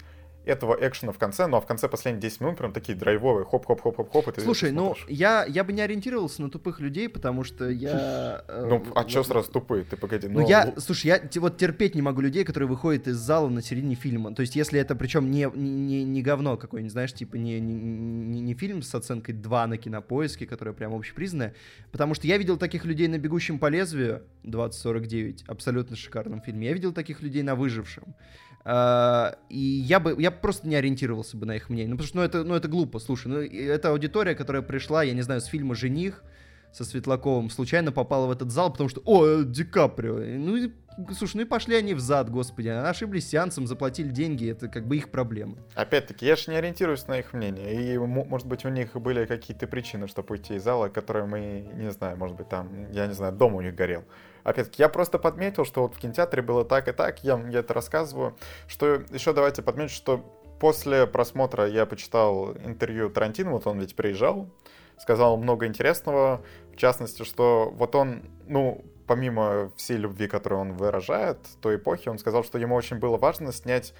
этого 0.48 0.76
экшена 0.80 1.12
в 1.12 1.18
конце, 1.18 1.46
но 1.46 1.60
в 1.60 1.66
конце 1.66 1.88
последних 1.88 2.22
10 2.22 2.40
минут 2.40 2.56
прям 2.56 2.72
такие 2.72 2.96
драйвовые, 2.96 3.44
хоп-хоп-хоп-хоп-хоп. 3.44 4.40
Слушай, 4.40 4.72
ну, 4.72 4.94
я, 5.08 5.44
я 5.44 5.62
бы 5.62 5.72
не 5.72 5.82
ориентировался 5.82 6.42
на 6.42 6.50
тупых 6.50 6.80
людей, 6.80 7.08
потому 7.08 7.44
что 7.44 7.68
я... 7.68 8.44
Э, 8.48 8.66
ну, 8.66 8.84
а 8.94 9.04
чё 9.04 9.22
сразу 9.24 9.50
тупые? 9.50 9.84
Ты 9.84 9.96
погоди, 9.96 10.28
ну... 10.28 10.46
я, 10.46 10.72
слушай, 10.78 11.06
я 11.06 11.20
вот 11.40 11.58
терпеть 11.58 11.94
не 11.94 12.02
могу 12.02 12.20
людей, 12.20 12.44
которые 12.44 12.68
выходят 12.68 13.06
из 13.06 13.16
зала 13.16 13.48
на 13.48 13.62
середине 13.62 13.94
фильма. 13.94 14.34
То 14.34 14.40
есть, 14.40 14.56
если 14.56 14.80
это 14.80 14.94
причем 14.94 15.30
не, 15.30 15.50
не, 15.54 16.04
не 16.04 16.22
говно 16.22 16.56
какое-нибудь, 16.56 16.92
знаешь, 16.92 17.12
типа 17.12 17.36
не, 17.36 17.60
не, 17.60 17.74
не, 17.74 18.40
не 18.40 18.54
фильм 18.54 18.82
с 18.82 18.94
оценкой 18.94 19.34
2 19.34 19.66
на 19.66 19.76
кинопоиске, 19.76 20.46
которая 20.46 20.74
прям 20.74 20.94
общепризнанная, 20.94 21.54
потому 21.92 22.14
что 22.14 22.26
я 22.26 22.38
видел 22.38 22.56
таких 22.56 22.84
людей 22.84 23.08
на 23.08 23.18
«Бегущем 23.18 23.58
по 23.58 23.66
лезвию» 23.66 24.22
2049, 24.44 25.44
абсолютно 25.46 25.96
шикарном 25.96 26.40
фильме. 26.40 26.68
Я 26.68 26.72
видел 26.72 26.92
таких 26.92 27.20
людей 27.22 27.42
на 27.42 27.54
«Выжившем». 27.54 28.14
А, 28.70 29.38
и 29.48 29.58
я 29.58 29.98
бы, 29.98 30.14
я 30.20 30.30
просто 30.30 30.68
не 30.68 30.76
ориентировался 30.76 31.38
бы 31.38 31.46
на 31.46 31.56
их 31.56 31.70
мнение. 31.70 31.88
Ну, 31.88 31.96
потому 31.96 32.08
что, 32.08 32.16
ну, 32.18 32.22
это, 32.22 32.44
ну, 32.44 32.54
это 32.54 32.68
глупо, 32.68 32.98
слушай. 32.98 33.28
Ну, 33.28 33.40
это 33.40 33.88
аудитория, 33.90 34.34
которая 34.34 34.60
пришла, 34.60 35.02
я 35.02 35.14
не 35.14 35.22
знаю, 35.22 35.40
с 35.40 35.46
фильма 35.46 35.74
«Жених», 35.74 36.22
со 36.70 36.84
Светлаковым, 36.84 37.48
случайно 37.48 37.92
попала 37.92 38.26
в 38.26 38.30
этот 38.30 38.50
зал, 38.50 38.70
потому 38.70 38.90
что, 38.90 39.00
о, 39.06 39.42
Ди 39.42 39.64
Каприо. 39.64 40.18
Ну, 40.18 40.70
слушай, 41.14 41.36
ну 41.36 41.42
и 41.42 41.44
пошли 41.46 41.76
они 41.76 41.94
в 41.94 42.00
зад, 42.00 42.28
господи. 42.28 42.68
Ошиблись 42.68 43.26
сеансом, 43.26 43.66
заплатили 43.66 44.10
деньги, 44.10 44.50
это 44.50 44.68
как 44.68 44.86
бы 44.86 44.98
их 44.98 45.10
проблема. 45.10 45.56
Опять-таки, 45.74 46.26
я 46.26 46.36
же 46.36 46.50
не 46.50 46.58
ориентируюсь 46.58 47.06
на 47.06 47.20
их 47.20 47.32
мнение. 47.32 47.94
И, 47.94 47.98
может 47.98 48.46
быть, 48.46 48.66
у 48.66 48.68
них 48.68 48.92
были 48.94 49.24
какие-то 49.24 49.66
причины, 49.66 50.08
чтобы 50.08 50.34
уйти 50.34 50.56
из 50.56 50.62
зала, 50.62 50.88
которые 50.88 51.24
мы, 51.24 51.70
не 51.74 51.90
знаю, 51.90 52.18
может 52.18 52.36
быть, 52.36 52.50
там, 52.50 52.90
я 52.92 53.06
не 53.06 53.14
знаю, 53.14 53.32
дом 53.32 53.54
у 53.54 53.62
них 53.62 53.74
горел. 53.74 54.04
Опять-таки, 54.44 54.82
я 54.82 54.88
просто 54.88 55.18
подметил, 55.18 55.64
что 55.64 55.82
вот 55.82 55.94
в 55.94 55.98
кинотеатре 55.98 56.42
было 56.42 56.64
так 56.64 56.88
и 56.88 56.92
так, 56.92 57.22
я, 57.24 57.40
я 57.50 57.60
это 57.60 57.74
рассказываю. 57.74 58.36
Что 58.66 59.02
еще 59.10 59.32
давайте 59.32 59.62
подметим, 59.62 59.94
что 59.94 60.24
после 60.60 61.06
просмотра 61.06 61.66
я 61.68 61.86
почитал 61.86 62.52
интервью 62.52 63.10
Тарантино, 63.10 63.52
вот 63.52 63.66
он 63.66 63.78
ведь 63.80 63.94
приезжал, 63.94 64.48
сказал 64.98 65.36
много 65.36 65.66
интересного, 65.66 66.42
в 66.72 66.76
частности, 66.76 67.24
что 67.24 67.72
вот 67.74 67.94
он, 67.94 68.22
ну, 68.46 68.84
помимо 69.06 69.72
всей 69.76 69.96
любви, 69.96 70.28
которую 70.28 70.60
он 70.60 70.72
выражает, 70.74 71.38
той 71.60 71.76
эпохи, 71.76 72.08
он 72.08 72.18
сказал, 72.18 72.44
что 72.44 72.58
ему 72.58 72.74
очень 72.74 72.98
было 72.98 73.16
важно 73.16 73.52
снять 73.52 73.94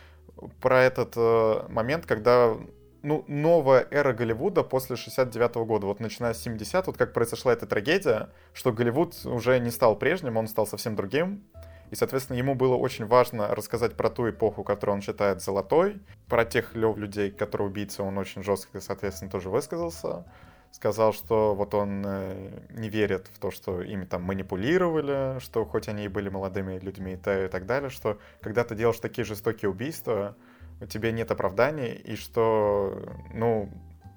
про 0.61 0.83
этот 0.83 1.15
э, 1.17 1.67
момент, 1.69 2.07
когда 2.07 2.57
ну, 3.03 3.25
новая 3.29 3.87
эра 3.91 4.13
Голливуда 4.13 4.63
после 4.63 4.97
69 4.97 5.57
-го 5.57 5.65
года. 5.65 5.87
Вот 5.87 6.01
начиная 6.01 6.35
с 6.35 6.43
70 6.43 6.87
вот 6.87 6.97
как 6.97 7.13
произошла 7.13 7.53
эта 7.53 7.67
трагедия, 7.67 8.31
что 8.53 8.73
Голливуд 8.73 9.15
уже 9.25 9.59
не 9.61 9.71
стал 9.71 9.97
прежним, 9.97 10.37
он 10.37 10.49
стал 10.49 10.67
совсем 10.67 10.97
другим. 10.97 11.45
И, 11.91 11.95
соответственно, 11.95 12.37
ему 12.37 12.55
было 12.55 12.75
очень 12.75 13.07
важно 13.07 13.55
рассказать 13.55 13.95
про 13.95 14.11
ту 14.11 14.29
эпоху, 14.29 14.63
которую 14.63 14.97
он 14.97 15.03
считает 15.03 15.41
золотой, 15.41 16.01
про 16.27 16.45
тех 16.45 16.75
людей, 16.75 17.31
которые 17.31 17.69
убийцы, 17.69 18.03
он 18.03 18.19
очень 18.19 18.43
жестко, 18.43 18.81
соответственно, 18.81 19.31
тоже 19.31 19.49
высказался. 19.49 20.27
Сказал, 20.71 21.15
что 21.15 21.55
вот 21.55 21.73
он 21.73 22.05
э, 22.05 22.51
не 22.73 22.91
верит 22.91 23.29
в 23.33 23.39
то, 23.39 23.51
что 23.51 23.81
ими 23.81 24.05
там 24.05 24.23
манипулировали, 24.23 25.39
что 25.41 25.65
хоть 25.65 25.89
они 25.89 26.05
и 26.05 26.09
были 26.09 26.29
молодыми 26.29 26.79
людьми 26.79 27.15
и, 27.15 27.17
так 27.17 27.65
далее, 27.65 27.89
что 27.89 28.19
когда 28.43 28.65
ты 28.65 28.75
делаешь 28.75 28.99
такие 28.99 29.25
жестокие 29.25 29.71
убийства, 29.71 30.37
у 30.81 30.87
тебя 30.87 31.13
нет 31.13 31.31
оправданий, 31.31 31.93
и 31.93 32.17
что, 32.17 33.03
ну, 33.35 33.71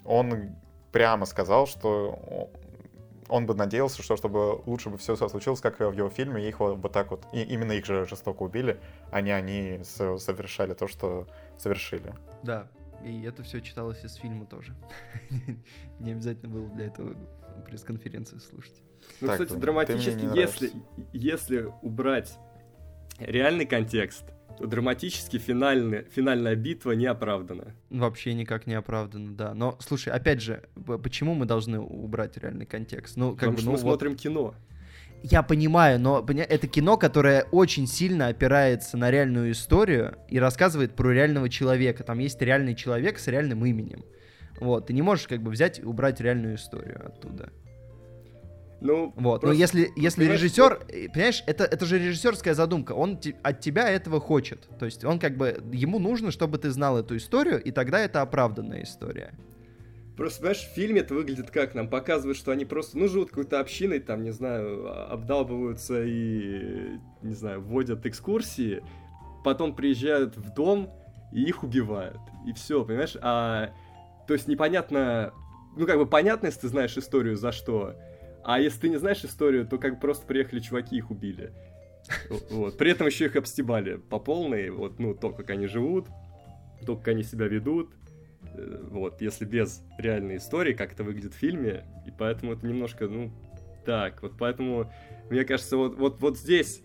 он 0.06 0.56
прямо 0.92 1.26
сказал, 1.26 1.68
что 1.68 2.50
он 3.30 3.46
бы 3.46 3.56
надеялся, 3.56 4.04
что 4.04 4.18
чтобы 4.18 4.62
лучше 4.66 4.90
бы 4.90 4.98
все 4.98 5.16
случилось, 5.16 5.62
как 5.62 5.80
в 5.80 5.94
его 5.94 6.10
фильме, 6.10 6.48
их 6.48 6.60
вот 6.60 6.92
так 6.92 7.12
вот, 7.12 7.26
и 7.32 7.42
именно 7.42 7.72
их 7.72 7.86
же 7.86 8.06
жестоко 8.06 8.44
убили, 8.44 8.80
а 9.10 9.22
не 9.22 9.32
они 9.32 9.80
совершали 9.84 10.74
то, 10.74 10.88
что 10.88 11.28
совершили. 11.58 12.14
Да, 12.44 12.68
и 13.04 13.24
это 13.24 13.44
все 13.44 13.62
читалось 13.62 14.04
из 14.04 14.16
фильма 14.16 14.46
тоже. 14.46 14.76
Не 16.00 16.12
обязательно 16.12 16.54
было 16.54 16.68
для 16.70 16.86
этого 16.88 17.16
пресс-конференцию 17.66 18.42
слушать. 18.42 18.82
Ну, 19.20 19.28
так, 19.28 19.42
кстати, 19.42 19.60
драматически, 19.60 20.38
если, 20.38 20.72
если 21.12 21.74
убрать 21.82 22.38
реальный 23.18 23.66
контекст, 23.66 24.26
драматически 24.66 25.38
финальная, 25.38 26.06
финальная 26.14 26.56
битва 26.56 26.92
не 26.92 27.06
оправдана. 27.06 27.74
Вообще 27.90 28.34
никак 28.34 28.68
не 28.68 28.74
оправдана, 28.74 29.36
да. 29.36 29.54
Но, 29.54 29.78
слушай, 29.80 30.12
опять 30.14 30.42
же, 30.42 30.64
почему 31.04 31.34
мы 31.34 31.46
должны 31.46 31.80
убрать 31.80 32.38
реальный 32.38 32.66
контекст? 32.66 33.18
Ну, 33.18 33.32
как 33.32 33.50
Потому 33.50 33.54
бы, 33.54 33.58
что 33.58 33.66
ну, 33.66 33.72
мы 33.72 33.78
вот... 33.78 33.82
смотрим 33.82 34.16
кино. 34.16 34.56
Я 35.24 35.44
понимаю, 35.44 36.00
но 36.00 36.26
это 36.28 36.68
кино, 36.68 36.98
которое 36.98 37.44
очень 37.52 37.86
сильно 37.86 38.28
опирается 38.28 38.98
на 38.98 39.12
реальную 39.12 39.52
историю 39.52 40.18
и 40.30 40.40
рассказывает 40.40 40.96
про 40.96 41.12
реального 41.12 41.48
человека. 41.48 42.04
Там 42.04 42.18
есть 42.18 42.42
реальный 42.42 42.74
человек 42.74 43.20
с 43.20 43.28
реальным 43.28 43.64
именем. 43.64 44.04
Вот, 44.60 44.88
ты 44.88 44.94
не 44.94 45.02
можешь 45.02 45.28
как 45.28 45.42
бы 45.42 45.52
взять 45.52 45.80
и 45.80 45.84
убрать 45.84 46.20
реальную 46.22 46.56
историю 46.56 47.06
оттуда. 47.06 47.52
Ну, 48.82 49.14
вот. 49.16 49.44
Но 49.44 49.52
если, 49.52 49.92
если 49.96 50.26
режиссер, 50.26 50.86
э, 50.90 51.08
понимаешь, 51.10 51.44
это, 51.46 51.66
это 51.66 51.86
же 51.86 52.00
режиссерская 52.00 52.56
задумка, 52.56 52.94
он 52.94 53.18
te, 53.18 53.36
от 53.44 53.60
тебя 53.60 53.88
этого 53.88 54.20
хочет. 54.20 54.68
То 54.80 54.86
есть 54.86 55.06
он 55.06 55.20
как 55.20 55.38
бы, 55.38 55.64
ему 55.72 56.00
нужно, 56.00 56.32
чтобы 56.32 56.58
ты 56.58 56.72
знал 56.72 56.98
эту 56.98 57.16
историю, 57.16 57.62
и 57.62 57.70
тогда 57.72 58.00
это 58.00 58.22
оправданная 58.24 58.82
история. 58.82 59.34
Просто, 60.18 60.42
понимаешь, 60.42 60.62
в 60.62 60.74
фильме 60.74 61.02
это 61.02 61.14
выглядит 61.14 61.52
как? 61.52 61.76
Нам 61.76 61.90
показывают, 61.90 62.38
что 62.38 62.52
они 62.52 62.66
просто, 62.66 62.98
ну, 62.98 63.08
живут 63.08 63.30
какой-то 63.30 63.60
общиной, 63.60 64.00
там, 64.00 64.24
не 64.24 64.32
знаю, 64.32 64.88
а, 64.88 65.08
обдалбываются 65.12 66.04
и, 66.04 66.98
не 67.22 67.34
знаю, 67.34 67.62
вводят 67.62 68.06
экскурсии, 68.08 68.84
потом 69.44 69.76
приезжают 69.76 70.38
в 70.38 70.54
дом 70.54 70.90
и 71.32 71.44
их 71.44 71.64
убивают. 71.64 72.20
И 72.48 72.54
все, 72.54 72.84
понимаешь? 72.84 73.16
А, 73.22 73.74
то 74.28 74.34
есть 74.34 74.48
непонятно, 74.48 75.34
ну, 75.78 75.86
как 75.86 75.98
бы 75.98 76.08
понятно, 76.08 76.48
если 76.48 76.62
ты 76.62 76.68
знаешь 76.68 76.98
историю, 76.98 77.36
за 77.36 77.52
что, 77.52 77.96
а 78.44 78.60
если 78.60 78.82
ты 78.82 78.90
не 78.90 78.98
знаешь 78.98 79.24
историю, 79.24 79.68
то 79.68 79.78
как 79.78 79.96
бы 79.96 80.00
просто 80.00 80.26
приехали 80.26 80.60
чуваки, 80.60 80.98
их 80.98 81.12
убили. 81.12 81.52
Вот. 82.50 82.78
При 82.78 82.92
этом 82.92 83.08
еще 83.08 83.26
их 83.26 83.36
обстебали 83.36 83.98
по 83.98 84.20
полной, 84.20 84.70
вот, 84.70 85.00
ну, 85.00 85.14
то, 85.14 85.32
как 85.32 85.50
они 85.50 85.68
живут, 85.68 86.08
то, 86.86 86.98
как 86.98 87.10
они 87.10 87.24
себя 87.24 87.48
ведут, 87.48 87.92
э, 88.54 88.84
вот, 88.90 89.22
если 89.22 89.46
без 89.46 89.84
реальной 89.98 90.38
истории, 90.38 90.74
как 90.74 90.94
это 90.94 91.04
выглядит 91.04 91.34
в 91.34 91.38
фильме, 91.38 91.86
и 92.08 92.12
поэтому 92.12 92.54
это 92.54 92.66
немножко, 92.66 93.08
ну, 93.08 93.32
так, 93.86 94.22
вот 94.22 94.34
поэтому, 94.38 94.92
мне 95.30 95.46
кажется, 95.46 95.78
вот, 95.78 95.96
вот, 95.98 96.22
вот 96.22 96.38
здесь 96.38 96.82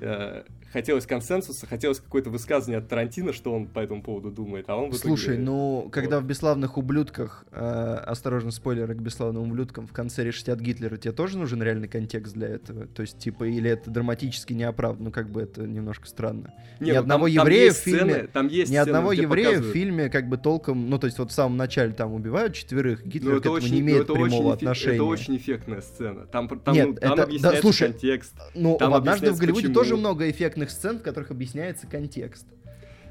э, 0.00 0.44
хотелось 0.76 1.06
консенсуса, 1.06 1.66
хотелось 1.66 2.00
какое-то 2.00 2.28
высказывание 2.28 2.80
от 2.80 2.88
Тарантино, 2.88 3.32
что 3.32 3.50
он 3.50 3.66
по 3.66 3.80
этому 3.80 4.02
поводу 4.02 4.30
думает, 4.30 4.66
а 4.68 4.76
он 4.76 4.90
итоге... 4.90 4.98
Слушай, 4.98 5.38
ну, 5.38 5.88
когда 5.90 6.16
вот. 6.16 6.24
в 6.24 6.26
«Бесславных 6.26 6.76
ублюдках», 6.76 7.46
э, 7.50 8.02
осторожно, 8.06 8.50
спойлеры 8.50 8.94
к 8.94 8.98
«Бесславным 8.98 9.44
ублюдкам», 9.44 9.86
в 9.86 9.92
конце 9.94 10.22
решетят 10.22 10.60
Гитлера, 10.60 10.98
тебе 10.98 11.12
тоже 11.12 11.38
нужен 11.38 11.62
реальный 11.62 11.88
контекст 11.88 12.34
для 12.34 12.48
этого? 12.48 12.86
То 12.88 13.00
есть, 13.00 13.18
типа, 13.18 13.44
или 13.44 13.70
это 13.70 13.90
драматически 13.90 14.52
неоправданно? 14.52 15.06
Ну, 15.06 15.12
как 15.12 15.30
бы 15.30 15.40
это 15.40 15.62
немножко 15.62 16.06
странно. 16.06 16.52
Не, 16.78 16.90
ни 16.90 16.92
ну, 16.92 17.00
одного 17.00 17.24
там, 17.24 17.32
еврея 17.32 17.70
там 17.70 17.74
в 17.74 17.78
фильме... 17.78 18.12
Сцены, 18.12 18.28
там 18.28 18.48
есть 18.48 18.70
ни 18.70 18.76
одного 18.76 19.12
сцены, 19.14 19.22
еврея 19.22 19.46
показывают. 19.46 19.70
в 19.70 19.78
фильме 19.78 20.10
как 20.10 20.28
бы 20.28 20.36
толком... 20.36 20.90
Ну, 20.90 20.98
то 20.98 21.06
есть, 21.06 21.18
вот 21.18 21.30
в 21.30 21.34
самом 21.34 21.56
начале 21.56 21.94
там 21.94 22.12
убивают 22.12 22.52
четверых, 22.52 23.06
Гитлер 23.06 23.32
ну, 23.32 23.36
к 23.38 23.40
этому 23.40 23.54
очень, 23.54 23.72
не 23.72 23.80
имеет 23.80 24.08
ну, 24.08 24.14
прямого 24.14 24.48
очень 24.48 24.52
отношения. 24.52 24.96
Это 24.96 25.04
очень 25.04 25.36
эффектная 25.38 25.80
сцена. 25.80 26.26
Там, 26.26 26.48
там, 26.48 26.74
Нет, 26.74 26.88
ну, 26.88 26.94
там 26.96 27.18
это, 27.20 27.40
да, 27.40 27.60
слушай, 27.62 27.88
контекст. 27.88 28.34
Ну, 28.54 28.76
там 28.76 28.92
однажды 28.92 29.32
в 29.32 29.38
Голливуде 29.38 29.68
почему... 29.68 29.74
тоже 29.74 29.96
много 29.96 30.30
эффектных 30.30 30.65
сцен, 30.70 30.98
в 30.98 31.02
которых 31.02 31.30
объясняется 31.30 31.86
контекст. 31.86 32.46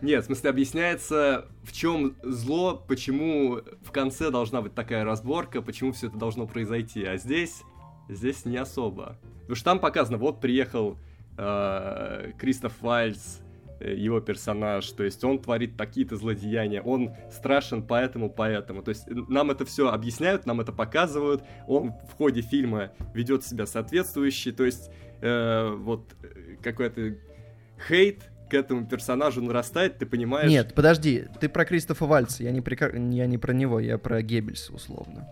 Нет, 0.02 0.24
в 0.24 0.26
смысле 0.28 0.50
объясняется, 0.50 1.46
в 1.64 1.72
чем 1.72 2.16
зло, 2.22 2.84
почему 2.88 3.62
в 3.82 3.92
конце 3.92 4.30
должна 4.30 4.62
быть 4.62 4.76
такая 4.76 5.04
разборка, 5.04 5.62
почему 5.62 5.94
все 5.94 6.08
это 6.08 6.18
должно 6.18 6.48
произойти. 6.48 7.04
А 7.06 7.18
здесь, 7.18 7.64
здесь 8.10 8.46
не 8.46 8.58
особо. 8.58 9.18
Потому 9.42 9.56
что 9.56 9.66
там 9.66 9.80
показано, 9.80 10.18
вот 10.18 10.42
приехал 10.42 10.98
э, 11.38 12.32
Кристоф 12.38 12.82
Вальц, 12.82 13.40
э, 13.80 13.96
его 13.96 14.20
персонаж, 14.20 14.90
то 14.92 15.04
есть 15.04 15.24
он 15.24 15.40
творит 15.40 15.78
такие-то 15.78 16.18
злодеяния, 16.18 16.82
он 16.82 17.16
страшен 17.32 17.82
поэтому, 17.82 18.30
поэтому. 18.30 18.84
То 18.84 18.90
есть 18.90 19.08
нам 19.08 19.50
это 19.50 19.66
все 19.66 19.90
объясняют, 19.90 20.46
нам 20.46 20.60
это 20.60 20.72
показывают, 20.72 21.44
он 21.68 21.94
в 22.10 22.14
ходе 22.18 22.42
фильма 22.42 22.92
ведет 23.14 23.46
себя 23.46 23.66
соответствующе, 23.66 24.52
то 24.52 24.66
есть 24.66 24.92
э, 25.22 25.74
вот 25.78 26.16
какой-то 26.62 27.16
хейт 27.88 28.24
к 28.50 28.54
этому 28.54 28.86
персонажу 28.88 29.42
нарастает, 29.42 29.98
ты 29.98 30.06
понимаешь... 30.06 30.50
Нет, 30.50 30.74
подожди, 30.74 31.26
ты 31.40 31.50
про 31.50 31.66
Кристофа 31.66 32.06
Вальца, 32.06 32.44
я 32.44 32.52
не, 32.52 32.62
при... 32.62 32.78
я 33.16 33.26
не 33.26 33.38
про 33.38 33.54
него, 33.54 33.80
я 33.80 33.98
про 33.98 34.22
Геббельса, 34.22 34.74
условно. 34.74 35.28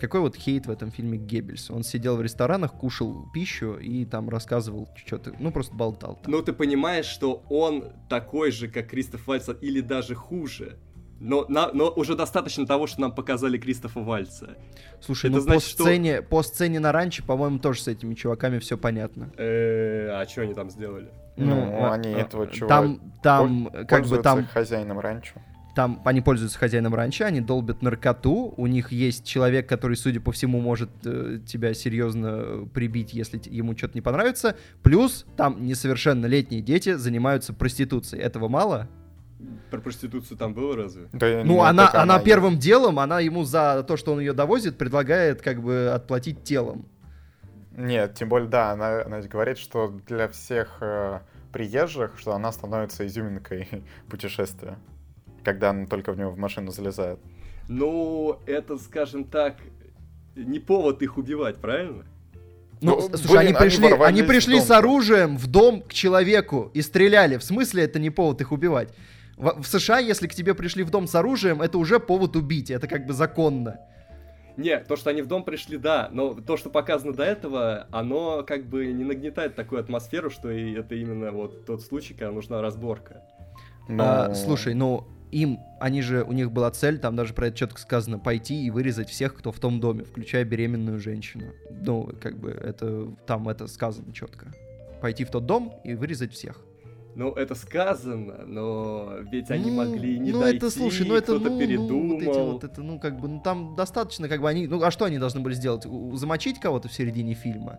Какой 0.00 0.20
вот 0.20 0.34
хейт 0.34 0.66
в 0.66 0.70
этом 0.70 0.90
фильме 0.90 1.16
Геббельс? 1.16 1.70
Он 1.70 1.84
сидел 1.84 2.16
в 2.16 2.22
ресторанах, 2.22 2.72
кушал 2.72 3.28
пищу 3.32 3.76
и 3.76 4.04
там 4.04 4.28
рассказывал 4.28 4.88
что-то, 4.96 5.32
ну 5.38 5.52
просто 5.52 5.76
болтал. 5.76 6.18
Там. 6.20 6.32
Ну 6.32 6.42
ты 6.42 6.52
понимаешь, 6.52 7.04
что 7.04 7.44
он 7.48 7.92
такой 8.08 8.50
же, 8.50 8.66
как 8.66 8.88
Кристоф 8.88 9.28
Вальц, 9.28 9.48
или 9.60 9.80
даже 9.80 10.16
хуже. 10.16 10.76
Но, 11.20 11.46
на, 11.48 11.72
но 11.72 11.88
уже 11.88 12.16
достаточно 12.16 12.66
того, 12.66 12.88
что 12.88 13.00
нам 13.00 13.14
показали 13.14 13.56
Кристофа 13.58 14.00
Вальца. 14.00 14.56
Слушай, 15.00 15.26
Это 15.26 15.36
ну 15.36 15.40
значит, 15.40 15.76
по, 15.76 15.84
сцене, 15.84 16.16
что... 16.16 16.22
по 16.24 16.42
сцене 16.42 16.80
на 16.80 16.90
ранче, 16.90 17.22
по-моему, 17.22 17.60
тоже 17.60 17.82
с 17.82 17.86
этими 17.86 18.14
чуваками 18.14 18.58
все 18.58 18.76
понятно. 18.76 19.32
Э, 19.38 20.08
а 20.08 20.26
что 20.28 20.42
они 20.42 20.54
там 20.54 20.68
сделали? 20.68 21.12
Ну, 21.36 21.54
ну 21.54 21.90
они 21.90 22.12
а, 22.14 22.18
этого 22.18 22.46
чувака 22.46 22.82
там, 22.82 23.00
там, 23.22 23.70
как 23.88 24.06
бы 24.06 24.18
там 24.18 24.46
хозяином 24.46 25.00
ранчо. 25.00 25.34
Там 25.74 26.02
они 26.04 26.20
пользуются 26.20 26.58
хозяином 26.58 26.94
ранчо, 26.94 27.24
они 27.24 27.40
долбят 27.40 27.80
наркоту. 27.80 28.52
У 28.56 28.66
них 28.66 28.92
есть 28.92 29.24
человек, 29.24 29.66
который, 29.66 29.96
судя 29.96 30.20
по 30.20 30.30
всему, 30.30 30.60
может 30.60 30.90
э, 31.06 31.38
тебя 31.46 31.72
серьезно 31.72 32.68
прибить, 32.74 33.14
если 33.14 33.40
ему 33.46 33.76
что-то 33.76 33.94
не 33.94 34.02
понравится. 34.02 34.56
Плюс 34.82 35.24
там 35.36 35.64
несовершеннолетние 35.64 36.60
дети 36.60 36.94
занимаются 36.94 37.54
проституцией. 37.54 38.22
Этого 38.22 38.48
мало? 38.48 38.88
Про 39.70 39.80
проституцию 39.80 40.36
там 40.36 40.52
было 40.52 40.76
разве? 40.76 41.08
Да, 41.12 41.42
ну, 41.42 41.62
она, 41.62 41.88
она, 41.90 42.02
она 42.02 42.18
первым 42.20 42.58
делом, 42.58 42.98
она 42.98 43.20
ему 43.20 43.44
за 43.44 43.82
то, 43.88 43.96
что 43.96 44.12
он 44.12 44.20
ее 44.20 44.34
довозит, 44.34 44.76
предлагает 44.76 45.40
как 45.40 45.62
бы 45.62 45.90
отплатить 45.92 46.44
телом. 46.44 46.86
Нет, 47.76 48.14
тем 48.14 48.28
более, 48.28 48.48
да, 48.48 48.72
она, 48.72 49.02
она 49.02 49.20
говорит, 49.22 49.58
что 49.58 49.88
для 50.06 50.28
всех 50.28 50.78
э, 50.80 51.20
приезжих, 51.52 52.18
что 52.18 52.34
она 52.34 52.52
становится 52.52 53.06
изюминкой 53.06 53.68
путешествия, 54.10 54.76
когда 55.44 55.70
она 55.70 55.86
только 55.86 56.12
в 56.12 56.18
него 56.18 56.30
в 56.30 56.38
машину 56.38 56.70
залезает. 56.70 57.18
Ну, 57.68 58.38
это, 58.46 58.76
скажем 58.78 59.24
так, 59.24 59.56
не 60.34 60.58
повод 60.58 61.02
их 61.02 61.16
убивать, 61.16 61.56
правильно? 61.56 62.04
Ну, 62.80 62.96
ну 62.96 63.16
слушай, 63.16 63.28
блин, 63.28 63.38
они 63.38 63.54
пришли, 63.54 63.86
они, 63.86 64.02
они 64.02 64.22
пришли 64.22 64.60
с 64.60 64.70
оружием 64.70 65.38
в 65.38 65.46
дом 65.46 65.82
к 65.82 65.92
человеку 65.92 66.70
и 66.74 66.82
стреляли. 66.82 67.36
В 67.36 67.44
смысле 67.44 67.84
это 67.84 68.00
не 68.00 68.10
повод 68.10 68.40
их 68.40 68.50
убивать? 68.50 68.92
В, 69.36 69.62
в 69.62 69.66
США, 69.66 69.98
если 69.98 70.26
к 70.26 70.34
тебе 70.34 70.54
пришли 70.54 70.82
в 70.82 70.90
дом 70.90 71.06
с 71.06 71.14
оружием, 71.14 71.62
это 71.62 71.78
уже 71.78 72.00
повод 72.00 72.34
убить. 72.34 72.70
Это 72.70 72.88
как 72.88 73.06
бы 73.06 73.12
законно. 73.12 73.78
Не, 74.56 74.78
то, 74.78 74.96
что 74.96 75.10
они 75.10 75.22
в 75.22 75.26
дом 75.26 75.44
пришли, 75.44 75.78
да, 75.78 76.08
но 76.12 76.34
то, 76.34 76.56
что 76.56 76.70
показано 76.70 77.12
до 77.12 77.24
этого, 77.24 77.86
оно 77.90 78.42
как 78.42 78.66
бы 78.66 78.86
не 78.86 79.04
нагнетает 79.04 79.54
такую 79.54 79.80
атмосферу, 79.80 80.30
что 80.30 80.50
и 80.50 80.74
это 80.74 80.94
именно 80.94 81.30
вот 81.32 81.64
тот 81.64 81.82
случай, 81.82 82.14
когда 82.14 82.32
нужна 82.32 82.60
разборка. 82.60 83.22
Но... 83.88 84.04
А, 84.04 84.34
слушай, 84.34 84.74
ну 84.74 85.06
им, 85.32 85.60
они 85.80 86.02
же, 86.02 86.22
у 86.22 86.32
них 86.32 86.52
была 86.52 86.70
цель, 86.70 86.98
там 86.98 87.16
даже 87.16 87.32
про 87.32 87.48
это 87.48 87.56
четко 87.56 87.80
сказано, 87.80 88.18
пойти 88.18 88.64
и 88.64 88.70
вырезать 88.70 89.08
всех, 89.08 89.34
кто 89.34 89.50
в 89.50 89.58
том 89.58 89.80
доме, 89.80 90.04
включая 90.04 90.44
беременную 90.44 90.98
женщину. 90.98 91.52
Ну, 91.70 92.10
как 92.20 92.38
бы 92.38 92.50
это, 92.50 93.08
там 93.26 93.48
это 93.48 93.66
сказано 93.66 94.12
четко. 94.12 94.52
Пойти 95.00 95.24
в 95.24 95.30
тот 95.30 95.46
дом 95.46 95.80
и 95.84 95.94
вырезать 95.94 96.32
всех. 96.32 96.60
Ну, 97.14 97.32
это 97.32 97.54
сказано, 97.54 98.44
но 98.46 99.16
ведь 99.30 99.50
они 99.50 99.70
Ну, 99.70 99.76
могли 99.76 100.18
не 100.18 100.32
ну 100.32 100.40
дойти, 100.40 100.56
это, 100.56 100.70
слушай, 100.70 101.06
ну 101.06 101.14
это, 101.14 101.34
кто-то 101.34 101.50
ну, 101.50 101.58
передумал. 101.58 102.02
ну, 102.04 102.14
вот 102.14 102.22
эти 102.22 102.38
вот, 102.38 102.64
это, 102.64 102.82
ну, 102.82 102.98
как 102.98 103.20
бы, 103.20 103.28
ну, 103.28 103.40
там 103.40 103.74
достаточно, 103.76 104.28
как 104.28 104.40
бы, 104.40 104.48
они, 104.48 104.66
ну, 104.66 104.82
а 104.82 104.90
что 104.90 105.04
они 105.04 105.18
должны 105.18 105.40
были 105.40 105.52
сделать? 105.52 105.84
Замочить 106.14 106.58
кого-то 106.58 106.88
в 106.88 106.92
середине 106.92 107.34
фильма? 107.34 107.78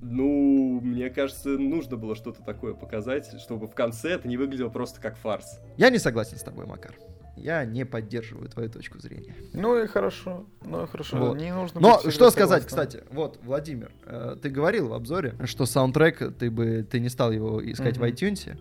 Ну, 0.00 0.80
мне 0.80 1.10
кажется, 1.10 1.50
нужно 1.50 1.96
было 1.96 2.14
что-то 2.14 2.42
такое 2.42 2.74
показать, 2.74 3.40
чтобы 3.40 3.66
в 3.66 3.74
конце 3.74 4.10
это 4.10 4.28
не 4.28 4.36
выглядело 4.36 4.68
просто 4.68 5.00
как 5.00 5.16
фарс. 5.16 5.60
Я 5.76 5.90
не 5.90 5.98
согласен 5.98 6.36
с 6.36 6.42
тобой, 6.42 6.66
Макар. 6.66 6.94
Я 7.42 7.64
не 7.64 7.84
поддерживаю 7.84 8.48
твою 8.48 8.68
точку 8.70 8.98
зрения. 9.00 9.34
Ну 9.52 9.82
и 9.82 9.86
хорошо, 9.86 10.46
ну 10.64 10.84
и 10.84 10.86
хорошо. 10.86 11.16
Вот. 11.18 11.36
Не 11.38 11.54
нужно 11.54 11.80
Но 11.80 12.00
что 12.10 12.30
сказать, 12.30 12.66
кстати, 12.66 13.02
вот, 13.10 13.38
Владимир, 13.42 13.90
э, 14.04 14.36
ты 14.42 14.48
говорил 14.50 14.88
в 14.88 14.92
обзоре, 14.94 15.34
что 15.44 15.66
саундтрек, 15.66 16.36
ты 16.38 16.50
бы, 16.50 16.86
ты 16.88 17.00
не 17.00 17.08
стал 17.08 17.32
его 17.32 17.60
искать 17.70 17.96
в 17.96 18.00
Мгм. 18.00 18.10
iTunes, 18.10 18.58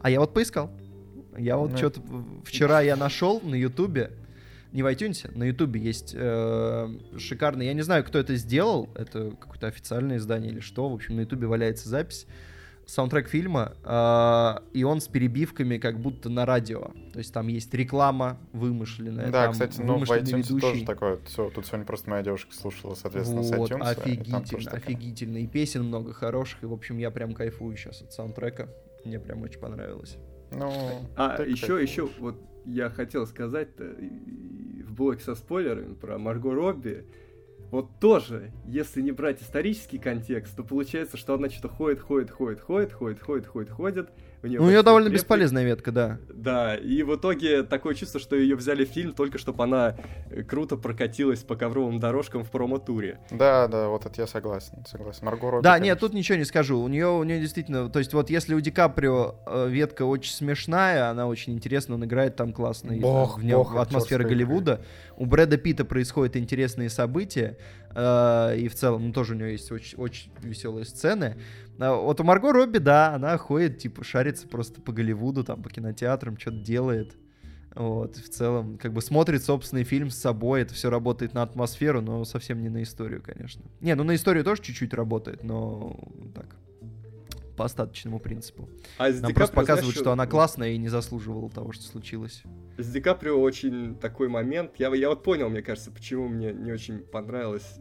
а 0.00 0.10
я 0.10 0.20
вот 0.20 0.32
поискал. 0.34 0.70
Я 1.38 1.56
вот 1.56 1.70
Ну. 1.72 1.76
что-то 1.76 2.00
вчера 2.44 2.80
я 2.80 2.96
нашел 2.96 3.40
на 3.40 3.54
Ютубе, 3.54 4.12
не 4.72 4.82
в 4.82 4.86
iTunes, 4.86 5.30
на 5.36 5.44
Ютубе 5.44 5.80
есть 5.80 6.14
э, 6.16 6.88
шикарный, 7.18 7.66
я 7.66 7.74
не 7.74 7.82
знаю, 7.82 8.04
кто 8.04 8.18
это 8.18 8.36
сделал, 8.36 8.88
это 8.94 9.32
какое-то 9.40 9.66
официальное 9.66 10.16
издание 10.18 10.52
или 10.52 10.60
что, 10.60 10.88
в 10.88 10.94
общем, 10.94 11.16
на 11.16 11.20
Ютубе 11.20 11.46
валяется 11.46 11.88
запись, 11.88 12.26
саундтрек 12.90 13.28
фильма, 13.28 13.74
э, 13.84 14.54
и 14.72 14.82
он 14.84 15.00
с 15.00 15.08
перебивками 15.08 15.78
как 15.78 16.00
будто 16.00 16.28
на 16.28 16.44
радио. 16.46 16.90
То 17.12 17.18
есть 17.18 17.32
там 17.32 17.48
есть 17.48 17.72
реклама 17.74 18.38
вымышленная, 18.52 19.30
Да, 19.30 19.44
там 19.44 19.52
кстати, 19.52 19.80
ну 19.80 19.98
в 19.98 20.02
iTunes 20.10 20.42
тоже 20.48 20.66
ведущий. 20.66 20.84
такое. 20.86 21.18
Все, 21.24 21.50
тут 21.50 21.66
сегодня 21.66 21.86
просто 21.86 22.10
моя 22.10 22.22
девушка 22.22 22.54
слушала, 22.54 22.94
соответственно, 22.94 23.42
с 23.42 23.50
Вот, 23.54 23.70
iTunes. 23.70 23.76
и 23.76 23.78
там 23.78 23.82
офигительно, 23.82 24.44
тоже 24.44 24.64
такая. 24.64 24.80
офигительно. 24.80 25.36
И 25.38 25.46
песен 25.46 25.84
много 25.84 26.12
хороших, 26.12 26.62
и, 26.62 26.66
в 26.66 26.72
общем, 26.72 26.98
я 26.98 27.10
прям 27.10 27.34
кайфую 27.34 27.76
сейчас 27.76 28.02
от 28.02 28.12
саундтрека. 28.12 28.68
Мне 29.04 29.18
прям 29.18 29.42
очень 29.42 29.60
понравилось. 29.60 30.16
Ну, 30.52 30.72
А, 31.16 31.36
так, 31.36 31.48
еще, 31.48 31.66
так. 31.78 31.82
еще, 31.82 32.08
вот 32.18 32.36
я 32.66 32.90
хотел 32.90 33.26
сказать-то 33.26 33.84
и- 33.84 34.80
и 34.80 34.82
в 34.82 34.92
блоке 34.92 35.22
со 35.22 35.34
спойлерами 35.34 35.94
про 35.94 36.18
Марго 36.18 36.52
Робби. 36.52 37.06
Вот 37.70 37.88
тоже, 38.00 38.50
если 38.66 39.00
не 39.00 39.12
брать 39.12 39.42
исторический 39.42 39.98
контекст, 39.98 40.56
то 40.56 40.64
получается, 40.64 41.16
что 41.16 41.34
она 41.34 41.48
что-то 41.48 41.68
ходит, 41.68 42.00
ходит, 42.00 42.30
ходит, 42.30 42.60
ходит, 42.60 42.92
ходит, 42.92 43.20
ходит, 43.20 43.46
ходит, 43.46 43.70
ходит. 43.70 44.10
У 44.42 44.46
неё 44.46 44.60
Ну, 44.60 44.66
у 44.66 44.70
нее 44.70 44.82
довольно 44.82 45.06
реплик. 45.08 45.20
бесполезная 45.20 45.64
ветка, 45.64 45.92
да. 45.92 46.18
Да, 46.32 46.74
и 46.74 47.02
в 47.02 47.14
итоге 47.14 47.62
такое 47.62 47.94
чувство, 47.94 48.18
что 48.18 48.36
ее 48.36 48.56
взяли 48.56 48.84
в 48.86 48.88
фильм 48.88 49.12
только 49.12 49.36
чтобы 49.38 49.64
она 49.64 49.96
э, 50.30 50.42
круто 50.42 50.76
прокатилась 50.76 51.40
по 51.40 51.56
ковровым 51.56 52.00
дорожкам 52.00 52.42
в 52.44 52.50
промо-туре. 52.50 53.18
Да, 53.30 53.68
да, 53.68 53.88
вот 53.88 54.06
это 54.06 54.20
я 54.22 54.26
согласен, 54.26 54.84
согласен. 54.88 55.26
Марго 55.26 55.50
Робби, 55.50 55.62
Да, 55.62 55.72
конечно. 55.72 55.84
нет, 55.84 56.00
тут 56.00 56.14
ничего 56.14 56.38
не 56.38 56.44
скажу. 56.44 56.80
У 56.80 56.88
нее, 56.88 57.08
у 57.08 57.22
нее 57.22 57.38
действительно, 57.40 57.90
то 57.90 57.98
есть 57.98 58.14
вот 58.14 58.30
если 58.30 58.54
у 58.54 58.60
Ди 58.60 58.70
Каприо 58.70 59.34
э, 59.46 59.68
ветка 59.68 60.04
очень 60.06 60.32
смешная, 60.32 61.10
она 61.10 61.26
очень 61.26 61.52
интересна, 61.52 61.96
он 61.96 62.04
играет 62.06 62.36
там 62.36 62.52
классно, 62.54 62.92
и 62.92 63.00
Бог, 63.00 63.38
в 63.38 63.44
нем 63.44 63.58
бог 63.58 63.76
атмосфера 63.76 63.90
актерской 64.00 64.16
игры. 64.16 64.28
Голливуда. 64.30 64.80
У 65.16 65.26
Брэда 65.26 65.58
Питта 65.58 65.84
происходят 65.84 66.36
интересные 66.36 66.88
события, 66.88 67.58
и 67.92 68.68
в 68.68 68.74
целом, 68.74 69.08
ну, 69.08 69.12
тоже 69.12 69.34
у 69.34 69.36
нее 69.36 69.52
есть 69.52 69.70
очень, 69.72 69.98
очень 69.98 70.30
веселые 70.42 70.84
сцены. 70.84 71.36
А 71.78 71.94
вот 71.94 72.20
у 72.20 72.24
Марго 72.24 72.52
Робби, 72.52 72.78
да, 72.78 73.14
она 73.14 73.36
ходит, 73.36 73.78
типа, 73.78 74.04
шарится 74.04 74.46
просто 74.46 74.80
по 74.80 74.92
Голливуду, 74.92 75.42
там, 75.44 75.62
по 75.62 75.70
кинотеатрам, 75.70 76.38
что-то 76.38 76.58
делает. 76.58 77.16
Вот, 77.74 78.16
в 78.16 78.28
целом, 78.28 78.78
как 78.78 78.92
бы 78.92 79.00
смотрит 79.00 79.44
собственный 79.44 79.84
фильм 79.84 80.10
с 80.10 80.16
собой, 80.16 80.62
это 80.62 80.74
все 80.74 80.90
работает 80.90 81.34
на 81.34 81.42
атмосферу, 81.42 82.00
но 82.00 82.24
совсем 82.24 82.60
не 82.62 82.68
на 82.68 82.82
историю, 82.82 83.22
конечно. 83.22 83.62
Не, 83.80 83.94
ну 83.94 84.02
на 84.02 84.16
историю 84.16 84.44
тоже 84.44 84.60
чуть-чуть 84.62 84.92
работает, 84.92 85.44
но 85.44 85.96
так, 86.34 86.56
по 87.60 87.66
остаточному 87.66 88.20
принципу. 88.20 88.70
А 88.96 89.10
Нам 89.10 89.12
Ди 89.12 89.34
просто 89.34 89.34
Каприо, 89.34 89.60
показывают, 89.60 89.94
знаешь, 89.94 90.02
что 90.02 90.12
она 90.12 90.26
классная 90.26 90.70
и 90.70 90.78
не 90.78 90.88
заслуживала 90.88 91.50
того, 91.50 91.72
что 91.72 91.84
случилось. 91.84 92.42
С 92.78 92.90
Ди 92.90 93.02
Каприо 93.02 93.38
очень 93.38 93.96
такой 93.96 94.28
момент. 94.28 94.76
Я, 94.78 94.88
я 94.94 95.10
вот 95.10 95.22
понял, 95.22 95.50
мне 95.50 95.60
кажется, 95.60 95.90
почему 95.90 96.28
мне 96.28 96.54
не 96.54 96.72
очень 96.72 97.00
понравилось, 97.00 97.78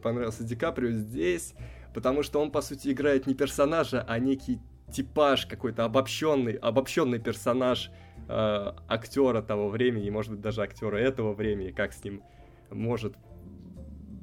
понравился 0.00 0.44
Ди 0.44 0.54
Каприо 0.54 0.92
здесь. 0.92 1.54
Потому 1.92 2.22
что 2.22 2.40
он, 2.40 2.52
по 2.52 2.60
сути, 2.60 2.92
играет 2.92 3.26
не 3.26 3.34
персонажа, 3.34 4.04
а 4.06 4.16
некий 4.20 4.60
типаж 4.92 5.46
какой-то 5.46 5.84
обобщенный, 5.84 6.52
обобщенный 6.52 7.18
персонаж 7.18 7.90
э, 8.28 8.72
актера 8.86 9.42
того 9.42 9.70
времени, 9.70 10.08
может 10.08 10.30
быть, 10.30 10.40
даже 10.40 10.62
актера 10.62 10.98
этого 10.98 11.32
времени, 11.32 11.72
как 11.72 11.92
с 11.92 12.04
ним 12.04 12.22
может 12.70 13.16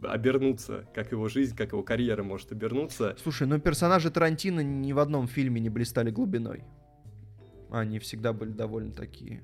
обернуться, 0.06 0.86
как 0.94 1.12
его 1.12 1.28
жизнь, 1.28 1.56
как 1.56 1.72
его 1.72 1.84
карьера 1.84 2.24
может 2.24 2.52
обернуться. 2.52 3.16
Слушай, 3.22 3.48
ну 3.48 3.60
персонажи 3.60 4.12
Тарантино 4.12 4.62
ни 4.62 4.94
в 4.94 5.00
одном 5.00 5.28
фильме 5.28 5.60
не 5.62 5.70
блистали 5.70 6.12
глубиной. 6.12 6.64
Они 7.70 8.00
всегда 8.00 8.34
были 8.34 8.52
довольно 8.52 8.92
такие 8.92 9.44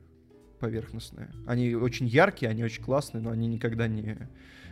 поверхностные. 0.59 1.31
Они 1.47 1.73
очень 1.75 2.07
яркие, 2.07 2.51
они 2.51 2.63
очень 2.63 2.83
классные, 2.83 3.21
но 3.21 3.31
они 3.31 3.47
никогда 3.47 3.87
не 3.87 4.29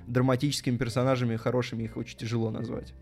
драматическими 0.07 0.77
персонажами 0.77 1.35
хорошими, 1.35 1.83
их 1.83 1.97
очень 1.97 2.17
тяжело 2.17 2.51
назвать. 2.51 2.93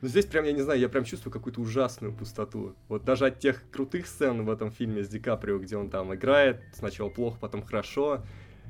Но 0.00 0.08
здесь 0.08 0.26
прям, 0.26 0.44
я 0.44 0.52
не 0.52 0.62
знаю, 0.62 0.78
я 0.78 0.88
прям 0.88 1.04
чувствую 1.04 1.32
какую-то 1.32 1.60
ужасную 1.60 2.12
пустоту. 2.12 2.76
Вот 2.88 3.04
даже 3.04 3.26
от 3.26 3.40
тех 3.40 3.62
крутых 3.70 4.06
сцен 4.06 4.44
в 4.44 4.50
этом 4.50 4.70
фильме 4.70 5.02
с 5.02 5.08
Ди 5.08 5.18
Каприо, 5.18 5.58
где 5.58 5.76
он 5.76 5.90
там 5.90 6.14
играет, 6.14 6.62
сначала 6.72 7.08
плохо, 7.08 7.38
потом 7.40 7.62
хорошо. 7.62 8.22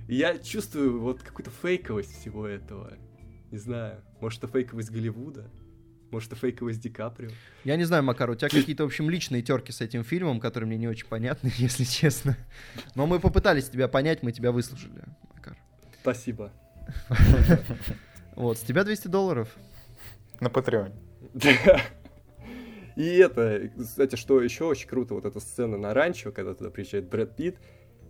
Я 0.07 0.39
чувствую 0.39 1.01
вот 1.01 1.23
какую-то 1.23 1.51
фейковость 1.51 2.19
всего 2.19 2.47
этого. 2.47 2.95
Не 3.51 3.59
знаю, 3.59 4.03
может 4.21 4.43
это 4.43 4.53
фейковость 4.53 4.91
Голливуда? 4.91 5.51
Может 6.11 6.33
это 6.33 6.41
фейковость 6.41 6.81
Ди 6.81 6.91
Каприо? 6.91 7.31
Я 7.65 7.77
не 7.77 7.85
знаю, 7.85 8.03
Макар, 8.03 8.31
у 8.31 8.35
тебя 8.35 8.49
какие-то, 8.49 8.85
в 8.85 8.87
общем, 8.87 9.11
личные 9.11 9.43
терки 9.43 9.73
с 9.73 9.81
этим 9.81 10.05
фильмом, 10.05 10.41
которые 10.41 10.67
мне 10.67 10.79
не 10.79 10.89
очень 10.89 11.07
понятны, 11.07 11.51
если 11.57 11.85
честно. 11.85 12.37
Но 12.95 13.07
мы 13.07 13.21
попытались 13.21 13.69
тебя 13.69 13.89
понять, 13.89 14.23
мы 14.23 14.33
тебя 14.33 14.53
выслушали, 14.53 15.03
Макар. 15.35 15.57
Спасибо. 16.01 16.53
Вот, 18.35 18.57
с 18.57 18.61
тебя 18.61 18.85
200 18.85 19.09
долларов. 19.09 19.55
На 20.41 20.49
Патреоне. 20.49 20.95
И 22.97 23.05
это, 23.05 23.71
кстати, 23.79 24.17
что 24.17 24.41
еще 24.41 24.65
очень 24.65 24.89
круто, 24.89 25.15
вот 25.15 25.25
эта 25.25 25.41
сцена 25.41 25.77
на 25.77 25.95
ранчо, 25.95 26.33
когда 26.33 26.55
туда 26.55 26.71
приезжает 26.71 27.09
Брэд 27.09 27.37
Питт, 27.37 27.57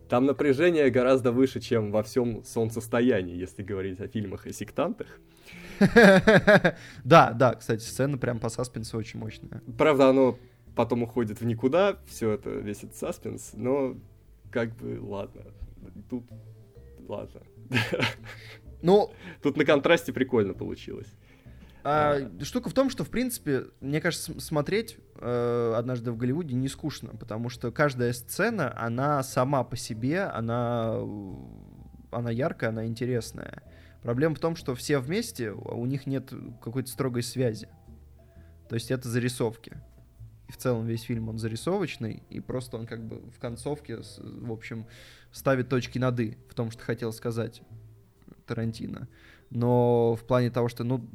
там 0.09 0.27
напряжение 0.27 0.91
гораздо 0.91 1.33
выше, 1.33 1.61
чем 1.61 1.91
во 1.91 2.03
всем 2.03 2.43
солнцестоянии, 2.45 3.37
если 3.37 3.63
говорить 3.63 4.01
о 4.01 4.09
фильмах 4.09 4.47
и 4.47 4.53
сектантах. 4.53 5.07
Да, 7.05 7.33
да, 7.33 7.55
кстати, 7.55 7.83
сцена 7.83 8.19
прям 8.19 8.41
по 8.41 8.49
саспенсу 8.49 8.99
очень 8.99 9.21
мощная. 9.21 9.63
Правда, 9.77 10.09
оно 10.09 10.39
потом 10.75 11.03
уходит 11.03 11.41
в 11.41 11.45
никуда, 11.45 11.99
все 12.07 12.33
это, 12.33 12.51
весь 12.51 12.79
этот 12.79 12.97
саспенс, 12.97 13.53
но 13.55 13.97
как 14.51 14.75
бы 14.77 14.99
ладно. 15.01 15.43
Тут 16.11 16.25
ладно. 17.09 17.41
Ну, 18.81 19.11
Тут 19.43 19.57
на 19.57 19.65
контрасте 19.65 20.13
прикольно 20.13 20.55
получилось. 20.55 21.13
А, 21.91 22.45
штука 22.45 22.69
в 22.69 22.75
том, 22.75 22.91
что, 22.91 23.03
в 23.03 23.09
принципе, 23.09 23.65
мне 23.81 24.01
кажется, 24.03 24.27
см- 24.27 24.43
смотреть 24.43 24.99
э, 25.17 25.75
однажды 25.75 26.13
в 26.13 26.19
Голливуде 26.19 26.55
не 26.55 26.69
скучно, 26.69 27.17
потому 27.17 27.49
что 27.49 27.73
каждая 27.73 28.13
сцена, 28.13 28.79
она 28.79 29.23
сама 29.23 29.65
по 29.65 29.75
себе, 29.75 30.25
она, 30.25 30.99
она 32.11 32.31
яркая, 32.31 32.71
она 32.71 32.85
интересная. 32.87 33.63
Проблема 34.03 34.35
в 34.35 34.39
том, 34.39 34.55
что 34.55 34.75
все 34.75 34.99
вместе, 34.99 35.51
у 35.51 35.87
них 35.87 36.07
нет 36.07 36.31
какой-то 36.63 36.91
строгой 36.91 37.23
связи. 37.23 37.69
То 38.69 38.75
есть 38.75 38.91
это 38.91 39.09
зарисовки. 39.09 39.79
И 40.49 40.53
в 40.53 40.59
целом 40.59 40.87
весь 40.87 41.03
фильм 41.03 41.31
он 41.31 41.39
зарисовочный, 41.39 42.23
и 42.29 42.41
просто 42.41 42.77
он 42.77 42.87
как 42.87 43.03
бы 43.03 43.23
в 43.31 43.39
концовке, 43.39 44.01
в 44.19 44.53
общем, 44.53 44.87
ставит 45.33 45.71
точки 45.71 45.99
над 45.99 46.21
«и» 46.21 46.37
в 46.51 46.55
том, 46.55 46.71
что 46.71 46.83
хотел 46.85 47.13
сказать 47.13 47.63
Тарантино. 48.47 49.09
Но 49.51 50.15
в 50.17 50.27
плане 50.27 50.51
того, 50.51 50.69
что, 50.69 50.85
ну, 50.85 51.09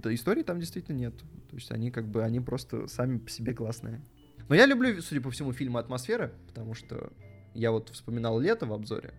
да, 0.00 0.14
истории 0.14 0.42
там 0.42 0.60
действительно 0.60 0.96
нет. 0.96 1.16
То 1.48 1.56
есть 1.56 1.70
они 1.70 1.90
как 1.90 2.08
бы, 2.08 2.22
они 2.22 2.40
просто 2.40 2.86
сами 2.88 3.18
по 3.18 3.30
себе 3.30 3.54
классные. 3.54 4.02
Но 4.48 4.54
я 4.54 4.66
люблю, 4.66 5.00
судя 5.00 5.20
по 5.20 5.30
всему, 5.30 5.52
фильмы 5.52 5.78
«Атмосфера», 5.78 6.32
потому 6.48 6.74
что 6.74 7.12
я 7.54 7.70
вот 7.70 7.88
вспоминал 7.90 8.40
«Лето» 8.40 8.66
в 8.66 8.72
обзоре. 8.72 9.14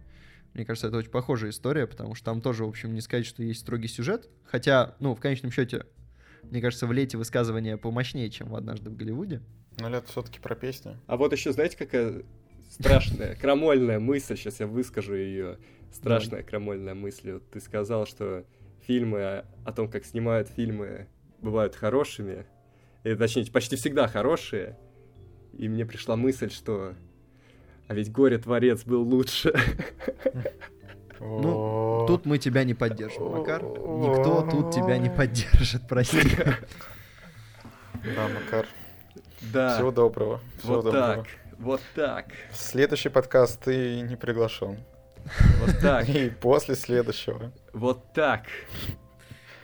Мне 0.54 0.66
кажется, 0.66 0.88
это 0.88 0.98
очень 0.98 1.12
похожая 1.12 1.52
история, 1.52 1.88
потому 1.88 2.16
что 2.16 2.26
там 2.26 2.42
тоже, 2.42 2.66
в 2.66 2.70
общем, 2.70 2.94
не 2.94 3.02
сказать, 3.02 3.26
что 3.26 3.42
есть 3.42 3.62
строгий 3.62 3.88
сюжет. 3.88 4.28
Хотя, 4.44 4.96
ну, 5.00 5.16
в 5.16 5.22
конечном 5.22 5.52
счете, 5.52 5.86
мне 6.44 6.62
кажется, 6.62 6.88
в 6.88 6.92
«Лете» 6.92 7.18
высказывание 7.18 7.78
помощнее, 7.78 8.30
чем 8.30 8.50
в 8.50 8.56
«Однажды 8.56 8.90
в 8.90 8.98
Голливуде». 8.98 9.42
Но 9.80 9.90
лет 9.90 10.08
все-таки 10.10 10.40
про 10.40 10.56
песни. 10.56 10.98
А 11.08 11.16
вот 11.16 11.32
еще, 11.32 11.54
знаете, 11.54 11.78
какая 11.78 12.24
страшная, 12.70 13.36
крамольная 13.36 14.00
мысль, 14.00 14.36
сейчас 14.36 14.60
я 14.60 14.68
выскажу 14.68 15.16
ее. 15.16 15.58
Страшная 15.94 16.44
крамольная 16.44 16.94
мысль. 16.94 17.34
Вот 17.34 17.50
ты 17.52 17.60
сказал, 17.60 18.06
что 18.06 18.46
фильмы 18.86 19.22
а, 19.22 19.46
о 19.66 19.72
том, 19.72 19.90
как 19.90 20.06
снимают 20.06 20.50
фильмы, 20.50 21.08
бывают 21.40 21.76
хорошими, 21.76 22.46
и, 23.04 23.16
точнее, 23.16 23.46
почти 23.52 23.76
всегда 23.76 24.08
хорошие, 24.08 24.78
и 25.54 25.68
мне 25.68 25.86
пришла 25.86 26.16
мысль, 26.16 26.50
что 26.50 26.96
а 27.92 27.94
ведь 27.94 28.10
горе-творец 28.10 28.86
был 28.86 29.04
лучше. 29.04 29.54
Ну, 31.20 32.06
тут 32.08 32.26
мы 32.26 32.38
тебя 32.38 32.64
не 32.64 32.74
поддержим, 32.74 33.32
Макар. 33.32 33.62
Никто 33.62 34.48
тут 34.50 34.74
тебя 34.74 34.98
не 34.98 35.10
поддержит, 35.10 35.88
прости. 35.88 36.22
Да, 38.16 38.28
Макар. 38.30 38.66
Да. 39.54 39.76
Всего 39.76 39.92
доброго. 39.92 40.40
Всего 40.58 40.76
вот 40.76 40.86
доброго. 40.86 41.16
так. 41.18 41.28
Вот 41.60 41.82
так. 41.94 42.26
В 42.52 42.56
следующий 42.56 43.10
подкаст 43.10 43.62
ты 43.62 44.02
не 44.02 44.16
приглашен. 44.16 44.78
Вот 45.60 45.80
так. 45.80 46.10
И 46.10 46.30
после 46.30 46.76
следующего. 46.76 47.52
Вот 47.74 48.14
так. 48.14 48.44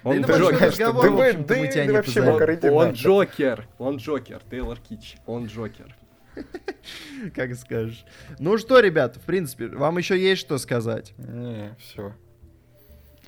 Он 0.03 0.21
Джокер. 0.21 0.71
Ты, 0.71 1.57
мы 1.57 1.67
тебя 1.67 1.85
не 1.85 1.91
вообще 1.91 2.21
он, 2.21 2.77
он 2.77 2.91
Джокер. 2.91 3.67
Он 3.77 3.97
Джокер. 3.97 4.41
Тейлор 4.49 4.79
Кич. 4.79 5.17
Он 5.25 5.47
Джокер. 5.47 5.95
Как 7.35 7.55
скажешь. 7.55 8.05
Ну 8.39 8.57
что, 8.57 8.79
ребят, 8.79 9.17
в 9.17 9.21
принципе, 9.21 9.67
вам 9.67 9.97
еще 9.97 10.17
есть 10.17 10.41
что 10.41 10.57
сказать? 10.57 11.13
Не, 11.17 11.75
все. 11.79 12.13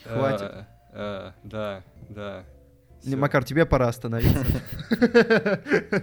Э, 0.05 0.17
Хватит. 0.17 0.51
Э, 0.93 1.31
да, 1.43 1.83
да. 2.09 2.45
Все. 3.01 3.15
Макар, 3.15 3.45
тебе 3.45 3.65
пора 3.65 3.87
остановиться. 3.87 4.45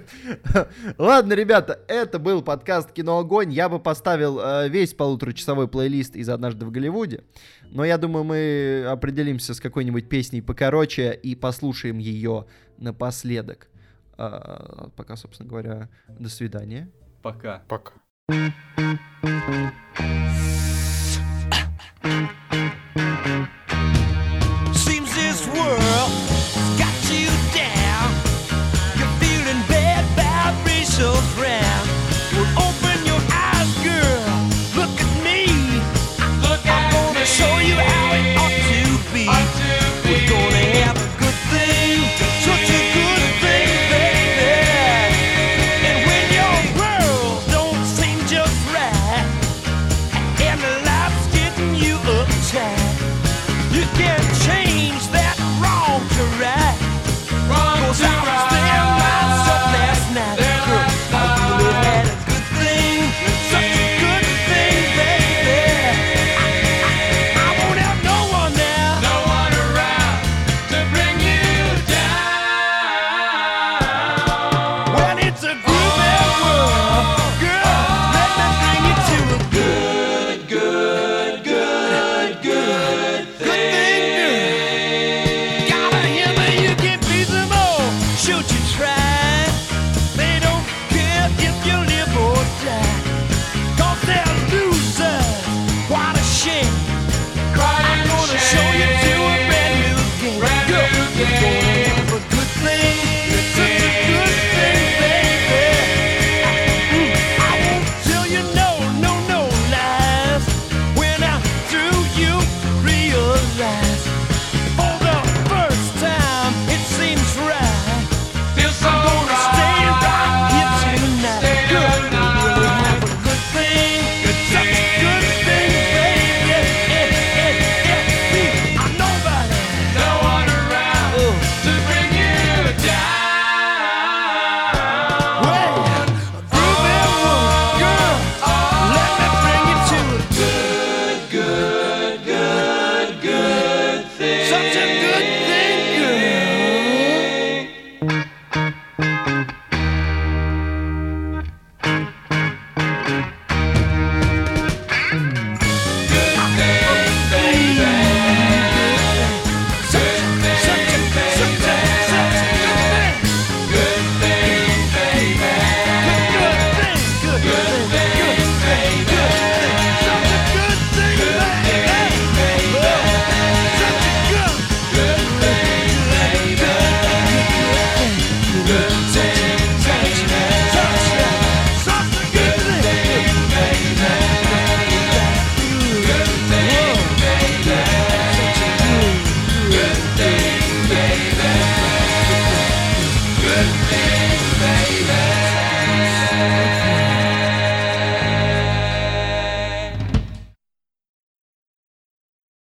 Ладно, 0.98 1.34
ребята, 1.34 1.80
это 1.88 2.18
был 2.18 2.40
подкаст 2.42 2.90
«Киноогонь». 2.92 3.52
Я 3.52 3.68
бы 3.68 3.78
поставил 3.78 4.40
э, 4.40 4.68
весь 4.70 4.94
полуторачасовой 4.94 5.68
плейлист 5.68 6.16
из 6.16 6.28
«Однажды 6.30 6.64
в 6.64 6.70
Голливуде». 6.70 7.24
Но 7.70 7.84
я 7.84 7.98
думаю, 7.98 8.24
мы 8.24 8.86
определимся 8.88 9.52
с 9.52 9.60
какой-нибудь 9.60 10.08
песней 10.08 10.40
покороче 10.40 11.12
и 11.12 11.34
послушаем 11.34 11.98
ее 11.98 12.46
напоследок. 12.78 13.68
Э, 14.16 14.88
пока, 14.96 15.16
собственно 15.16 15.48
говоря, 15.48 15.90
до 16.08 16.30
свидания. 16.30 16.90
Пока. 17.22 17.62
Пока. 17.68 17.92